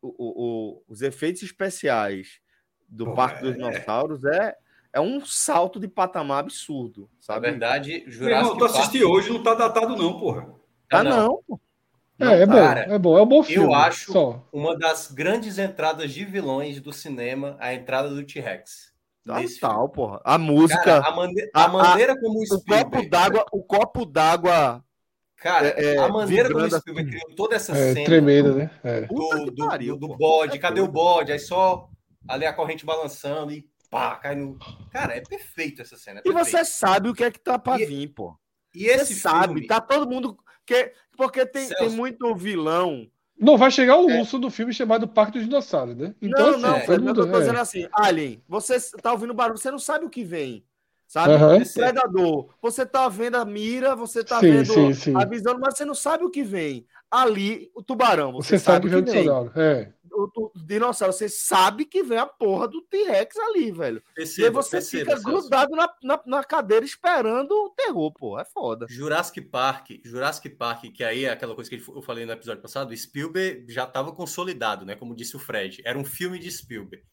[0.00, 2.40] O, o, os efeitos especiais
[2.88, 4.56] do Pô, Parque é, dos Dinossauros é,
[4.92, 7.08] é um salto de patamar absurdo.
[7.18, 7.46] Sabe?
[7.46, 8.70] Na verdade, Jurassic Park.
[8.70, 10.48] assisti hoje, não tá datado, não, porra.
[10.90, 11.40] Ah, não.
[11.48, 11.60] não.
[12.30, 13.66] É, é bom, é bom, é um bom filme.
[13.66, 14.46] Eu acho só.
[14.52, 18.92] uma das grandes entradas de vilões do cinema a entrada do T-Rex.
[19.24, 20.20] Total, porra.
[20.24, 20.82] A música.
[20.82, 24.84] Cara, a, mane a, maneira como o, o copo d'água, o copo d'água.
[25.36, 27.18] Cara, é, é, a maneira como o Spielberg assim.
[27.18, 28.06] criou toda essa é, cena.
[28.06, 28.70] Tremenda, né?
[28.84, 29.00] É.
[29.02, 31.32] Do, do, pariu, do, do bode, cadê o bode?
[31.32, 31.88] Aí só
[32.28, 34.58] ali a corrente balançando e pá, cai no.
[34.90, 36.22] Cara, é perfeito essa cena.
[36.24, 38.34] É e você sabe o que é que tá pra e, vir, pô.
[38.74, 39.66] E esse você sabe, filme...
[39.66, 40.38] tá todo mundo.
[40.64, 43.06] Que, porque tem, tem muito vilão
[43.38, 44.20] não vai chegar o é.
[44.20, 46.14] urso do filme chamado Parque dos Dinossauros, né?
[46.22, 47.40] Então, não, assim, não, mundo, eu tô é.
[47.40, 50.64] dizendo assim, Alien, você tá ouvindo barulho, você não sabe o que vem.
[51.08, 51.34] Sabe?
[51.34, 51.62] Uhum.
[51.74, 52.48] Predador.
[52.62, 55.16] Você tá vendo a mira, você tá sim, vendo sim, sim.
[55.16, 56.86] a visão, mas você não sabe o que vem.
[57.10, 59.28] Ali, o tubarão, você, você sabe, sabe, que vem.
[59.56, 64.02] É o, o, dinossauro, você sabe que vem a porra do T-Rex ali, velho.
[64.14, 68.38] Perceba, e aí você perceba, fica grudado na, na, na, cadeira esperando o terror, pô.
[68.38, 68.86] É foda.
[68.88, 72.96] Jurassic Park, Jurassic Park, que aí é aquela coisa que eu falei no episódio passado,
[72.96, 74.94] Spielberg já estava consolidado, né?
[74.94, 75.82] Como disse o Fred.
[75.84, 77.04] Era um filme de Spielberg.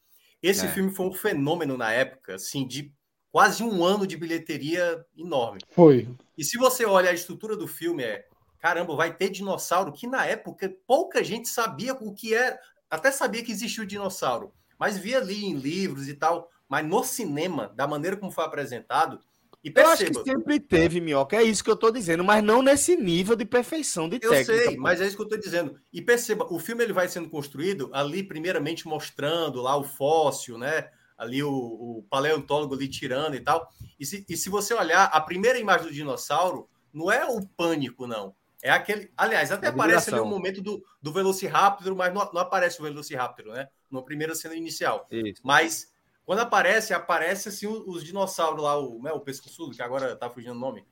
[0.41, 0.69] Esse é.
[0.69, 2.93] filme foi um fenômeno na época, assim, de
[3.31, 5.59] quase um ano de bilheteria enorme.
[5.71, 6.07] Foi.
[6.37, 8.25] E se você olha a estrutura do filme, é
[8.59, 12.59] caramba, vai ter dinossauro, que na época pouca gente sabia o que era.
[12.89, 16.49] Até sabia que existia o dinossauro, mas via ali em livros e tal.
[16.67, 19.19] Mas no cinema, da maneira como foi apresentado,
[19.63, 22.41] e perceba, eu acho que sempre teve, Minhoca, é isso que eu estou dizendo, mas
[22.41, 24.53] não nesse nível de perfeição de eu técnica.
[24.53, 25.75] Eu sei, mas é isso que eu estou dizendo.
[25.91, 30.89] E perceba, o filme ele vai sendo construído ali, primeiramente mostrando lá o fóssil, né?
[31.17, 33.69] Ali o, o paleontólogo ali tirando e tal.
[33.99, 38.07] E se, e se você olhar, a primeira imagem do dinossauro não é o pânico,
[38.07, 38.33] não.
[38.61, 39.11] É aquele.
[39.15, 42.83] Aliás, até aparece ali o um momento do, do Velociraptor, mas não, não, aparece o
[42.83, 43.67] Velociraptor, né?
[43.89, 45.07] Na primeira cena inicial.
[45.09, 45.41] Isso.
[45.43, 45.93] Mas
[46.25, 50.29] quando aparece, aparece assim os, os dinossauros lá, o, né, o pescoçudo, que agora tá
[50.29, 50.85] fugindo o nome.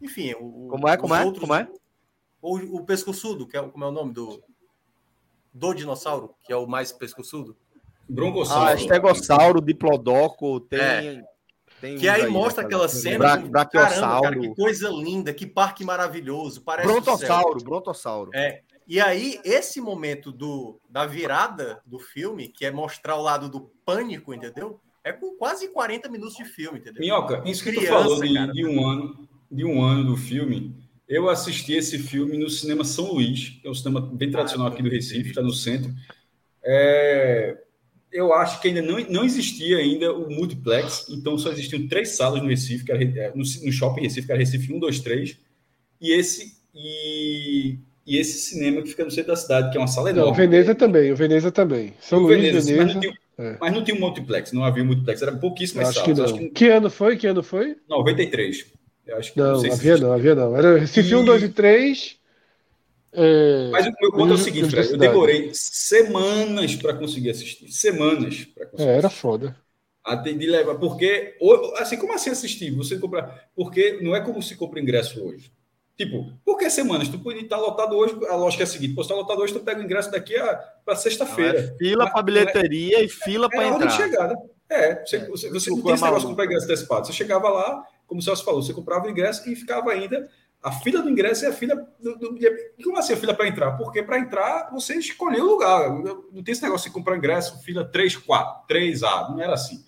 [0.00, 1.24] Enfim, o, como é, como é?
[1.24, 1.68] Outros, como é?
[2.40, 4.42] Ou o pescoçudo, que é como é o nome do
[5.52, 7.56] do dinossauro, que é o mais pescoçudo.
[8.08, 8.70] Broncossauro.
[8.70, 11.24] Ah, estegossauro, diplodoco, tem é.
[11.80, 13.36] Tem que aí, aí mostra aquela cena.
[13.38, 16.62] Bra do, Caramba, cara, que coisa linda, que parque maravilhoso.
[16.62, 18.30] Parece brontossauro, brontossauro.
[18.34, 18.60] É.
[18.86, 23.70] E aí, esse momento do, da virada do filme, que é mostrar o lado do
[23.84, 24.80] pânico, entendeu?
[25.04, 27.00] É com quase 40 minutos de filme, entendeu?
[27.00, 30.74] Minhoca, isso que tu falou de, cara, de, um ano, de um ano do filme,
[31.08, 34.82] eu assisti esse filme no Cinema São Luís, que é um cinema bem tradicional aqui
[34.82, 35.94] do Recife, está no centro.
[36.62, 37.56] É,
[38.12, 42.42] eu acho que ainda não, não existia ainda o multiplex, então só existiam três salas
[42.42, 45.38] no Recife, que era, é, no, no shopping Recife, que era Recife 1, 2, 3,
[46.00, 49.86] e esse e e esse cinema que fica no centro da cidade, que é uma
[49.86, 50.26] sala enorme.
[50.26, 51.94] Não, o Veneza também, o Veneza também.
[52.00, 52.66] São Luís, Veneza.
[52.66, 53.56] Veneza mas, não tinha, é.
[53.60, 56.32] mas não tinha um multiplex, não havia um multiplex, era pouquíssimas acho salas.
[56.32, 56.48] Que, não.
[56.48, 57.16] que, que ano foi?
[57.16, 57.76] Que ano foi?
[57.88, 58.66] 93.
[59.06, 60.56] Eu acho que não, não havia não, havia não.
[60.56, 62.19] Era Recife 1, 2 e 3.
[63.12, 63.68] É...
[63.70, 67.70] Mas o meu ponto é o seguinte, Fred, eu demorei semanas para conseguir assistir.
[67.70, 68.90] Semanas para conseguir.
[68.90, 69.56] É, era foda.
[70.04, 71.36] Até de levar, porque,
[71.76, 72.70] assim, como assim assistir?
[72.72, 73.50] Você comprar.
[73.54, 75.52] Porque não é como se compra ingresso hoje.
[75.96, 77.08] Tipo, por que semanas?
[77.08, 79.60] Tu podia estar lotado hoje, a lógica é a seguinte: pô, está lotado hoje, tu
[79.60, 80.34] pega o ingresso daqui
[80.82, 81.58] para sexta-feira.
[81.58, 83.86] É fila para bilheteria é, e fila para é entrar.
[83.86, 84.34] de chegada.
[84.70, 85.26] É, você, é.
[85.26, 87.06] você, você não tem esse negócio de comprar ingresso antecipado.
[87.06, 90.26] Você chegava lá, como o Celso falou, você comprava o ingresso e ficava ainda
[90.62, 92.38] a fila do ingresso é a fila do, do,
[92.82, 93.72] como assim a fila para entrar?
[93.72, 95.90] Porque para entrar você escolheu o lugar.
[96.32, 99.82] Não tem esse negócio de comprar ingresso, fila 3, 4, 3A, não era assim.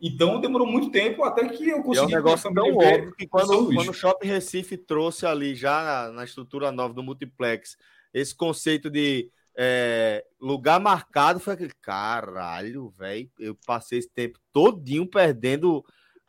[0.00, 2.12] Então demorou muito tempo até que eu consegui.
[2.12, 6.12] É um negócio tão óbvio que quando, quando o Shopping Recife trouxe ali já na,
[6.12, 7.76] na, estrutura nova do multiplex
[8.12, 13.28] esse conceito de é, lugar marcado, foi aquele caralho, velho.
[13.38, 15.84] Eu passei esse tempo todinho perdendo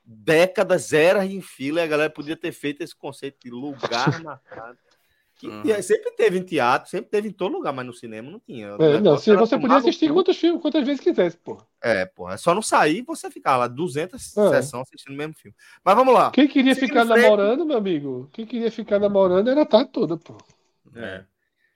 [0.08, 4.78] décadas, eras em fila, e a galera podia ter feito esse conceito de lugar marcado.
[5.36, 5.82] Que uhum.
[5.84, 8.70] sempre teve em teatro, sempre teve em todo lugar, mas no cinema não tinha.
[8.80, 11.62] É, não, se você podia assistir quantos filmes, quantas vezes quisesse, pô.
[11.80, 14.50] É, pô, é só não sair e você ficar lá 200 é.
[14.50, 15.56] sessões assistindo o mesmo filme.
[15.86, 16.32] Mas vamos lá.
[16.32, 17.22] Quem queria Seguindo ficar frente...
[17.22, 18.28] namorando, meu amigo?
[18.34, 20.38] Quem queria ficar namorando era a tarde toda, pô.
[20.96, 21.24] É.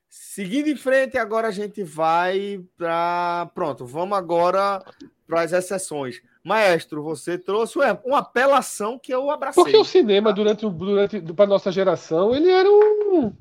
[0.09, 3.47] Seguindo em frente, agora a gente vai para.
[3.53, 4.83] Pronto, vamos agora
[5.27, 6.19] para as exceções.
[6.43, 9.63] Maestro, você trouxe uma apelação que eu abracei.
[9.63, 13.31] Porque o cinema, durante, durante para nossa geração, ele era um.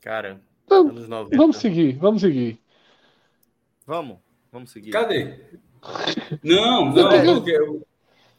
[0.00, 0.92] Cara, então,
[1.32, 2.60] vamos seguir, vamos seguir.
[3.86, 4.18] Vamos,
[4.50, 4.90] vamos seguir.
[4.90, 5.38] Cadê?
[6.44, 7.86] Não, não, não, porque eu...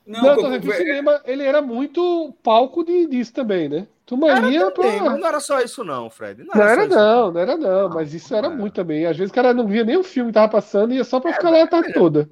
[0.06, 0.60] não, não, eu...
[0.60, 3.88] o cinema ele era muito palco de, disso também, né?
[4.12, 4.84] Tu ia pra...
[4.84, 6.44] Mas não era só isso, não, Fred.
[6.44, 9.06] Não era, não, era não, não, era não, mas isso era muito também.
[9.06, 11.22] Às vezes o cara não via nem o filme que tava passando e ia só
[11.22, 12.30] pra é, ficar lá a tarde toda.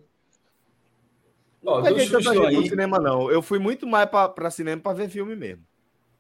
[1.64, 3.32] Não peguei tanta gente no cinema, não.
[3.32, 5.64] Eu fui muito mais pra, pra cinema pra ver filme mesmo.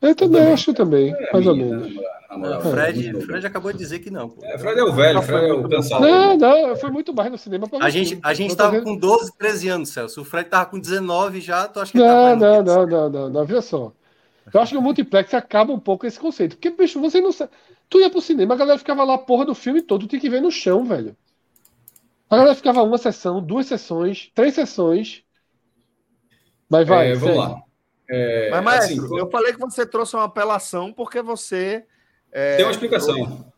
[0.01, 1.93] Eu também, eu acho também, é, mais ou menos.
[2.37, 4.33] Não, Fred, Fred acabou de dizer que não.
[4.43, 6.01] É, Fred é o velho, Fred é o cansado.
[6.01, 8.95] Não, não, eu fui muito mais no cinema pra A gente, a gente tava com
[8.95, 10.21] 12, 13 anos, Celso.
[10.21, 13.45] O Fred tava com 19 já, tu acha que não, não, não, não, não, não,
[13.45, 13.91] viu só.
[14.53, 16.55] Eu acho que o multiplex acaba um pouco esse conceito.
[16.55, 17.51] Porque, bicho, você não sabe.
[17.89, 20.29] Tu ia pro cinema, a galera ficava lá, porra do filme todo, tu tinha que
[20.29, 21.15] ver no chão, velho.
[22.29, 25.23] A galera ficava uma sessão, duas sessões, três sessões.
[26.69, 27.11] Mas vai.
[27.11, 27.63] É, vamos lá.
[28.07, 31.85] É, Mas, maestro, assim, eu falei que você trouxe uma apelação porque você.
[32.31, 33.51] É, tem uma explicação.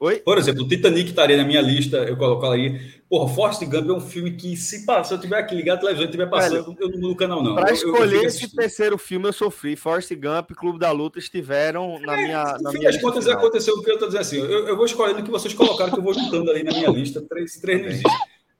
[0.00, 0.20] Oi?
[0.20, 2.80] Por exemplo, o Titanic estaria na minha lista, eu colocaria.
[3.08, 6.04] Porra, Forrest Gump é um filme que, se passar, eu tiver aqui ligado a televisão
[6.04, 7.56] e estiver passando, eu não mudo o canal, não.
[7.56, 8.54] Para escolher esse assim.
[8.54, 9.74] terceiro filme, eu sofri.
[9.74, 12.44] Forrest Gump e Clube da Luta estiveram na é, minha.
[12.58, 13.38] No na fim minha das contas, final.
[13.40, 14.38] aconteceu o que eu estou dizendo assim.
[14.38, 16.90] Eu, eu, vou escolhendo o que vocês colocaram, que eu vou juntando ali na minha
[16.90, 17.20] lista.
[17.22, 18.18] Três, três não existe.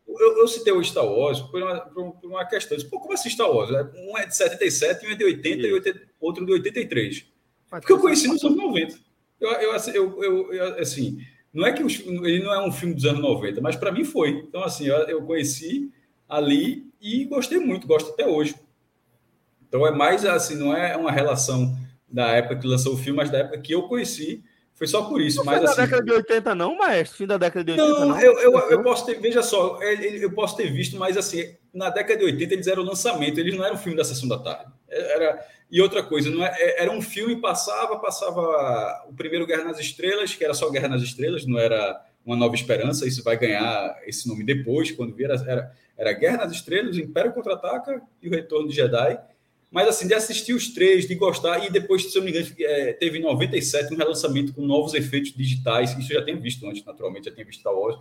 [0.08, 2.76] Eu, eu, citei o Star Wars por uma, por uma questão.
[2.76, 3.70] Disse, Pô, como assim Star Wars?
[3.70, 7.26] Um é de 77, um é de 80 e 80, outro de 83.
[7.70, 9.07] Porque eu conheci nos anos 90.
[9.40, 11.18] Eu, eu, eu, eu assim
[11.52, 14.30] não é que ele não é um filme dos anos 90, mas para mim foi.
[14.30, 15.90] Então, assim, eu, eu conheci
[16.28, 18.54] ali e gostei muito, gosto até hoje.
[19.66, 21.76] Então, é mais assim, não é uma relação
[22.08, 24.42] da época que lançou o filme, mas da época que eu conheci.
[24.74, 25.38] Foi só por isso.
[25.38, 27.18] Não mas, foi assim, da década de 80, não, maestro?
[27.18, 28.08] Fim da década de 80, não?
[28.10, 28.20] não?
[28.20, 32.18] Eu, eu, eu, posso ter, veja só, eu posso ter visto, mas assim, na década
[32.18, 34.72] de 80 eles eram lançamento, eles não eram filme da sessão da tarde.
[34.88, 39.64] Era, e outra coisa, não é, é, era um filme, passava, passava o primeiro Guerra
[39.64, 43.36] nas Estrelas, que era só Guerra nas Estrelas, não era uma Nova Esperança, isso vai
[43.36, 48.30] ganhar esse nome depois, quando vier, era, era Guerra nas Estrelas, Império Contra-Ataca e o
[48.30, 49.18] Retorno de Jedi.
[49.70, 52.54] Mas assim, de assistir os três, de gostar, e depois, se eu não me engano,
[52.58, 56.66] é, teve em 97 um relançamento com novos efeitos digitais, isso eu já tinha visto
[56.66, 57.98] antes, naturalmente, já tinha visto Star Wars.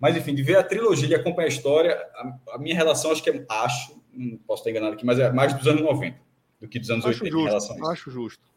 [0.00, 3.22] Mas enfim, de ver a trilogia, de acompanhar a história, a, a minha relação, acho
[3.22, 6.18] que é, acho, não posso estar enganado aqui, mas é mais dos anos 90
[6.60, 7.90] do que dos anos acho 80 justo, em relação a isso.
[7.90, 8.50] Acho justo.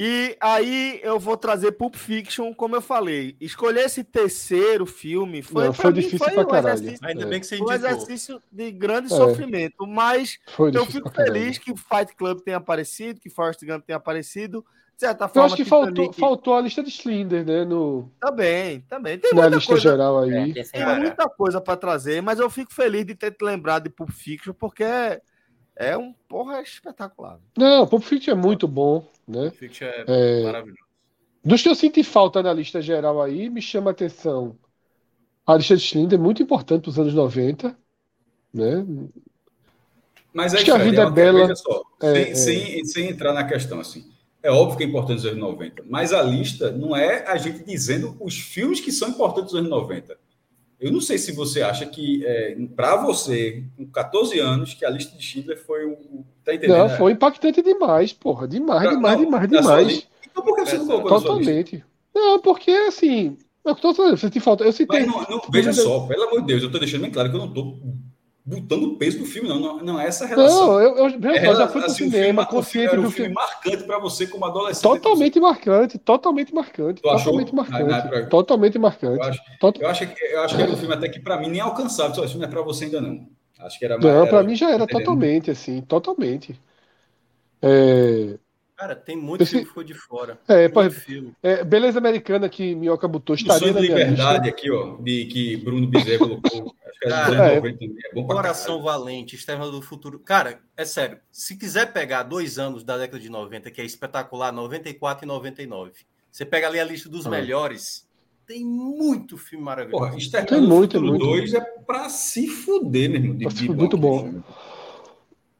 [0.00, 3.36] E aí eu vou trazer Pulp Fiction, como eu falei.
[3.40, 6.94] Escolher esse terceiro filme foi, Não, foi difícil foi pra um caralho.
[7.02, 7.72] Ainda bem que você indicou.
[7.72, 9.16] um exercício de grande é.
[9.16, 13.84] sofrimento, mas foi eu fico feliz que o Fight Club tenha aparecido, que Forrest Gump
[13.84, 14.64] tenha aparecido.
[14.98, 17.64] De certa forma, eu acho que faltou, faltou a lista de Slender, né?
[17.64, 18.10] No...
[18.20, 19.16] Também, também.
[19.16, 20.50] Tem Na muita lista coisa, geral aí.
[20.50, 23.90] É, tem muita coisa para trazer, mas eu fico feliz de ter te lembrado de
[23.90, 24.82] Pulp Fiction, porque
[25.76, 27.38] é um porra espetacular.
[27.56, 29.42] Não, Pulp Fiction é muito bom, né?
[29.42, 30.42] Pulp Fiction é, é...
[30.42, 30.82] maravilhoso.
[31.44, 34.58] Dos que eu senti falta na lista geral aí, me chama a atenção
[35.46, 37.78] a lista de Schindler, muito importante dos anos 90,
[38.52, 38.84] né?
[40.34, 41.54] Mas aí, Acho que a vida é bela.
[41.54, 42.34] Só, é, sem, é...
[42.34, 44.17] Sem, sem entrar na questão assim.
[44.48, 47.62] É óbvio que é importante nos anos 90, mas a lista não é a gente
[47.62, 50.16] dizendo os filmes que são importantes nos anos 90.
[50.80, 54.90] Eu não sei se você acha que, é, para você, com 14 anos, que a
[54.90, 56.24] lista de Schindler foi um.
[56.42, 56.78] Tá entendendo?
[56.78, 58.48] Não, foi impactante demais, porra.
[58.48, 60.08] Demais, pra, demais, não, demais, demais.
[60.30, 61.84] Então por que você não colocou Totalmente.
[62.14, 63.36] Não, porque assim.
[63.62, 64.64] Eu, tô, você te falta.
[64.64, 65.04] Eu citei.
[65.04, 67.40] Não, não, veja só, pelo amor de Deus, eu tô deixando bem claro que eu
[67.40, 67.76] não tô
[68.48, 69.60] botando peso no filme, não.
[69.60, 70.66] Não, não é essa relação.
[70.66, 73.34] Não, eu, eu, eu é, já fui pro assim, cinema, consciente do um filme.
[73.34, 74.82] marcante para você como adolescente.
[74.82, 77.02] Totalmente marcante, totalmente marcante.
[77.02, 77.56] Tu totalmente achou?
[77.56, 78.30] marcante.
[78.30, 79.18] Totalmente marcante.
[79.18, 79.80] Eu acho, Tot...
[79.80, 82.14] eu acho, que, eu acho que era um filme até que para mim nem alcançável.
[82.14, 83.28] Só, esse filme é para você ainda não.
[83.58, 86.58] Acho que era Não, para mim já era totalmente, assim, totalmente.
[87.60, 88.38] É...
[88.78, 89.50] Cara, tem muito Esse...
[89.50, 90.38] filme que ficou de fora.
[90.46, 90.88] É, por
[91.42, 93.34] é, Beleza Americana que Minhoca botou.
[93.34, 96.76] Estaria sonho de liberdade aqui, ó, de, que Bruno Bizet colocou.
[96.86, 100.20] Acho que é Cara, é, é bom Coração Valente, Externa do Futuro.
[100.20, 101.18] Cara, é sério.
[101.32, 105.92] Se quiser pegar dois anos da década de 90, que é espetacular, 94 e 99,
[106.30, 107.30] você pega ali a lista dos ah.
[107.30, 108.06] melhores.
[108.46, 110.04] Tem muito filme maravilhoso.
[110.04, 111.26] Porra, Externa tem do muito, Futuro muito.
[111.26, 113.36] 2 é pra se fuder, meu irmão.
[113.36, 113.68] De, de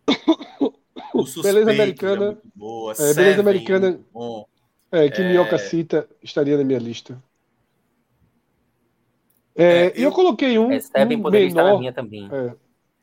[1.42, 2.30] beleza americana.
[2.32, 4.00] É boa, é, beleza americana.
[4.90, 5.28] É, que é...
[5.28, 7.22] Minhoca cita estaria na minha lista.
[9.54, 11.72] É, é, eu, eu coloquei um, é, Seven um menor.
[11.72, 12.28] na minha também.
[12.32, 12.52] É,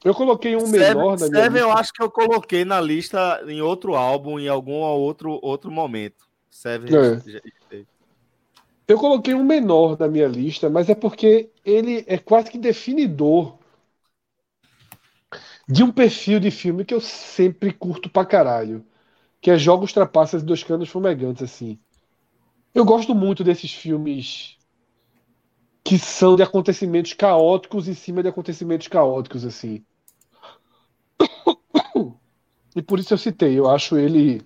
[0.03, 1.59] eu coloquei um Seven, menor na minha Seven lista.
[1.59, 6.25] eu acho que eu coloquei na lista em outro álbum, em algum outro, outro momento.
[6.49, 6.89] Seven.
[6.95, 7.83] É.
[8.87, 13.57] Eu coloquei um menor na minha lista, mas é porque ele é quase que definidor
[15.67, 18.85] de um perfil de filme que eu sempre curto pra caralho,
[19.41, 21.79] que é Jogos Trapaças e Dois Canos Fumegantes, assim.
[22.73, 24.57] Eu gosto muito desses filmes
[25.83, 29.85] que são de acontecimentos caóticos em cima de acontecimentos caóticos, assim.
[32.75, 34.45] E por isso eu citei, eu acho ele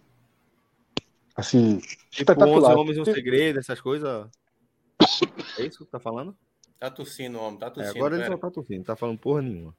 [1.36, 2.74] assim, tipo, espetacular.
[2.74, 4.30] 11 Homens e um Segredo, essas coisas.
[5.58, 6.38] É isso que tá falando?
[6.80, 7.96] Tá tossindo, homem, tá tossindo.
[7.96, 9.76] É, agora ele só tá tossindo, não tá falando porra nenhuma.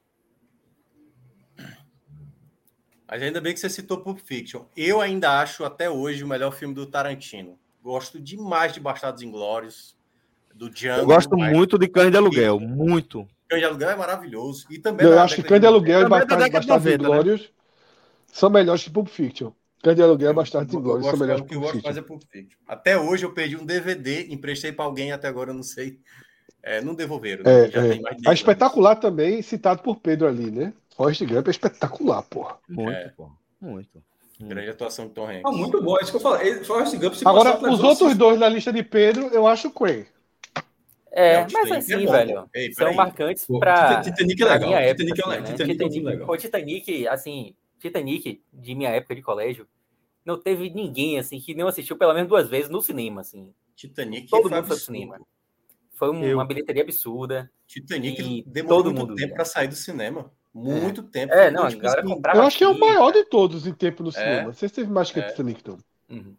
[3.10, 4.62] Mas ainda bem que você citou Pulp Fiction.
[4.76, 7.58] Eu ainda acho até hoje o melhor filme do Tarantino.
[7.82, 9.96] Gosto demais de Bastardos Inglórios,
[10.54, 11.00] do Django.
[11.00, 13.26] Eu gosto muito de Cães de Aluguel, muito.
[13.48, 14.66] Cães de Aluguel é maravilhoso.
[14.70, 16.94] E também eu acho que Cães de Aluguel e Bastardos né?
[16.94, 17.48] Inglórios né?
[18.28, 19.50] são melhores que Pulp Fiction.
[19.82, 21.82] Cães de Aluguel e Bastardos Inglórios são melhores que Pulp Fiction.
[21.82, 22.58] Fazer Pulp Fiction.
[22.68, 25.98] Até hoje eu perdi um DVD, emprestei para alguém, até agora eu não sei.
[26.62, 27.42] É, não devolveram.
[27.42, 27.64] Né?
[27.64, 28.30] É, é.
[28.30, 30.72] A espetacular também, citado por Pedro ali, né?
[31.00, 32.58] Forrest Gump é espetacular, porra.
[32.68, 33.08] Muito, é.
[33.16, 33.32] porra.
[33.58, 34.04] Muito.
[34.38, 35.42] Grande atuação de Tom Hanks.
[35.46, 36.62] Ah, muito bom, é isso que eu falei.
[36.62, 40.06] Forrest Gump se Agora, os outros dois na lista de Pedro, eu acho o Quay.
[41.10, 42.94] É, é mas assim, é velho, Ei, são aí.
[42.94, 44.68] marcantes para Titanic é legal.
[44.68, 45.52] Minha época, Titanic, é, assim, né?
[45.52, 46.36] Titanic, Titanic, é legal.
[46.36, 49.66] Titanic, assim, Titanic de minha época de colégio,
[50.22, 53.54] não teve ninguém assim que não assistiu pelo menos duas vezes no cinema, assim.
[53.74, 55.18] Titanic todo mundo foi pro cinema.
[55.94, 56.46] Foi uma eu...
[56.46, 57.50] bilheteria absurda.
[57.66, 60.30] Titanic demorou todo muito mundo tempo para sair do cinema.
[60.54, 61.04] Muito é.
[61.04, 61.32] tempo.
[61.32, 64.02] É, não, tipo, a assim, Eu acho que é o maior de todos em tempo
[64.02, 64.12] no é.
[64.12, 64.42] cinema.
[64.44, 65.22] Não sei se teve mais que é.
[65.22, 65.78] Titanic, então.
[66.08, 66.34] Uhum.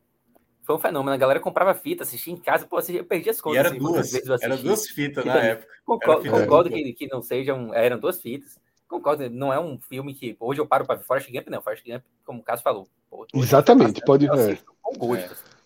[0.64, 1.14] Foi um fenômeno.
[1.14, 3.56] A galera comprava fita, assistia em casa, pô, assim, eu perdi as contas.
[3.56, 4.42] E era assim, duas.
[4.42, 5.72] Era duas fitas na época.
[5.86, 7.74] Concordo, concordo que, que não sejam.
[7.74, 8.60] Eram duas fitas.
[8.88, 11.62] Concordo, não é um filme que hoje eu paro para ver Forrest Gump, não.
[11.62, 12.88] Forrest Gump, como o Caso falou.
[13.10, 14.62] Pô, Exatamente, pode ver.
[14.82, 15.34] Com gosto.
[15.34, 15.62] É.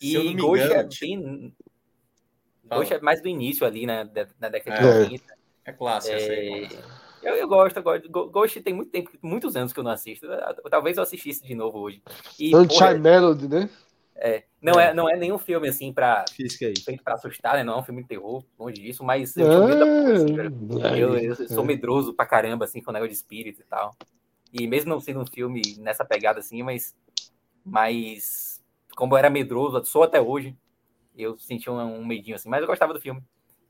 [0.00, 1.54] E Ghost é bem.
[2.64, 4.08] Ghost é mais do início ali, né?
[4.40, 5.24] Na década de 80.
[5.64, 6.68] É clássico, é...
[7.22, 8.08] Eu, eu gosto, eu gosto.
[8.08, 10.26] Ghost tem muito tempo, muitos anos que eu não assisto.
[10.70, 12.02] Talvez eu assistisse de novo hoje.
[12.38, 13.70] E, Sunshine Melody, né?
[14.14, 14.90] É, não é.
[14.90, 14.94] é.
[14.94, 17.64] não é nenhum filme assim para feito para assustar, né?
[17.64, 19.78] Não é um filme de terror, longe disso, mas eu tinha medo
[20.78, 23.64] da assim, eu, eu, sou medroso pra caramba assim com o negócio de espírito e
[23.64, 23.96] tal.
[24.52, 26.94] E mesmo não sendo um filme nessa pegada assim, mas
[27.64, 28.60] mas
[28.94, 30.56] como eu era medroso, sou até hoje,
[31.16, 33.22] eu senti um, um medinho assim, mas eu gostava do filme.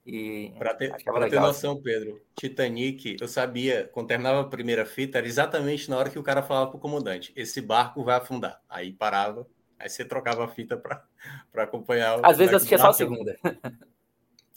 [0.05, 5.19] E para ter, pra ter noção, Pedro, Titanic, eu sabia, quando terminava a primeira fita,
[5.19, 8.61] era exatamente na hora que o cara falava pro comandante: esse barco vai afundar.
[8.69, 9.47] Aí parava,
[9.79, 12.19] aí você trocava a fita para acompanhar.
[12.25, 13.37] Às vezes eu assistia só a segunda.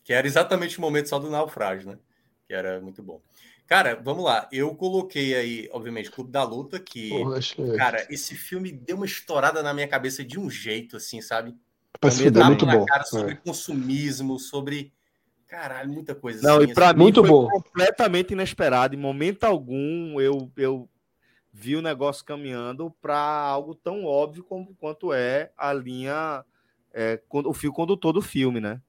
[0.04, 1.98] Que era exatamente o momento só do naufrágio, né?
[2.48, 3.22] Que era muito bom.
[3.66, 4.48] Cara, vamos lá.
[4.52, 7.76] Eu coloquei aí, obviamente, Clube da Luta, que, Poxa.
[7.76, 11.56] cara, esse filme deu uma estourada na minha cabeça de um jeito, assim, sabe?
[12.00, 12.86] Parece muito bom.
[12.86, 13.36] Cara, sobre é.
[13.36, 14.94] consumismo, sobre
[15.56, 16.46] Caralho, muita coisa.
[16.46, 16.98] Não, assim, e para assim.
[16.98, 17.48] mim muito foi bom.
[17.48, 18.94] completamente inesperado.
[18.94, 20.90] Em momento algum eu, eu
[21.54, 26.44] vi o negócio caminhando para algo tão óbvio como, quanto é a linha,
[26.94, 28.82] é, o fio condutor do filme, né?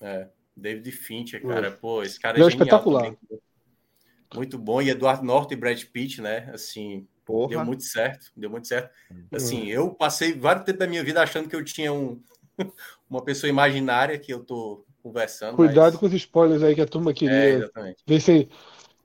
[0.00, 3.16] É, David Fincher, cara, pô, esse cara é, é espetacular.
[4.32, 4.80] Muito bom.
[4.80, 6.48] E Eduardo Norte e Brad Pitt, né?
[6.54, 7.50] Assim, Porra.
[7.50, 8.92] Deu muito certo, deu muito certo.
[9.32, 12.22] Assim, eu passei vários tempos da minha vida achando que eu tinha um,
[13.10, 15.56] uma pessoa imaginária que eu tô conversando.
[15.56, 15.96] Cuidado mas...
[15.96, 17.34] com os spoilers aí que a turma queria.
[17.34, 17.96] É, exatamente.
[18.06, 18.48] Ver se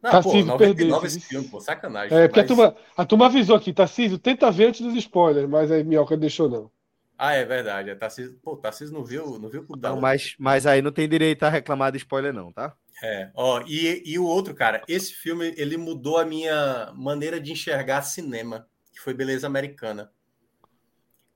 [0.01, 1.05] não, Tarcísio pô, perdeu.
[1.05, 2.17] esse filme, pô, sacanagem.
[2.17, 2.51] É, porque mas...
[2.51, 6.15] a, turma, a turma avisou aqui, Tarcísio, tenta ver antes dos spoilers, mas aí Minhoca
[6.15, 6.71] deixou não.
[7.17, 7.89] Ah, é verdade.
[7.89, 11.09] É, Tarcísio, pô, Tarcísio não viu, não viu o não, mas, mas aí não tem
[11.09, 12.75] direito a reclamar de spoiler não, tá?
[13.03, 17.51] É, ó, e, e o outro, cara, esse filme, ele mudou a minha maneira de
[17.51, 20.11] enxergar cinema, que foi Beleza Americana.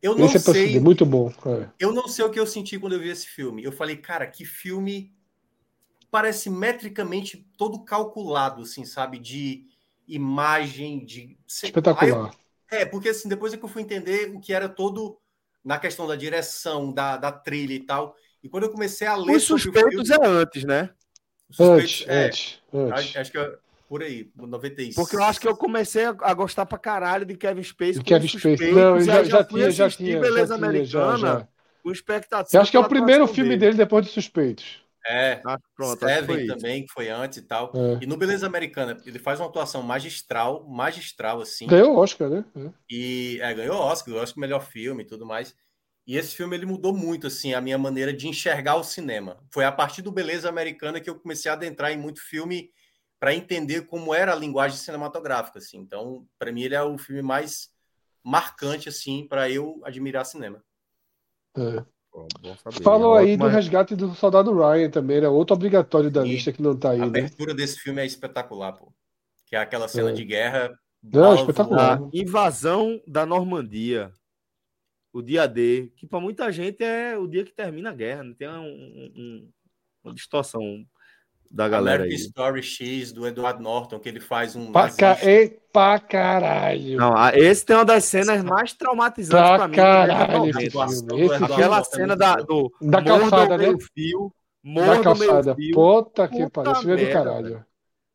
[0.01, 0.77] Eu não esse é sei...
[0.77, 1.31] É muito bom.
[1.45, 1.69] É.
[1.79, 3.63] Eu não sei o que eu senti quando eu vi esse filme.
[3.63, 5.13] Eu falei, cara, que filme
[6.09, 9.19] parece metricamente todo calculado, assim, sabe?
[9.19, 9.65] De
[10.07, 11.37] imagem, de.
[11.47, 12.33] Espetacular.
[12.71, 12.79] Eu...
[12.79, 15.19] É, porque assim, depois é que eu fui entender o que era todo
[15.63, 18.15] na questão da direção, da, da trilha e tal.
[18.43, 19.35] E quando eu comecei a ler.
[19.35, 20.25] Os suspeitos filme...
[20.25, 20.89] é antes, né?
[21.49, 23.15] Suspeitos, antes, é, antes, antes.
[23.15, 23.57] Acho, que é
[23.91, 24.95] por aí, 96.
[24.95, 27.99] Porque eu acho que eu comecei a gostar pra caralho de Kevin Space.
[27.99, 28.71] De Kevin Space.
[28.71, 30.17] Não, já, já, já tinha, já tinha.
[30.17, 31.17] Beleza já Americana.
[31.17, 31.47] Já, já.
[31.83, 32.47] O espectador.
[32.53, 33.59] Eu acho que é o primeiro filme dele.
[33.59, 34.81] dele depois de Suspeitos.
[35.05, 37.73] É, ah, pronto, Seven também, que foi antes e tal.
[37.75, 38.05] É.
[38.05, 41.67] E no Beleza Americana, ele faz uma atuação magistral, magistral, assim.
[41.67, 42.45] Ganhou Oscar, né?
[42.55, 42.69] É.
[42.89, 45.53] E é, ganhou Oscar, ganhou Oscar melhor filme e tudo mais.
[46.07, 49.35] E esse filme ele mudou muito assim a minha maneira de enxergar o cinema.
[49.51, 52.69] Foi a partir do Beleza Americana que eu comecei a adentrar em muito filme
[53.21, 55.77] para entender como era a linguagem cinematográfica assim.
[55.77, 57.69] Então, para mim ele é o filme mais
[58.23, 60.63] marcante assim para eu admirar cinema.
[61.55, 61.85] É.
[62.81, 66.75] Falou aí do resgate do soldado Ryan também, era outro obrigatório da lista que não
[66.75, 66.97] tá aí.
[66.97, 67.07] A né?
[67.07, 68.91] abertura desse filme é espetacular, pô.
[69.45, 70.13] Que é aquela cena é.
[70.13, 70.77] de guerra.
[71.03, 72.01] Não, espetacular.
[72.01, 74.11] A invasão da Normandia.
[75.13, 78.29] O dia D, que para muita gente é o dia que termina a guerra, não
[78.31, 78.35] né?
[78.39, 79.51] tem um, um,
[80.03, 80.85] uma distorção
[81.51, 82.27] da galera American aí.
[82.27, 84.71] Story X do Edward Norton, que ele faz um.
[84.71, 85.17] Pra, ca...
[85.21, 86.97] e, pra caralho.
[86.97, 89.75] Não, esse tem uma das cenas mais traumatizantes pra, pra mim.
[89.75, 91.23] Caralho, esse filme.
[91.23, 93.65] Esse Aquela cena da, do da calçada, né?
[93.93, 95.55] Fio, da calçada.
[95.55, 95.75] Fio.
[95.75, 96.71] Puta que pariu.
[96.73, 97.65] Esse filme é do caralho.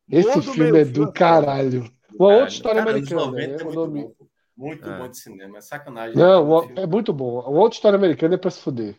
[0.09, 1.91] Esse filme é do caralho.
[2.19, 3.31] Uma outra história americana.
[3.31, 3.43] Né?
[3.43, 4.15] É muito,
[4.57, 4.97] muito é.
[4.97, 5.57] bom de cinema.
[5.59, 6.17] É sacanagem.
[6.17, 7.39] Não, é muito bom.
[7.41, 8.95] Uma outra história americana é pra se fuder.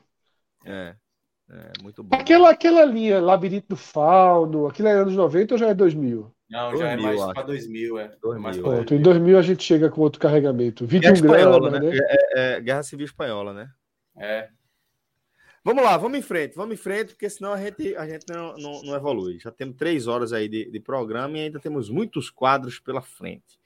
[0.64, 0.94] É.
[1.50, 2.14] É, muito bom.
[2.14, 6.30] Aquela, aquela linha Labirinto do Fauno, aquilo é anos 90 ou já é 2000?
[6.50, 8.08] Não, 2000, já é mais para 2000, é.
[8.22, 10.86] 2000, mais Pronto, em 2000 a gente chega com outro carregamento.
[10.86, 11.80] Vídeo Espanhola, né?
[11.80, 11.98] né?
[11.98, 13.70] É, é, Guerra Civil Espanhola, né?
[14.16, 14.48] É.
[15.64, 18.56] Vamos lá, vamos em frente, vamos em frente, porque senão a gente, a gente não,
[18.56, 19.38] não, não evolui.
[19.38, 23.58] Já temos três horas aí de, de, programa e ainda temos muitos quadros pela frente.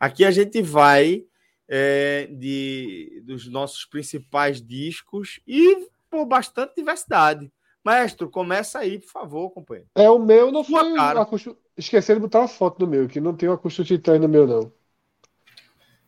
[0.00, 1.24] Aqui a gente vai
[1.68, 7.50] é, de, dos nossos principais discos e por bastante diversidade.
[7.84, 9.88] Mestre, começa aí, por favor, companheiro.
[9.94, 10.96] É, o meu não foi.
[10.98, 11.58] Acusto...
[11.76, 14.46] Esqueci de botar uma foto do meu, que não tem uma custo titã no meu,
[14.46, 14.72] não.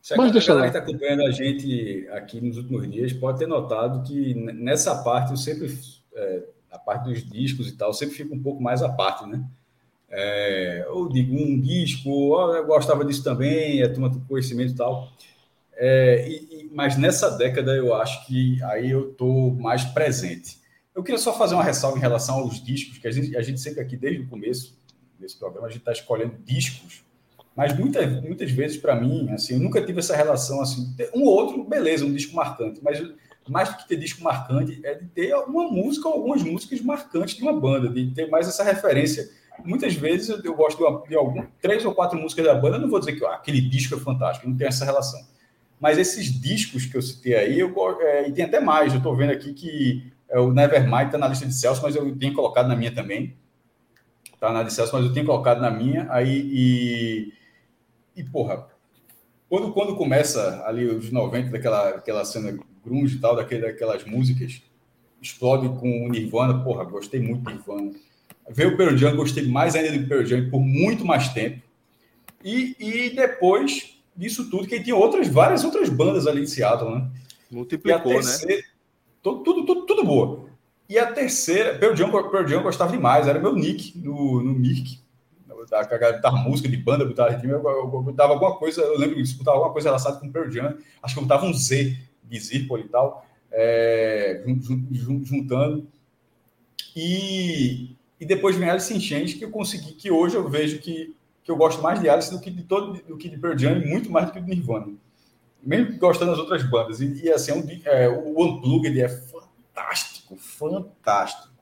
[0.01, 3.39] Se a Mas deixa galera que está acompanhando a gente aqui nos últimos dias pode
[3.39, 5.77] ter notado que nessa parte eu sempre.
[6.15, 9.43] É, a parte dos discos e tal, sempre fica um pouco mais à parte, né?
[10.09, 15.09] É, eu digo um disco, eu gostava disso também, a turma conhecimento e tal.
[15.79, 20.57] É, e, mas nessa década eu acho que aí eu estou mais presente.
[20.93, 23.61] Eu queria só fazer uma ressalva em relação aos discos, que a gente, a gente
[23.61, 24.75] sempre aqui, desde o começo
[25.19, 27.03] desse programa, a gente está escolhendo discos,
[27.55, 30.95] mas muitas, muitas vezes, para mim, assim, eu nunca tive essa relação assim.
[31.13, 32.99] Um ou outro, beleza, um disco marcante, mas
[33.47, 37.43] mais do que ter disco marcante é de ter uma música algumas músicas marcantes de
[37.43, 39.29] uma banda, de ter mais essa referência.
[39.63, 42.75] Muitas vezes eu, eu gosto de, uma, de algum, três ou quatro músicas da banda,
[42.75, 45.19] eu não vou dizer que ah, aquele disco é fantástico, não tem essa relação
[45.79, 49.15] mas esses discos que eu citei aí, eu, é, e tem até mais, eu estou
[49.15, 52.67] vendo aqui que é, o Nevermind está na lista de Celso, mas eu tenho colocado
[52.67, 53.35] na minha também.
[54.33, 56.07] Está na lista de Celso, mas eu tenho colocado na minha.
[56.09, 57.33] Aí, e,
[58.15, 58.67] e porra,
[59.47, 64.61] quando, quando começa ali os 90, daquela, daquela cena grunge e tal, daquele, daquelas músicas,
[65.21, 67.91] explode com o Nirvana, porra, gostei muito do Nirvana.
[68.49, 71.61] Veio o Pearl Jam, gostei mais ainda do Pearl Jam por muito mais tempo.
[72.43, 77.09] E, e depois disso tudo, que tinha outras, várias outras bandas ali em Seattle, né?
[77.51, 78.19] Multiplicou, né?
[78.19, 78.67] terceira, né?
[79.21, 80.47] Tudo, tudo, tudo, tudo boa.
[80.89, 84.53] E a terceira, Pearl Jam, Pearl Jam eu gostava demais, era meu nick no, no
[84.53, 84.99] Mirk,
[85.69, 89.33] da, da, música de banda, botava, eu, eu, eu botava alguma coisa, eu lembro que
[89.33, 92.83] botava alguma coisa relacionada com Pearl Jam, acho que eu botava um Z de Zirpoli
[92.83, 94.43] e tal, é,
[94.91, 95.87] juntando.
[96.95, 101.15] E, e depois vem Alice in Chains, que eu consegui, que hoje eu vejo que
[101.47, 103.79] que eu gosto mais de Alice do que de todo do que de Pearl Jam,
[103.79, 104.93] muito mais do que de Nirvana.
[105.63, 106.99] Mesmo gostando das outras bandas.
[106.99, 111.55] E, e assim, um, é, o Unplugged é fantástico, fantástico.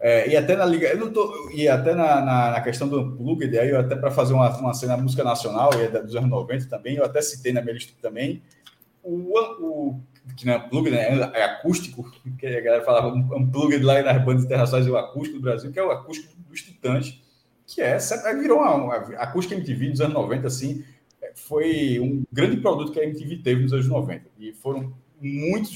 [0.00, 3.00] É, e até na liga, eu não tô, e até na, na, na questão do
[3.00, 6.28] Unplugged, aí eu até para fazer uma, uma cena música nacional, e é dos anos
[6.28, 8.42] 90 também, eu até citei na minha lista também,
[9.04, 10.00] o, o
[10.36, 14.44] que não é Unplugged, né, é acústico, que a galera falava Unplugged lá nas bandas
[14.44, 17.24] internacionais, é o acústico do Brasil, que é o acústico dos Titãs,
[17.66, 17.98] que é,
[18.38, 20.84] virou uma, uma acústica MTV dos anos 90, assim,
[21.34, 25.74] foi um grande produto que a MTV teve nos anos 90, e foram muitos,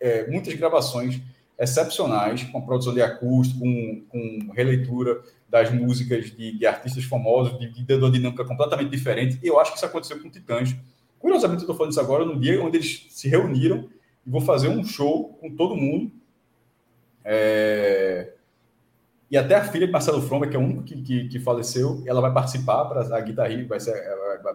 [0.00, 1.20] é, muitas gravações
[1.58, 7.84] excepcionais, com produção de acústico, com, com releitura das músicas de, de artistas famosos, de,
[7.84, 9.38] de, uma dinâmica completamente diferente.
[9.42, 10.74] E eu acho que isso aconteceu com Titãs.
[11.18, 13.88] Curiosamente, eu estou falando isso agora no dia onde eles se reuniram
[14.26, 16.10] e vou fazer um show com todo mundo.
[17.24, 18.32] É...
[19.32, 22.02] E até a filha de Marcelo Fromba, que é o único que, que, que faleceu,
[22.04, 23.94] ela vai participar para a guitarra, vai ser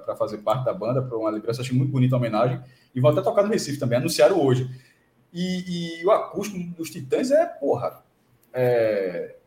[0.06, 2.61] para fazer parte da banda, para uma lembrança, achei muito bonita a homenagem.
[2.93, 4.69] E vão até tocar no Recife também, anunciaram hoje.
[5.33, 8.03] E, e o acústico dos Titãs é, porra.
[8.53, 9.38] É...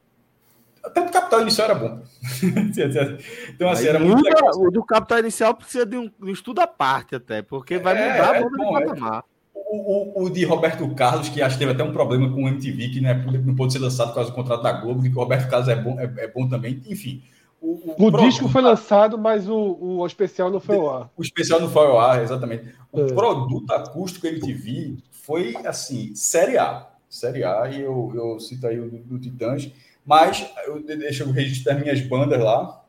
[0.82, 2.02] Até o Capital Inicial era bom.
[3.54, 4.50] então, assim, era muito legal.
[4.56, 7.96] O do Capital Inicial precisa de um, de um estudo à parte, até, porque vai
[7.96, 9.24] é, mudar a banda é, de patamar.
[9.72, 12.48] O, o, o, de Roberto Carlos, que acho que teve até um problema com o
[12.48, 15.12] MTV, que né, não pôde ser lançado por causa do contrato da Globo, que o
[15.12, 16.82] Roberto Carlos é bom, é, é bom também.
[16.88, 17.22] Enfim,
[17.60, 21.10] o, o, o disco foi lançado, mas o, o especial não foi ao ar.
[21.16, 22.74] O especial não foi ao ar, exatamente.
[22.90, 23.12] O é.
[23.12, 26.88] produto acústico MTV foi, assim, série A.
[27.08, 29.70] Série A, e eu, eu cito aí o do, do Titãs,
[30.04, 32.82] mas eu deixo o registro das minhas bandas lá.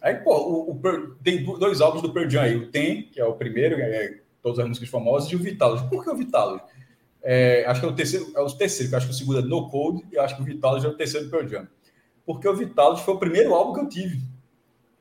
[0.00, 2.56] Aí, pô, o, o, tem dois álbuns do Pearl Jam aí.
[2.56, 5.82] O Tem, que é o primeiro, é, todas as músicas famosas, e o Vitalos.
[5.82, 6.60] Por que o Vitalos?
[7.22, 9.68] É, acho que é o terceiro, é o terceiro, acho que o segundo é No
[9.68, 11.68] Code, e acho que o Vitalos é o terceiro do Pearl Jam
[12.28, 14.22] porque o Vitalis foi o primeiro álbum que eu tive.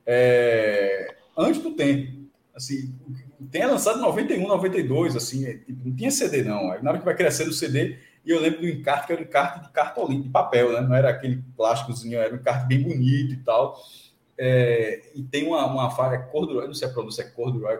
[0.05, 2.25] É, antes do tempo.
[2.55, 2.95] Assim,
[3.51, 6.69] tem é lançado em 91, 92, assim, é, tipo, não tinha CD, não.
[6.81, 9.25] Na hora que vai crescendo o CD, e eu lembro do encarte, que era um
[9.25, 10.79] encarte de cartolina, de papel, né?
[10.79, 13.77] Não era aquele plásticozinho, era um encarte bem bonito e tal.
[14.37, 17.77] É, e tem uma, uma falha corduroy, não sei a pronúncia, é corduroy,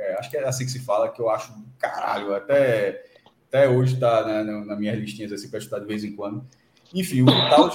[0.00, 3.04] é, acho que é assim que se fala, que eu acho caralho, até,
[3.48, 6.44] até hoje está né, na minha listinha assim, para estudar de vez em quando.
[6.94, 7.70] Enfim, o Vital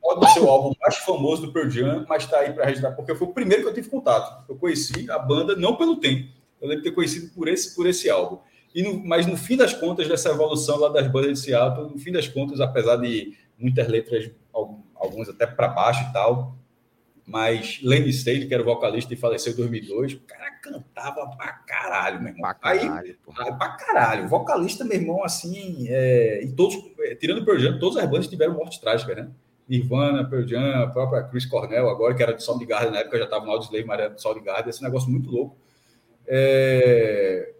[0.00, 3.14] pode ser o álbum mais famoso do Pearl Jam, mas está aí para registrar, porque
[3.14, 4.44] foi o primeiro que eu tive contato.
[4.48, 6.28] Eu conheci a banda não pelo tempo,
[6.60, 8.38] eu lembro de ter conhecido por esse, por esse álbum.
[8.74, 11.98] E no, mas no fim das contas, dessa evolução lá das bandas de Seattle, no
[11.98, 14.30] fim das contas, apesar de muitas letras,
[14.94, 16.56] algumas até para baixo e tal,
[17.32, 21.50] mas Lenny Stage, que era o vocalista e faleceu em 2002, o cara cantava pra
[21.66, 22.42] caralho, meu irmão.
[22.42, 24.28] Pra caralho, aí, pra caralho.
[24.28, 28.28] Vocalista, meu irmão, assim, é, e todos, é, tirando o Pearl Jam, todas as bandas
[28.28, 29.30] tiveram morte trágica, né?
[29.66, 33.24] Nirvana, Pearl Jam, a própria Chris Cornell, agora que era de Soundgarden, na época já
[33.24, 35.56] estava no Audioslave, mas era de Soundgarden, esse negócio muito louco.
[36.26, 37.54] É...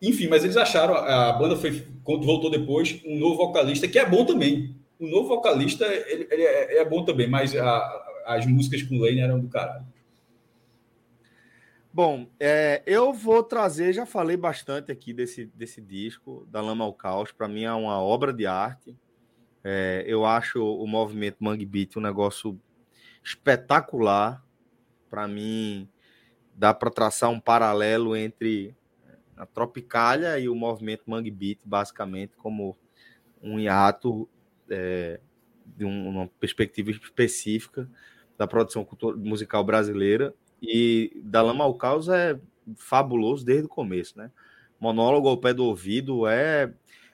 [0.00, 4.06] Enfim, mas eles acharam, a banda foi, quando voltou depois, um novo vocalista, que é
[4.06, 4.74] bom também.
[4.98, 9.20] O novo vocalista, ele, ele é, é, bom também, mas a, as músicas com Lane
[9.20, 9.86] eram do caralho.
[11.92, 16.94] Bom, é, eu vou trazer, já falei bastante aqui desse, desse disco, da Lama ao
[16.94, 18.96] Caos, para mim é uma obra de arte.
[19.64, 22.58] É, eu acho o movimento Mangue Beat um negócio
[23.24, 24.42] espetacular.
[25.10, 25.88] Para mim,
[26.54, 28.72] dá para traçar um paralelo entre
[29.36, 32.78] a Tropicália e o movimento Mangue Beat, basicamente, como
[33.42, 34.28] um hiato
[34.70, 35.18] é,
[35.66, 37.90] de uma perspectiva específica
[38.40, 38.88] da produção
[39.18, 40.34] musical brasileira.
[40.62, 42.40] E da Lama ao Caos é
[42.74, 44.30] fabuloso desde o começo, né?
[44.80, 46.72] Monólogo ao pé do ouvido é,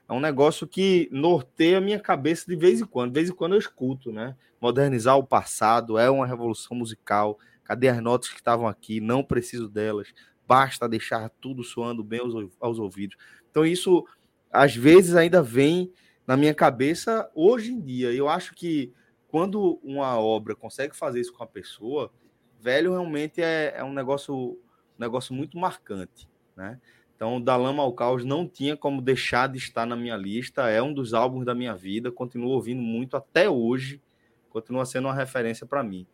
[0.08, 3.10] é um negócio que norteia a minha cabeça de vez em quando.
[3.10, 4.36] De vez em quando eu escuto, né?
[4.60, 7.40] Modernizar o passado é uma revolução musical.
[7.64, 9.00] Cadê as notas que estavam aqui?
[9.00, 10.14] Não preciso delas.
[10.46, 13.16] Basta deixar tudo soando bem aos, aos ouvidos.
[13.50, 14.06] Então, isso
[14.52, 15.92] às vezes ainda vem
[16.24, 18.12] na minha cabeça hoje em dia.
[18.12, 18.92] Eu acho que
[19.36, 22.10] quando uma obra consegue fazer isso com a pessoa,
[22.58, 24.58] velho realmente é, é um negócio,
[24.98, 26.80] negócio muito marcante, né?
[27.14, 30.70] Então, da Lama ao Caos não tinha como deixar de estar na minha lista.
[30.70, 32.10] É um dos álbuns da minha vida.
[32.10, 34.00] Continuo ouvindo muito até hoje.
[34.48, 36.06] Continua sendo uma referência para mim.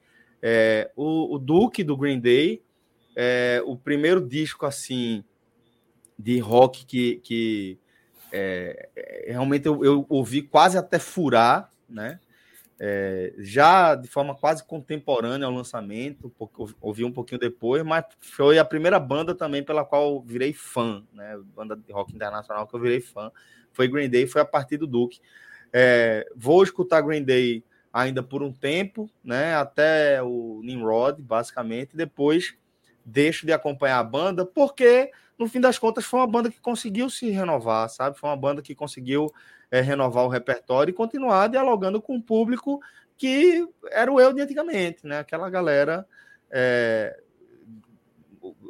[0.43, 2.61] É, o, o, Duke do Green Day,
[3.15, 5.23] é, o primeiro disco assim
[6.19, 7.79] de rock que, que
[8.33, 12.19] é, é realmente eu, eu, ouvi quase até furar, né?
[12.85, 16.35] É, já de forma quase contemporânea ao lançamento,
[16.81, 21.39] ouvi um pouquinho depois, mas foi a primeira banda também pela qual virei fã, né?
[21.55, 23.31] Banda de rock internacional que eu virei fã.
[23.73, 25.21] Foi Green Day, foi a partir do Duke.
[25.73, 27.63] É, vou escutar Green Day
[27.93, 29.55] ainda por um tempo, né?
[29.55, 32.57] Até o Nimrod, basicamente, depois
[33.05, 37.09] deixo de acompanhar a banda, porque no fim das contas, foi uma banda que conseguiu
[37.09, 38.19] se renovar, sabe?
[38.19, 39.33] Foi uma banda que conseguiu
[39.73, 42.79] é, renovar o repertório e continuar dialogando com o público
[43.17, 45.21] que era o eu de antigamente, né?
[45.21, 46.07] Aquela galera.
[46.51, 47.19] É,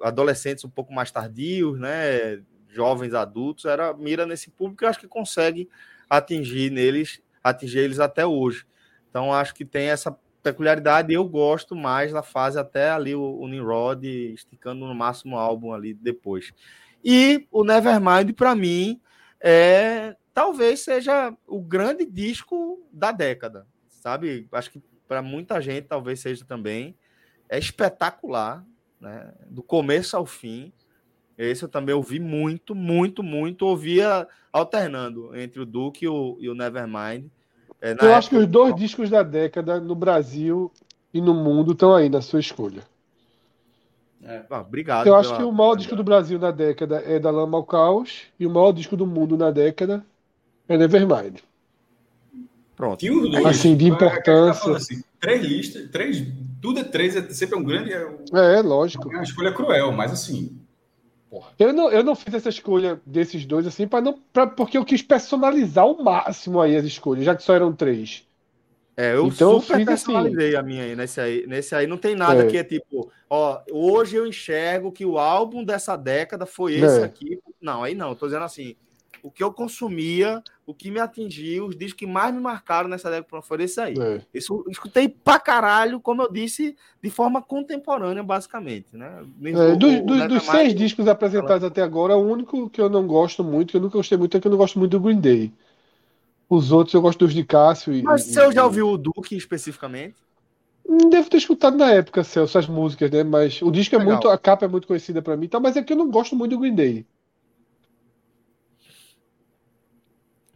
[0.02, 2.40] adolescentes um pouco mais tardios, né?
[2.68, 5.68] Jovens adultos, era mira nesse público, eu acho que consegue
[6.08, 8.64] atingir neles, atingir eles até hoje.
[9.10, 11.12] Então acho que tem essa peculiaridade.
[11.12, 15.92] Eu gosto mais da fase até ali o, o Nimrod esticando no máximo álbum ali
[15.94, 16.52] depois.
[17.04, 19.00] E o Nevermind para mim
[19.40, 24.48] é talvez seja o grande disco da década, sabe?
[24.52, 26.96] Acho que para muita gente talvez seja também.
[27.48, 28.64] É espetacular,
[29.00, 29.32] né?
[29.46, 30.72] Do começo ao fim.
[31.36, 33.66] Esse eu também ouvi muito, muito, muito.
[33.66, 37.26] Ouvia alternando entre o Duke e o, e o Nevermind.
[37.80, 40.72] É, eu acho que os dois discos da década no Brasil
[41.12, 42.82] e no mundo estão aí na sua escolha.
[44.22, 44.44] É.
[44.48, 45.06] Ah, obrigado.
[45.06, 48.22] Eu acho que o maior disco do Brasil na década é da Lama ao Caos
[48.38, 50.06] e o maior disco do mundo na década
[50.74, 51.38] é Nevermind.
[52.76, 53.04] Pronto.
[53.04, 54.76] E dois, assim, de é, importância.
[54.76, 56.26] Assim, três listas, três,
[56.60, 57.92] tudo é três, é sempre um grande.
[57.92, 59.10] É, é lógico.
[59.12, 60.58] É uma escolha cruel, mas assim,
[61.32, 61.50] Porra.
[61.58, 64.84] Eu não, eu não fiz essa escolha desses dois assim para não pra, porque eu
[64.84, 68.28] quis personalizar ao máximo aí as escolhas, já que só eram três.
[68.94, 69.84] É, eu então, super eu assim.
[69.86, 70.56] personalizei assim.
[70.56, 71.46] a minha aí nesse aí.
[71.46, 72.46] Nesse aí não tem nada é.
[72.46, 77.04] que é tipo, ó, hoje eu enxergo que o álbum dessa década foi esse é.
[77.04, 77.40] aqui.
[77.58, 78.76] Não, aí não, eu tô dizendo assim,
[79.22, 83.10] o que eu consumia, o que me atingiu, os discos que mais me marcaram nessa
[83.10, 83.94] década foram esses aí.
[83.98, 84.20] É.
[84.32, 88.86] Isso escutei pra caralho, como eu disse, de forma contemporânea, basicamente.
[88.92, 89.24] Né?
[89.44, 93.42] É, dos, dos, dos seis discos apresentados até agora, o único que eu não gosto
[93.42, 95.52] muito, que eu nunca gostei muito, é que eu não gosto muito do Green Day.
[96.48, 97.94] Os outros eu gosto dos de Cássio.
[97.94, 100.16] E, Mas você já ouviu o Duke especificamente?
[100.86, 103.22] Não devo ter escutado na época, Celso, as músicas, né?
[103.22, 104.14] Mas o disco é Legal.
[104.14, 104.28] muito.
[104.28, 105.58] A capa é muito conhecida para mim, tá?
[105.58, 107.06] mas é que eu não gosto muito do Green Day.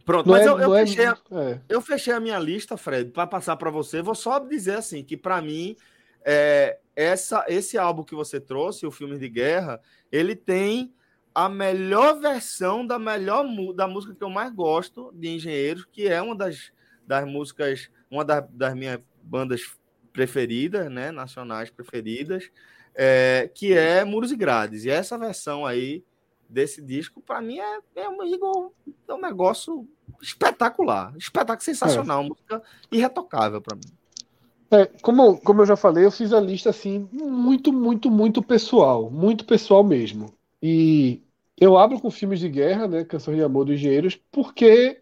[0.07, 1.59] Pronto, mas é, eu, eu, é fechei a, é.
[1.67, 4.01] eu, fechei a, minha lista, Fred, para passar para você.
[4.01, 5.75] Vou só dizer assim que para mim
[6.23, 10.93] é, essa, esse álbum que você trouxe, o filme de guerra, ele tem
[11.35, 13.45] a melhor versão da melhor
[13.75, 16.71] da música que eu mais gosto de Engenheiros, que é uma das,
[17.05, 19.75] das músicas, uma das, das minhas bandas
[20.13, 22.49] preferidas, né, nacionais preferidas,
[22.95, 24.85] é, que é Muros e Grades.
[24.85, 26.01] E essa versão aí
[26.49, 28.71] desse disco, para mim, é, é, um,
[29.05, 29.85] é um negócio
[30.21, 31.13] espetacular.
[31.17, 32.23] Espetáculo sensacional.
[32.23, 32.27] É.
[32.29, 33.81] Música irretocável para mim.
[34.69, 39.09] É, como, como eu já falei, eu fiz a lista assim, muito, muito, muito pessoal.
[39.09, 40.33] Muito pessoal mesmo.
[40.61, 41.21] E
[41.59, 43.03] eu abro com filmes de guerra, né?
[43.03, 45.01] Canções de Amor dos Engenheiros, porque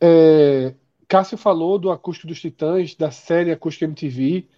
[0.00, 0.74] é,
[1.08, 4.48] Cássio falou do Acústico dos Titãs, da série Acústico MTV,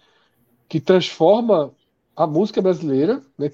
[0.67, 1.73] que transforma
[2.15, 3.51] a música brasileira, né?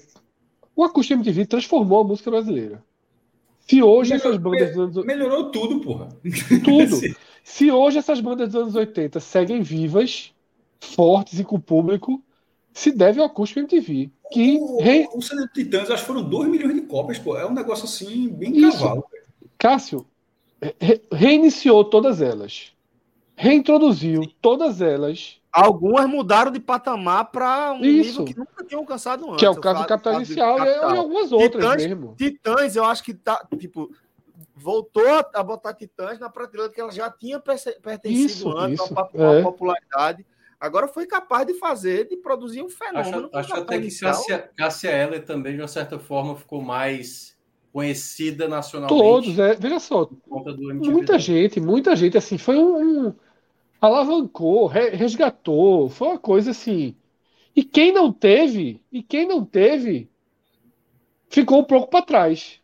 [0.74, 2.82] O Acústico MTV transformou a música brasileira.
[3.72, 5.06] Se hoje melhorou, essas bandas dos anos...
[5.06, 6.08] Melhorou tudo, porra.
[6.62, 7.16] Tudo.
[7.42, 10.30] Se hoje essas bandas dos anos 80 seguem vivas,
[10.78, 12.22] fortes e com público,
[12.72, 14.10] se deve ao acústico MTV.
[14.30, 15.08] Que o, re...
[15.12, 17.36] o Cena de Titãs, acho que foram 2 milhões de cópias, pô.
[17.36, 18.78] É um negócio assim, bem Isso.
[18.78, 19.04] cavalo.
[19.58, 20.06] Cássio,
[20.78, 22.72] re reiniciou todas elas.
[23.34, 24.32] Reintroduziu Sim.
[24.40, 28.20] todas elas Algumas mudaram de patamar para um Isso.
[28.20, 29.38] nível que nunca tinham alcançado antes.
[29.38, 32.14] Que é o caso do Capital Inicial e, algumas outras Titãs, mesmo.
[32.16, 33.94] Titãs, eu acho que tá, tipo,
[34.54, 38.94] voltou a botar Titãs na prateleira que ela já tinha pertencido isso, antes isso.
[38.98, 39.42] a uma é.
[39.42, 40.26] popularidade.
[40.58, 43.28] Agora foi capaz de fazer, de produzir um fenômeno.
[43.34, 47.36] Acho, acho até que Cássia, Cássia Eller também, de uma certa forma, ficou mais
[47.72, 49.02] conhecida nacionalmente.
[49.02, 49.54] Todos, é.
[49.54, 50.08] Veja só.
[50.26, 53.14] Muita gente, muita gente, assim, foi um, um
[53.82, 56.94] alavancou, resgatou, foi uma coisa assim.
[57.54, 60.08] E quem não teve, e quem não teve,
[61.28, 62.60] ficou um pouco para trás.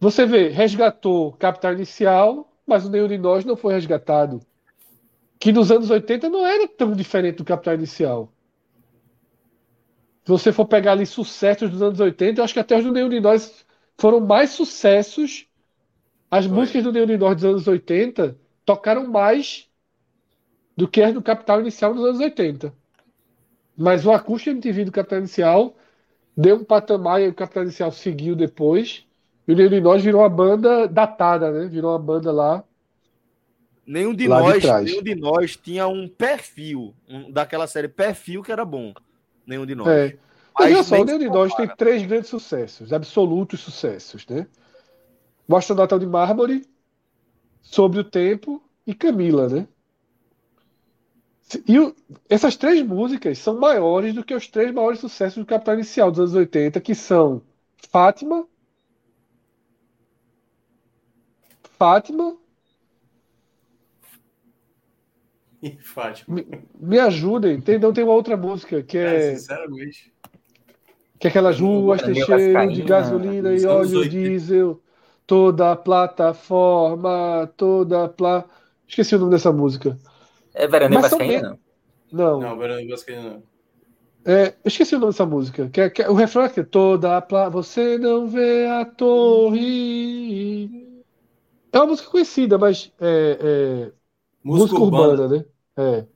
[0.00, 4.40] Você vê, resgatou Capital Inicial, mas o nenhum de nós não foi resgatado.
[5.38, 8.32] Que nos anos 80 não era tão diferente do Capital Inicial.
[10.24, 12.92] Se você for pegar ali sucessos dos anos 80, eu acho que até os do
[12.92, 13.66] nenhum de nós
[13.98, 15.46] foram mais sucessos.
[16.30, 16.54] As foi.
[16.54, 19.68] músicas do nenhum de nós dos anos 80 tocaram mais
[20.76, 22.72] do que as do Capital Inicial nos anos 80.
[23.76, 25.76] Mas o acústico MTV do Capital Inicial
[26.36, 29.04] deu um patamar e o Capital Inicial seguiu depois.
[29.46, 31.66] E o Nenhum de Nós virou uma banda datada, né?
[31.66, 32.64] Virou uma banda lá.
[33.86, 38.50] Nenhum de nós, de nenhum de nós tinha um perfil um, daquela série perfil que
[38.50, 38.94] era bom.
[39.46, 39.88] Nenhum de nós.
[39.88, 40.16] É.
[40.58, 44.46] Mas olha só, o Nenhum de Nós tem três grandes sucessos, absolutos sucessos, né?
[45.48, 46.64] O Astronauta de Mármore,
[47.64, 49.66] Sobre o Tempo e Camila, né?
[51.66, 51.94] E o,
[52.28, 56.20] essas três músicas são maiores do que os três maiores sucessos do Capital Inicial dos
[56.20, 57.42] anos 80, que são
[57.90, 58.46] Fátima,
[61.78, 62.36] Fátima.
[65.62, 66.36] E Fátima.
[66.36, 66.46] Me,
[66.78, 69.32] me ajudem, tem, não tem uma outra música que é.
[69.32, 70.12] é sinceramente.
[71.18, 74.82] Que é aquelas ruas têm cheiro de gasolina e óleo diesel,
[75.26, 78.44] toda a plataforma, toda a pla...
[78.86, 79.98] Esqueci o nome dessa música.
[80.54, 81.58] É Veraneio Vascaína?
[82.12, 82.40] Não.
[82.40, 83.42] Não, Veraneio Vascaína não.
[84.26, 85.68] É, eu esqueci o nome dessa música.
[85.68, 87.48] Que é, que é, o refrão é que toda a pla...
[87.48, 90.70] Você não vê a torre.
[91.72, 93.92] É uma música conhecida, mas é, é...
[94.42, 95.44] música, música urbana, urbana, né?
[95.76, 96.06] É.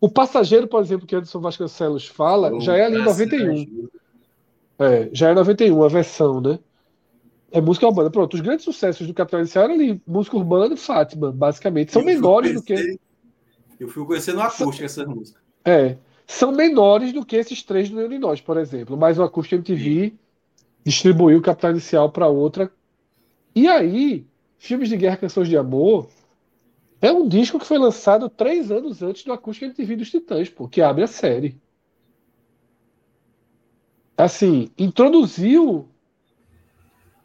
[0.00, 3.88] O Passageiro, por exemplo, que Anderson Vasconcelos fala, oh, já é ali em 91.
[4.78, 6.58] É, já é 91, a versão, né?
[7.50, 8.10] É música urbana.
[8.10, 11.92] Pronto, os grandes sucessos do Capital Inicial eram ali, música urbana e Fátima, basicamente.
[11.92, 12.98] São menores do que.
[13.80, 15.42] Eu fui conhecendo acústica essas músicas.
[15.64, 15.96] É.
[16.26, 18.96] São menores do que esses três do Illinois, por exemplo.
[18.96, 20.12] Mas o Acústica MTV
[20.84, 22.70] distribuiu o Capital Inicial para outra.
[23.54, 24.26] E aí,
[24.58, 26.08] Filmes de Guerra, Canções de Amor
[27.00, 30.68] é um disco que foi lançado três anos antes do Acústica MTV dos Titãs, pô,
[30.68, 31.56] que abre a série.
[34.16, 35.88] Assim, introduziu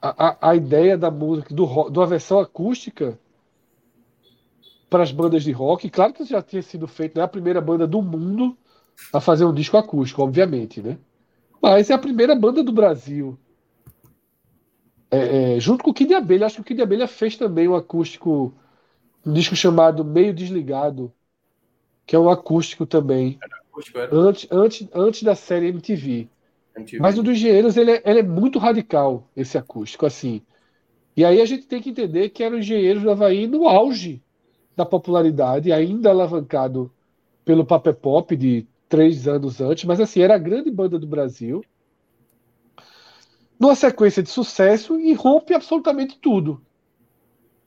[0.09, 3.17] a, a, ideia da música, do, de uma versão acústica
[4.89, 5.89] para as bandas de rock.
[5.89, 8.57] Claro que já tinha sido feito, não é a primeira banda do mundo
[9.11, 10.97] a fazer um disco acústico, obviamente, né?
[11.61, 13.37] Mas é a primeira banda do Brasil
[15.13, 17.37] é, é, junto com o Kid de Abelha, acho que o Kid de Abelha fez
[17.37, 18.51] também um acústico,
[19.23, 21.13] um disco chamado Meio Desligado,
[22.03, 23.37] que é um acústico também.
[23.69, 26.27] Acústico, antes, antes, antes da série MTV.
[26.75, 27.01] MTV.
[27.01, 30.41] Mas o dos Engenheiros ele é, ele é, muito radical, esse acústico, assim.
[31.15, 34.21] E aí a gente tem que entender que eram Engenheiros do Havaí no auge
[34.75, 36.91] da popularidade, ainda alavancado
[37.45, 41.63] pelo Papel Pop de três anos antes, mas assim, era a grande banda do Brasil
[43.59, 46.61] numa sequência de sucesso e rompe absolutamente tudo.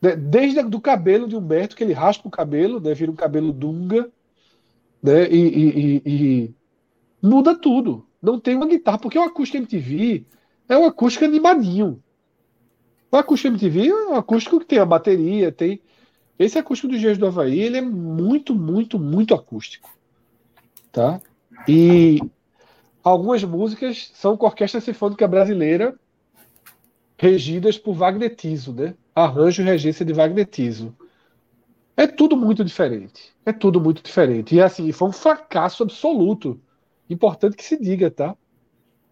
[0.00, 2.92] Desde do cabelo de Humberto, que ele raspa o cabelo, né?
[2.92, 4.10] vira um cabelo dunga,
[5.02, 5.26] né?
[5.28, 6.54] E, e, e, e,
[7.20, 8.05] muda tudo.
[8.20, 10.24] Não tem uma guitarra, porque o acústico MTV
[10.68, 12.02] é um acústico animadinho.
[13.10, 15.80] O acústico MTV é um acústico que tem a bateria, tem.
[16.38, 19.90] Esse acústico do Dias do Havaí, ele é muito, muito, muito acústico.
[20.92, 21.20] Tá?
[21.66, 22.20] E
[23.06, 25.94] Algumas músicas são com Orquestra Sinfônica Brasileira,
[27.16, 28.96] regidas por Wagner Tiso, né?
[29.14, 30.92] Arranjo e regência de Wagner Tiso.
[31.96, 33.32] É tudo muito diferente.
[33.44, 34.56] É tudo muito diferente.
[34.56, 36.60] E assim, foi um fracasso absoluto.
[37.08, 38.36] Importante que se diga, tá?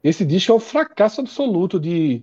[0.02, 2.22] Esse disco é um fracasso absoluto de,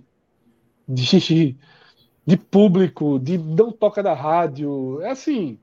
[0.88, 1.56] de,
[2.26, 5.00] de público, de não toca na rádio.
[5.02, 5.58] É assim.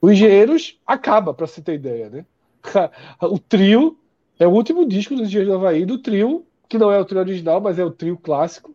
[0.00, 2.26] O Engenheiros acaba, para você ter ideia, né?
[3.20, 3.98] O trio
[4.38, 7.20] é o último disco dos Dias do Havaí do trio, que não é o trio
[7.20, 8.74] original, mas é o trio clássico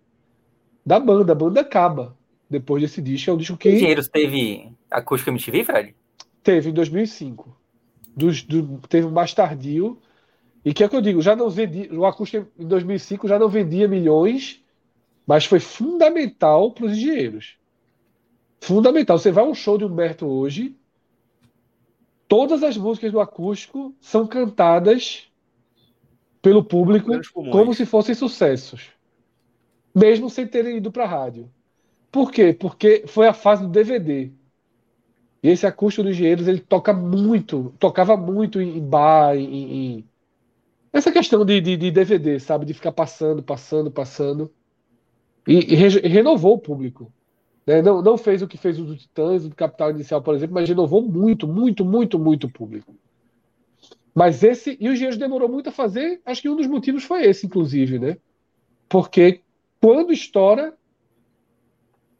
[0.85, 1.31] da banda.
[1.31, 2.15] A banda acaba
[2.49, 3.29] depois desse disco.
[3.29, 3.69] É um disco que.
[3.69, 5.95] Engenheiros teve acústica MTV, Fred?
[6.43, 7.57] Teve, em 2005.
[8.15, 9.99] Dos, do, teve um mais tardio.
[10.63, 13.39] E que é o que eu digo, já não vendia, o acústico em 2005 já
[13.39, 14.63] não vendia milhões,
[15.25, 17.57] mas foi fundamental para os engenheiros.
[18.59, 19.17] Fundamental.
[19.17, 20.75] Você vai a um show de Humberto hoje,
[22.27, 25.29] todas as músicas do acústico são cantadas
[26.41, 27.11] pelo público
[27.51, 28.89] como se fossem sucessos,
[29.93, 31.49] mesmo sem terem ido para a rádio.
[32.11, 32.53] Por quê?
[32.53, 34.31] Porque foi a fase do DVD.
[35.41, 40.08] E esse acústico dos Engenheiros ele toca muito, tocava muito em bar, em, em...
[40.91, 44.51] essa questão de, de, de, DVD, sabe, de ficar passando, passando, passando,
[45.47, 47.11] e, e, re, e renovou o público.
[47.65, 47.81] Né?
[47.81, 50.67] Não, não fez o que fez o Titãs, o do Capital Inicial, por exemplo, mas
[50.67, 52.95] renovou muito, muito, muito, muito o público.
[54.13, 54.77] Mas esse.
[54.79, 57.99] E o Engenheiros demorou muito a fazer, acho que um dos motivos foi esse, inclusive,
[57.99, 58.17] né?
[58.87, 59.41] Porque
[59.79, 60.73] quando estoura,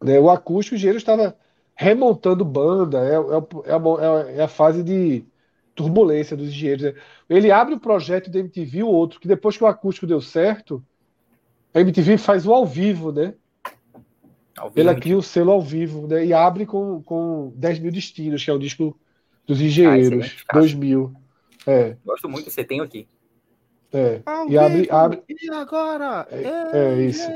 [0.01, 1.35] né, o acústico, o Engenheiros estava
[1.75, 5.25] remontando banda, é, é, é, é, a fase de
[5.79, 6.83] turbulência dos engenheiros.
[6.83, 6.93] Né?
[7.29, 10.83] Ele abre o projeto da MTV, o outro, que depois que o acústico deu certo,
[11.73, 13.33] a MTV faz o ao vivo, né?
[14.57, 14.81] Ao vivo.
[14.81, 16.25] Ela cria o selo ao vivo, né?
[16.25, 18.99] E abre com, com 10 mil destinos, que é o disco
[19.47, 21.13] dos engenheiros, ah, 2000.
[21.65, 21.95] É.
[22.05, 23.07] Gosto muito, você tem aqui.
[23.93, 24.21] É.
[24.49, 25.23] E abre, abre.
[25.29, 26.27] E agora?
[26.29, 27.27] É, é isso.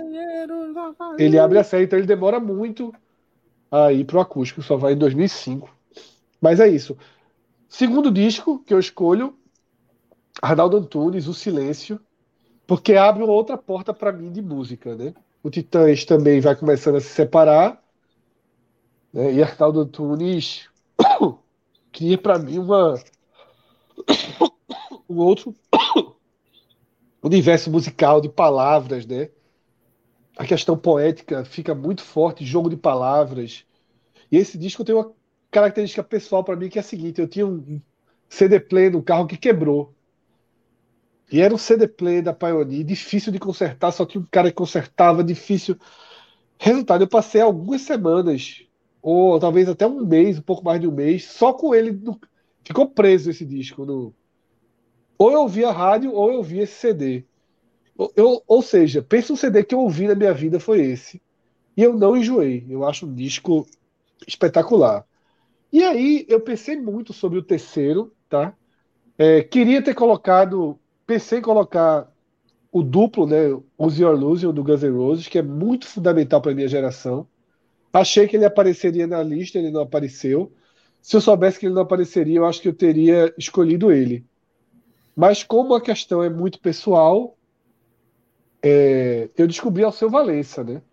[1.18, 2.94] Ele abre a série, então ele demora muito
[3.72, 5.74] a ir pro acústico, só vai em 2005.
[6.42, 6.98] Mas é isso.
[7.74, 9.36] Segundo disco que eu escolho,
[10.40, 12.00] Arnaldo Antunes, O Silêncio,
[12.68, 15.12] porque abre uma outra porta para mim de música, né?
[15.42, 17.84] O Titãs também vai começando a se separar,
[19.12, 19.34] né?
[19.34, 20.70] e Arnaldo Antunes
[21.92, 22.94] cria para mim uma
[25.10, 25.56] um outro
[27.24, 29.32] universo musical de palavras, né?
[30.38, 33.66] A questão poética fica muito forte, jogo de palavras.
[34.32, 35.12] E esse disco tem uma
[35.54, 37.80] característica pessoal para mim que é a seguinte: eu tinha um
[38.28, 39.94] CD player no carro que quebrou.
[41.32, 44.56] E era um CD player da Pioneer, difícil de consertar, só tinha um cara que
[44.56, 45.78] consertava, difícil.
[46.60, 48.66] Resultado, eu passei algumas semanas,
[49.02, 51.92] ou talvez até um mês, um pouco mais de um mês, só com ele.
[51.92, 52.20] No...
[52.64, 53.86] Ficou preso esse disco.
[53.86, 54.14] No...
[55.18, 57.26] Ou eu ouvia rádio, ou eu ouvia esse CD.
[58.16, 61.22] Eu, ou seja, pensa um CD que eu ouvi na minha vida foi esse.
[61.76, 62.66] E eu não enjoei.
[62.70, 63.66] Eu acho um disco
[64.28, 65.06] espetacular.
[65.74, 68.56] E aí eu pensei muito sobre o terceiro, tá?
[69.18, 72.14] É, queria ter colocado, pensei em colocar
[72.72, 73.60] o duplo, né?
[73.76, 77.28] Use Your Illusion do Guns N' Roses, que é muito fundamental para minha geração.
[77.92, 80.54] Achei que ele apareceria na lista, ele não apareceu.
[81.02, 84.24] Se eu soubesse que ele não apareceria, eu acho que eu teria escolhido ele.
[85.16, 87.36] Mas como a questão é muito pessoal,
[88.62, 90.84] é, eu descobri Alceu Valença, né?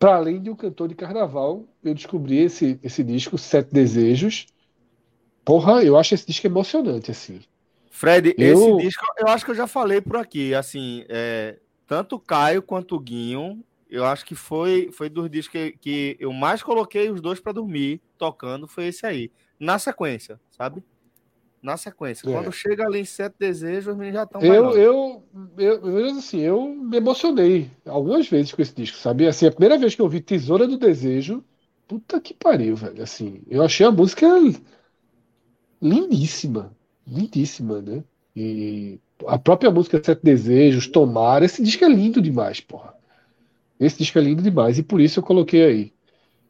[0.00, 4.46] Para além de um cantor de carnaval, eu descobri esse, esse disco, Sete Desejos.
[5.44, 7.42] Porra, eu acho esse disco emocionante, assim.
[7.90, 8.78] Fred, eu...
[8.78, 12.62] esse disco eu acho que eu já falei por aqui, assim, é, tanto o Caio
[12.62, 17.10] quanto o Guinho, eu acho que foi, foi dos discos que, que eu mais coloquei
[17.10, 20.82] os dois para dormir tocando, foi esse aí, na sequência, sabe?
[21.62, 22.28] Na sequência.
[22.28, 22.32] É.
[22.32, 24.40] Quando chega ali em Sete Desejos, os já estão.
[24.40, 25.24] Eu, eu,
[25.58, 29.26] eu, eu, assim, eu me emocionei algumas vezes com esse disco, sabe?
[29.26, 31.44] Assim, a primeira vez que eu vi Tesoura do Desejo,
[31.86, 33.02] puta que pariu, velho.
[33.02, 34.26] Assim, eu achei a música
[35.80, 36.74] lindíssima,
[37.06, 38.04] lindíssima, né?
[38.34, 42.94] E a própria música Sete Desejos, Tomar, esse disco é lindo demais, porra.
[43.78, 45.92] Esse disco é lindo demais e por isso eu coloquei aí.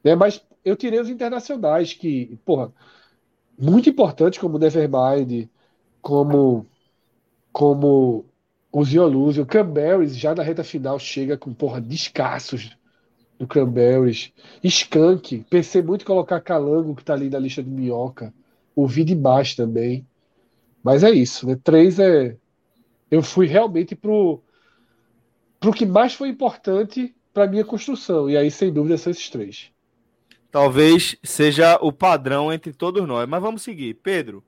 [0.02, 0.14] Né?
[0.14, 2.72] Mas eu tirei os internacionais que, porra
[3.60, 5.48] muito importantes como Nevermind,
[6.00, 6.66] como
[7.52, 8.24] como
[8.72, 12.76] o Zioluse, o Cranberries já na reta final chega com porra descassos
[13.38, 14.32] do Cranberries,
[14.62, 18.32] Skank, pensei muito em colocar Calango que tá ali na lista de minhoca,
[18.76, 20.06] ouvi demais também,
[20.82, 21.58] mas é isso, né?
[21.62, 22.36] Três é
[23.10, 24.40] eu fui realmente pro
[25.58, 28.30] pro que mais foi importante para minha construção.
[28.30, 29.70] E aí sem dúvida são esses três.
[30.50, 33.28] Talvez seja o padrão entre todos nós.
[33.28, 33.94] Mas vamos seguir.
[33.94, 34.42] Pedro.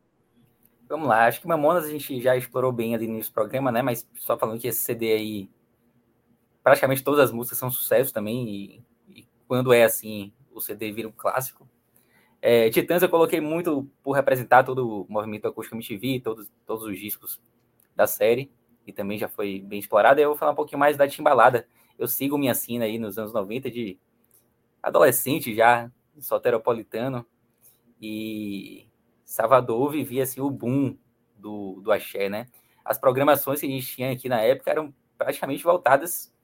[0.88, 1.26] Vamos lá.
[1.26, 3.82] Acho que Mamonas a gente já explorou bem ali no programa, né?
[3.82, 5.50] Mas só falando que esse CD aí.
[6.62, 8.48] Praticamente todas as músicas são sucesso também.
[8.48, 8.82] E,
[9.20, 11.68] e quando é assim, o CD vira um clássico.
[12.40, 16.98] É, Titãs eu coloquei muito por representar todo o movimento acústico MTV, todos, todos os
[16.98, 17.40] discos
[17.94, 18.50] da série.
[18.84, 20.20] E também já foi bem explorado.
[20.20, 21.66] Eu vou falar um pouquinho mais da Timbalada.
[21.96, 23.96] Eu sigo minha cena aí nos anos 90 de
[24.82, 27.24] adolescente já, soteropolitano,
[28.00, 28.88] e
[29.24, 30.96] Salvador vivia assim o boom
[31.36, 32.48] do, do axé, né?
[32.84, 36.34] As programações que a gente tinha aqui na época eram praticamente voltadas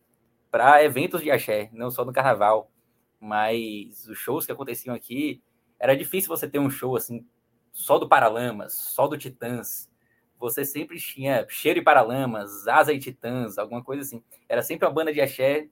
[0.51, 2.71] para eventos de axé, não só no carnaval,
[3.21, 5.43] mas os shows que aconteciam aqui,
[5.79, 7.27] era difícil você ter um show assim
[7.73, 9.91] só do Paralamas, só do Titãs.
[10.39, 14.23] Você sempre tinha Cheiro e Paralamas, Asa e Titãs, alguma coisa assim.
[14.49, 15.69] Era sempre uma banda de axé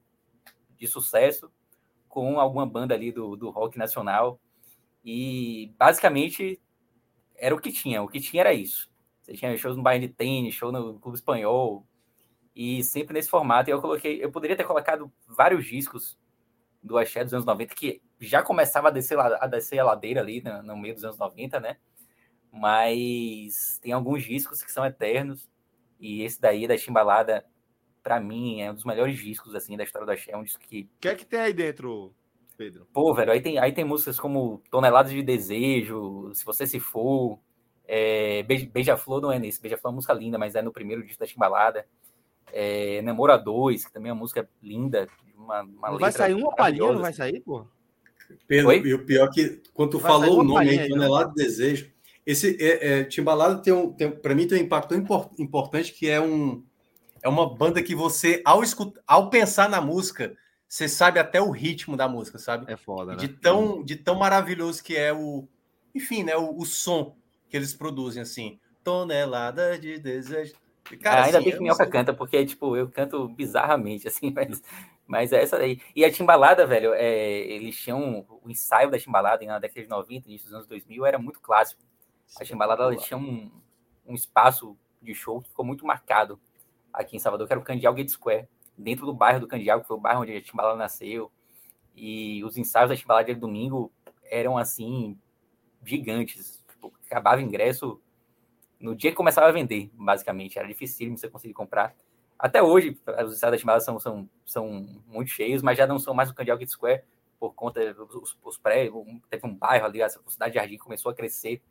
[0.76, 1.50] de sucesso
[2.16, 4.40] com alguma banda ali do, do rock nacional.
[5.04, 6.58] E basicamente
[7.36, 8.02] era o que tinha.
[8.02, 8.90] O que tinha era isso.
[9.20, 11.86] Você tinha shows no Bayern de Tênis, show no Clube Espanhol.
[12.54, 13.68] E sempre nesse formato.
[13.68, 14.24] E eu coloquei.
[14.24, 16.18] Eu poderia ter colocado vários discos
[16.82, 20.40] do Axé dos anos 90, que já começava a descer, a descer a ladeira ali
[20.40, 21.76] no, no meio dos anos 90, né?
[22.50, 25.50] Mas tem alguns discos que são eternos.
[26.00, 27.44] E esse daí, da Chimbalada,
[28.06, 30.30] para mim, é um dos melhores discos assim da história do Axé.
[30.30, 30.82] É um disco que.
[30.82, 32.14] O que é que tem aí dentro,
[32.56, 32.86] Pedro?
[32.92, 37.36] Pô, velho, aí tem, aí tem músicas como Toneladas de Desejo, Se Você Se For,
[37.84, 41.18] é, Beija-Flor não é nesse, Beija-Flor é uma música linda, mas é no primeiro disco
[41.18, 41.84] da Chimbalada.
[42.52, 45.08] É, Namora 2, que também é uma música linda.
[45.36, 47.66] Uma, uma não vai sair uma palhinha, não vai sair, pô?
[48.46, 48.82] Pedro, Oi?
[48.84, 51.90] e o pior é que quando tu vai falou o nome aí, Tonelada de Desejo,
[52.24, 56.20] esse é, é, Timbalada tem um, tem, para mim tem um impacto importante que é
[56.20, 56.62] um
[57.26, 60.36] é uma banda que você, ao, escutar, ao pensar na música,
[60.68, 62.72] você sabe até o ritmo da música, sabe?
[62.72, 63.16] É foda, né?
[63.16, 65.48] De tão, de tão maravilhoso que é o.
[65.92, 66.36] Enfim, né?
[66.36, 67.16] O, o som
[67.48, 68.60] que eles produzem, assim.
[68.84, 70.54] Tonelada de desejo.
[71.02, 71.92] Cara, ah, ainda assim, bem que Minhoca sei...
[71.92, 74.62] canta, porque, tipo, eu canto bizarramente, assim, mas,
[75.04, 75.80] mas é essa daí.
[75.96, 80.28] E a Timbalada, velho, é, eles tinham o ensaio da Timbalada na década de 90,
[80.28, 81.82] início dos anos 2000, era muito clássico.
[82.40, 83.50] A Timbalada, ela tinha um,
[84.06, 86.38] um espaço de show que ficou muito marcado
[86.96, 89.86] aqui em Salvador, que era o Candial Gate Square, dentro do bairro do Candial, que
[89.86, 91.30] foi o bairro onde a Timbalada nasceu.
[91.94, 93.92] E os ensaios da Timbalada de domingo
[94.24, 95.16] eram, assim,
[95.84, 96.64] gigantes.
[96.68, 98.00] Tipo, acabava ingresso
[98.80, 100.58] no dia que começava a vender, basicamente.
[100.58, 101.94] Era difícil você conseguir comprar.
[102.38, 106.12] Até hoje, os estados da Chimbala são, são, são muito cheios, mas já não são
[106.12, 107.02] mais o Candial Gate Square,
[107.38, 108.94] por conta dos, dos prédios.
[109.30, 111.62] Teve um bairro ali, a Cidade Jardim começou a crescer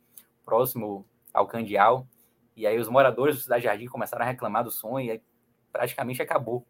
[0.44, 2.06] próximo ao Candial.
[2.56, 5.20] E aí os moradores do Cidade Jardim começaram a reclamar do som e
[5.70, 6.66] praticamente acabou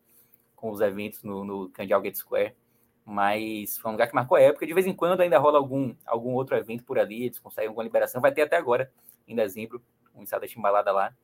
[0.56, 2.56] com os eventos no, no Candial Gate Square.
[3.04, 4.66] Mas foi um lugar que marcou a época.
[4.66, 7.84] De vez em quando ainda rola algum, algum outro evento por ali, eles conseguem alguma
[7.84, 8.20] liberação.
[8.20, 8.92] Vai ter até agora,
[9.28, 9.80] em dezembro,
[10.12, 11.14] um ensaio da Chimbalada lá.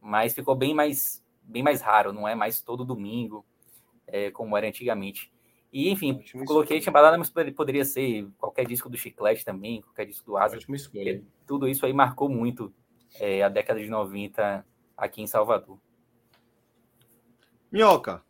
[0.00, 3.44] Mas ficou bem mais, bem mais raro, não é mais todo domingo,
[4.06, 5.32] é, como era antigamente.
[5.72, 10.26] E, enfim, Ótimo coloquei Chimbalada, mas poderia ser qualquer disco do Chiclete também, qualquer disco
[10.26, 10.56] do Asa.
[11.44, 12.72] Tudo isso aí marcou muito
[13.20, 14.64] é, a década de 90
[14.96, 15.78] aqui em Salvador.
[17.70, 18.22] Minhoca.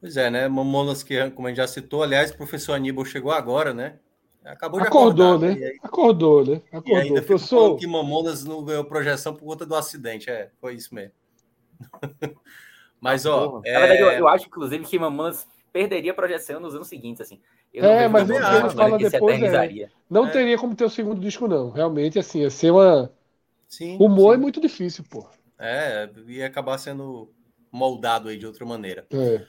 [0.00, 0.48] Pois é, né?
[0.48, 3.98] Mamonas que, como a gente já citou, aliás, o professor Aníbal chegou agora, né?
[4.42, 5.66] Acabou de Acordou, acordar, né?
[5.66, 6.62] Aí, Acordou, né?
[6.72, 6.96] Acordou.
[6.96, 7.76] E ainda professor...
[7.76, 10.30] que Mamonas não ganhou projeção por conta do acidente.
[10.30, 11.12] É, foi isso mesmo.
[12.98, 13.60] mas, ó.
[13.64, 13.72] É...
[13.74, 17.38] Na verdade, eu, eu, acho, inclusive, que Mamonas perderia a projeção nos anos seguintes, assim.
[17.72, 19.42] Eu é, mas nem ele fala depois.
[19.42, 20.30] É, não é.
[20.30, 21.70] teria como ter o segundo disco, não.
[21.70, 23.12] Realmente, assim, ia ser uma.
[23.70, 24.40] Sim, Humor é sim.
[24.40, 25.28] é muito difícil, pô.
[25.56, 27.32] É, ia acabar sendo
[27.70, 29.06] moldado aí de outra maneira.
[29.12, 29.46] É.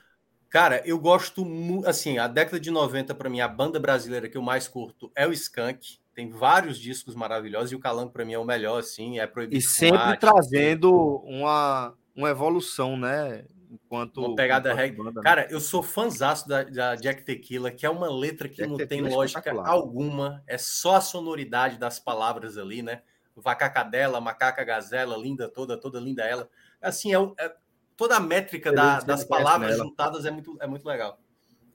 [0.48, 1.88] Cara, eu gosto muito.
[1.88, 5.26] Assim, a década de 90, para mim, a banda brasileira que eu mais curto é
[5.26, 6.00] o Skank.
[6.14, 9.18] Tem vários discos maravilhosos e o Calango, para mim, é o melhor, assim.
[9.18, 9.58] É proibido.
[9.58, 10.94] E sempre trazendo
[11.26, 13.46] uma, uma evolução, né?
[13.72, 14.20] Enquanto.
[14.20, 14.98] Uma pegada reggae.
[14.98, 15.22] Banda, né?
[15.24, 18.78] Cara, eu sou fãzaço da, da Jack Tequila, que é uma letra que Jack não
[18.78, 20.44] Tequila tem é lógica alguma.
[20.46, 23.02] É só a sonoridade das palavras ali, né?
[23.36, 26.50] Vacacadela, macaca gazela, linda toda, toda linda ela.
[26.82, 27.56] Assim, é, é
[27.96, 31.20] toda a métrica da, das palavras juntadas é muito, é muito legal.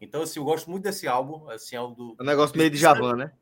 [0.01, 1.49] Então, assim, eu gosto muito desse álbum.
[1.49, 2.17] Assim, é um do.
[2.18, 3.33] É um negócio meio de Javan, né?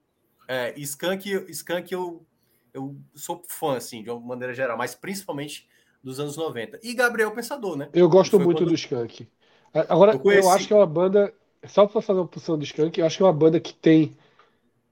[0.46, 2.24] É, Skank, Skank eu,
[2.72, 5.66] eu sou fã, assim, de uma maneira geral, mas principalmente
[6.02, 6.80] dos anos 90.
[6.82, 7.88] E Gabriel Pensador, né?
[7.92, 8.68] Eu gosto muito quando...
[8.68, 9.26] do Skank.
[9.88, 11.32] Agora, eu, eu, acho que é uma banda.
[11.66, 14.14] Só para fazer uma posição do Skank, eu acho que é uma banda que tem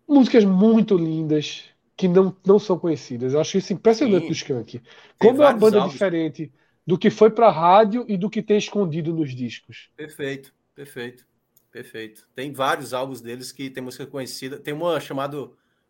[0.09, 1.65] músicas muito lindas
[1.97, 3.35] que não, não são conhecidas.
[3.35, 4.29] Eu acho isso impressionante Sim.
[4.29, 4.83] do Skank.
[5.19, 5.93] Como é uma banda álbuns.
[5.93, 6.53] diferente
[6.87, 9.91] do que foi para a rádio e do que tem escondido nos discos.
[9.97, 11.25] Perfeito, perfeito,
[11.71, 12.27] perfeito.
[12.35, 14.59] Tem vários álbuns deles que tem música conhecida.
[14.59, 15.49] Tem uma chamada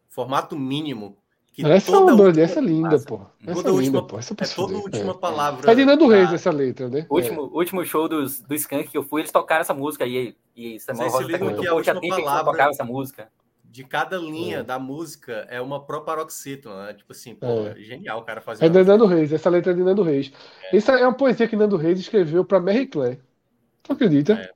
[0.09, 1.17] Formato Mínimo.
[1.55, 2.43] Que essa, é uma última...
[2.43, 3.21] essa é linda, pô.
[3.47, 4.19] Essa toda é linda, última, pô.
[4.19, 5.15] Essa é toda última é.
[5.15, 5.71] palavra.
[5.71, 7.07] É de Nando Reis essa letra, né?
[7.11, 7.59] O último, é.
[7.59, 11.11] último show dos, do Skank que eu fui, eles tocaram essa música e, e Samuel
[11.11, 13.29] Rosa que a última palavra tocava essa música
[13.73, 14.63] de cada linha é.
[14.63, 16.93] da música é uma proparoxítona, né?
[16.93, 17.75] Tipo assim, pô, é.
[17.77, 18.67] genial o cara fazer.
[18.67, 20.31] É de Nando Reis, essa letra é de Nando Reis.
[20.71, 20.77] É.
[20.77, 23.19] Essa é uma poesia que Nando Reis escreveu para Mary Claire.
[23.83, 24.35] Tu acredita?
[24.35, 24.51] É.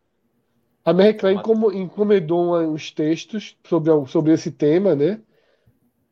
[0.85, 1.41] A Mary Claire
[1.75, 5.19] encomendou uns textos sobre, sobre esse tema, né?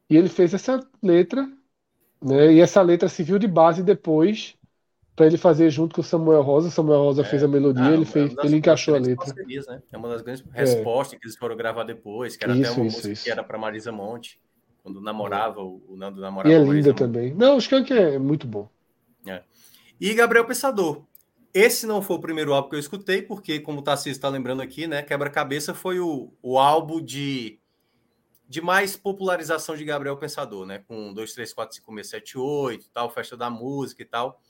[0.09, 1.47] E ele fez essa letra,
[2.23, 2.55] né?
[2.55, 4.57] E essa letra se viu de base depois
[5.15, 6.71] para ele fazer junto com o Samuel Rosa.
[6.71, 7.25] Samuel Rosa é.
[7.25, 9.33] fez a melodia, ah, ele fez, ele encaixou a letra.
[9.35, 9.83] Né?
[9.93, 10.61] É uma das grandes é.
[10.61, 13.25] respostas que eles foram gravar depois, que era isso, até uma isso, música isso.
[13.25, 14.41] que era para Marisa Monte,
[14.83, 16.53] quando namorava, o, o Nando namorava.
[16.53, 17.33] E é linda também.
[17.33, 18.69] Não, o Skank é muito bom.
[19.27, 19.43] É.
[20.01, 21.05] E Gabriel Pensador.
[21.53, 24.61] Esse não foi o primeiro álbum que eu escutei, porque, como o Tarcísio está lembrando
[24.61, 25.03] aqui, né?
[25.03, 27.61] Quebra-Cabeça foi o, o álbum de,
[28.49, 30.83] de mais popularização de Gabriel Pensador, né?
[30.89, 34.41] Com 2, 3, 4, 5, 6, 7, 8, tal, Festa da Música e tal.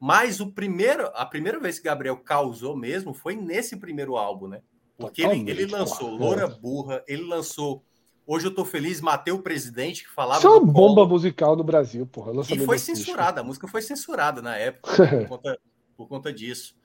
[0.00, 4.62] Mas o primeiro, a primeira vez que Gabriel causou mesmo foi nesse primeiro álbum, né?
[4.96, 7.84] Porque ele, ele lançou Loura Burra, ele lançou
[8.30, 10.38] Hoje eu tô feliz, matei o presidente que falava.
[10.38, 12.30] Isso é uma bomba musical no Brasil, porra.
[12.50, 14.92] E foi censurada, a música foi censurada na época
[15.24, 15.60] por, conta,
[15.96, 16.76] por conta disso.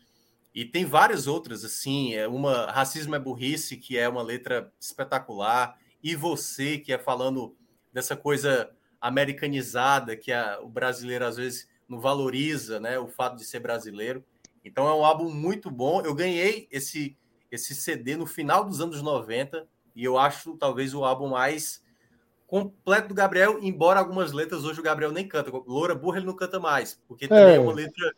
[0.55, 5.77] E tem várias outras, assim, é uma Racismo é Burrice, que é uma letra espetacular,
[6.01, 7.57] e você, que é falando
[7.91, 8.69] dessa coisa
[9.01, 14.23] americanizada, que a, o brasileiro às vezes não valoriza né, o fato de ser brasileiro.
[14.63, 16.01] Então é um álbum muito bom.
[16.01, 17.17] Eu ganhei esse,
[17.51, 21.83] esse CD no final dos anos 90 e eu acho talvez o álbum mais
[22.47, 25.51] completo do Gabriel, embora algumas letras hoje o Gabriel nem canta.
[25.51, 28.13] Loura Burra ele não canta mais, porque também é, é uma letra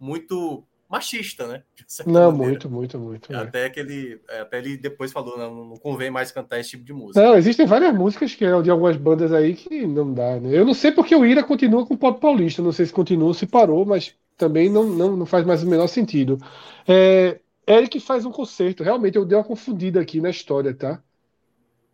[0.00, 1.62] muito machista, né?
[2.06, 2.36] Não, maneira.
[2.36, 3.32] muito, muito, muito.
[3.32, 3.36] É.
[3.36, 6.84] Até que ele, é, até ele depois falou, não, não convém mais cantar esse tipo
[6.84, 7.20] de música.
[7.20, 10.56] Não, existem várias músicas que é de algumas bandas aí que não dá, né?
[10.56, 13.28] Eu não sei porque o Ira continua com o pop paulista, não sei se continua
[13.28, 16.38] ou se parou, mas também não, não, não faz mais o menor sentido.
[16.86, 21.02] É, Eric faz um concerto, realmente eu dei uma confundida aqui na história, tá?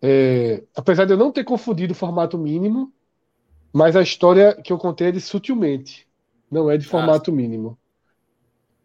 [0.02, 2.92] É, apesar de eu não ter confundido o formato mínimo,
[3.72, 6.06] mas a história que eu contei é de sutilmente,
[6.50, 7.78] não é de ah, formato ah, mínimo.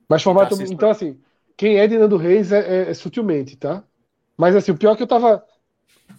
[0.07, 0.57] Mas formato.
[0.57, 1.19] Tá então, assim,
[1.57, 3.83] quem é de Nando Reis é, é, é, sutilmente, tá?
[4.37, 5.43] Mas assim, o pior é que eu tava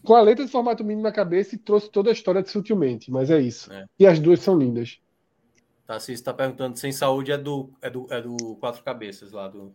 [0.03, 3.11] com a letra de formato mínimo na cabeça e trouxe toda a história de sutilmente,
[3.11, 3.73] mas é isso.
[3.73, 3.87] É.
[3.99, 4.99] E as duas são lindas.
[5.87, 9.47] Tá, se está perguntando sem saúde é do, é do, é do Quatro Cabeças lá
[9.49, 9.75] do.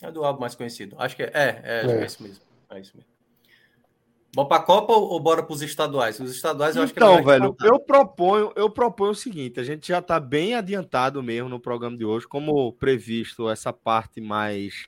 [0.00, 0.96] É do álbum mais conhecido.
[0.98, 1.30] Acho que é.
[1.32, 2.02] É, é, é.
[2.02, 2.44] é isso mesmo.
[2.70, 3.11] É isso mesmo.
[4.34, 6.18] Bora para a Copa ou, bora para os estaduais?
[6.18, 9.62] Os estaduais eu acho então, que Então, velho, eu proponho, eu proponho o seguinte: a
[9.62, 14.86] gente já está bem adiantado mesmo no programa de hoje, como previsto, essa parte mais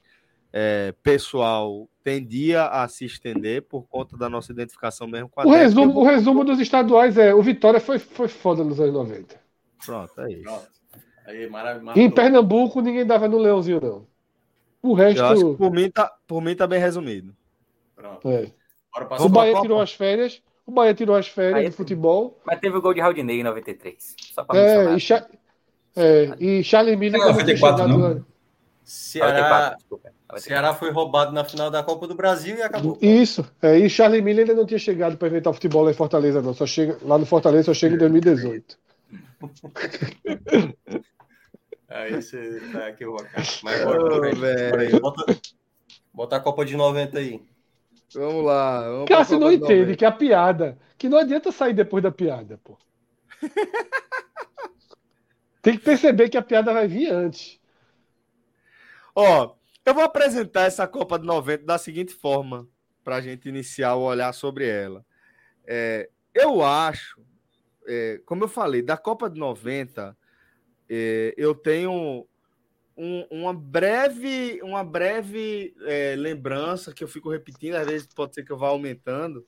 [0.50, 5.50] é, pessoal tendia a se estender por conta da nossa identificação mesmo com a o
[5.50, 6.04] resumo, vou...
[6.04, 9.38] o resumo dos estaduais é: o Vitória foi, foi foda nos anos 90.
[9.84, 10.42] Pronto, é isso.
[10.42, 10.68] Pronto.
[11.26, 11.92] Aí, maravilha.
[11.96, 14.06] Em Pernambuco, ninguém dava no Leãozinho, não.
[14.82, 15.18] O resto.
[15.18, 17.34] Eu acho que por mim tá, por mim tá bem resumido.
[17.94, 18.28] Pronto.
[18.28, 18.50] É.
[19.20, 20.42] O Bahia tirou as férias.
[20.66, 22.40] O Bahia tirou as férias de futebol.
[22.44, 24.14] Mas teve o gol de Raudinei em 93.
[24.34, 25.26] Só pra é, e, Cha...
[25.96, 27.20] é, e Charlie Miller.
[27.20, 28.24] Não, 94, não.
[28.84, 29.76] Ceará,
[30.36, 32.98] Ceará foi roubado na final da Copa do Brasil e acabou.
[33.00, 33.44] Isso.
[33.62, 36.52] É, e Charlie Miller ainda não tinha chegado para inventar futebol lá em Fortaleza, não.
[36.52, 38.78] Só chega, lá no Fortaleza só chega em 2018.
[41.88, 43.16] Aí você tá aqui, o
[43.62, 45.40] Mas bora, oh, bota,
[46.12, 47.40] bota a Copa de 90 aí.
[48.14, 48.82] Vamos lá.
[48.82, 50.78] Vamos Cássio não entende que é a piada.
[50.96, 52.78] Que não adianta sair depois da piada, pô.
[55.60, 57.60] Tem que perceber que a piada vai vir antes.
[59.14, 62.68] Ó, eu vou apresentar essa Copa de 90 da seguinte forma,
[63.02, 65.04] para a gente iniciar o olhar sobre ela.
[65.66, 67.20] É, eu acho,
[67.86, 70.16] é, como eu falei, da Copa de 90,
[70.88, 72.26] é, eu tenho
[72.96, 78.44] um, uma breve, uma breve é, lembrança que eu fico repetindo, às vezes pode ser
[78.44, 79.44] que eu vá aumentando,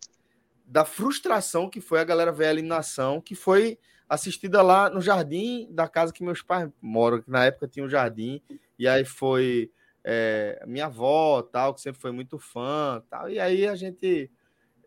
[0.65, 5.68] da frustração que foi a galera ver a eliminação, que foi assistida lá no jardim
[5.70, 8.41] da casa que meus pais moram, que na época tinha um jardim,
[8.78, 9.70] e aí foi
[10.02, 14.31] é, minha avó, tal, que sempre foi muito fã, tal, e aí a gente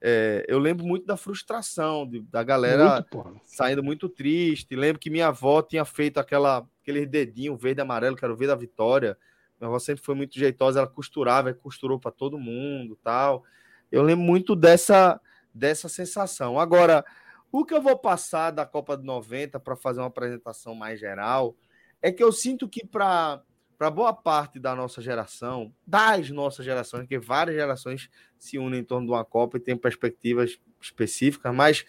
[0.01, 4.75] é, eu lembro muito da frustração de, da galera muito, saindo muito triste.
[4.75, 8.37] Lembro que minha avó tinha feito aquela, aquele dedinho verde e amarelo, que era o
[8.37, 9.17] V da vitória.
[9.59, 13.43] Minha avó sempre foi muito jeitosa, ela costurava, costurou para todo mundo tal.
[13.91, 15.19] Eu lembro muito dessa,
[15.53, 16.57] dessa sensação.
[16.57, 17.03] Agora,
[17.51, 21.55] o que eu vou passar da Copa de 90 para fazer uma apresentação mais geral
[22.01, 23.41] é que eu sinto que para
[23.79, 28.83] para boa parte da nossa geração, das nossas gerações, que várias gerações se unem em
[28.83, 31.85] torno de uma Copa e têm perspectivas específicas, mas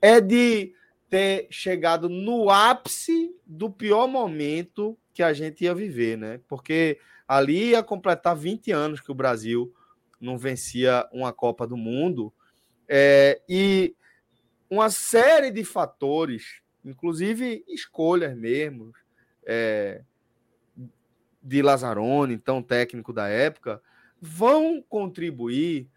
[0.00, 0.74] é de
[1.10, 6.40] ter chegado no ápice do pior momento que a gente ia viver, né?
[6.48, 6.98] Porque
[7.28, 9.70] ali ia completar 20 anos que o Brasil
[10.18, 12.32] não vencia uma Copa do Mundo
[12.88, 13.94] é, e
[14.70, 18.92] uma série de fatores, inclusive escolhas mesmo,
[19.46, 20.02] é,
[21.44, 23.82] de Lazzaroni, então técnico da época,
[24.20, 25.88] vão contribuir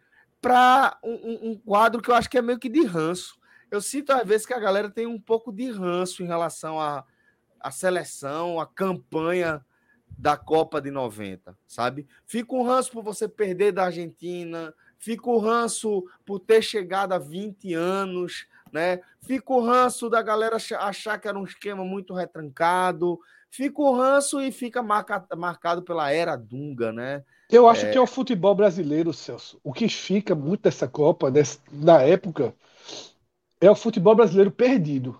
[0.41, 3.39] para um, um, quadro que eu acho que é meio que de ranço.
[3.71, 7.71] Eu sinto às vezes que a galera tem um pouco de ranço em relação à
[7.71, 9.65] seleção, a campanha
[10.17, 12.07] da Copa de 90, sabe?
[12.25, 17.17] Fica um ranço por você perder da Argentina, fica o ranço por ter chegado a
[17.17, 19.01] 20 anos, né?
[19.21, 23.19] Fica o ranço da galera achar que era um esquema muito retrancado,
[23.51, 27.23] fica o ranço e fica marca, marcado pela era Dunga, né?
[27.49, 27.91] Eu acho é...
[27.91, 29.59] que é o futebol brasileiro, Celso.
[29.63, 32.53] O que fica muito dessa Copa, dessa, na época,
[33.61, 35.19] é o futebol brasileiro perdido.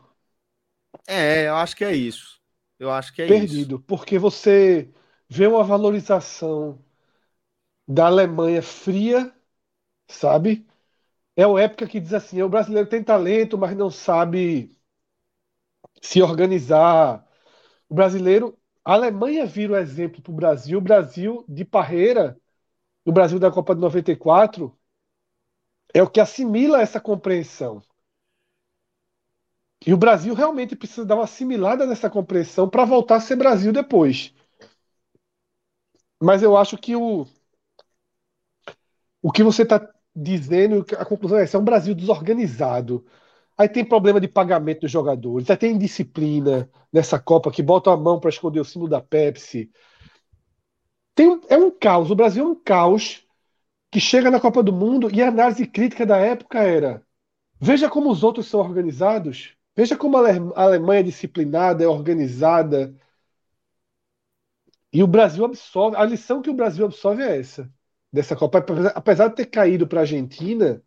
[1.07, 2.41] É, eu acho que é isso.
[2.79, 3.79] Eu acho que é perdido, isso.
[3.87, 4.91] porque você
[5.29, 6.79] vê uma valorização
[7.87, 9.33] da Alemanha fria,
[10.09, 10.67] sabe?
[11.35, 14.77] É uma época que diz assim: o brasileiro tem talento, mas não sabe
[16.01, 17.26] se organizar,
[17.89, 20.77] o brasileiro, a Alemanha vira o exemplo para o Brasil.
[20.77, 22.37] O Brasil de Parreira,
[23.05, 24.77] o Brasil da Copa de 94,
[25.93, 27.81] é o que assimila essa compreensão.
[29.87, 33.73] E o Brasil realmente precisa dar uma assimilada nessa compreensão para voltar a ser Brasil
[33.73, 34.31] depois.
[36.21, 37.25] Mas eu acho que o,
[39.21, 43.05] o que você está dizendo, a conclusão é essa, é um Brasil desorganizado.
[43.57, 47.97] Aí tem problema de pagamento dos jogadores, aí tem indisciplina nessa Copa que bota a
[47.97, 49.71] mão para esconder o símbolo da Pepsi.
[51.15, 52.11] Tem, é um caos.
[52.11, 53.25] O Brasil é um caos
[53.91, 57.03] que chega na Copa do Mundo e a análise crítica da época era:
[57.59, 62.95] veja como os outros são organizados, veja como a Alemanha é disciplinada, é organizada.
[64.93, 65.97] E o Brasil absorve.
[65.97, 67.71] A lição que o Brasil absorve é essa
[68.11, 68.63] dessa Copa.
[68.95, 70.81] Apesar de ter caído para a Argentina,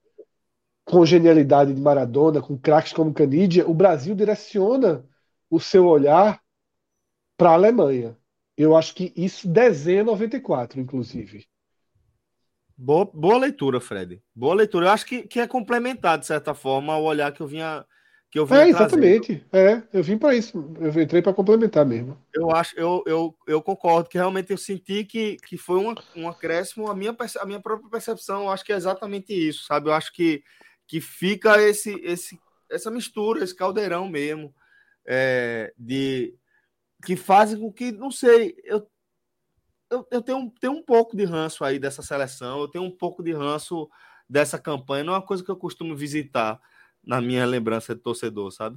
[0.85, 5.05] com genialidade de Maradona, com craques como Canidia, o Brasil direciona
[5.49, 6.41] o seu olhar
[7.37, 8.17] para a Alemanha.
[8.57, 11.47] Eu acho que isso desenha 94, inclusive.
[12.77, 14.23] Boa, boa leitura, Fred.
[14.35, 14.87] Boa leitura.
[14.87, 17.85] Eu acho que, que é complementar, de certa forma, o olhar que eu vinha
[18.31, 19.45] que eu vim É, exatamente.
[19.53, 20.73] É, eu vim para isso.
[20.79, 22.17] Eu entrei para complementar mesmo.
[22.33, 26.29] Eu acho, eu, eu, eu concordo que realmente eu senti que, que foi um, um
[26.29, 28.45] acréscimo a minha, a minha própria percepção.
[28.45, 29.89] Eu acho que é exatamente isso, sabe?
[29.89, 30.43] Eu acho que,
[30.91, 32.37] que fica esse, esse,
[32.69, 34.53] essa mistura, esse caldeirão mesmo,
[35.07, 36.35] é, de
[37.07, 38.91] que fazem com que, não sei, eu,
[39.89, 43.23] eu, eu tenho, tenho um pouco de ranço aí dessa seleção, eu tenho um pouco
[43.23, 43.89] de ranço
[44.29, 46.61] dessa campanha, não é uma coisa que eu costumo visitar
[47.05, 48.77] na minha lembrança de torcedor, sabe?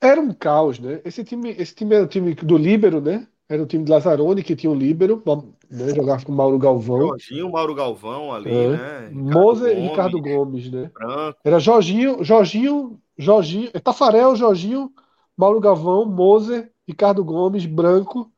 [0.00, 1.02] Era um caos, né?
[1.04, 3.28] Esse time, esse time era o time do Líbero, né?
[3.50, 5.20] Era o time de Lazzaroni que tinha o Líbero,
[5.68, 5.92] né?
[5.92, 7.08] jogava com o Mauro Galvão.
[7.08, 8.68] Jorginho, Mauro Galvão ali, é.
[8.68, 9.10] né?
[9.10, 10.88] Moser e Ricardo Gomes, né?
[10.94, 11.38] Branco.
[11.42, 14.92] Era Jorginho, Jorginho, Jorginho, é Tafarel, Jorginho,
[15.36, 18.30] Mauro Galvão, Moser, Ricardo Gomes, Branco,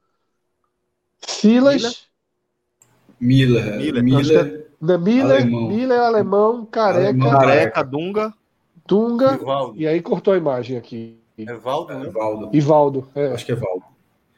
[1.19, 2.09] Silas.
[3.21, 3.77] Miller.
[3.77, 4.03] Miller.
[4.03, 4.71] Miller.
[4.81, 5.69] Da Miller, alemão.
[5.69, 7.09] Miller alemão, careca.
[7.11, 8.35] Alemão, careca, Dunga.
[8.87, 9.35] Dunga.
[9.35, 9.79] Ivaldo.
[9.79, 11.19] E aí cortou a imagem aqui.
[11.37, 12.07] Evaldo, né?
[12.07, 12.51] Evaldo.
[12.51, 13.09] Ivaldo.
[13.15, 13.27] É.
[13.33, 13.92] Acho que é Evaldo.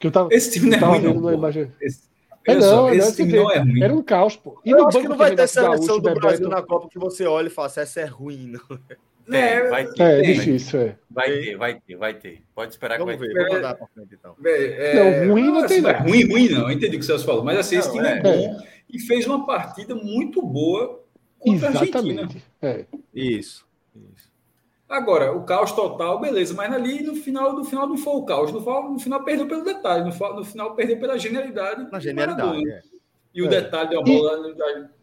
[0.05, 1.33] Que eu tava, esse time não é ruim, não.
[1.33, 1.73] Imagem...
[1.81, 2.03] Esse...
[2.47, 3.83] É, não, esse não, time não é ruim.
[3.83, 4.61] Era um caos, pô.
[4.63, 7.47] E eu acho que não vai ter seleção do Brasil na Copa que você olha
[7.47, 8.79] e fala, essa é ruim, não.
[9.33, 10.03] É, vai ter.
[10.03, 10.97] É, difícil, é.
[11.11, 12.43] Vai ter, vai ter, vai ter.
[12.55, 13.61] Pode esperar Vamos que vai ver, ter.
[13.63, 14.37] Vamos pra frente, então.
[14.45, 16.01] É, não, ruim não tem nada.
[16.01, 17.43] Ruim, ruim não, eu entendi o que você falou.
[17.43, 18.61] Mas assim, esse time é, é bom
[18.93, 21.03] e fez uma partida muito boa
[21.39, 21.97] contra Exatamente.
[21.97, 22.43] a Argentina.
[22.61, 22.85] É.
[23.15, 23.67] Isso,
[24.15, 24.34] isso.
[24.89, 28.53] Agora, o caos total, beleza, mas ali no final, no final não foi o caos,
[28.53, 31.91] no final, no final perdeu pelo detalhe, no, no final perdeu pela genialidade.
[31.91, 32.83] Na genialidade, é.
[33.35, 33.49] E o é.
[33.49, 34.55] detalhe da bola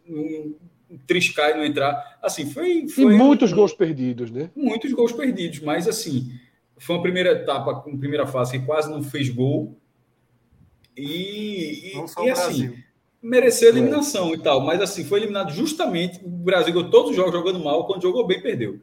[0.08, 0.54] um,
[0.90, 2.18] um triscar e não entrar.
[2.22, 2.88] Assim, foi.
[2.88, 4.50] foi e muitos um, gols perdidos, né?
[4.56, 6.32] Muitos gols perdidos, mas assim,
[6.78, 9.76] foi uma primeira etapa, uma primeira fase que quase não fez gol.
[10.96, 12.74] E, e, e assim,
[13.20, 14.34] mereceu eliminação é.
[14.34, 16.20] e tal, mas assim, foi eliminado justamente.
[16.24, 18.80] O Brasil ganhou todos os jogos jogando mal, quando jogou bem, perdeu.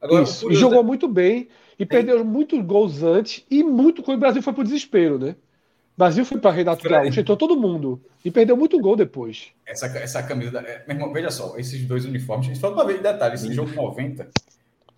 [0.00, 1.86] Agora, Isso, e jogou muito bem e é.
[1.86, 5.30] perdeu muitos gols antes e muito quando o Brasil foi pro desespero, né?
[5.30, 7.02] O Brasil foi para Renato Fred.
[7.02, 9.48] Gaúcho, entrou todo mundo e perdeu muito gol depois.
[9.66, 12.98] Essa, essa camisa, da, é, meu irmão, veja só, esses dois uniformes, só uma vez
[12.98, 14.28] de detalhe, esse jogo 90,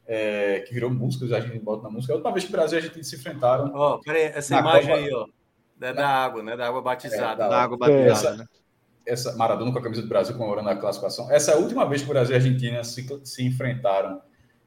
[0.07, 2.79] é, que virou música, a gente bota na música, a última vez que o Brasil
[2.79, 3.71] e a gente se enfrentaram.
[3.75, 5.27] Ó, oh, peraí, essa imagem Copa, aí, ó,
[5.79, 6.57] da, da, água, né?
[6.57, 7.33] Da água batizada.
[7.33, 8.45] É, da, da, água batizada, essa, né?
[9.07, 11.33] essa Maradona com a camisa do Brasil comemorando a classificação.
[11.33, 14.21] Essa é a última vez que o Brasil e a Argentina se, se enfrentaram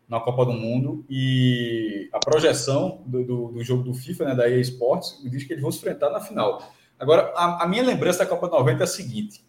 [0.08, 4.50] na Copa do Mundo e a projeção do, do, do, jogo do FIFA, né, da
[4.50, 6.62] EA Sports, diz que eles vão se enfrentar na final.
[7.00, 9.46] Agora, a, a, minha lembrança da Copa 90 é a seguinte: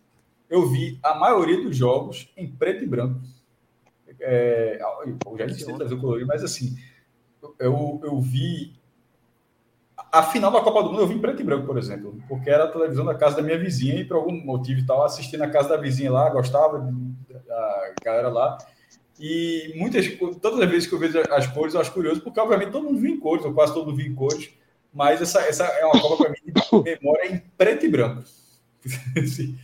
[0.48, 3.20] eu vi a maioria dos jogos em preto e branco.
[4.20, 6.76] É, eu já disse trazer o colorido, mas assim,
[7.58, 8.74] eu, eu vi
[10.14, 12.48] a final da Copa do Mundo eu vi em preto e branco, por exemplo, porque
[12.48, 15.36] era a televisão da casa da minha vizinha e por algum motivo e tal, assisti
[15.36, 16.78] na casa da vizinha lá, gostava
[17.46, 18.58] da galera lá.
[19.18, 20.06] E muitas,
[20.40, 22.98] todas as vezes que eu vejo as cores, eu acho curioso, porque obviamente todo mundo
[22.98, 24.50] viu em cores, ou quase todo mundo viu em cores,
[24.92, 26.52] mas essa, essa é uma Copa para mim de
[27.00, 28.24] memória em preto e branco.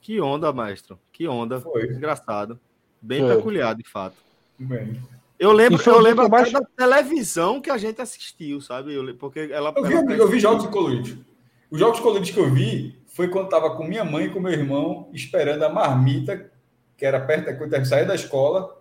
[0.00, 0.98] que onda, maestro.
[1.12, 1.60] Que onda.
[1.60, 1.86] Foi.
[1.86, 2.58] Engraçado.
[3.00, 3.36] Bem Foi.
[3.36, 4.16] peculiar, de fato.
[4.58, 5.00] Bem.
[5.38, 6.52] Eu lembro, eu lembro mais...
[6.52, 8.92] da televisão que a gente assistiu, sabe?
[8.92, 10.12] Eu, porque ela, eu, vi, ela...
[10.12, 11.16] eu vi jogos coloridos.
[11.70, 14.52] Os jogos coloridos que eu vi foi quando estava com minha mãe e com meu
[14.52, 16.50] irmão esperando a marmita,
[16.96, 18.79] que era perto, quando eu sair da escola,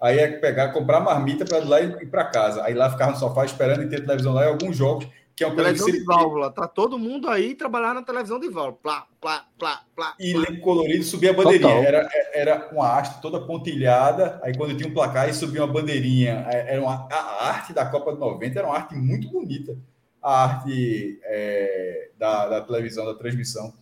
[0.00, 2.64] aí é pegar, comprar marmita para lá e ir para casa.
[2.64, 5.06] Aí lá ficava no sofá esperando e ter televisão lá e alguns jogos
[5.40, 6.50] que é uma televisão de válvula.
[6.50, 8.78] Tá todo mundo aí trabalhar na televisão de válvula.
[8.82, 10.14] Plá, plá, plá, plá.
[10.20, 10.46] E plá.
[10.60, 11.82] colorido subia a bandeirinha.
[11.82, 14.38] Era, era uma haste toda pontilhada.
[14.42, 16.46] Aí quando tinha um placar e subia uma bandeirinha.
[16.52, 19.74] É, era uma, a arte da Copa de 90 era uma arte muito bonita.
[20.22, 23.72] A arte é, da, da, televisão, da transmissão.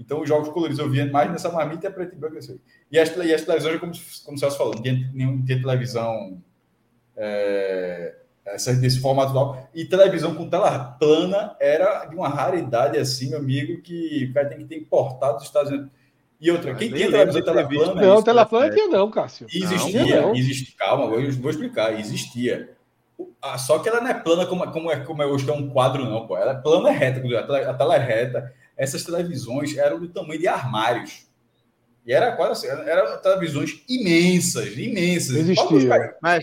[0.00, 2.38] Então os jogos coloridos eu via mais nessa marmita e preto e branco.
[2.38, 2.58] Assim.
[2.90, 3.92] E, as, e as televisões, como,
[4.24, 6.42] como o Celso falou, não tinha, não tinha televisão.
[7.16, 8.14] É,
[8.46, 9.68] essa, desse formato tal.
[9.74, 14.48] E televisão com tela plana era de uma raridade assim, meu amigo, que o cara
[14.48, 15.90] tem que ter importado dos Estados Unidos.
[16.40, 18.00] E outra, quem tinha televisão tela plana?
[18.00, 19.46] Não, tela plana tinha não, Cássio.
[19.52, 20.74] Existia, não, existia.
[20.78, 21.98] Calma, eu vou explicar.
[21.98, 22.70] Existia.
[23.58, 25.68] Só que ela não é plana como, como, é, como é hoje, que é um
[25.68, 26.38] quadro, não, pô.
[26.38, 28.54] Ela é plana é reta, a tela, a tela é reta.
[28.80, 31.26] Essas televisões eram do tamanho de armários.
[32.06, 35.36] E era quase assim, eram televisões imensas, imensas.
[35.36, 36.16] Existia.
[36.22, 36.42] Mas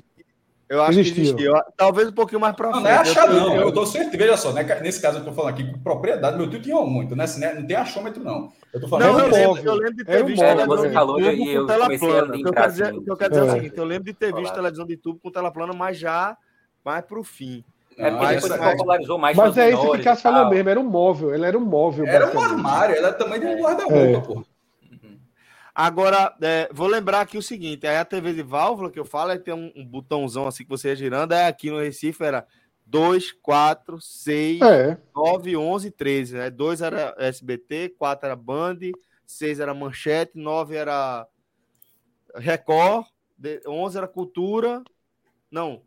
[0.69, 1.16] eu acho Existiu.
[1.16, 1.66] que existia.
[1.75, 2.83] Talvez um pouquinho mais para frente.
[2.83, 3.56] Não, não é achar, não.
[3.56, 4.16] Eu, tô certo.
[4.16, 4.64] Veja só, né?
[4.82, 6.38] nesse caso eu tô falando aqui com propriedade.
[6.38, 7.56] Meu tio tinha um, então nessa, né?
[7.56, 8.53] não tem achômetro, não.
[8.72, 9.14] Eu tô falando.
[9.14, 12.35] Não, eu, lembro, eu lembro de ter visto televisão de tubo com tela plana.
[12.35, 13.03] O que eu quero dizer, assim.
[13.07, 15.32] eu quero dizer é o seguinte: eu lembro de ter visto televisão de tubo com
[15.32, 16.38] tela plana, mas já
[16.85, 17.64] mais para o fim.
[17.98, 19.35] É porque depois se popularizou mais.
[19.35, 22.06] Mas é isso que o Cássio falou mesmo, era um móvel, ele era um móvel.
[22.06, 24.22] Era um armário, era também de um guarda-roupa, é.
[24.22, 24.45] pô.
[25.74, 29.32] Agora, é, vou lembrar aqui o seguinte: aí a TV de válvula que eu falo,
[29.32, 32.48] é tem um, um, botãozão assim que você ia girando, é aqui no Recife era
[32.85, 34.98] 2, 4, 6, é.
[35.16, 36.35] 9, 11, 13.
[36.35, 36.50] Né?
[36.50, 38.77] 2 era SBT, 4 era Band,
[39.26, 41.27] 6 era Manchete, 9 era
[42.35, 43.06] Record,
[43.67, 44.84] 11 era Cultura.
[45.51, 45.82] Não,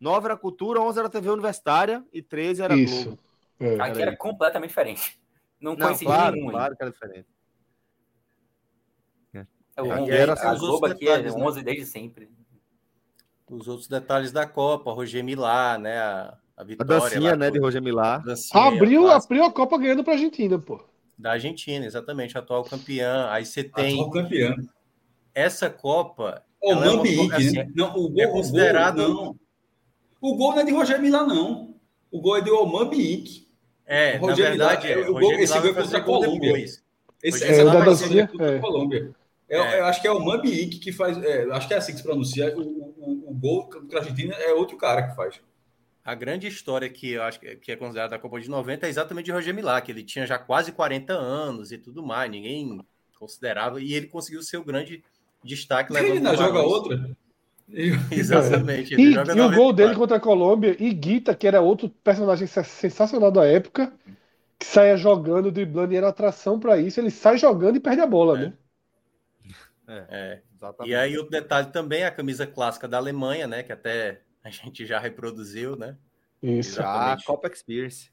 [0.00, 3.04] 9 era Cultura, 11 era TV Universitária e 13 era Isso.
[3.04, 3.18] Globo.
[3.60, 3.80] É.
[3.80, 5.20] Aqui era completamente diferente.
[5.60, 6.50] Não, Não coincidia claro, nenhum.
[6.50, 7.26] Claro que era diferente.
[9.34, 11.64] É, aqui era a Globo aqui é 11 né?
[11.64, 12.30] desde sempre.
[13.48, 15.98] Os outros detalhes da Copa, Roger Milá, né?
[15.98, 16.96] A, a vitória.
[16.96, 18.22] A dancinha, lá, né, de Roger Milá.
[18.52, 20.82] Abriu, abriu a Copa ganhando para a Argentina, pô.
[21.18, 23.28] Da Argentina, exatamente, atual campeã.
[23.30, 23.94] Aí você tem.
[23.94, 24.56] Atual campeã.
[25.34, 26.42] Essa Copa.
[26.62, 27.70] O Mambique, é assim, né?
[27.74, 29.00] Não, o gol, é considerado.
[29.00, 29.49] O gol, não.
[30.20, 31.74] O gol não é de Roger Milá, não.
[32.10, 33.48] O gol é de Oman Biik.
[33.86, 36.56] É, na verdade, Milá, é, o gol, esse gol é contra a Colômbia.
[36.56, 36.78] Esse,
[37.22, 39.14] esse é, o da dancinha, contra a Colômbia.
[39.48, 39.80] É, é.
[39.80, 41.18] Eu acho que é o Mambiik que faz.
[41.18, 42.56] É, acho que é assim que se pronuncia.
[42.56, 45.40] O, o, o gol contra a Argentina é outro cara que faz.
[46.04, 49.26] A grande história que eu acho que é considerada a Copa de 90 é exatamente
[49.26, 52.80] de Roger Milá, que ele tinha já quase 40 anos e tudo mais, ninguém
[53.18, 55.04] considerava, e ele conseguiu ser o grande
[55.44, 55.94] destaque.
[55.94, 57.16] Ele ainda joga outra.
[58.10, 58.94] Exatamente.
[58.94, 63.30] E, e o gol dele contra a Colômbia, e Guita, que era outro personagem sensacional
[63.30, 63.92] da época,
[64.58, 68.06] que saia jogando, driblando, e era atração para isso, ele sai jogando e perde a
[68.06, 68.42] bola, é.
[68.42, 68.52] né?
[69.88, 70.42] É, é
[70.84, 73.62] e aí o detalhe também, a camisa clássica da Alemanha, né?
[73.62, 75.96] Que até a gente já reproduziu, né?
[76.42, 76.76] Isso.
[76.76, 78.10] Já, Copa Experience.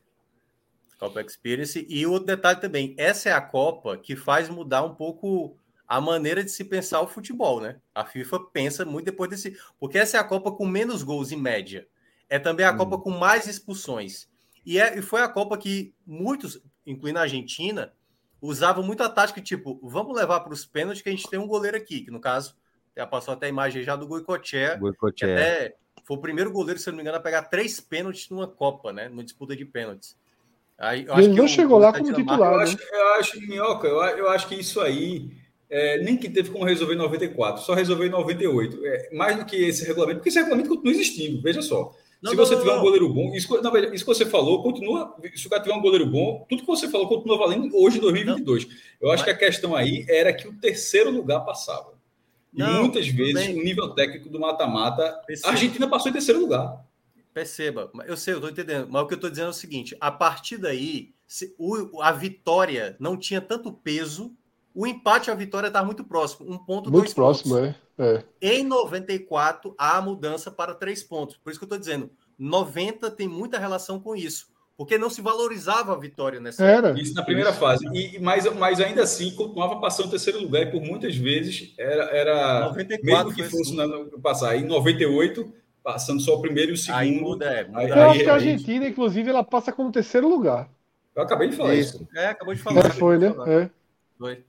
[0.98, 1.86] Copa Experience.
[1.90, 5.58] E outro detalhe também, essa é a Copa que faz mudar um pouco
[5.88, 7.78] a maneira de se pensar o futebol, né?
[7.96, 9.58] A FIFA pensa muito depois desse.
[9.80, 11.88] Porque essa é a Copa com menos gols em média.
[12.30, 12.78] É também a hum.
[12.78, 14.28] Copa com mais expulsões.
[14.66, 17.94] E, é, e foi a Copa que muitos, incluindo a Argentina,
[18.42, 21.48] usavam muito a tática tipo, vamos levar para os pênaltis que a gente tem um
[21.48, 22.56] goleiro aqui, que no caso,
[22.96, 24.80] já passou até a imagem já do Goicoechea,
[25.16, 28.30] que até foi o primeiro goleiro, se eu não me engano, a pegar três pênaltis
[28.30, 29.08] numa Copa, né?
[29.08, 30.18] Numa disputa de pênaltis.
[30.78, 32.52] Aí, ele não chegou lá como titular.
[32.52, 32.64] Eu, né?
[32.64, 35.32] acho, eu acho, Minhoca, eu, eu acho que isso aí
[35.70, 38.86] é, nem que teve como resolver em 94, só resolveu em 98.
[38.86, 41.94] É, mais do que esse regulamento, porque esse regulamento continua existindo, veja só.
[42.22, 42.80] Não, se você não, tiver não.
[42.80, 45.16] um goleiro bom, isso, não, isso que você falou, continua.
[45.36, 48.02] Se o cara tiver um goleiro bom, tudo que você falou continua valendo hoje, em
[48.02, 48.68] 2022.
[49.00, 49.24] Eu acho Mas...
[49.24, 51.96] que a questão aí era que o terceiro lugar passava.
[52.54, 56.84] E muitas vezes o nível técnico do mata-mata, a Argentina passou em terceiro lugar.
[57.34, 59.96] Perceba, eu sei, eu estou entendendo, mas o que eu estou dizendo é o seguinte:
[60.00, 64.36] a partir daí, se, o, a vitória não tinha tanto peso
[64.78, 66.48] o empate e a vitória está muito próximo.
[66.48, 67.76] Um ponto, muito próximo, pontos.
[67.98, 68.58] É, é.
[68.60, 71.36] Em 94, há a mudança para três pontos.
[71.36, 74.56] Por isso que eu estou dizendo, 90 tem muita relação com isso.
[74.78, 76.92] Porque não se valorizava a vitória nessa Era.
[76.92, 77.60] Isso na primeira isso.
[77.60, 77.84] fase.
[77.92, 80.62] E, mas, mas ainda assim, continuava passando terceiro lugar.
[80.62, 82.04] E por muitas vezes era.
[82.16, 84.12] era 94 mesmo que fosse assim.
[84.12, 84.56] na, passar.
[84.56, 87.00] Em 98, passando só o primeiro e o segundo.
[87.00, 87.64] Aí muda, é.
[87.64, 87.80] Muda.
[87.80, 90.70] Aí, eu acho que a Argentina, inclusive, ela passa como terceiro lugar.
[91.16, 91.96] Eu acabei de falar isso.
[92.04, 92.08] isso.
[92.16, 92.86] É, acabou de falar.
[92.86, 93.34] É, foi, né?
[93.48, 93.70] É.
[94.20, 94.44] Foi.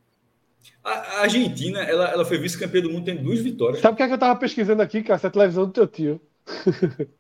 [0.85, 3.81] A Argentina, ela, ela foi vice-campeã do mundo, tem duas vitórias.
[3.81, 5.17] Sabe o que, é que eu tava pesquisando aqui, cara?
[5.17, 6.21] Essa televisão do teu tio.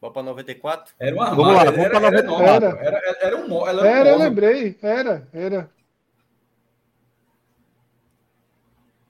[0.00, 0.94] Copa 94?
[0.98, 2.66] Era uma vamos lá, vamos era, era, 94.
[2.66, 4.76] Era, era, era, era um Era, era um eu lembrei.
[4.82, 5.70] Era, era.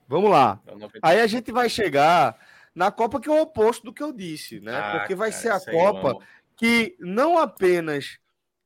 [0.07, 0.61] Vamos lá.
[1.01, 2.37] Aí a gente vai chegar
[2.75, 4.77] na Copa que é o oposto do que eu disse, né?
[4.77, 6.19] Ah, Porque vai cara, ser a Copa
[6.57, 8.19] que não apenas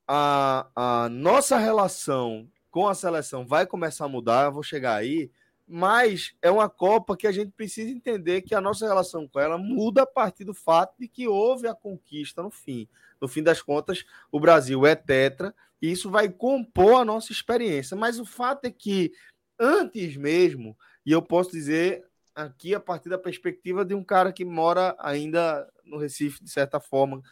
[0.08, 5.30] a, a nossa relação com a seleção vai começar a mudar, vou chegar aí,
[5.66, 9.56] mas é uma Copa que a gente precisa entender que a nossa relação com ela
[9.56, 12.86] muda a partir do fato de que houve a conquista no fim.
[13.18, 17.96] No fim das contas, o Brasil é tetra e isso vai compor a nossa experiência.
[17.96, 19.10] Mas o fato é que,
[19.58, 24.44] antes mesmo, e eu posso dizer aqui a partir da perspectiva de um cara que
[24.44, 27.22] mora ainda no Recife, de certa forma,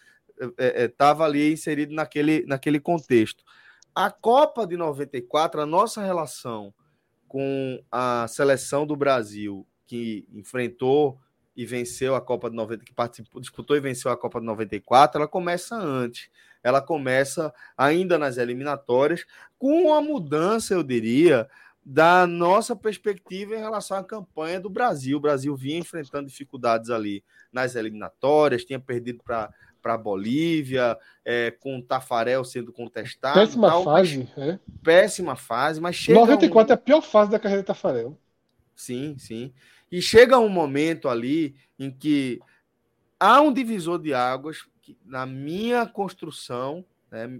[0.57, 3.45] estava é, é, ali inserido naquele, naquele contexto.
[3.95, 6.75] A Copa de 94, a nossa relação
[7.29, 11.21] com a seleção do Brasil, que enfrentou
[11.57, 15.21] e venceu a Copa de 90, que participou, disputou e venceu a Copa de 94,
[15.21, 16.29] ela começa antes.
[16.63, 19.25] Ela começa ainda nas eliminatórias,
[19.59, 21.49] com uma mudança, eu diria,
[21.85, 25.19] da nossa perspectiva em relação à campanha do Brasil.
[25.19, 29.53] O Brasil vinha enfrentando dificuldades ali nas eliminatórias, tinha perdido para
[29.85, 33.39] para a Bolívia, é, com o Tafarel sendo contestado.
[33.39, 34.59] Péssima tal, fase, é.
[34.83, 36.19] Péssima fase, mas chega.
[36.19, 36.73] 94 um...
[36.73, 38.19] é a pior fase da carreira do Tafarel.
[38.75, 39.53] Sim, sim.
[39.93, 42.41] E chega um momento ali em que
[43.21, 47.39] há um divisor de águas que, na minha construção né,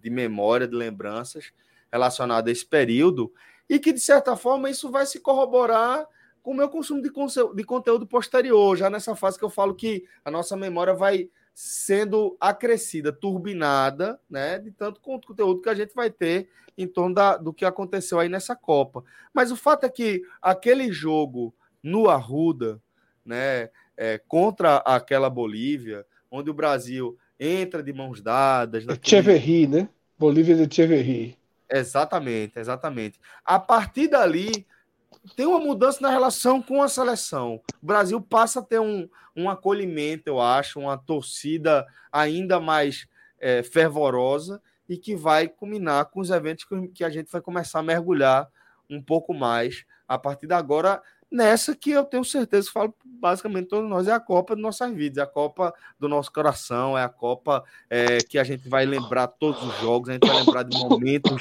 [0.00, 1.52] de memória, de lembranças,
[1.90, 3.32] relacionado a esse período,
[3.68, 6.06] e que, de certa forma, isso vai se corroborar
[6.44, 10.04] com o meu consumo de, de conteúdo posterior, já nessa fase que eu falo que
[10.24, 16.10] a nossa memória vai sendo acrescida, turbinada, né, de tanto conteúdo que a gente vai
[16.10, 19.04] ter em torno da, do que aconteceu aí nessa Copa.
[19.32, 22.80] Mas o fato é que aquele jogo no Arruda,
[23.24, 28.86] né, é, contra aquela Bolívia, onde o Brasil entra de mãos dadas.
[28.86, 29.10] Naquele...
[29.66, 29.88] né?
[30.18, 31.38] Bolívia de Cheverry.
[31.70, 33.18] Exatamente, exatamente.
[33.44, 34.66] A partir dali,
[35.36, 37.60] tem uma mudança na relação com a seleção.
[37.82, 43.06] O Brasil passa a ter um, um acolhimento, eu acho, uma torcida ainda mais
[43.40, 47.82] é, fervorosa e que vai culminar com os eventos que a gente vai começar a
[47.82, 48.48] mergulhar
[48.90, 51.02] um pouco mais a partir de agora
[51.32, 54.92] nessa que eu tenho certeza que falo basicamente todos nós é a Copa de nossas
[54.92, 58.84] vidas, é a Copa do nosso coração, é a Copa é, que a gente vai
[58.84, 61.38] lembrar todos os jogos, a gente vai lembrar de momentos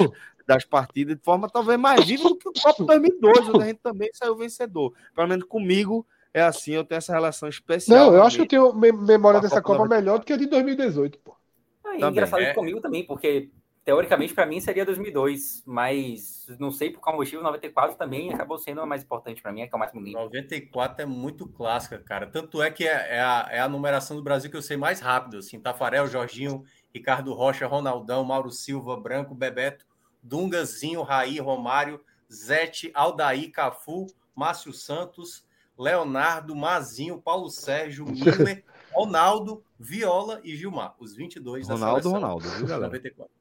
[0.48, 3.80] das partidas de forma talvez mais viva do que o Copa 2002, onde a gente
[3.80, 4.94] também saiu vencedor.
[5.16, 7.98] Pelo menos comigo é assim, eu tenho essa relação especial.
[7.98, 10.46] Não, eu acho que eu tenho memória dessa Copa, Copa melhor do que a de
[10.46, 11.36] 2018, pô.
[11.84, 12.54] Ah, engraçado é.
[12.54, 13.50] comigo também, porque
[13.84, 18.82] teoricamente para mim seria 2002, mas não sei por qual motivo 94 também acabou sendo
[18.82, 20.18] a mais importante para mim, é que é o mais bonito.
[20.18, 22.28] 94 é muito clássica, cara.
[22.28, 25.00] Tanto é que é, é, a, é a numeração do Brasil que eu sei mais
[25.00, 26.64] rápido, assim, Tafarel, Jorginho,
[26.94, 29.86] Ricardo Rocha, Ronaldão, Mauro Silva, Branco, Bebeto,
[30.22, 32.00] Dungazinho, Raí, Romário,
[32.32, 35.46] Zete, Aldaí, Cafu, Márcio Santos,
[35.78, 40.96] Leonardo, Mazinho, Paulo Sérgio, Miller, Ronaldo, Viola e Gilmar.
[41.00, 42.12] Os 22 Ronaldo, da seleção.
[42.14, 42.88] Ronaldo, viu, galera?
[42.88, 43.32] 94.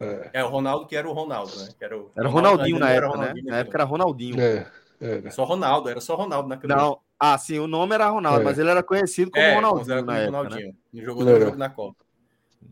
[0.00, 0.30] É.
[0.34, 0.44] é.
[0.44, 1.68] o Ronaldo que era o Ronaldo, né?
[1.80, 3.34] era o, era Ronaldinho na época, né?
[3.44, 4.40] Na época era Ronaldinho.
[4.40, 4.66] É,
[5.00, 5.30] é.
[5.30, 8.44] Só Ronaldo, era só Ronaldo naquele Não, ah, sim, o nome era Ronaldo, é.
[8.44, 10.76] mas ele era conhecido como é, Ronaldinho era na época, Ronaldinho.
[10.92, 11.02] Né?
[11.02, 12.03] Jogou no jogo na Copa.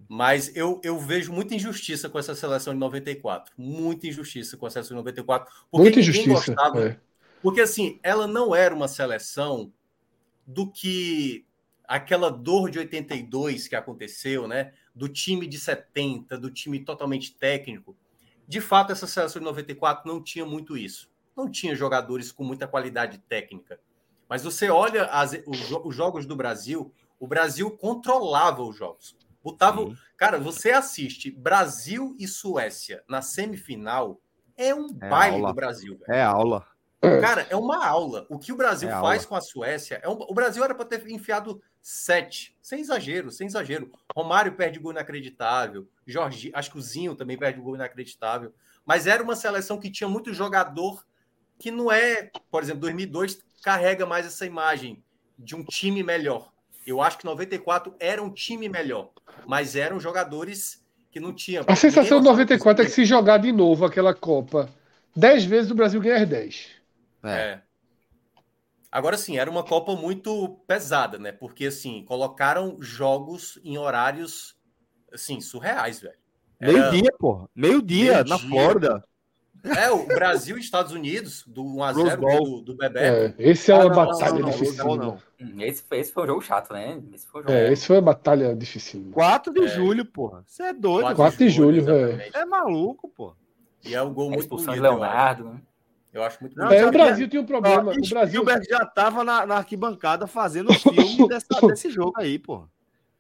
[0.09, 3.53] Mas eu, eu vejo muita injustiça com essa seleção de 94.
[3.57, 5.53] Muita injustiça com a seleção de 94.
[5.71, 6.29] Porque muita injustiça.
[6.29, 7.01] Gostava, é.
[7.43, 9.73] Porque, assim, ela não era uma seleção
[10.47, 11.45] do que
[11.85, 14.73] aquela dor de 82 que aconteceu, né?
[14.95, 17.97] Do time de 70, do time totalmente técnico.
[18.47, 21.11] De fato, essa seleção de 94 não tinha muito isso.
[21.37, 23.81] Não tinha jogadores com muita qualidade técnica.
[24.29, 29.17] Mas você olha as, os, os jogos do Brasil, o Brasil controlava os jogos.
[29.43, 29.85] Botava.
[29.85, 29.97] Sim.
[30.17, 34.21] Cara, você assiste Brasil e Suécia na semifinal,
[34.57, 35.49] é um é baile aula.
[35.49, 35.99] do Brasil.
[35.99, 36.13] Velho.
[36.13, 36.67] É aula.
[37.21, 38.27] Cara, é uma aula.
[38.31, 39.27] O que o Brasil é faz aula.
[39.27, 40.13] com a Suécia é um...
[40.13, 43.91] O Brasil era para ter enfiado sete, sem exagero, sem exagero.
[44.17, 45.89] Romário perde gol inacreditável.
[46.07, 48.55] Jorge, acho que o Zinho também perde gol inacreditável.
[48.87, 51.05] Mas era uma seleção que tinha muito jogador
[51.59, 55.03] que não é, por exemplo, 2002 carrega mais essa imagem
[55.37, 56.52] de um time melhor.
[56.87, 59.11] Eu acho que 94 era um time melhor,
[59.47, 61.65] mas eram jogadores que não tinham.
[61.67, 64.69] A sensação de 94 é que se jogar de novo aquela Copa
[65.15, 66.71] 10 vezes, o Brasil ganha 10.
[67.25, 67.31] É.
[67.31, 67.63] é.
[68.91, 71.33] Agora sim, era uma Copa muito pesada, né?
[71.33, 74.57] Porque assim, colocaram jogos em horários
[75.13, 76.17] assim, surreais, velho.
[76.59, 76.73] Era...
[76.73, 77.49] Meio-dia, porra.
[77.55, 79.05] Meio-dia, Meio na Flórida.
[79.65, 83.35] É, o Brasil e Estados Unidos, do 1x0 do, do Bebeto.
[83.41, 84.85] É, esse é uma ah, batalha não, não, difícil.
[84.85, 85.19] Não, não.
[85.41, 87.01] Hum, esse, foi, esse foi um jogo chato, né?
[87.15, 87.55] Esse foi, um jogo...
[87.55, 89.11] é, esse foi uma batalha difícil.
[89.13, 89.69] 4 de é.
[89.69, 90.43] julho, porra.
[90.47, 91.03] Você é doido.
[91.03, 92.23] 4, 4 de julho, velho.
[92.35, 93.35] É maluco, pô.
[93.85, 94.71] E é um gol muito bonito.
[94.71, 95.61] Leonardo, né?
[96.13, 97.91] Eu acho muito não, é, o Brasil tinha um problema.
[97.91, 102.39] Ó, o Brasil já estava na, na, arquibancada fazendo os filmes dessa, desse jogo aí,
[102.39, 102.69] pô.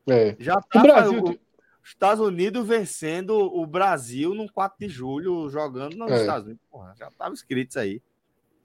[0.06, 0.36] É.
[0.38, 1.38] Já tava, o Brasil, o,
[1.82, 6.20] Estados Unidos vencendo o Brasil no 4 de julho, jogando nos é.
[6.20, 6.62] Estados Unidos.
[6.70, 8.02] Porra, já estava escrito isso aí.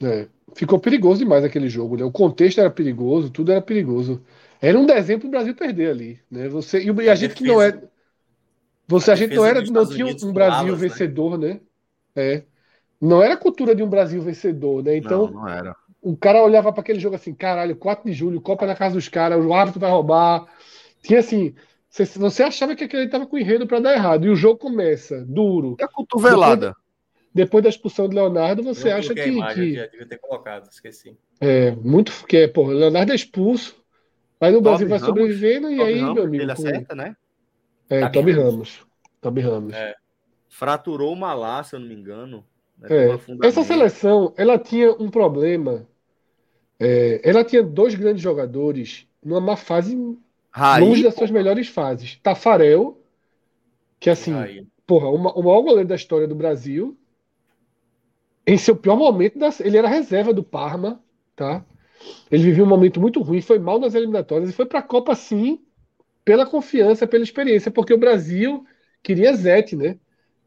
[0.02, 0.28] É.
[0.54, 2.04] Ficou perigoso demais aquele jogo, né?
[2.04, 4.22] O contexto era perigoso, tudo era perigoso.
[4.62, 6.48] Era um desenho para o Brasil perder ali, né?
[6.50, 7.82] Você e, a, a gente que não é,
[8.88, 10.88] você a, a gente não era, não tinha um Brasil alas, né?
[10.88, 11.48] vencedor, né?
[11.48, 11.60] né?
[12.16, 12.44] É.
[13.00, 14.96] Não era a cultura de um Brasil vencedor, né?
[14.98, 15.76] Então, não, não era.
[16.02, 19.10] O cara olhava para aquele jogo assim, caralho, 4 de julho, Copa na casa dos
[19.10, 20.46] caras, o árbitro vai roubar.
[21.02, 21.54] Tinha assim,
[22.06, 24.26] você, você achava que aquele estava com enredo para dar errado.
[24.26, 25.76] E o jogo começa duro.
[25.80, 26.68] É a cotovelada.
[26.68, 26.88] Depois,
[27.34, 29.28] depois, da expulsão de Leonardo, você acha que.
[29.28, 29.90] Imagem, que...
[29.90, 31.18] devia ter colocado, esqueci.
[31.40, 32.12] É, muito.
[32.12, 33.76] Porque, pô, Leonardo é expulso.
[34.40, 36.44] Aí o Brasil vai sobrevivendo e aí, Ramos, meu amigo.
[36.44, 37.16] Ele acerta, né?
[37.90, 38.52] É, Toby, Toby Ramos.
[38.52, 38.88] Ramos.
[39.20, 39.74] Toby Ramos.
[39.74, 39.96] É.
[40.50, 42.46] Fraturou uma lá, se eu não me engano.
[42.78, 43.48] Né, é.
[43.48, 45.88] Essa seleção, ela tinha um problema.
[46.80, 49.96] É, ela tinha dois grandes jogadores numa má fase
[50.58, 52.16] Raí, longe das suas melhores fases.
[52.24, 53.00] Tafarel,
[54.00, 54.66] que assim, Raí.
[54.88, 56.98] porra, o, maior goleiro da história do Brasil.
[58.46, 61.00] Em seu pior momento, ele era reserva do Parma,
[61.36, 61.64] tá?
[62.32, 65.14] Ele vivia um momento muito ruim, foi mal nas eliminatórias e foi para a Copa
[65.14, 65.62] sim,
[66.26, 68.66] pela confiança, pela experiência, porque o Brasil
[69.04, 70.00] queria Zete, né?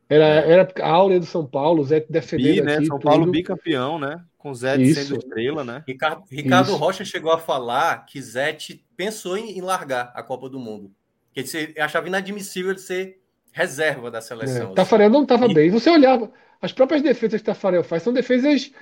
[0.08, 0.50] Era, é.
[0.50, 2.76] era a áurea do São Paulo, o Zé defendendo Bi, né?
[2.78, 3.10] Aqui, São tudo.
[3.10, 4.24] Paulo bicampeão, né?
[4.40, 5.84] Com Zé sendo estrela, né?
[5.86, 8.56] Ricardo, Ricardo Rocha chegou a falar que Zé
[8.96, 10.90] pensou em, em, largar a Copa do Mundo.
[11.34, 13.20] Que ele achava inadmissível de ser
[13.52, 14.72] reserva da seleção.
[14.72, 14.74] É.
[14.74, 15.52] Tafarel não estava e...
[15.52, 15.70] bem.
[15.70, 18.72] Você olhava, as próprias defesas que Tafarel faz são defesas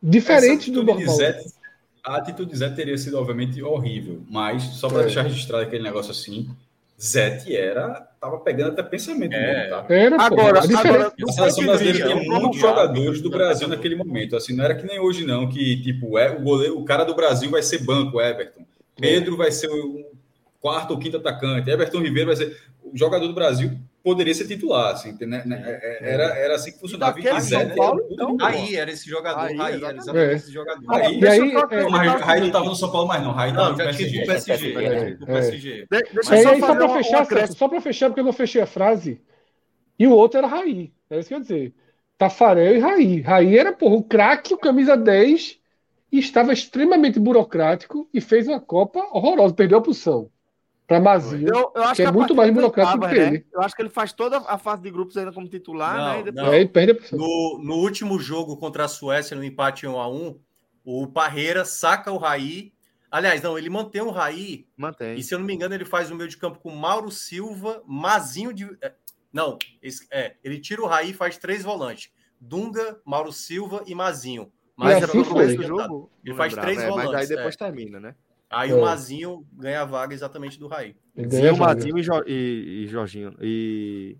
[0.00, 1.16] diferentes do normal.
[1.16, 1.42] Zé,
[2.04, 4.22] a atitude de Zé teria sido, obviamente, horrível.
[4.30, 5.04] Mas, só para é.
[5.06, 6.48] deixar registrado aquele negócio assim,
[7.00, 8.08] Zete era.
[8.20, 9.32] Tava pegando até pensamento.
[9.32, 9.54] É.
[9.54, 9.94] Mesmo, tá?
[9.94, 14.34] Era, agora, agora, a seleção brasileira tinha muitos jogadores do Brasil naquele momento.
[14.34, 17.14] Assim, não era que nem hoje, não, que tipo, é, o, goleiro, o cara do
[17.14, 18.66] Brasil vai ser banco, Everton.
[19.00, 20.10] Pedro vai ser o
[20.60, 21.70] quarto ou quinto atacante.
[21.70, 22.56] Everton Ribeiro vai ser.
[22.82, 23.78] O jogador do Brasil
[24.08, 25.42] poderia ser titular, assim, né?
[25.44, 27.20] né é, é, era, era assim que funcionava.
[27.42, 30.34] São Paulo, então, aí era esse jogador, aí, aí era exatamente é.
[30.34, 30.94] esse jogador.
[30.94, 33.50] Aí, e aí, é, não, mas Raí não estava no São Paulo mais não, Raí
[33.50, 34.24] estava no PSG.
[34.24, 34.84] PSG.
[34.84, 35.86] É, PSG.
[35.90, 39.20] Deixa eu só, só para fechar, só para fechar, porque eu não fechei a frase.
[39.98, 41.74] E o outro era Raí, é isso que eu ia dizer.
[42.16, 43.20] Tafarel e Raí.
[43.20, 45.58] Raí era, porra, o craque, o camisa 10,
[46.10, 50.30] e estava extremamente burocrático e fez uma Copa horrorosa, perdeu a posição
[50.88, 53.26] para Mazinho, eu, eu acho que, que é muito mais burocrático que né?
[53.26, 53.46] ele.
[53.52, 56.22] Eu acho que ele faz toda a fase de grupos ainda como titular, não, né?
[56.22, 56.46] Depois...
[56.46, 56.52] Não.
[56.54, 60.40] É, perde no, no último jogo contra a Suécia, no empate 1 a 1
[60.82, 62.72] o Parreira saca o Raí.
[63.10, 64.66] Aliás, não, ele mantém o Raí.
[64.74, 65.18] Mantém.
[65.18, 67.82] E se eu não me engano, ele faz o meio de campo com Mauro Silva,
[67.86, 68.64] Mazinho de.
[68.80, 68.94] É,
[69.30, 69.58] não,
[70.10, 72.10] é, ele tira o Raí e faz três volantes:
[72.40, 74.50] Dunga, Mauro Silva e Mazinho.
[74.74, 75.62] Mas e assim foi.
[75.62, 77.12] Jogo, ele faz três é, volantes.
[77.12, 77.58] Mas aí depois é.
[77.58, 78.14] termina, né?
[78.50, 78.74] Aí é.
[78.74, 80.96] o Mazinho ganha a vaga exatamente do Raí.
[81.28, 83.36] Zinho, Mazinho e, jo e, e Jorginho.
[83.40, 84.16] E...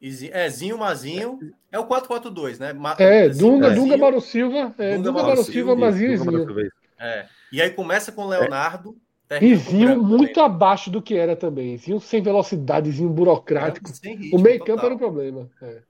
[0.00, 0.30] e...
[0.30, 1.38] É, Zinho, Mazinho.
[1.72, 2.72] É o 4-4-2, né?
[2.72, 2.94] Ma...
[2.98, 4.74] É, Dunga, Dunga Mauro Silva.
[4.78, 6.70] É, Dunga, Dunga Mauro Silva, Mazinho e Zinho.
[6.98, 7.26] É.
[7.52, 8.96] E aí começa com o Leonardo.
[9.30, 9.44] É.
[9.44, 10.46] E Zinho muito também.
[10.46, 11.76] abaixo do que era também.
[11.76, 13.90] Zinho sem velocidade, Zinho burocrático.
[14.04, 15.50] É, ritmo, o meio campo era o problema.
[15.60, 15.82] É.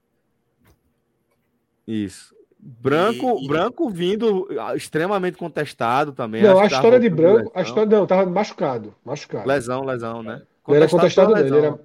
[1.87, 2.35] Isso.
[2.61, 6.43] Branco, e, branco vindo ah, extremamente contestado também.
[6.43, 9.47] Não, a história de branco, a história não, tava machucado, machucado.
[9.47, 10.41] Lesão, lesão, né?
[10.67, 11.79] Ele era contestado dele, ele era,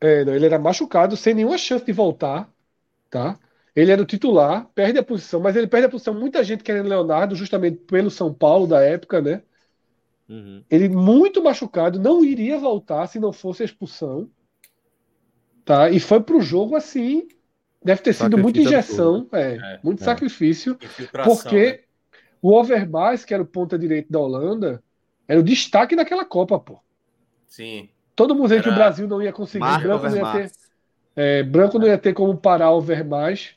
[0.00, 2.50] é, não, ele era machucado, sem nenhuma chance de voltar,
[3.08, 3.38] tá?
[3.74, 6.12] Ele era o titular, perde a posição, mas ele perde a posição.
[6.12, 9.42] Muita gente querendo Leonardo, justamente pelo São Paulo da época, né?
[10.28, 10.64] Uhum.
[10.68, 14.28] Ele muito machucado, não iria voltar se não fosse a expulsão,
[15.64, 15.88] tá?
[15.88, 17.28] E foi pro jogo assim,
[17.86, 20.04] Deve ter sido muita injeção, é, é, muito é.
[20.04, 20.76] sacrifício,
[21.24, 21.78] porque né?
[22.42, 24.82] o Overmars, que era o ponta direito da Holanda,
[25.28, 26.80] era o destaque daquela Copa, pô.
[27.46, 27.88] Sim.
[28.16, 30.52] Todo mundo dizia que o Brasil não ia conseguir, Branco não ia, ter,
[31.14, 33.54] é, Branco não ia ter como parar o Overmars,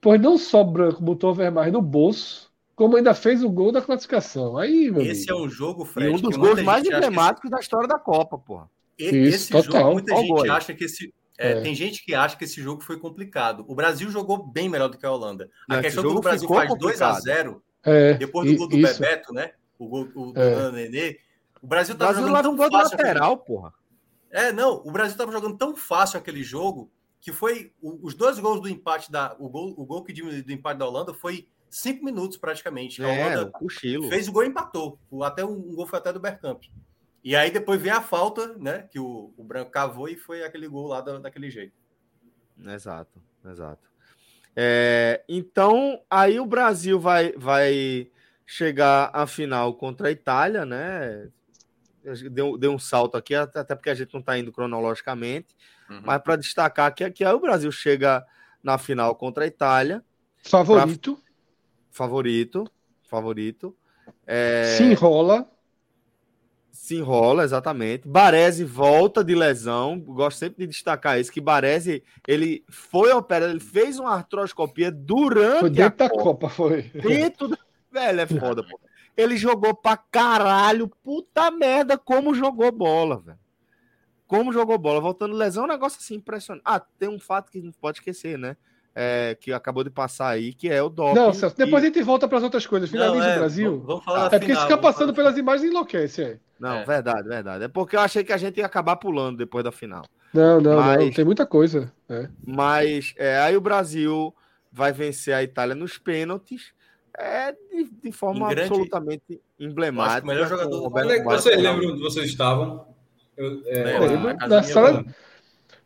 [0.00, 3.80] pois não só Branco botou o Overmars no bolso, como ainda fez o gol da
[3.80, 4.58] classificação.
[4.58, 5.44] Aí, Esse amigo.
[5.44, 7.54] é um jogo, Fred, e um dos gols mais emblemáticos que...
[7.54, 8.68] da história da Copa, porra.
[8.98, 9.92] Esse Isso, jogo, total.
[9.92, 11.60] muita gente acha que esse, é, é.
[11.60, 13.64] Tem gente que acha que esse jogo foi complicado.
[13.66, 15.50] O Brasil jogou bem melhor do que a Holanda.
[15.68, 18.68] A Não, questão é que o Brasil faz 2 a 0 é, depois do gol
[18.68, 19.00] do isso.
[19.00, 19.52] Bebeto, né?
[19.76, 20.54] O gol o, é.
[20.54, 21.18] do Nenê.
[21.60, 22.96] O Brasil tava Brasil jogando tão um gol fácil.
[22.96, 23.46] lateral, aquele...
[23.46, 23.74] porra.
[24.30, 24.82] É, não.
[24.84, 26.90] O Brasil tava jogando tão fácil aquele jogo
[27.20, 30.52] que foi os dois gols do empate da o gol, o gol que diminuiu do
[30.52, 33.02] empate da Holanda foi cinco minutos praticamente.
[33.02, 34.98] A Holanda é, fez o gol e empatou.
[35.22, 36.62] Até um, um gol foi até do Bergkamp.
[37.24, 38.88] E aí depois vem a falta, né?
[38.90, 41.74] Que o, o Branco cavou e foi aquele gol lá da, daquele jeito.
[42.66, 43.90] Exato, exato.
[44.56, 48.10] É, então, aí o Brasil vai, vai
[48.44, 51.28] chegar à final contra a Itália, né?
[52.30, 55.54] Deu, deu um salto aqui, até porque a gente não está indo cronologicamente,
[55.88, 56.02] uhum.
[56.04, 58.26] mas para destacar que aqui aí o Brasil chega
[58.62, 60.04] na final contra a Itália.
[60.38, 61.14] Favorito.
[61.14, 61.32] Pra...
[61.92, 62.72] Favorito,
[63.04, 63.76] favorito.
[64.26, 64.74] É...
[64.76, 65.48] Se enrola
[66.72, 68.08] se enrola, exatamente.
[68.08, 70.00] Baresi volta de lesão.
[70.00, 75.60] Gosto sempre de destacar isso, que Baresi, ele foi operado, ele fez uma artroscopia durante
[75.60, 76.24] foi dentro a da Copa.
[76.24, 76.82] Copa, foi.
[76.94, 77.58] Dentro da...
[77.90, 78.80] Velho, é foda, pô.
[79.14, 83.38] Ele jogou pra caralho, puta merda, como jogou bola, velho.
[84.26, 84.98] Como jogou bola.
[84.98, 86.62] Voltando lesão, é um negócio assim impressionante.
[86.64, 88.56] Ah, tem um fato que não pode esquecer, né?
[88.94, 91.14] É, que acabou de passar aí, que é o doping.
[91.14, 91.86] Não, Celso, depois e...
[91.86, 92.90] a gente volta para as outras coisas.
[92.90, 93.82] Finaliza é, o Brasil.
[93.86, 96.22] Vamos, falar é porque final, fica passando pelas imagens e enlouquece.
[96.22, 96.38] É.
[96.60, 96.84] Não, é.
[96.84, 97.64] verdade, verdade.
[97.64, 100.04] É porque eu achei que a gente ia acabar pulando depois da final.
[100.32, 101.92] Não, não, mas, não tem muita coisa.
[102.08, 102.28] É.
[102.46, 104.34] Mas é, aí o Brasil
[104.70, 106.72] vai vencer a Itália nos pênaltis.
[107.18, 108.70] É de, de forma grande...
[108.70, 110.24] absolutamente emblemática.
[110.24, 110.90] O melhor jogador.
[111.24, 112.86] Vocês lembram onde vocês estavam?
[113.36, 115.04] Eu, é, na, na, sala,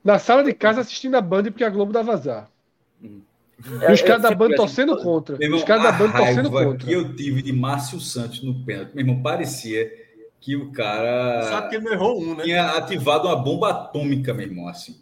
[0.05, 2.51] na sala de casa assistindo a Band porque a Globo dá vazar.
[3.03, 5.37] E os caras da Band torcendo contra.
[5.55, 6.87] Os caras da Band torcendo contra.
[6.87, 9.91] que eu tive de Márcio Santos no pênalti, meu irmão, parecia
[10.41, 11.43] que o cara.
[11.43, 12.45] Sabe que ele não errou um, né?
[12.45, 15.01] Tinha ativado uma bomba atômica, meu irmão, assim.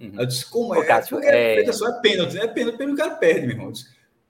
[0.00, 0.14] Uhum.
[0.18, 0.84] Eu disse, como é?
[0.84, 1.62] Cássio, é...
[1.62, 1.72] é...
[1.72, 2.44] Só é pênalti, né?
[2.44, 3.72] É pênalti, pênalti, o cara perde, meu irmão.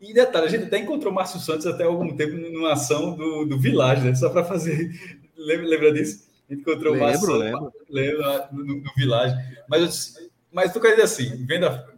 [0.01, 3.45] E detalhe, a gente até encontrou o Márcio Santos até algum tempo numa ação do,
[3.45, 4.15] do Village, né?
[4.15, 4.91] Só para fazer.
[5.37, 6.29] Lembra, lembra disso?
[6.49, 7.73] A gente encontrou lembro, o Márcio lembro.
[7.89, 9.35] lembra, no, no, Village.
[9.67, 10.15] Mas,
[10.53, 11.90] mas tu quer dizer assim, vendo a,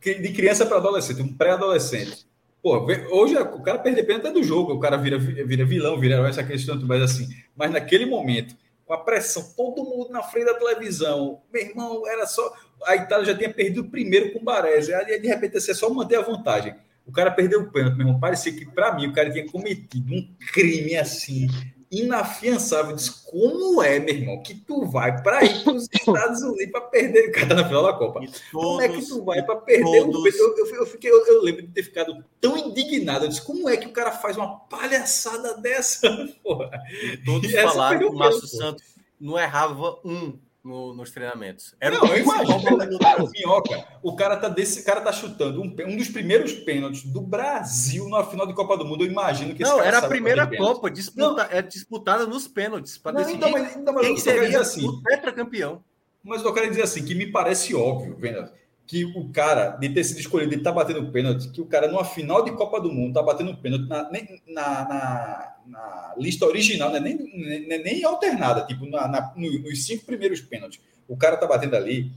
[0.00, 2.26] de criança para adolescente, um pré-adolescente.
[2.62, 6.14] Pô, hoje o cara perde pena até do jogo, o cara vira, vira vilão, vira
[6.14, 7.28] herói, essa questão, mas assim.
[7.56, 12.26] Mas naquele momento, com a pressão, todo mundo na frente da televisão, meu irmão, era
[12.26, 12.52] só.
[12.84, 15.74] A Itália já tinha perdido o primeiro com o Baresi, aí de repente assim, é
[15.74, 16.74] só manter a vantagem.
[17.06, 18.20] O cara perdeu o pênalti, meu irmão.
[18.20, 21.48] Parecia que, para mim, o cara tinha cometido um crime assim,
[21.90, 22.94] inafiançável.
[22.94, 26.82] Diz, como é, meu irmão, que tu vai para ir para os Estados Unidos para
[26.82, 28.20] perder o cara na final da Copa?
[28.20, 30.16] Todos, como é que tu vai para perder todos...
[30.16, 33.24] o eu, eu, eu, fiquei, eu, eu, lembro de ter ficado tão indignado.
[33.24, 36.08] Eu disse, como é que o cara faz uma palhaçada dessa?
[36.42, 36.70] Porra?
[37.02, 38.84] E todos e falaram que o Márcio Santos
[39.20, 41.74] não errava um no, nos treinamentos.
[41.80, 43.30] Era não, eu imagino.
[43.32, 48.08] Minhoca, o cara tá desse, cara tá chutando um, um dos primeiros pênaltis do Brasil
[48.08, 49.04] na final de Copa do Mundo.
[49.04, 53.36] Eu imagino que não era a primeira Copa disputa, é disputada nos pênaltis para decidir
[53.38, 55.82] então, mas, então, mas quem seria assim, o tetracampeão.
[56.22, 58.48] Mas eu quero dizer assim que me parece óbvio, vendo
[58.90, 62.04] que o cara, de ter sido escolhido, ele tá batendo pênalti, que o cara, numa
[62.04, 66.98] final de Copa do Mundo, tá batendo pênalti na, na, na, na lista original, né?
[66.98, 70.80] nem, nem, nem alternada, tipo, na, na, nos cinco primeiros pênaltis.
[71.06, 72.10] O cara tá batendo ali,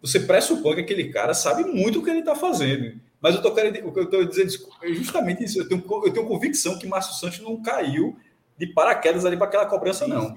[0.00, 3.00] você pressupõe que aquele cara sabe muito o que ele tá fazendo.
[3.20, 4.52] Mas eu tô querendo, o que eu tô dizendo
[4.84, 5.58] é justamente isso.
[5.58, 8.16] Eu tenho, eu tenho convicção que Márcio Santos não caiu
[8.56, 10.32] de paraquedas ali para aquela cobrança, não.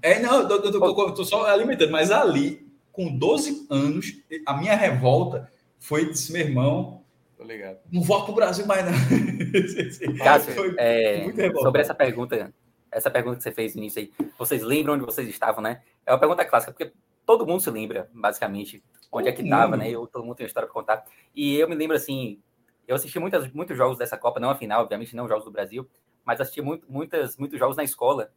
[0.00, 2.65] É, não, eu tô, tô, tô só alimentando, mas ali
[2.96, 7.04] com 12 anos, a minha revolta foi desse meu irmão.
[7.36, 7.78] Tô ligado.
[7.92, 8.92] Não volto pro Brasil mais, não.
[10.16, 11.26] Cássio, é,
[11.60, 12.54] sobre essa pergunta,
[12.90, 15.82] essa pergunta que você fez no início aí, vocês lembram onde vocês estavam, né?
[16.06, 16.94] É uma pergunta clássica, porque
[17.26, 19.90] todo mundo se lembra, basicamente, onde é que estava, né?
[19.90, 21.04] Eu, todo mundo tem uma história para contar.
[21.34, 22.40] E eu me lembro, assim,
[22.88, 25.86] eu assisti muitas, muitos jogos dessa Copa, não a final, obviamente, não jogos do Brasil,
[26.24, 28.32] mas assisti muito, muitas, muitos jogos na escola.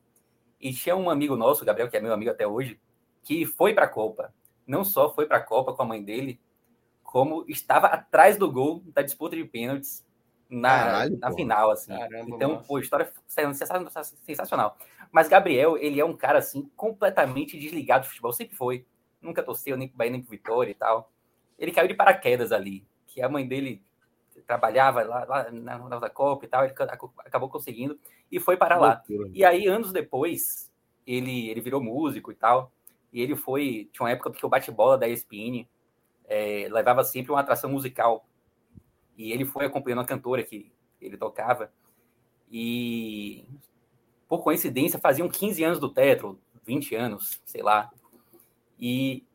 [0.60, 2.78] E tinha um amigo nosso, Gabriel, que é meu amigo até hoje,
[3.24, 4.34] que foi para a Copa
[4.70, 6.40] não só foi para a Copa com a mãe dele,
[7.04, 10.06] como estava atrás do gol da disputa de pênaltis
[10.48, 11.92] na, Caralho, na final, assim.
[11.92, 12.68] Caramba, então, nossa.
[12.68, 14.78] pô, história sensacional.
[15.12, 18.86] Mas Gabriel, ele é um cara, assim, completamente desligado do futebol, sempre foi.
[19.20, 21.12] Nunca torceu nem pro Bahia, nem pro Vitória e tal.
[21.58, 23.84] Ele caiu de paraquedas ali, que a mãe dele
[24.46, 26.74] trabalhava lá, lá na, na Copa e tal, ele
[27.26, 28.00] acabou conseguindo
[28.32, 29.04] e foi para lá.
[29.34, 30.72] E aí, anos depois,
[31.08, 32.72] ele, ele virou músico e tal.
[33.12, 33.90] E ele foi.
[33.92, 35.68] Tinha uma época que o bate-bola da ESPN
[36.26, 38.26] é, levava sempre uma atração musical.
[39.18, 40.72] E ele foi acompanhando a cantora que
[41.02, 41.72] ele tocava.
[42.52, 43.46] E,
[44.28, 47.92] por coincidência, faziam 15 anos do Tetro, 20 anos, sei lá.
[48.80, 49.26] E,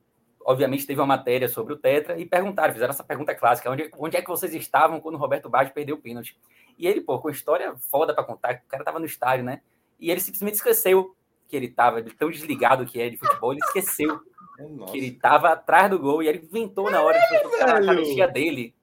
[0.45, 4.17] obviamente, teve uma matéria sobre o Tetra e perguntaram, fizeram essa pergunta clássica: onde, onde
[4.17, 6.39] é que vocês estavam quando o Roberto Baggio perdeu o pênalti?
[6.79, 9.61] E ele, pô, com história foda para contar, o cara tava no estádio, né?
[9.99, 11.15] E ele simplesmente esqueceu
[11.49, 14.21] que ele estava, tão desligado que é de futebol, ele esqueceu
[14.59, 14.93] Nossa.
[14.93, 18.75] que ele estava atrás do gol e ele inventou na hora de a cabecinha dele.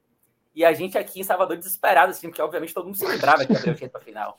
[0.54, 3.54] E a gente aqui em Salvador desesperado, assim, porque obviamente todo mundo se lembrava que
[3.54, 4.38] Gabriel tinha ido pra final.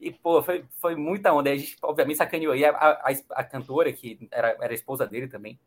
[0.00, 1.50] E, pô, foi, foi muita onda.
[1.50, 5.28] A gente, obviamente, sacaneou aí a, a, a, cantora, que era, era a esposa dele
[5.28, 5.58] também,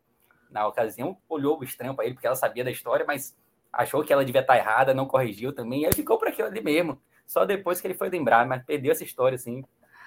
[0.50, 3.36] na ocasião, olhou estranho para ele, porque ela sabia da história, mas
[3.72, 6.60] achou que ela devia estar errada, não corrigiu também, e aí ficou por aquilo ali
[6.60, 7.00] mesmo.
[7.26, 9.64] Só depois que ele foi lembrar, mas perdeu essa história, assim.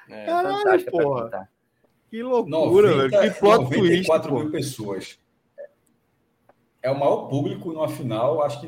[0.10, 1.50] É, Caralho, porra.
[2.14, 3.34] Que loucura, 90, velho.
[3.34, 4.52] Que plot 94 twist, mil pô.
[4.52, 5.20] pessoas.
[6.80, 8.68] É o maior público numa final, acho que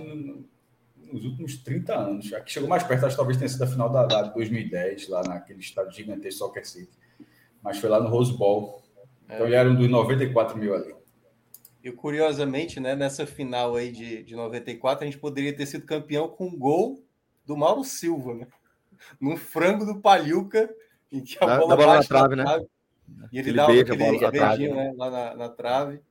[1.14, 2.34] nos últimos 30 anos.
[2.34, 5.10] A que chegou mais perto, acho que talvez tenha sido a final da, da 2010,
[5.10, 6.98] lá naquele estádio gigantesco Soccer City.
[7.62, 8.82] Mas foi lá no Rose Bowl.
[9.26, 9.54] Então, é.
[9.54, 10.96] eram dos 94 mil ali.
[11.84, 16.28] E curiosamente, né, nessa final aí de, de 94, a gente poderia ter sido campeão
[16.28, 17.06] com um gol
[17.46, 18.48] do Mauro Silva, né?
[19.22, 20.68] Num frango do Palhuca,
[21.12, 22.44] em que a bola, bola na trave, né?
[22.44, 22.66] Trave,
[23.32, 26.02] e ele, ele dá beija aquele beijinho né, lá na, na, trave.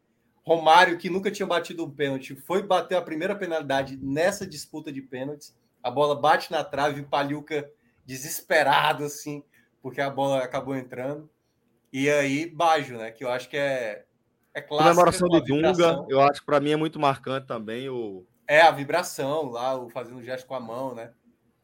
[0.43, 5.01] Romário, que nunca tinha batido um pênalti, foi bater a primeira penalidade nessa disputa de
[5.01, 5.57] pênaltis.
[5.83, 7.71] A bola bate na trave, o Palhuca
[8.05, 9.43] desesperado, assim,
[9.81, 11.31] porque a bola acabou entrando.
[11.93, 13.11] E aí, Bajo, né?
[13.11, 14.05] Que eu acho que é,
[14.53, 14.91] é clássico.
[14.91, 18.27] Comemoração de Dunga, eu acho que para mim é muito marcante também o.
[18.47, 21.13] É, a vibração lá, o fazendo gesto com a mão, né?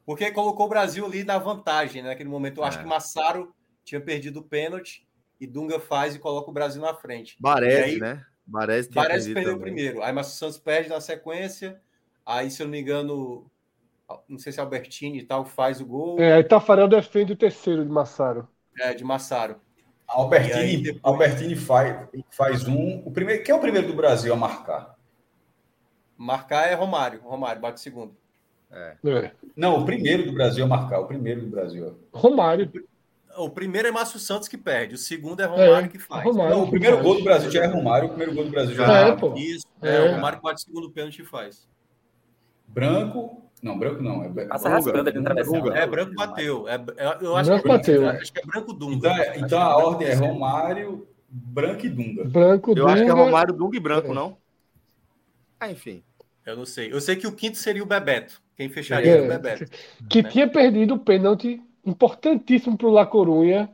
[0.07, 2.10] Porque colocou o Brasil ali na vantagem, né?
[2.10, 2.59] Naquele momento.
[2.59, 2.68] Eu é.
[2.68, 5.07] acho que Massaro tinha perdido o pênalti
[5.41, 7.36] e Dunga faz e coloca o Brasil na frente.
[7.41, 8.25] Baresi, né?
[8.47, 9.73] Baresi, Baresi perdeu também.
[9.73, 10.02] primeiro.
[10.02, 11.81] Aí Márcio Santos perde na sequência.
[12.27, 13.51] Aí, se eu não me engano,
[14.28, 16.20] não sei se é Albertini e tal, faz o gol.
[16.20, 18.47] É, aí Tafarel defende o terceiro de Massaro.
[18.78, 19.57] É, de Massaro.
[20.07, 21.05] Albertini, depois...
[21.05, 23.02] Albertini faz, faz um.
[23.07, 24.97] O primeiro, quem é o primeiro do Brasil a marcar?
[26.17, 27.20] Marcar é Romário.
[27.23, 28.17] Romário bate segundo.
[28.70, 28.97] É.
[29.05, 29.33] É.
[29.57, 31.01] Não, o primeiro do Brasil a marcar.
[31.01, 31.99] O primeiro do Brasil.
[32.12, 32.70] Romário.
[33.36, 36.25] O primeiro é Márcio Santos que perde, o segundo é Romário é, que faz.
[36.25, 38.75] Romário não, o primeiro gol do Brasil já é Romário, o primeiro gol do Brasil
[38.75, 39.34] já é, é pô.
[39.36, 41.68] Isso, é, é, o Romário que bate o segundo pênalti e faz.
[42.67, 44.25] Branco, não, branco não.
[44.25, 46.68] É, Passa raspando ali no É, branco bateu.
[46.68, 48.09] É, é, eu acho branco que, bateu.
[48.09, 49.10] Acho que é branco Dunga.
[49.10, 52.25] Então, então a ordem é Romário, branco e Dunga.
[52.25, 54.36] Branco, eu acho que é Romário, Dunga e branco, não?
[55.59, 56.02] Ah, enfim.
[56.44, 56.92] Eu não sei.
[56.92, 58.41] Eu sei que o quinto seria o Bebeto.
[58.57, 59.67] Quem fecharia é, o Bebeto.
[60.09, 60.31] Que né?
[60.31, 63.70] tinha perdido o pênalti importantíssimo para o La Corunha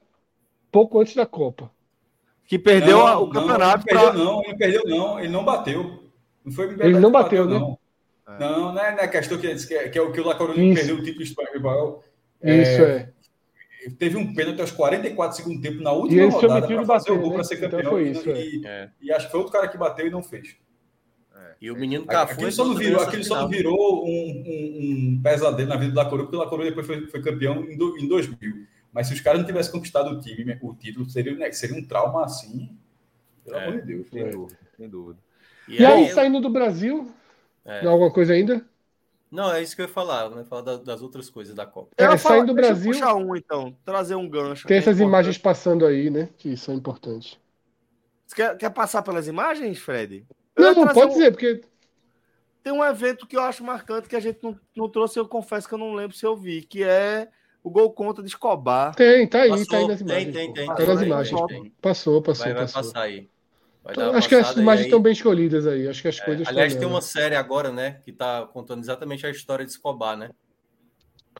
[0.70, 1.70] pouco antes da Copa.
[2.46, 3.84] Que perdeu não, o campeonato.
[3.92, 4.12] Não, ele perdeu, pra...
[4.12, 5.18] não, ele perdeu, não.
[5.18, 6.04] Ele não bateu.
[6.44, 7.58] Não foi ele não bateu, bateu, né?
[7.58, 7.78] Não.
[8.28, 8.38] É.
[8.40, 10.74] Não, não é, é questão que, que, é, que é o que o La Corunha
[10.74, 12.04] perdeu o título espanhol.
[12.42, 13.12] É, Isso é.
[13.98, 17.28] Teve um pênalti aos 44 segundos tempo na última e rodada para fazer o gol
[17.30, 17.34] né?
[17.36, 18.00] para ser então campeão.
[18.00, 18.90] Então foi isso, e, é.
[19.00, 20.56] e, acho que foi outro cara que bateu e não fez.
[21.60, 22.34] E o menino Cafu.
[22.34, 25.96] Aquilo só não virou, aquilo só não virou um, um, um, pesadelo na vida do
[25.96, 28.66] La Corunha, porque o La Corunha depois foi, foi campeão em, do, em 2000.
[28.92, 31.84] Mas se os caras não tivessem conquistado o time, o título, seria, né, seria um
[31.84, 32.76] trauma assim.
[33.44, 34.08] Pelo é, amor de Deus.
[34.08, 34.28] Sem é.
[34.30, 34.58] dúvida.
[34.76, 35.18] Sem dúvida.
[35.68, 37.10] E, e aí, aí, saindo do Brasil,
[37.64, 37.86] é.
[37.86, 38.64] alguma coisa ainda?
[39.30, 40.44] Não, é isso que eu ia falar, né?
[40.44, 41.90] Falar das, outras coisas da Copa.
[41.98, 42.92] É, é saindo do Brasil.
[42.92, 44.68] Puxar um, então, trazer um gancho.
[44.68, 46.28] Tem essas imagens passando aí, né?
[46.38, 47.38] Que são importantes.
[48.26, 50.24] Você quer, quer passar pelas imagens, Fred?
[50.56, 51.14] Não, não pode um...
[51.14, 51.62] dizer, porque
[52.66, 55.68] tem um evento que eu acho marcante que a gente não, não trouxe, eu confesso
[55.68, 57.28] que eu não lembro se eu vi, que é
[57.62, 58.92] o gol contra de Escobar.
[58.94, 60.34] Tem, tá aí, passou, tá aí nas imagens.
[60.34, 60.74] Tem, tem, tem.
[60.74, 61.46] Tá nas imagens.
[61.46, 61.72] Tem.
[61.80, 62.82] Passou, passou, vai, passou.
[62.82, 63.30] Vai passar aí.
[63.88, 64.86] Então, acho que as imagens aí...
[64.86, 65.86] estão bem escolhidas aí.
[65.86, 69.24] Acho que as é, coisas Aliás, tem uma série agora, né, que tá contando exatamente
[69.24, 70.30] a história de Escobar, né?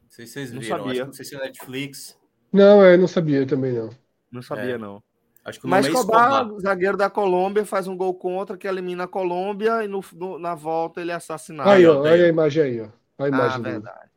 [0.01, 0.79] Não sei se vocês viram.
[0.79, 1.05] Não, sabia.
[1.07, 2.19] não sei se é Netflix.
[2.53, 3.91] Não, é, não sabia também, não.
[4.31, 4.79] Não sabia, é.
[4.79, 5.03] não.
[5.47, 9.05] Acho que o Mas Escobar, Escobar, zagueiro da Colômbia, faz um gol contra que elimina
[9.05, 11.71] a Colômbia e no, no na volta ele é assassinado.
[11.71, 12.89] Aí, ó, olha a imagem aí, ó.
[13.17, 14.11] A imagem ah, verdade.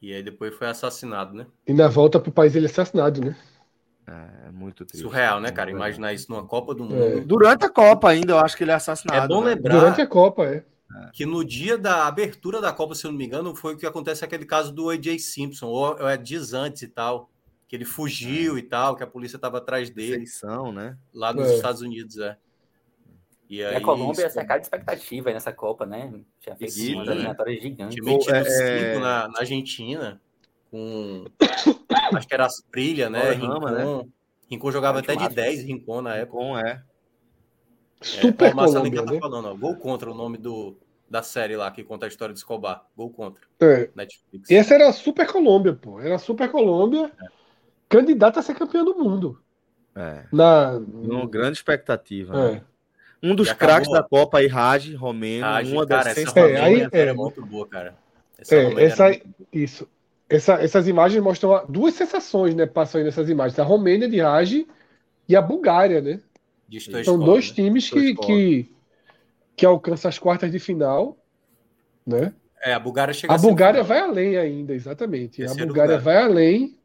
[0.00, 1.46] E aí depois foi assassinado, né?
[1.66, 3.36] E na volta pro país ele é assassinado, né?
[4.06, 5.02] É, é muito triste.
[5.02, 5.70] Surreal, né, cara?
[5.70, 6.86] Imaginar isso numa Copa do é.
[6.86, 7.18] Mundo.
[7.18, 7.20] É.
[7.20, 9.22] Durante a Copa ainda, eu acho que ele é assassinado.
[9.22, 9.54] É bom né?
[9.54, 9.74] lembrar.
[9.74, 10.64] Durante a Copa, é.
[11.12, 13.84] Que no dia da abertura da Copa, se eu não me engano, foi o que
[13.84, 17.28] acontece aquele caso do AJ Simpson, ou é dias antes e tal
[17.68, 18.60] que ele fugiu é.
[18.60, 20.26] e tal, que a polícia estava atrás dele.
[20.26, 20.96] Seleção, né?
[21.12, 21.54] Lá nos é.
[21.54, 22.36] Estados Unidos, é.
[23.48, 26.12] E, aí, a Colômbia é cercada de expectativa nessa Copa, né?
[26.40, 27.94] Tinha feito uma eliminatória gigante.
[27.94, 28.44] Tinha metido é, é...
[28.44, 30.20] cinco na, na, Argentina,
[30.70, 31.24] com.
[32.16, 33.30] acho que era Asprilla, né?
[33.30, 33.70] Rincon.
[33.70, 34.08] né?
[34.50, 36.38] Rincon jogava até de 10, Rincon na época.
[36.42, 36.82] Rincon, é.
[38.02, 39.20] Super é, o Colômbia, tá né?
[39.20, 40.76] falando, ó, gol contra o nome do,
[41.08, 42.84] da série lá que conta a história de Escobar.
[42.96, 43.42] Gol contra.
[43.60, 43.90] É.
[43.94, 44.50] Netflix.
[44.50, 46.00] E essa era a Super Colômbia, pô.
[46.00, 47.12] Era a Super Colômbia.
[47.20, 47.35] É
[47.88, 49.40] candidato a ser campeão do mundo.
[49.94, 50.24] É.
[50.32, 50.72] Na...
[50.72, 52.34] Uma grande expectativa.
[52.34, 52.52] É.
[52.52, 52.62] Né?
[53.22, 55.44] Um dos craques da Copa aí, Raj, Romeno.
[55.44, 57.96] Raj, uma cara, das essa é, aí, é, muito boa, cara.
[58.38, 59.20] Essa é, essa,
[59.52, 59.88] isso.
[60.28, 62.66] Essa, essas imagens mostram duas sensações, né?
[62.66, 63.58] Passam aí nessas imagens.
[63.58, 64.66] A Romênia de Raj
[65.28, 66.20] e a Bulgária, né?
[67.04, 67.54] São dois né?
[67.54, 68.72] times que, que,
[69.56, 71.16] que alcançam as quartas de final,
[72.04, 72.34] né?
[72.62, 75.44] É, a Bulgária chega a, a Bulgária vai além ainda, exatamente.
[75.44, 76.00] a Bulgária lugar.
[76.00, 76.76] vai além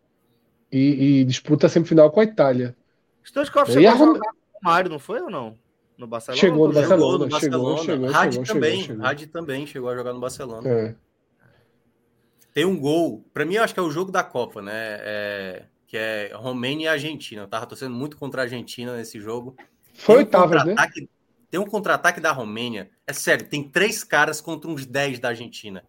[0.72, 2.76] e, e disputa a semifinal com a Itália.
[3.24, 5.58] Stoichkov chegou a jogar com o Mário, não foi ou não?
[5.98, 6.40] No Barcelona?
[6.40, 9.04] Chegou no Barcelona, chegou, chegou, chegou, Rádio chegou, também, chegou.
[9.04, 10.70] Rádio também chegou a jogar no Barcelona.
[10.70, 10.96] É.
[12.54, 14.74] Tem um gol, para mim eu acho que é o jogo da Copa, né?
[14.74, 17.44] É, que é Romênia e Argentina.
[17.44, 19.56] Eu tava torcendo muito contra a Argentina nesse jogo.
[19.94, 20.76] Foi um oitavas, né?
[21.50, 22.90] Tem um contra-ataque da Romênia.
[23.06, 25.84] É sério, tem três caras contra uns dez da Argentina.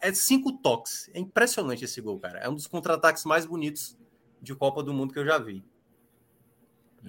[0.00, 1.08] É cinco toques.
[1.14, 2.40] É impressionante esse gol, cara.
[2.40, 3.96] É um dos contra-ataques mais bonitos
[4.40, 5.64] de Copa do Mundo que eu já vi.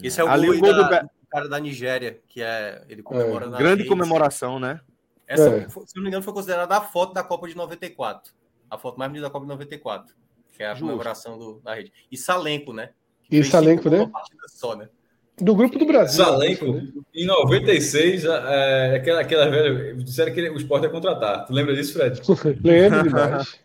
[0.02, 1.10] Esse é o Ali gol, o gol da, do...
[1.30, 4.80] cara da Nigéria, que é ele comemora é, na grande comemoração, né?
[5.28, 5.70] Essa, é.
[5.70, 8.34] se não me engano, foi considerada a foto da Copa de 94.
[8.70, 10.14] A foto mais bonita da Copa de 94,
[10.52, 10.86] que é a Justo.
[10.86, 11.92] comemoração do, da rede.
[12.12, 12.92] E Salenco, né?
[13.24, 14.10] Que e Salenco, né?
[14.48, 14.90] Só, né?
[15.38, 16.24] Do grupo do Brasil.
[16.24, 16.88] Salenco, né?
[17.16, 19.96] em 96, é, aquela, aquela velha.
[19.96, 21.46] Disseram que o esporte ia contratar.
[21.46, 22.22] Tu lembra disso, Fred?
[22.62, 23.60] Lembro demais.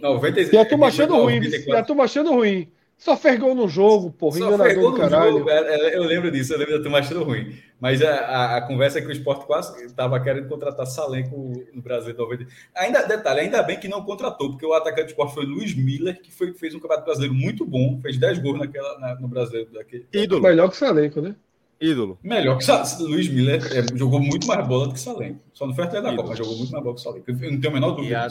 [0.00, 1.40] 96, e a turma achando ruim.
[1.40, 2.70] E a turma achando ruim.
[2.96, 4.38] Só fez gol no jogo, porra.
[4.38, 5.38] Só fez gol no caralho.
[5.38, 5.50] jogo.
[5.50, 7.54] É, é, eu lembro disso, eu lembro da turma achando ruim.
[7.78, 11.82] Mas a, a, a, conversa é que o esporte quase estava querendo contratar Salenco no
[11.82, 12.46] Brasil 90.
[12.74, 16.20] Ainda, detalhe, ainda bem que não contratou, porque o atacante do esporte foi Luiz Miller,
[16.22, 19.70] que foi, fez um campeonato brasileiro muito bom, fez 10 gols naquela, na, no Brasileiro.
[19.72, 20.06] Daquele...
[20.10, 20.42] Ídolo.
[20.42, 21.36] Melhor que Salenco, né?
[21.78, 22.18] Ídolo.
[22.22, 23.02] Melhor que Salenco.
[23.02, 25.40] Luiz Miller é, jogou muito mais bola do que Salenco.
[25.52, 27.30] Só não foi até da Copa, mas jogou muito mais bola que Salenco.
[27.30, 28.26] Eu não tenho a menor dúvida.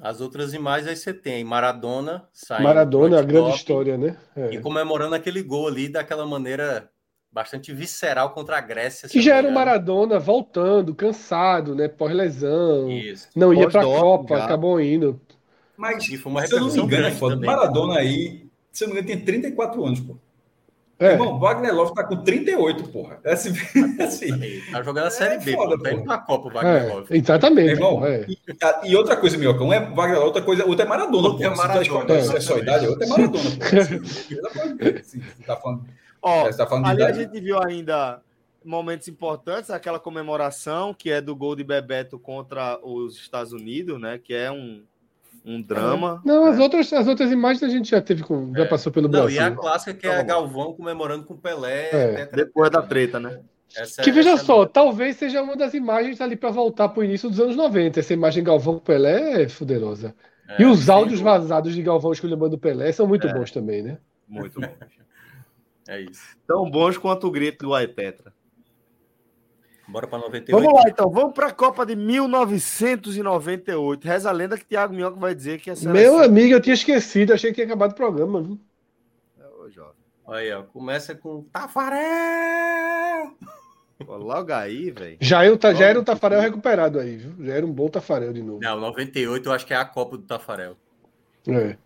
[0.00, 2.64] As outras imagens aí você tem Maradona saindo.
[2.64, 4.16] Maradona, a grande história, né?
[4.34, 4.54] É.
[4.54, 6.90] E comemorando aquele gol ali daquela maneira
[7.30, 9.08] bastante visceral contra a Grécia.
[9.08, 11.88] Que já era o Maradona voltando, cansado, né?
[11.88, 12.88] Pós-lesão.
[13.34, 14.44] Não ia para a Copa, já.
[14.44, 15.20] acabou indo.
[15.76, 17.36] Mas, se eu não me engano, é foda.
[17.36, 20.16] Maradona aí, se eu não me engano, tem 34 anos, pô.
[21.02, 21.12] É.
[21.12, 23.18] Irmão, Wagner Love tá com 38, porra.
[23.24, 23.50] É assim,
[24.00, 25.76] assim, tá jogando a Série é B, foda.
[25.82, 27.16] Tá indo pra Copa o Wagner é, Love.
[27.16, 27.70] Exatamente.
[27.70, 28.24] Irmão, é.
[28.28, 28.38] e,
[28.84, 31.54] e, outra coisa, um é Wagner Love, outra coisa, outra é Maradona, outra pô.
[31.54, 32.22] É Maradona.
[32.22, 33.64] Se é só idade, outra é Maradona, pô.
[35.00, 35.84] Assim, você tá falando...
[36.22, 38.22] Ó, tá falando ali a gente viu ainda
[38.64, 44.18] momentos importantes, aquela comemoração que é do gol de Bebeto contra os Estados Unidos, né?
[44.18, 44.84] Que é um,
[45.44, 46.22] um drama.
[46.24, 48.68] Não, as, outras, as outras imagens a gente já teve com, já é.
[48.68, 49.40] passou pelo Não, Brasil.
[49.40, 51.90] E a clássica que é a Galvão comemorando com o Pelé.
[51.92, 52.26] É.
[52.26, 53.40] Depois da treta, né?
[53.74, 54.66] Essa, que veja só, é...
[54.66, 58.00] talvez seja uma das imagens ali para voltar para o início dos anos 90.
[58.00, 60.14] Essa imagem Galvão com Pelé é fuderosa.
[60.48, 63.32] É, e os áudios vazados de Galvão esculhambando Pelé são muito é.
[63.32, 63.98] bons também, né?
[64.28, 64.70] Muito bons.
[65.88, 66.36] é isso.
[66.46, 68.31] Tão bons quanto o grito do Aipetra.
[69.92, 70.64] Bora para 98.
[70.64, 71.10] Vamos lá, então.
[71.10, 74.08] Vamos para a Copa de 1998.
[74.08, 75.92] Reza a lenda que Thiago Minhoca vai dizer que essa.
[75.92, 77.34] Meu amigo, eu tinha esquecido.
[77.34, 78.40] Achei que tinha acabado o programa.
[78.40, 78.58] Viu?
[79.38, 79.92] É, ô, jovem.
[80.28, 80.62] Aí, ó.
[80.62, 83.36] Começa com Tafarel!
[84.08, 85.18] logo aí, velho.
[85.20, 87.46] Já, eu, já era um Tafarel recuperado aí, viu?
[87.46, 88.60] Já era um bom Tafarel de novo.
[88.60, 90.74] Não, 98 eu acho que é a Copa do Tafarel.
[91.46, 91.76] É.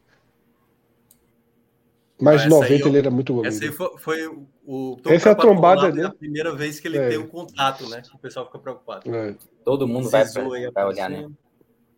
[2.20, 3.44] Mas essa 90 aí, ele era muito bom.
[3.44, 4.96] Essa aí foi, foi o.
[5.06, 6.02] Essa é a trombada ali.
[6.02, 7.08] a primeira vez que ele é.
[7.10, 8.02] tem um contato, né?
[8.12, 9.14] O pessoal fica preocupado.
[9.14, 9.36] É.
[9.64, 10.42] Todo mundo vai, pra,
[10.74, 11.28] vai olhar, né?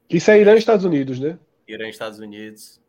[0.09, 1.39] Isso é Irã e Estados Unidos, né?
[1.67, 2.81] Irã e Estados Unidos.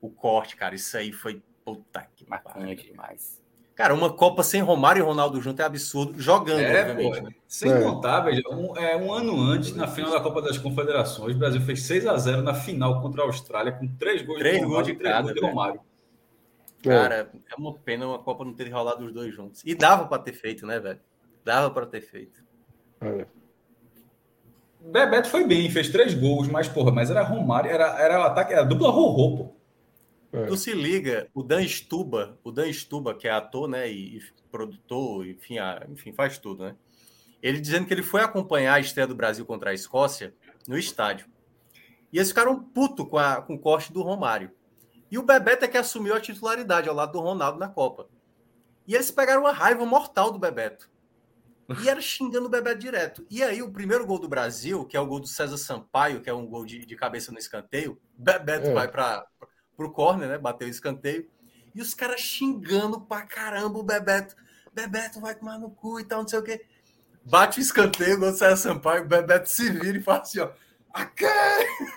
[0.00, 1.42] O corte, cara, isso aí foi.
[1.64, 3.38] Puta que marcante demais.
[3.74, 6.20] Cara, uma Copa sem Romário e Ronaldo junto é absurdo.
[6.20, 7.20] Jogando, é, obviamente.
[7.20, 7.34] Pô, né?
[7.46, 7.80] Sem é.
[7.80, 11.60] contar, veja, um, é, um ano antes, na final da Copa das Confederações, o Brasil
[11.60, 14.84] fez 6 a 0 na final contra a Austrália, com três gols três de Romário,
[14.84, 15.80] gols de, três gols de Romário.
[15.80, 15.88] É.
[16.88, 19.62] Cara, é uma pena uma Copa não ter rolado os dois juntos.
[19.64, 21.00] E dava para ter feito, né, velho?
[21.44, 22.42] Dava para ter feito.
[23.00, 23.26] É.
[24.80, 28.52] Bebeto foi bem, fez três gols, mas, porra, mas era Romário, era, era o ataque,
[28.52, 29.58] era dupla Rorô, pô.
[30.32, 30.44] É.
[30.46, 34.20] Tu se liga, o Dan Stuba, o Dan Stuba, que é ator, né, e, e
[34.50, 36.76] produtor, enfim, a, enfim, faz tudo, né?
[37.42, 40.34] Ele dizendo que ele foi acompanhar a estreia do Brasil contra a Escócia
[40.66, 41.26] no estádio.
[42.12, 44.50] E eles ficaram puto com, a, com o corte do Romário.
[45.10, 48.08] E o Bebeto é que assumiu a titularidade ao lado do Ronaldo na Copa.
[48.86, 50.90] E eles pegaram uma raiva mortal do Bebeto.
[51.82, 53.26] E era xingando o Bebeto direto.
[53.30, 56.30] E aí, o primeiro gol do Brasil, que é o gol do César Sampaio, que
[56.30, 58.72] é um gol de, de cabeça no escanteio, Bebeto é.
[58.72, 59.26] vai para
[59.76, 60.38] o corner, né?
[60.38, 61.28] Bateu o escanteio.
[61.74, 64.34] E os caras xingando pra caramba o Bebeto.
[64.72, 66.64] Bebeto vai tomar no cu e tal, não sei o quê.
[67.22, 70.50] Bate o escanteio, gol do César Sampaio, o Bebeto se vira e fala assim, ó.
[70.94, 71.26] Aqui!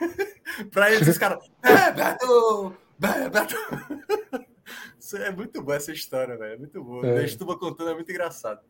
[0.70, 1.50] pra eles, os caras.
[1.62, 2.76] Bebeto!
[5.16, 6.54] é muito boa essa história, velho.
[6.54, 7.06] É muito boa.
[7.06, 7.26] É.
[7.26, 8.62] Estuba contando é muito engraçado.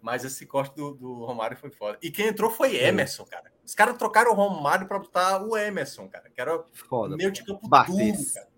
[0.00, 1.98] Mas esse corte do, do, Romário foi foda.
[2.02, 2.88] E quem entrou foi é.
[2.88, 3.50] Emerson, cara.
[3.64, 6.30] Os caras trocaram o Romário pra botar o Emerson, cara.
[6.30, 8.48] Que era foda, meio de campo duro, cara.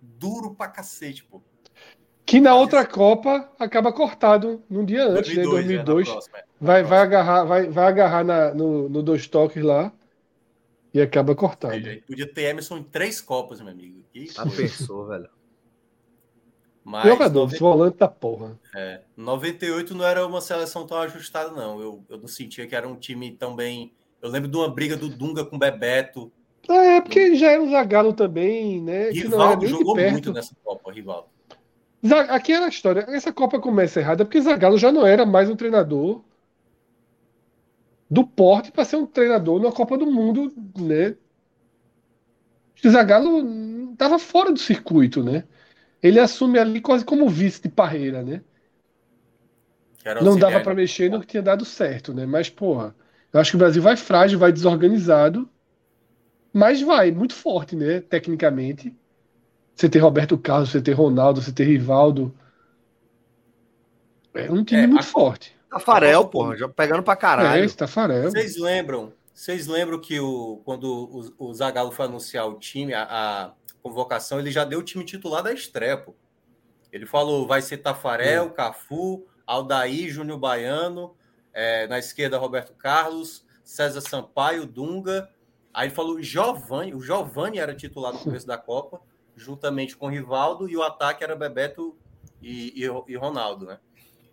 [0.00, 1.42] Duro pra cacete, pô.
[2.26, 5.82] Que na outra Copa acaba cortado num dia antes, 2002, né?
[5.82, 6.08] 2002.
[6.08, 6.44] É, próxima, é.
[6.60, 9.92] vai, vai agarrar, vai, vai agarrar na, no, no dois toques lá.
[10.92, 11.74] E acaba cortado.
[12.06, 14.02] podia ter Emerson em três Copas, meu amigo.
[14.12, 15.30] Que A pessoa, velho.
[16.84, 17.58] Mas, Jogador, 90...
[17.58, 18.58] volante da porra.
[18.74, 21.80] É, 98 não era uma seleção tão ajustada, não.
[21.80, 23.92] Eu, eu não sentia que era um time tão bem.
[24.20, 26.32] Eu lembro de uma briga do Dunga com o Bebeto.
[26.68, 29.10] É, porque já era o Zagallo também, né?
[29.10, 31.28] Rivaldo jogou muito nessa Copa, Rivaldo.
[32.28, 33.04] Aqui era a história.
[33.08, 36.22] Essa Copa começa errada porque Zagallo já não era mais um treinador
[38.10, 41.14] do porte para ser um treinador na Copa do Mundo, né?
[42.84, 45.44] O Zagallo estava fora do circuito, né?
[46.02, 48.42] Ele assume ali quase como vice de Parreira, né?
[50.22, 52.24] Não dava para mexer no que tinha dado certo, né?
[52.24, 52.94] Mas, porra,
[53.32, 55.48] eu acho que o Brasil vai frágil, vai desorganizado,
[56.52, 58.00] mas vai muito forte, né?
[58.00, 58.96] Tecnicamente.
[59.74, 62.34] Você ter Roberto Carlos, você ter Ronaldo, você ter Rivaldo.
[64.34, 65.04] É um time é, muito a...
[65.04, 65.54] forte.
[65.70, 67.64] Tafarel, porra, já pegando pra caralho.
[67.64, 68.30] É, Tafarel.
[68.30, 69.12] Vocês lembram?
[69.32, 74.38] Vocês lembram que o, quando o, o Zagallo foi anunciar o time, a, a, convocação,
[74.38, 76.14] ele já deu o time titular da estreia, pô.
[76.92, 78.50] Ele falou, vai ser Tafarel, hum.
[78.50, 81.14] Cafu, Aldair, Júnior Baiano,
[81.54, 85.30] é, na esquerda Roberto Carlos, César Sampaio, Dunga.
[85.72, 89.00] Aí ele falou Giovanni, o Giovanni era titular no começo da Copa,
[89.36, 91.96] juntamente com o Rivaldo, e o ataque era Bebeto
[92.42, 93.78] e, e, e Ronaldo, né?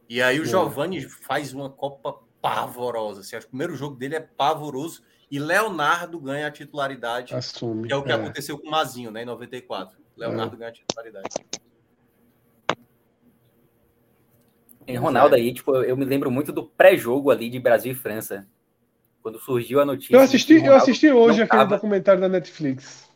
[0.10, 3.22] E aí o Giovani faz uma Copa pavorosa.
[3.22, 7.34] Assim, acho que o primeiro jogo dele é pavoroso e Leonardo ganha a titularidade.
[7.34, 7.88] Assume.
[7.88, 8.16] Que é o que é.
[8.16, 9.98] aconteceu com o Mazinho, né, em 94.
[10.16, 10.60] Leonardo é.
[10.60, 11.28] ganha a titularidade.
[14.88, 18.48] Em Ronaldo aí, tipo, eu me lembro muito do pré-jogo ali de Brasil e França.
[19.22, 20.16] Quando surgiu a notícia.
[20.16, 21.76] Eu assisti, eu assisti hoje aquele tava...
[21.76, 23.12] documentário da Netflix.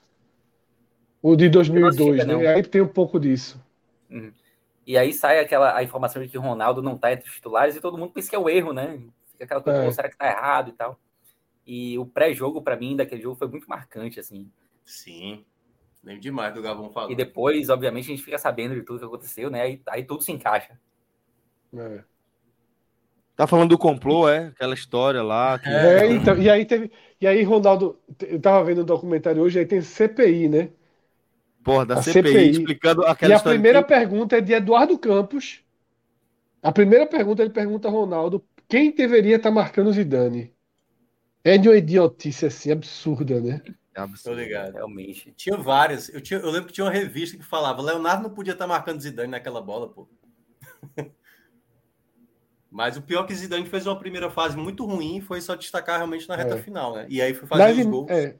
[1.22, 2.44] O de 2002, né?
[2.44, 3.64] E aí tem um pouco disso.
[4.10, 4.34] Uhum.
[4.92, 7.78] E aí sai aquela a informação de que o Ronaldo não tá entre os titulares
[7.78, 9.00] e todo mundo pensa que é o erro, né?
[9.32, 9.92] Fica aquela coisa, é.
[9.92, 11.00] será que tá errado e tal.
[11.66, 14.52] E o pré-jogo, para mim, daquele jogo foi muito marcante, assim.
[14.84, 15.45] Sim.
[16.03, 17.10] Lembro demais do Gabão falando.
[17.10, 19.61] E depois, obviamente, a gente fica sabendo de tudo que aconteceu, né?
[19.61, 20.78] Aí, aí tudo se encaixa.
[21.74, 22.03] É.
[23.34, 24.48] Tá falando do complô, é?
[24.48, 25.58] Aquela história lá.
[25.58, 25.70] Que...
[25.70, 26.92] É, então, e aí teve.
[27.22, 30.70] E aí, Ronaldo, eu tava vendo o um documentário hoje, aí tem CPI, né?
[31.64, 33.90] Porra, da CPI, CPI, explicando aquela E a primeira que...
[33.90, 35.61] pergunta é de Eduardo Campos.
[36.61, 40.53] A primeira pergunta ele pergunta a Ronaldo quem deveria estar tá marcando o Zidane.
[41.43, 43.61] É de uma idiotice assim, absurda, né?
[43.93, 44.35] É absurdo.
[44.35, 44.73] Tô ligado.
[44.73, 45.33] Realmente.
[45.35, 46.07] Tinha várias.
[46.07, 48.69] Eu, tinha, eu lembro que tinha uma revista que falava: Leonardo não podia estar tá
[48.69, 50.07] marcando Zidane naquela bola, pô.
[52.72, 55.98] Mas o pior é que Zidane fez uma primeira fase muito ruim foi só destacar
[55.98, 56.61] realmente na reta é.
[56.61, 57.06] final, né?
[57.09, 58.09] E aí foi fazer nas, os gols.
[58.09, 58.38] É,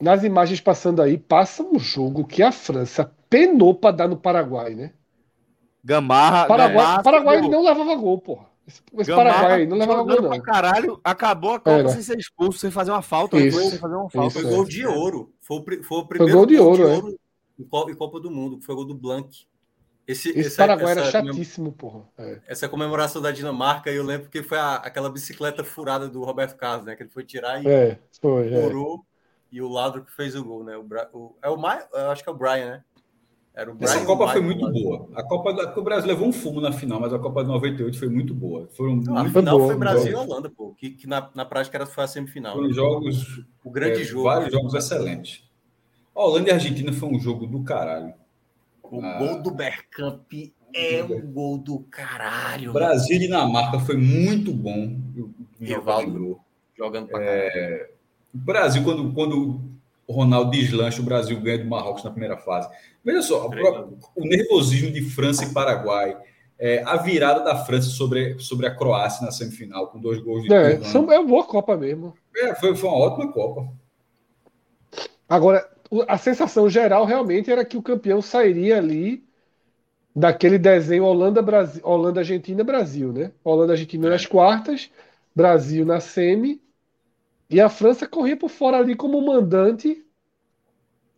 [0.00, 4.74] nas imagens passando aí, passa um jogo que a França penou para dar no Paraguai,
[4.74, 4.92] né?
[5.82, 6.46] Gamarra.
[6.46, 8.46] Paraguai, Gamarra, Paraguai não levava gol, porra.
[8.66, 10.40] Esse, esse Paraguai não levava gol, não.
[10.40, 11.88] caralho, acabou a Copa Era.
[11.88, 13.38] sem ser expulso, sem fazer uma falta.
[13.38, 14.28] Isso, sem fazer uma falta.
[14.28, 15.32] Isso, foi gol de ouro.
[15.40, 17.18] Foi o, foi o primeiro foi gol de gol ouro, de ouro
[17.88, 17.92] é.
[17.92, 19.46] em Copa do Mundo, que foi o gol do Blanc.
[20.06, 22.02] Esse, Esse essa, Paraguai essa, era chatíssimo, porra.
[22.16, 22.40] É.
[22.46, 26.86] Essa comemoração da Dinamarca, eu lembro que foi a, aquela bicicleta furada do Roberto Carlos,
[26.86, 26.96] né?
[26.96, 29.04] Que ele foi tirar e é, foi, furou.
[29.04, 29.08] É.
[29.50, 30.76] E o Ladro que fez o gol, né?
[30.76, 32.84] O, o, é o Maio, acho que é o Brian, né?
[33.54, 35.08] Era o Brian, Essa Copa foi muito boa.
[35.14, 37.98] A Copa da, o Brasil levou um fumo na final, mas a Copa de 98
[37.98, 38.68] foi muito boa.
[38.68, 41.86] Foram Não, a final foi Brasil e Holanda, pô, que, que na, na prática era,
[41.86, 42.54] foi a semifinal.
[42.54, 42.74] Foram né?
[42.74, 43.44] jogos.
[43.64, 44.24] O grande é, jogo.
[44.24, 45.42] Vários jogos excelentes.
[46.14, 48.14] A Holanda e a Argentina foi um jogo do caralho.
[48.82, 50.32] O ah, gol do Bergkamp
[50.74, 52.72] é um gol do caralho.
[52.72, 54.96] Brasil e Dinamarca foi muito bom.
[55.60, 56.40] Rivaldo
[56.78, 57.90] jogando para é...
[58.34, 59.60] O Brasil, quando, quando
[60.06, 62.68] o Ronaldo deslancha, o Brasil ganha do Marrocos na primeira fase.
[63.04, 66.16] Veja só, o nervosismo de França e Paraguai,
[66.58, 70.52] é, a virada da França sobre, sobre a Croácia na semifinal, com dois gols de
[70.52, 72.14] É, são, é uma boa Copa mesmo.
[72.36, 73.68] É, foi, foi uma ótima Copa.
[75.28, 75.68] Agora,
[76.06, 79.22] a sensação geral realmente era que o campeão sairia ali
[80.14, 83.30] daquele desenho Holanda, Brasil, Holanda, Argentina, Brasil, né?
[83.44, 84.90] Holanda, Argentina nas quartas,
[85.34, 86.60] Brasil na semi,
[87.50, 90.04] e a França corria por fora ali como mandante,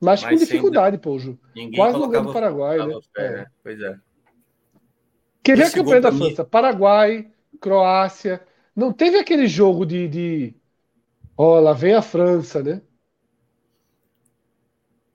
[0.00, 1.38] mas, mas com dificuldade, pô, Ju.
[1.74, 2.98] Quase no ganho do Paraguai, né?
[3.12, 3.30] Pé, é.
[3.30, 3.46] né?
[3.62, 3.96] Pois é.
[5.42, 6.42] Quer ver a campanha da França?
[6.42, 6.48] Mim...
[6.48, 8.40] Paraguai, Croácia.
[8.74, 10.08] Não teve aquele jogo de.
[10.08, 10.54] de...
[11.36, 12.80] Ó, lá vem a França, né?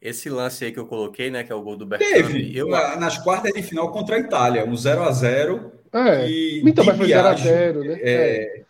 [0.02, 2.11] Esse lance aí que eu coloquei, né, que é o gol do Bergkamp.
[2.14, 2.68] Teve, eu...
[2.68, 6.95] nas quartas de final contra a Itália, um 0 a 0 É, e então vai
[6.95, 8.00] fazer 0 a 0 né?
[8.02, 8.11] É,
[8.60, 8.66] é.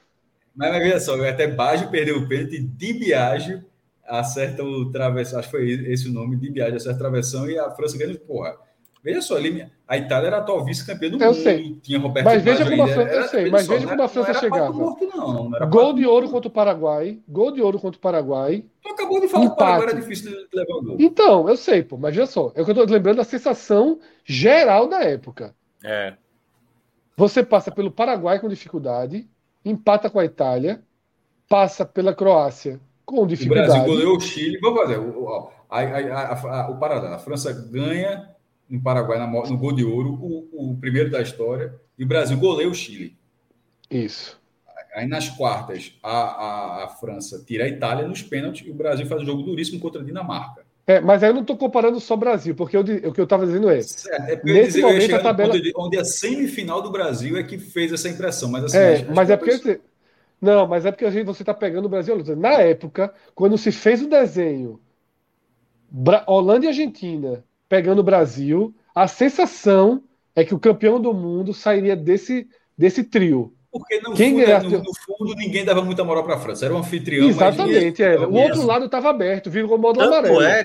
[0.55, 3.63] Mas, mas veja só, até Baggio perdeu o pênalti, Di Biagio
[4.05, 7.57] acerta o travessão, acho que foi esse o nome, Di Biagio acerta a travessão e
[7.57, 8.55] a França ganha, porra,
[9.05, 9.35] Veja só,
[9.87, 11.43] a Itália era a atual vice-campeã do eu mundo.
[11.43, 11.75] Sei.
[11.83, 14.73] Tinha Roberto mas veja como a França, eu sei, mas veja como a França chegava.
[14.73, 17.19] Morto, não, não gol de ouro contra o Paraguai.
[17.29, 18.65] Gol de ouro contra o Paraguai.
[18.81, 20.97] Tu acabou de falar que o Paraguai era difícil de levar o gol.
[20.99, 22.51] Então, eu sei, pô, mas veja só.
[22.55, 25.53] É o que eu tô lembrando da sensação geral da época.
[25.83, 26.15] É.
[27.15, 29.29] Você passa pelo Paraguai com dificuldade,
[29.65, 30.81] empata com a Itália,
[31.49, 33.69] passa pela Croácia com dificuldade.
[33.69, 34.59] O Brasil goleou o Chile.
[34.61, 34.99] Vamos fazer.
[34.99, 37.15] O, o, a, a, a, o Paraná.
[37.15, 38.29] A França ganha
[38.69, 42.69] no Paraguai no gol de ouro, o, o primeiro da história, e o Brasil goleia
[42.69, 43.15] o Chile.
[43.89, 44.39] Isso.
[44.95, 49.05] Aí nas quartas, a, a, a, França tira a Itália nos pênaltis e o Brasil
[49.05, 50.64] faz um jogo duríssimo contra a Dinamarca.
[50.87, 53.23] É, mas aí eu não estou comparando só o Brasil, porque eu, o que eu
[53.23, 53.81] estava dizendo é.
[53.81, 55.59] Certo, é nesse dizer, momento a tabela.
[55.59, 58.49] De, onde a semifinal do Brasil é que fez essa impressão.
[58.49, 59.81] Mas, assim, é, mas é porque.
[60.39, 62.15] Não, mas é porque você está pegando o Brasil.
[62.35, 64.79] Na época, quando se fez o desenho
[66.27, 70.03] Holanda e Argentina pegando o Brasil, a sensação
[70.35, 72.47] é que o campeão do mundo sairia desse,
[72.77, 73.54] desse trio.
[73.77, 76.63] Porque no, Quem fundo, no, no fundo ninguém dava muita moral para a França.
[76.63, 77.27] Era um anfitrião.
[77.27, 78.01] Exatamente.
[78.01, 78.17] É.
[78.17, 80.41] O outro lado estava aberto, virou modo tanto amarelo.
[80.41, 80.63] É,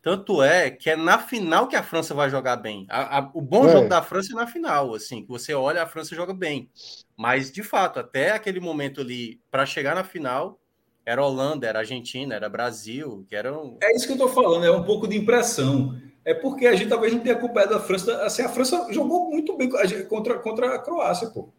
[0.00, 2.86] tanto é que é na final que a França vai jogar bem.
[2.88, 3.72] A, a, o bom é.
[3.72, 6.70] jogo da França é na final, assim, que você olha, a França joga bem.
[7.14, 10.58] Mas, de fato, até aquele momento ali, para chegar na final,
[11.04, 13.76] era Holanda, era Argentina, era Brasil, que eram.
[13.82, 15.94] É isso que eu estou falando, é um pouco de impressão
[16.26, 18.20] é porque a gente talvez não tenha culpado da França.
[18.24, 19.70] Assim, a França jogou muito bem
[20.08, 21.50] contra, contra a Croácia, pô.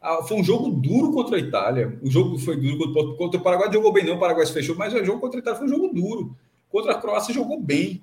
[0.00, 1.98] Ah, foi um jogo duro contra a Itália.
[2.02, 3.72] O jogo foi duro contra, contra o Paraguai.
[3.72, 4.14] Jogou bem, não.
[4.14, 6.36] O Paraguai se fechou, mas o jogo contra a Itália foi um jogo duro.
[6.70, 8.02] Contra a Croácia jogou bem.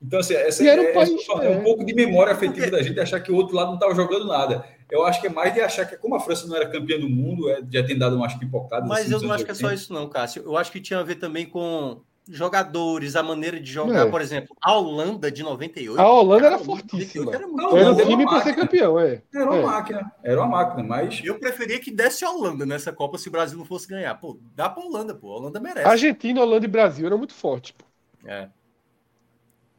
[0.00, 3.18] Então, assim, essa é, um, país, é, um pouco de memória afetiva da gente achar
[3.20, 4.64] que o outro lado não estava jogando nada.
[4.90, 7.08] Eu acho que é mais de achar que, como a França não era campeã do
[7.08, 8.88] mundo, é, já tem dado umas pipocadas.
[8.88, 10.42] Mas assim, eu não acho que é só isso, não, Cássio.
[10.44, 14.10] Eu acho que tinha a ver também com jogadores, a maneira de jogar, é.
[14.10, 16.00] por exemplo, a Holanda de 98.
[16.00, 17.34] A Holanda cara, era fortíssima.
[17.34, 19.22] Era, muito era o time para ser campeão, é.
[19.34, 19.62] Era uma é.
[19.62, 21.20] máquina, era uma máquina, mas.
[21.24, 24.14] Eu preferia que desse a Holanda nessa Copa se o Brasil não fosse ganhar.
[24.16, 25.32] Pô, dá para Holanda, pô.
[25.32, 25.88] A Holanda merece.
[25.88, 27.84] Argentina, Holanda e Brasil eram muito fortes, pô.
[28.26, 28.48] É.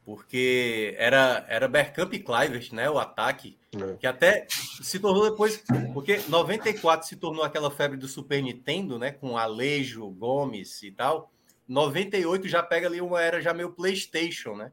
[0.09, 2.89] Porque era, era Bergkamp e Clivert, né?
[2.89, 3.59] O ataque.
[3.79, 3.93] É.
[3.97, 5.63] Que até se tornou depois.
[5.93, 9.11] Porque 94 se tornou aquela febre do Super Nintendo, né?
[9.11, 11.31] Com Alejo, Gomes e tal.
[11.69, 14.71] 98 já pega ali uma era já meio PlayStation, né?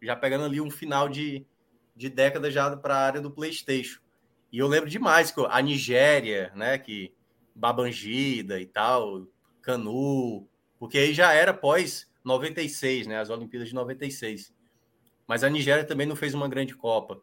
[0.00, 1.46] Já pegando ali um final de,
[1.94, 4.00] de década já para a área do PlayStation.
[4.50, 6.78] E eu lembro demais que a Nigéria, né?
[6.78, 7.12] Que
[7.54, 9.26] Babangida e tal,
[9.60, 13.18] Canu, porque aí já era pós 96, né?
[13.18, 14.50] As Olimpíadas de 96.
[15.26, 17.20] Mas a Nigéria também não fez uma grande Copa.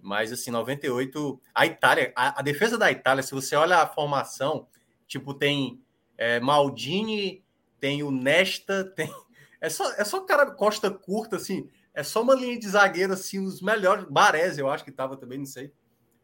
[0.00, 4.66] Mas assim, 98, a Itália, a, a defesa da Itália, se você olha a formação,
[5.06, 5.82] tipo, tem
[6.16, 7.43] é, Maldini,
[7.84, 9.12] tem o Nesta, tem.
[9.60, 11.68] É só, é só cara costa curta, assim.
[11.92, 14.06] É só uma linha de zagueiro, assim, os melhores.
[14.08, 15.70] Baresi, eu acho que estava também, não sei.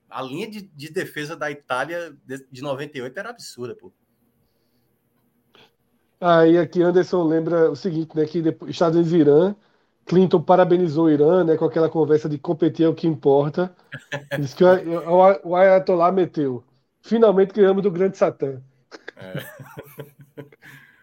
[0.08, 3.92] A linha de, de defesa da Itália de, de 98 era absurda, pô.
[6.18, 8.24] Aí aqui Anderson lembra o seguinte, né?
[8.24, 9.54] Que depois, Estados Unidos e Irã,
[10.06, 11.58] Clinton parabenizou o Irã, né?
[11.58, 13.74] Com aquela conversa de competir é o que importa.
[14.40, 16.64] Diz que o, o Ayatollah meteu.
[17.02, 18.62] Finalmente ganhamos do grande Satã.
[19.16, 19.34] É.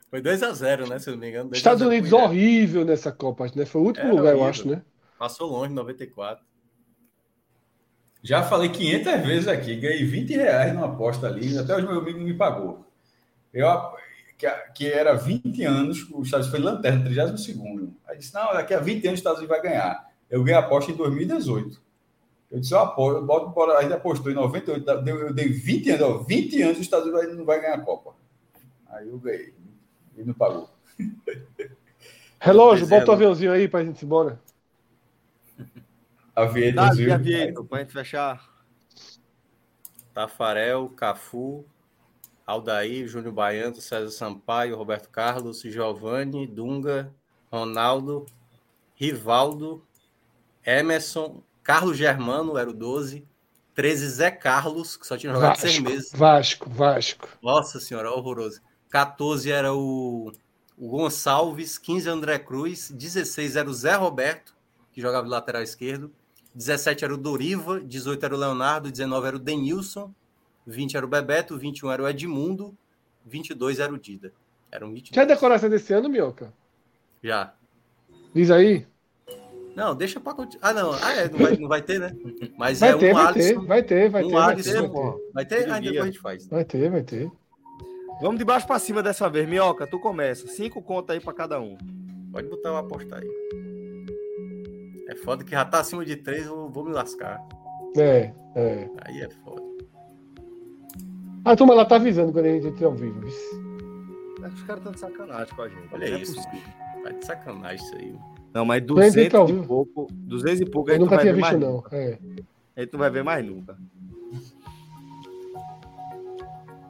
[0.09, 0.99] Foi 2x0, né?
[0.99, 1.49] Se eu não me engano.
[1.53, 3.65] Estados Unidos horrível nessa Copa, né?
[3.65, 4.39] Foi o último lugar, horrível.
[4.39, 4.81] eu acho, né?
[5.19, 6.45] Passou longe, 94.
[8.23, 12.21] Já falei 500 vezes aqui, ganhei 20 reais numa aposta ali, até os meus amigos
[12.21, 12.85] me pagou.
[13.53, 13.67] Eu,
[14.37, 18.73] que, que era 20 anos, os Estados Unidos foi lanterna, 32 Aí disse, não, daqui
[18.73, 20.07] a 20 anos os Estados Unidos vai ganhar.
[20.29, 21.81] Eu ganhei a aposta em 2018.
[22.51, 26.01] Eu disse, eu aposto, eu boto, a gente apostou em 98, eu dei 20 anos,
[26.01, 28.15] ó, 20 anos os Estados Unidos não vai ganhar a Copa.
[28.89, 29.53] Aí eu ganhei.
[30.17, 30.69] E não pagou.
[32.39, 34.39] Relógio, bota o aviãozinho aí pra gente ir embora.
[36.35, 37.13] Aviãozinho.
[37.13, 38.57] Avião, pra gente fechar.
[40.13, 41.65] Tafarel, Cafu,
[42.45, 47.13] Aldair, Júnior Baiano, César Sampaio, Roberto Carlos, Giovanni, Dunga,
[47.51, 48.25] Ronaldo,
[48.95, 49.85] Rivaldo,
[50.65, 53.27] Emerson, Carlos Germano, era o 12,
[53.75, 56.11] 13 Zé Carlos, que só tinha jogado Vasco, seis meses.
[56.13, 57.29] Vasco, Vasco.
[57.41, 58.61] Nossa senhora, horroroso.
[58.97, 60.33] 14 era o,
[60.75, 64.55] o Gonçalves, 15 André Cruz, 16 era o Zé Roberto,
[64.91, 66.11] que jogava de lateral esquerdo,
[66.55, 70.11] 17 era o Doriva, 18 era o Leonardo, 19 era o Denilson,
[70.65, 72.75] 20 era o Bebeto, 21 era o Edmundo,
[73.23, 74.33] 22 era o Dida.
[74.71, 75.13] Era um 22.
[75.13, 76.51] Quer a decoração desse ano, Mioca?
[77.21, 77.53] Já.
[78.33, 78.87] Diz aí.
[79.75, 80.69] Não, deixa para continuar.
[80.69, 80.91] Ah, não.
[80.93, 82.15] Ah, é, não, vai, não vai ter, né?
[82.57, 83.59] Mas vai é ter, um vai Alisson.
[83.59, 84.35] Ter, vai ter, vai um ter.
[84.35, 85.69] Alisson, vai ter, vai ter?
[85.69, 86.47] Ah, depois a gente faz.
[86.47, 87.31] Vai ter, vai ter.
[88.19, 89.47] Vamos de baixo para cima dessa vez.
[89.47, 90.47] Minhoca, tu começa.
[90.47, 91.77] Cinco contas aí para cada um.
[92.31, 93.27] Pode botar uma aposta aí.
[95.07, 97.39] É foda que já tá acima de três, eu vou me lascar.
[97.95, 98.89] É, é.
[99.05, 99.61] Aí é foda.
[101.45, 103.21] A turma lá tá avisando quando a gente entra ao vivo.
[104.43, 105.93] É os caras estão de sacanagem com a gente.
[105.93, 106.35] Olha é isso.
[107.03, 108.19] Tá de sacanagem isso aí.
[108.53, 111.83] Não, mas 200 e pouco, 200 e pouco a gente nunca tinha visto, não.
[111.91, 112.17] É.
[112.75, 113.77] A gente não vai ver mais nunca.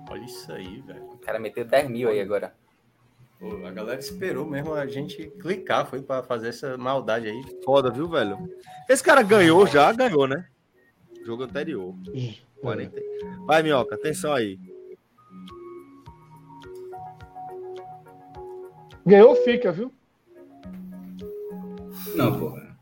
[0.09, 2.53] Olha isso aí, velho cara meteu 10 mil aí agora.
[3.38, 7.43] Pô, a galera esperou mesmo a gente clicar, foi para fazer essa maldade aí.
[7.65, 8.49] Foda, viu, velho?
[8.89, 10.47] Esse cara ganhou já, ganhou, né?
[11.25, 11.93] Jogo anterior.
[12.61, 13.01] 40.
[13.45, 14.57] Vai, Minhoca, atenção aí.
[19.06, 19.91] Ganhou, fica, viu?
[22.15, 22.77] Não, porra.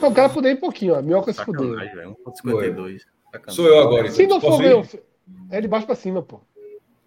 [0.00, 1.02] o cara ir um pouquinho, ó.
[1.02, 1.74] Minhoca se fudeu.
[1.74, 3.02] 1,52.
[3.48, 4.10] Sou eu agora.
[4.10, 4.82] Se não for meu,
[5.50, 6.40] é de baixo pra cima, pô.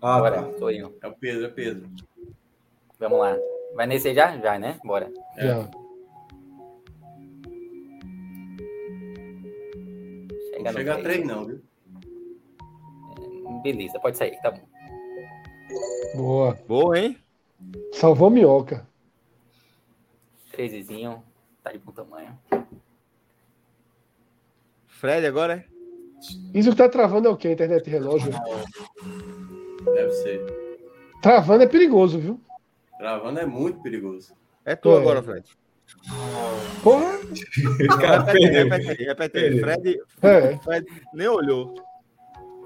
[0.02, 0.54] Ah, Bora, tá.
[0.54, 0.96] tô indo.
[1.02, 1.90] É o Pedro, é o Pedro.
[3.00, 3.38] Vamos lá.
[3.76, 4.38] Vai nesse aí já?
[4.38, 4.80] Já, né?
[4.84, 5.12] Bora.
[5.38, 5.48] É.
[5.48, 5.70] Já.
[10.52, 11.62] Chega não chega a três, não, viu?
[13.48, 14.68] É, beleza, pode sair, tá bom.
[16.16, 16.54] Boa.
[16.68, 17.18] Boa, hein?
[17.94, 18.88] Salvou minhoca.
[20.52, 21.24] Trezezinho.
[21.64, 22.38] Tá de bom tamanho.
[24.88, 25.69] Fred agora, é?
[26.54, 27.52] Isso que tá travando é o quê?
[27.52, 28.32] Internet e relógio?
[29.86, 30.46] Deve ser.
[31.22, 32.40] Travando é perigoso, viu?
[32.98, 34.34] Travando é muito perigoso.
[34.66, 34.98] É tu é.
[34.98, 35.46] agora, Fred.
[36.84, 37.20] Porra!
[37.80, 39.60] repete, repete, repete.
[39.60, 40.58] Fred, é.
[40.58, 41.76] Fred nem olhou.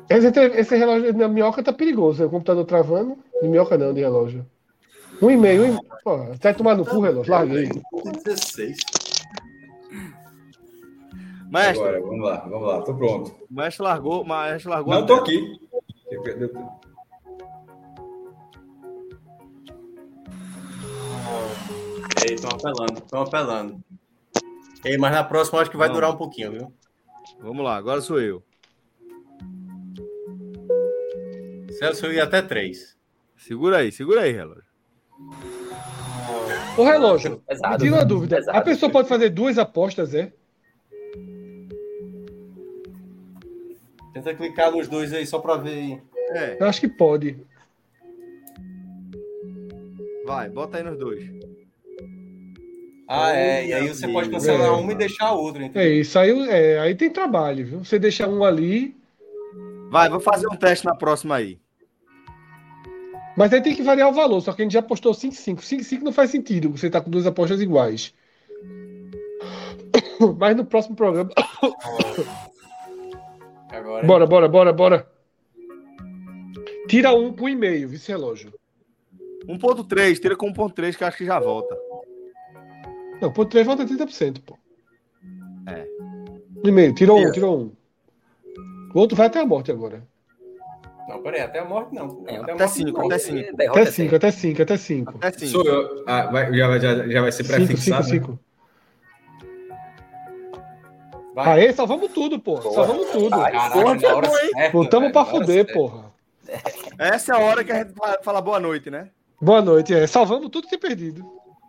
[0.09, 2.25] Esse, esse relógio na minhoca tá perigoso.
[2.25, 3.17] O computador travando.
[3.41, 4.45] De minhoca não, de relógio.
[5.21, 5.77] Um e meio, um...
[6.03, 7.31] Pô, vai tomar no cu, relógio.
[7.31, 7.69] Larguei.
[8.25, 8.77] 16.
[11.53, 11.83] Mestre.
[11.83, 13.31] Agora, vamos lá, vamos lá, tô pronto.
[13.47, 14.91] O mestre largou, o mestre largou.
[14.91, 15.59] Não, tô aqui.
[22.25, 23.83] Ei, estão apelando, estão apelando.
[24.83, 26.73] Ei, mas na próxima acho que vai durar um pouquinho, viu?
[27.39, 28.43] Vamos lá, agora sou eu.
[31.77, 32.97] Celso, eu ia até três.
[33.37, 34.63] Segura aí, segura aí, relógio.
[36.75, 38.37] O relógio, pesado, me tira uma dúvida.
[38.37, 40.33] Pesado, a pessoa pode fazer duas apostas, é?
[44.13, 46.01] Tenta clicar nos dois aí só para ver.
[46.29, 46.57] É.
[46.59, 47.37] Eu acho que pode.
[50.25, 51.29] Vai, bota aí nos dois.
[53.07, 53.67] Ah, é.
[53.67, 54.71] E aí você pode cancelar é.
[54.71, 55.63] uma e deixar a outra.
[55.63, 55.81] Entendeu?
[55.81, 57.83] É, isso aí, é, aí tem trabalho, viu?
[57.83, 58.95] Você deixa um ali.
[59.89, 61.59] Vai, vou fazer um teste na próxima aí.
[63.35, 65.57] Mas aí tem que variar o valor, só que a gente já apostou 5-5.
[65.57, 68.13] 5-5 não faz sentido, você tá com duas apostas iguais.
[70.37, 71.31] Mas no próximo programa.
[73.83, 75.07] Agora, bora, bora, bora, bora.
[76.87, 78.53] Tira um pro e-mail, vice relógio.
[79.45, 81.77] 1.3, tira com 1.3 que acho que já volta.
[83.21, 84.57] Não, 1.3 volta 30%, pô.
[85.67, 85.87] É.
[86.63, 87.71] E-mail, tirou um, tirou um.
[88.93, 90.07] O outro vai até a morte agora.
[91.09, 92.23] Não, peraí, até a morte não.
[92.27, 93.39] É, até 5, até 5.
[93.69, 95.17] Até 5, até 5, até 5.
[95.17, 95.51] Até 5.
[95.51, 96.03] Sou eu.
[96.07, 98.03] Ah, vai, já, já, já vai ser pré-fixado?
[98.05, 98.39] 5, 5, 5.
[101.33, 101.65] Vai.
[101.65, 102.59] Aê, salvamos tudo, pô.
[102.59, 102.75] Porra.
[102.75, 103.29] Salvamos tudo.
[103.29, 104.71] Caraca, porra, que é bom, hein?
[104.71, 105.73] Voltamos pra fuder, certa.
[105.73, 106.13] porra.
[106.99, 109.09] Essa é a hora que a gente fala boa noite, né?
[109.41, 110.05] Boa noite, é.
[110.05, 111.23] Salvamos tudo que é perdido.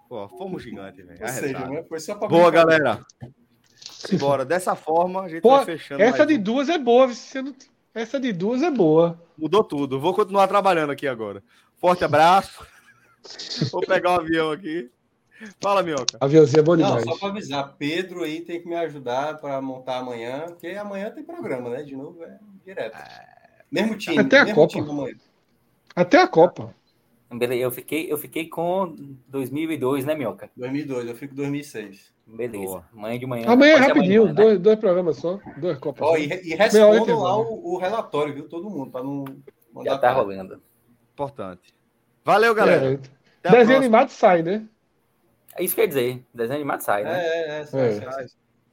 [0.08, 1.70] Pô, fomos gigantes, velho.
[1.70, 1.84] Né?
[1.88, 3.00] Foi só pra Boa, galera.
[4.18, 4.44] Bora.
[4.44, 6.02] Dessa forma, a gente pô, vai fechando.
[6.02, 6.42] Essa de um.
[6.42, 7.08] duas é boa.
[7.08, 7.54] Não...
[7.94, 9.20] Essa de duas é boa.
[9.38, 9.98] Mudou tudo.
[9.98, 11.42] Vou continuar trabalhando aqui agora.
[11.78, 12.66] Forte abraço.
[13.72, 14.90] Vou pegar um avião aqui.
[15.60, 16.16] Fala, Minhoca.
[16.20, 17.04] Aviãozinho é bom demais.
[17.04, 21.10] Não, só para avisar, Pedro aí tem que me ajudar para montar amanhã, porque amanhã
[21.10, 21.82] tem programa, né?
[21.82, 22.96] De novo, é direto.
[23.70, 24.18] Mesmo time.
[24.18, 24.72] Até a mesmo Copa.
[24.72, 25.16] Time
[25.94, 26.74] Até a Copa.
[27.32, 28.94] Beleza, eu fiquei, eu fiquei com
[29.28, 30.50] 2002, né, Minhoca?
[30.56, 32.12] 2002, eu fico 2006.
[32.26, 32.64] Beleza.
[32.64, 32.84] Boa.
[32.92, 33.48] Amanhã de manhã.
[33.48, 34.58] Amanhã é rapidinho, amanhã, dois, né?
[34.58, 36.08] dois programas só, dois Copas.
[36.08, 38.48] Oh, e, e respondam lá o, o, relatório, viu?
[38.48, 39.24] Todo mundo, para não
[39.72, 39.90] mandar.
[39.90, 40.62] Já tá rolando.
[41.12, 41.74] Importante.
[42.24, 43.00] Valeu, galera.
[43.42, 43.50] É.
[43.50, 44.66] Desenho animado sai, né?
[45.56, 46.24] É isso que quer dizer.
[46.34, 47.26] Desenho animado sai, né?
[47.26, 48.00] É, é, é, sai, é.
[48.00, 48.26] Sai,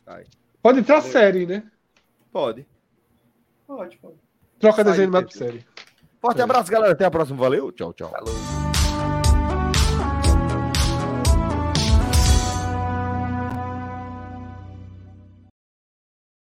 [0.05, 0.23] sai.
[0.61, 1.63] Pode entrar série, né?
[2.31, 2.65] Pode.
[3.67, 4.15] Pode, pode.
[4.59, 5.65] Troca sai desenho animado por série.
[6.19, 6.43] Forte é.
[6.43, 6.93] abraço, galera.
[6.93, 7.37] Até a próxima.
[7.37, 7.71] Valeu.
[7.71, 8.09] Tchau, tchau.
[8.09, 8.70] Falou.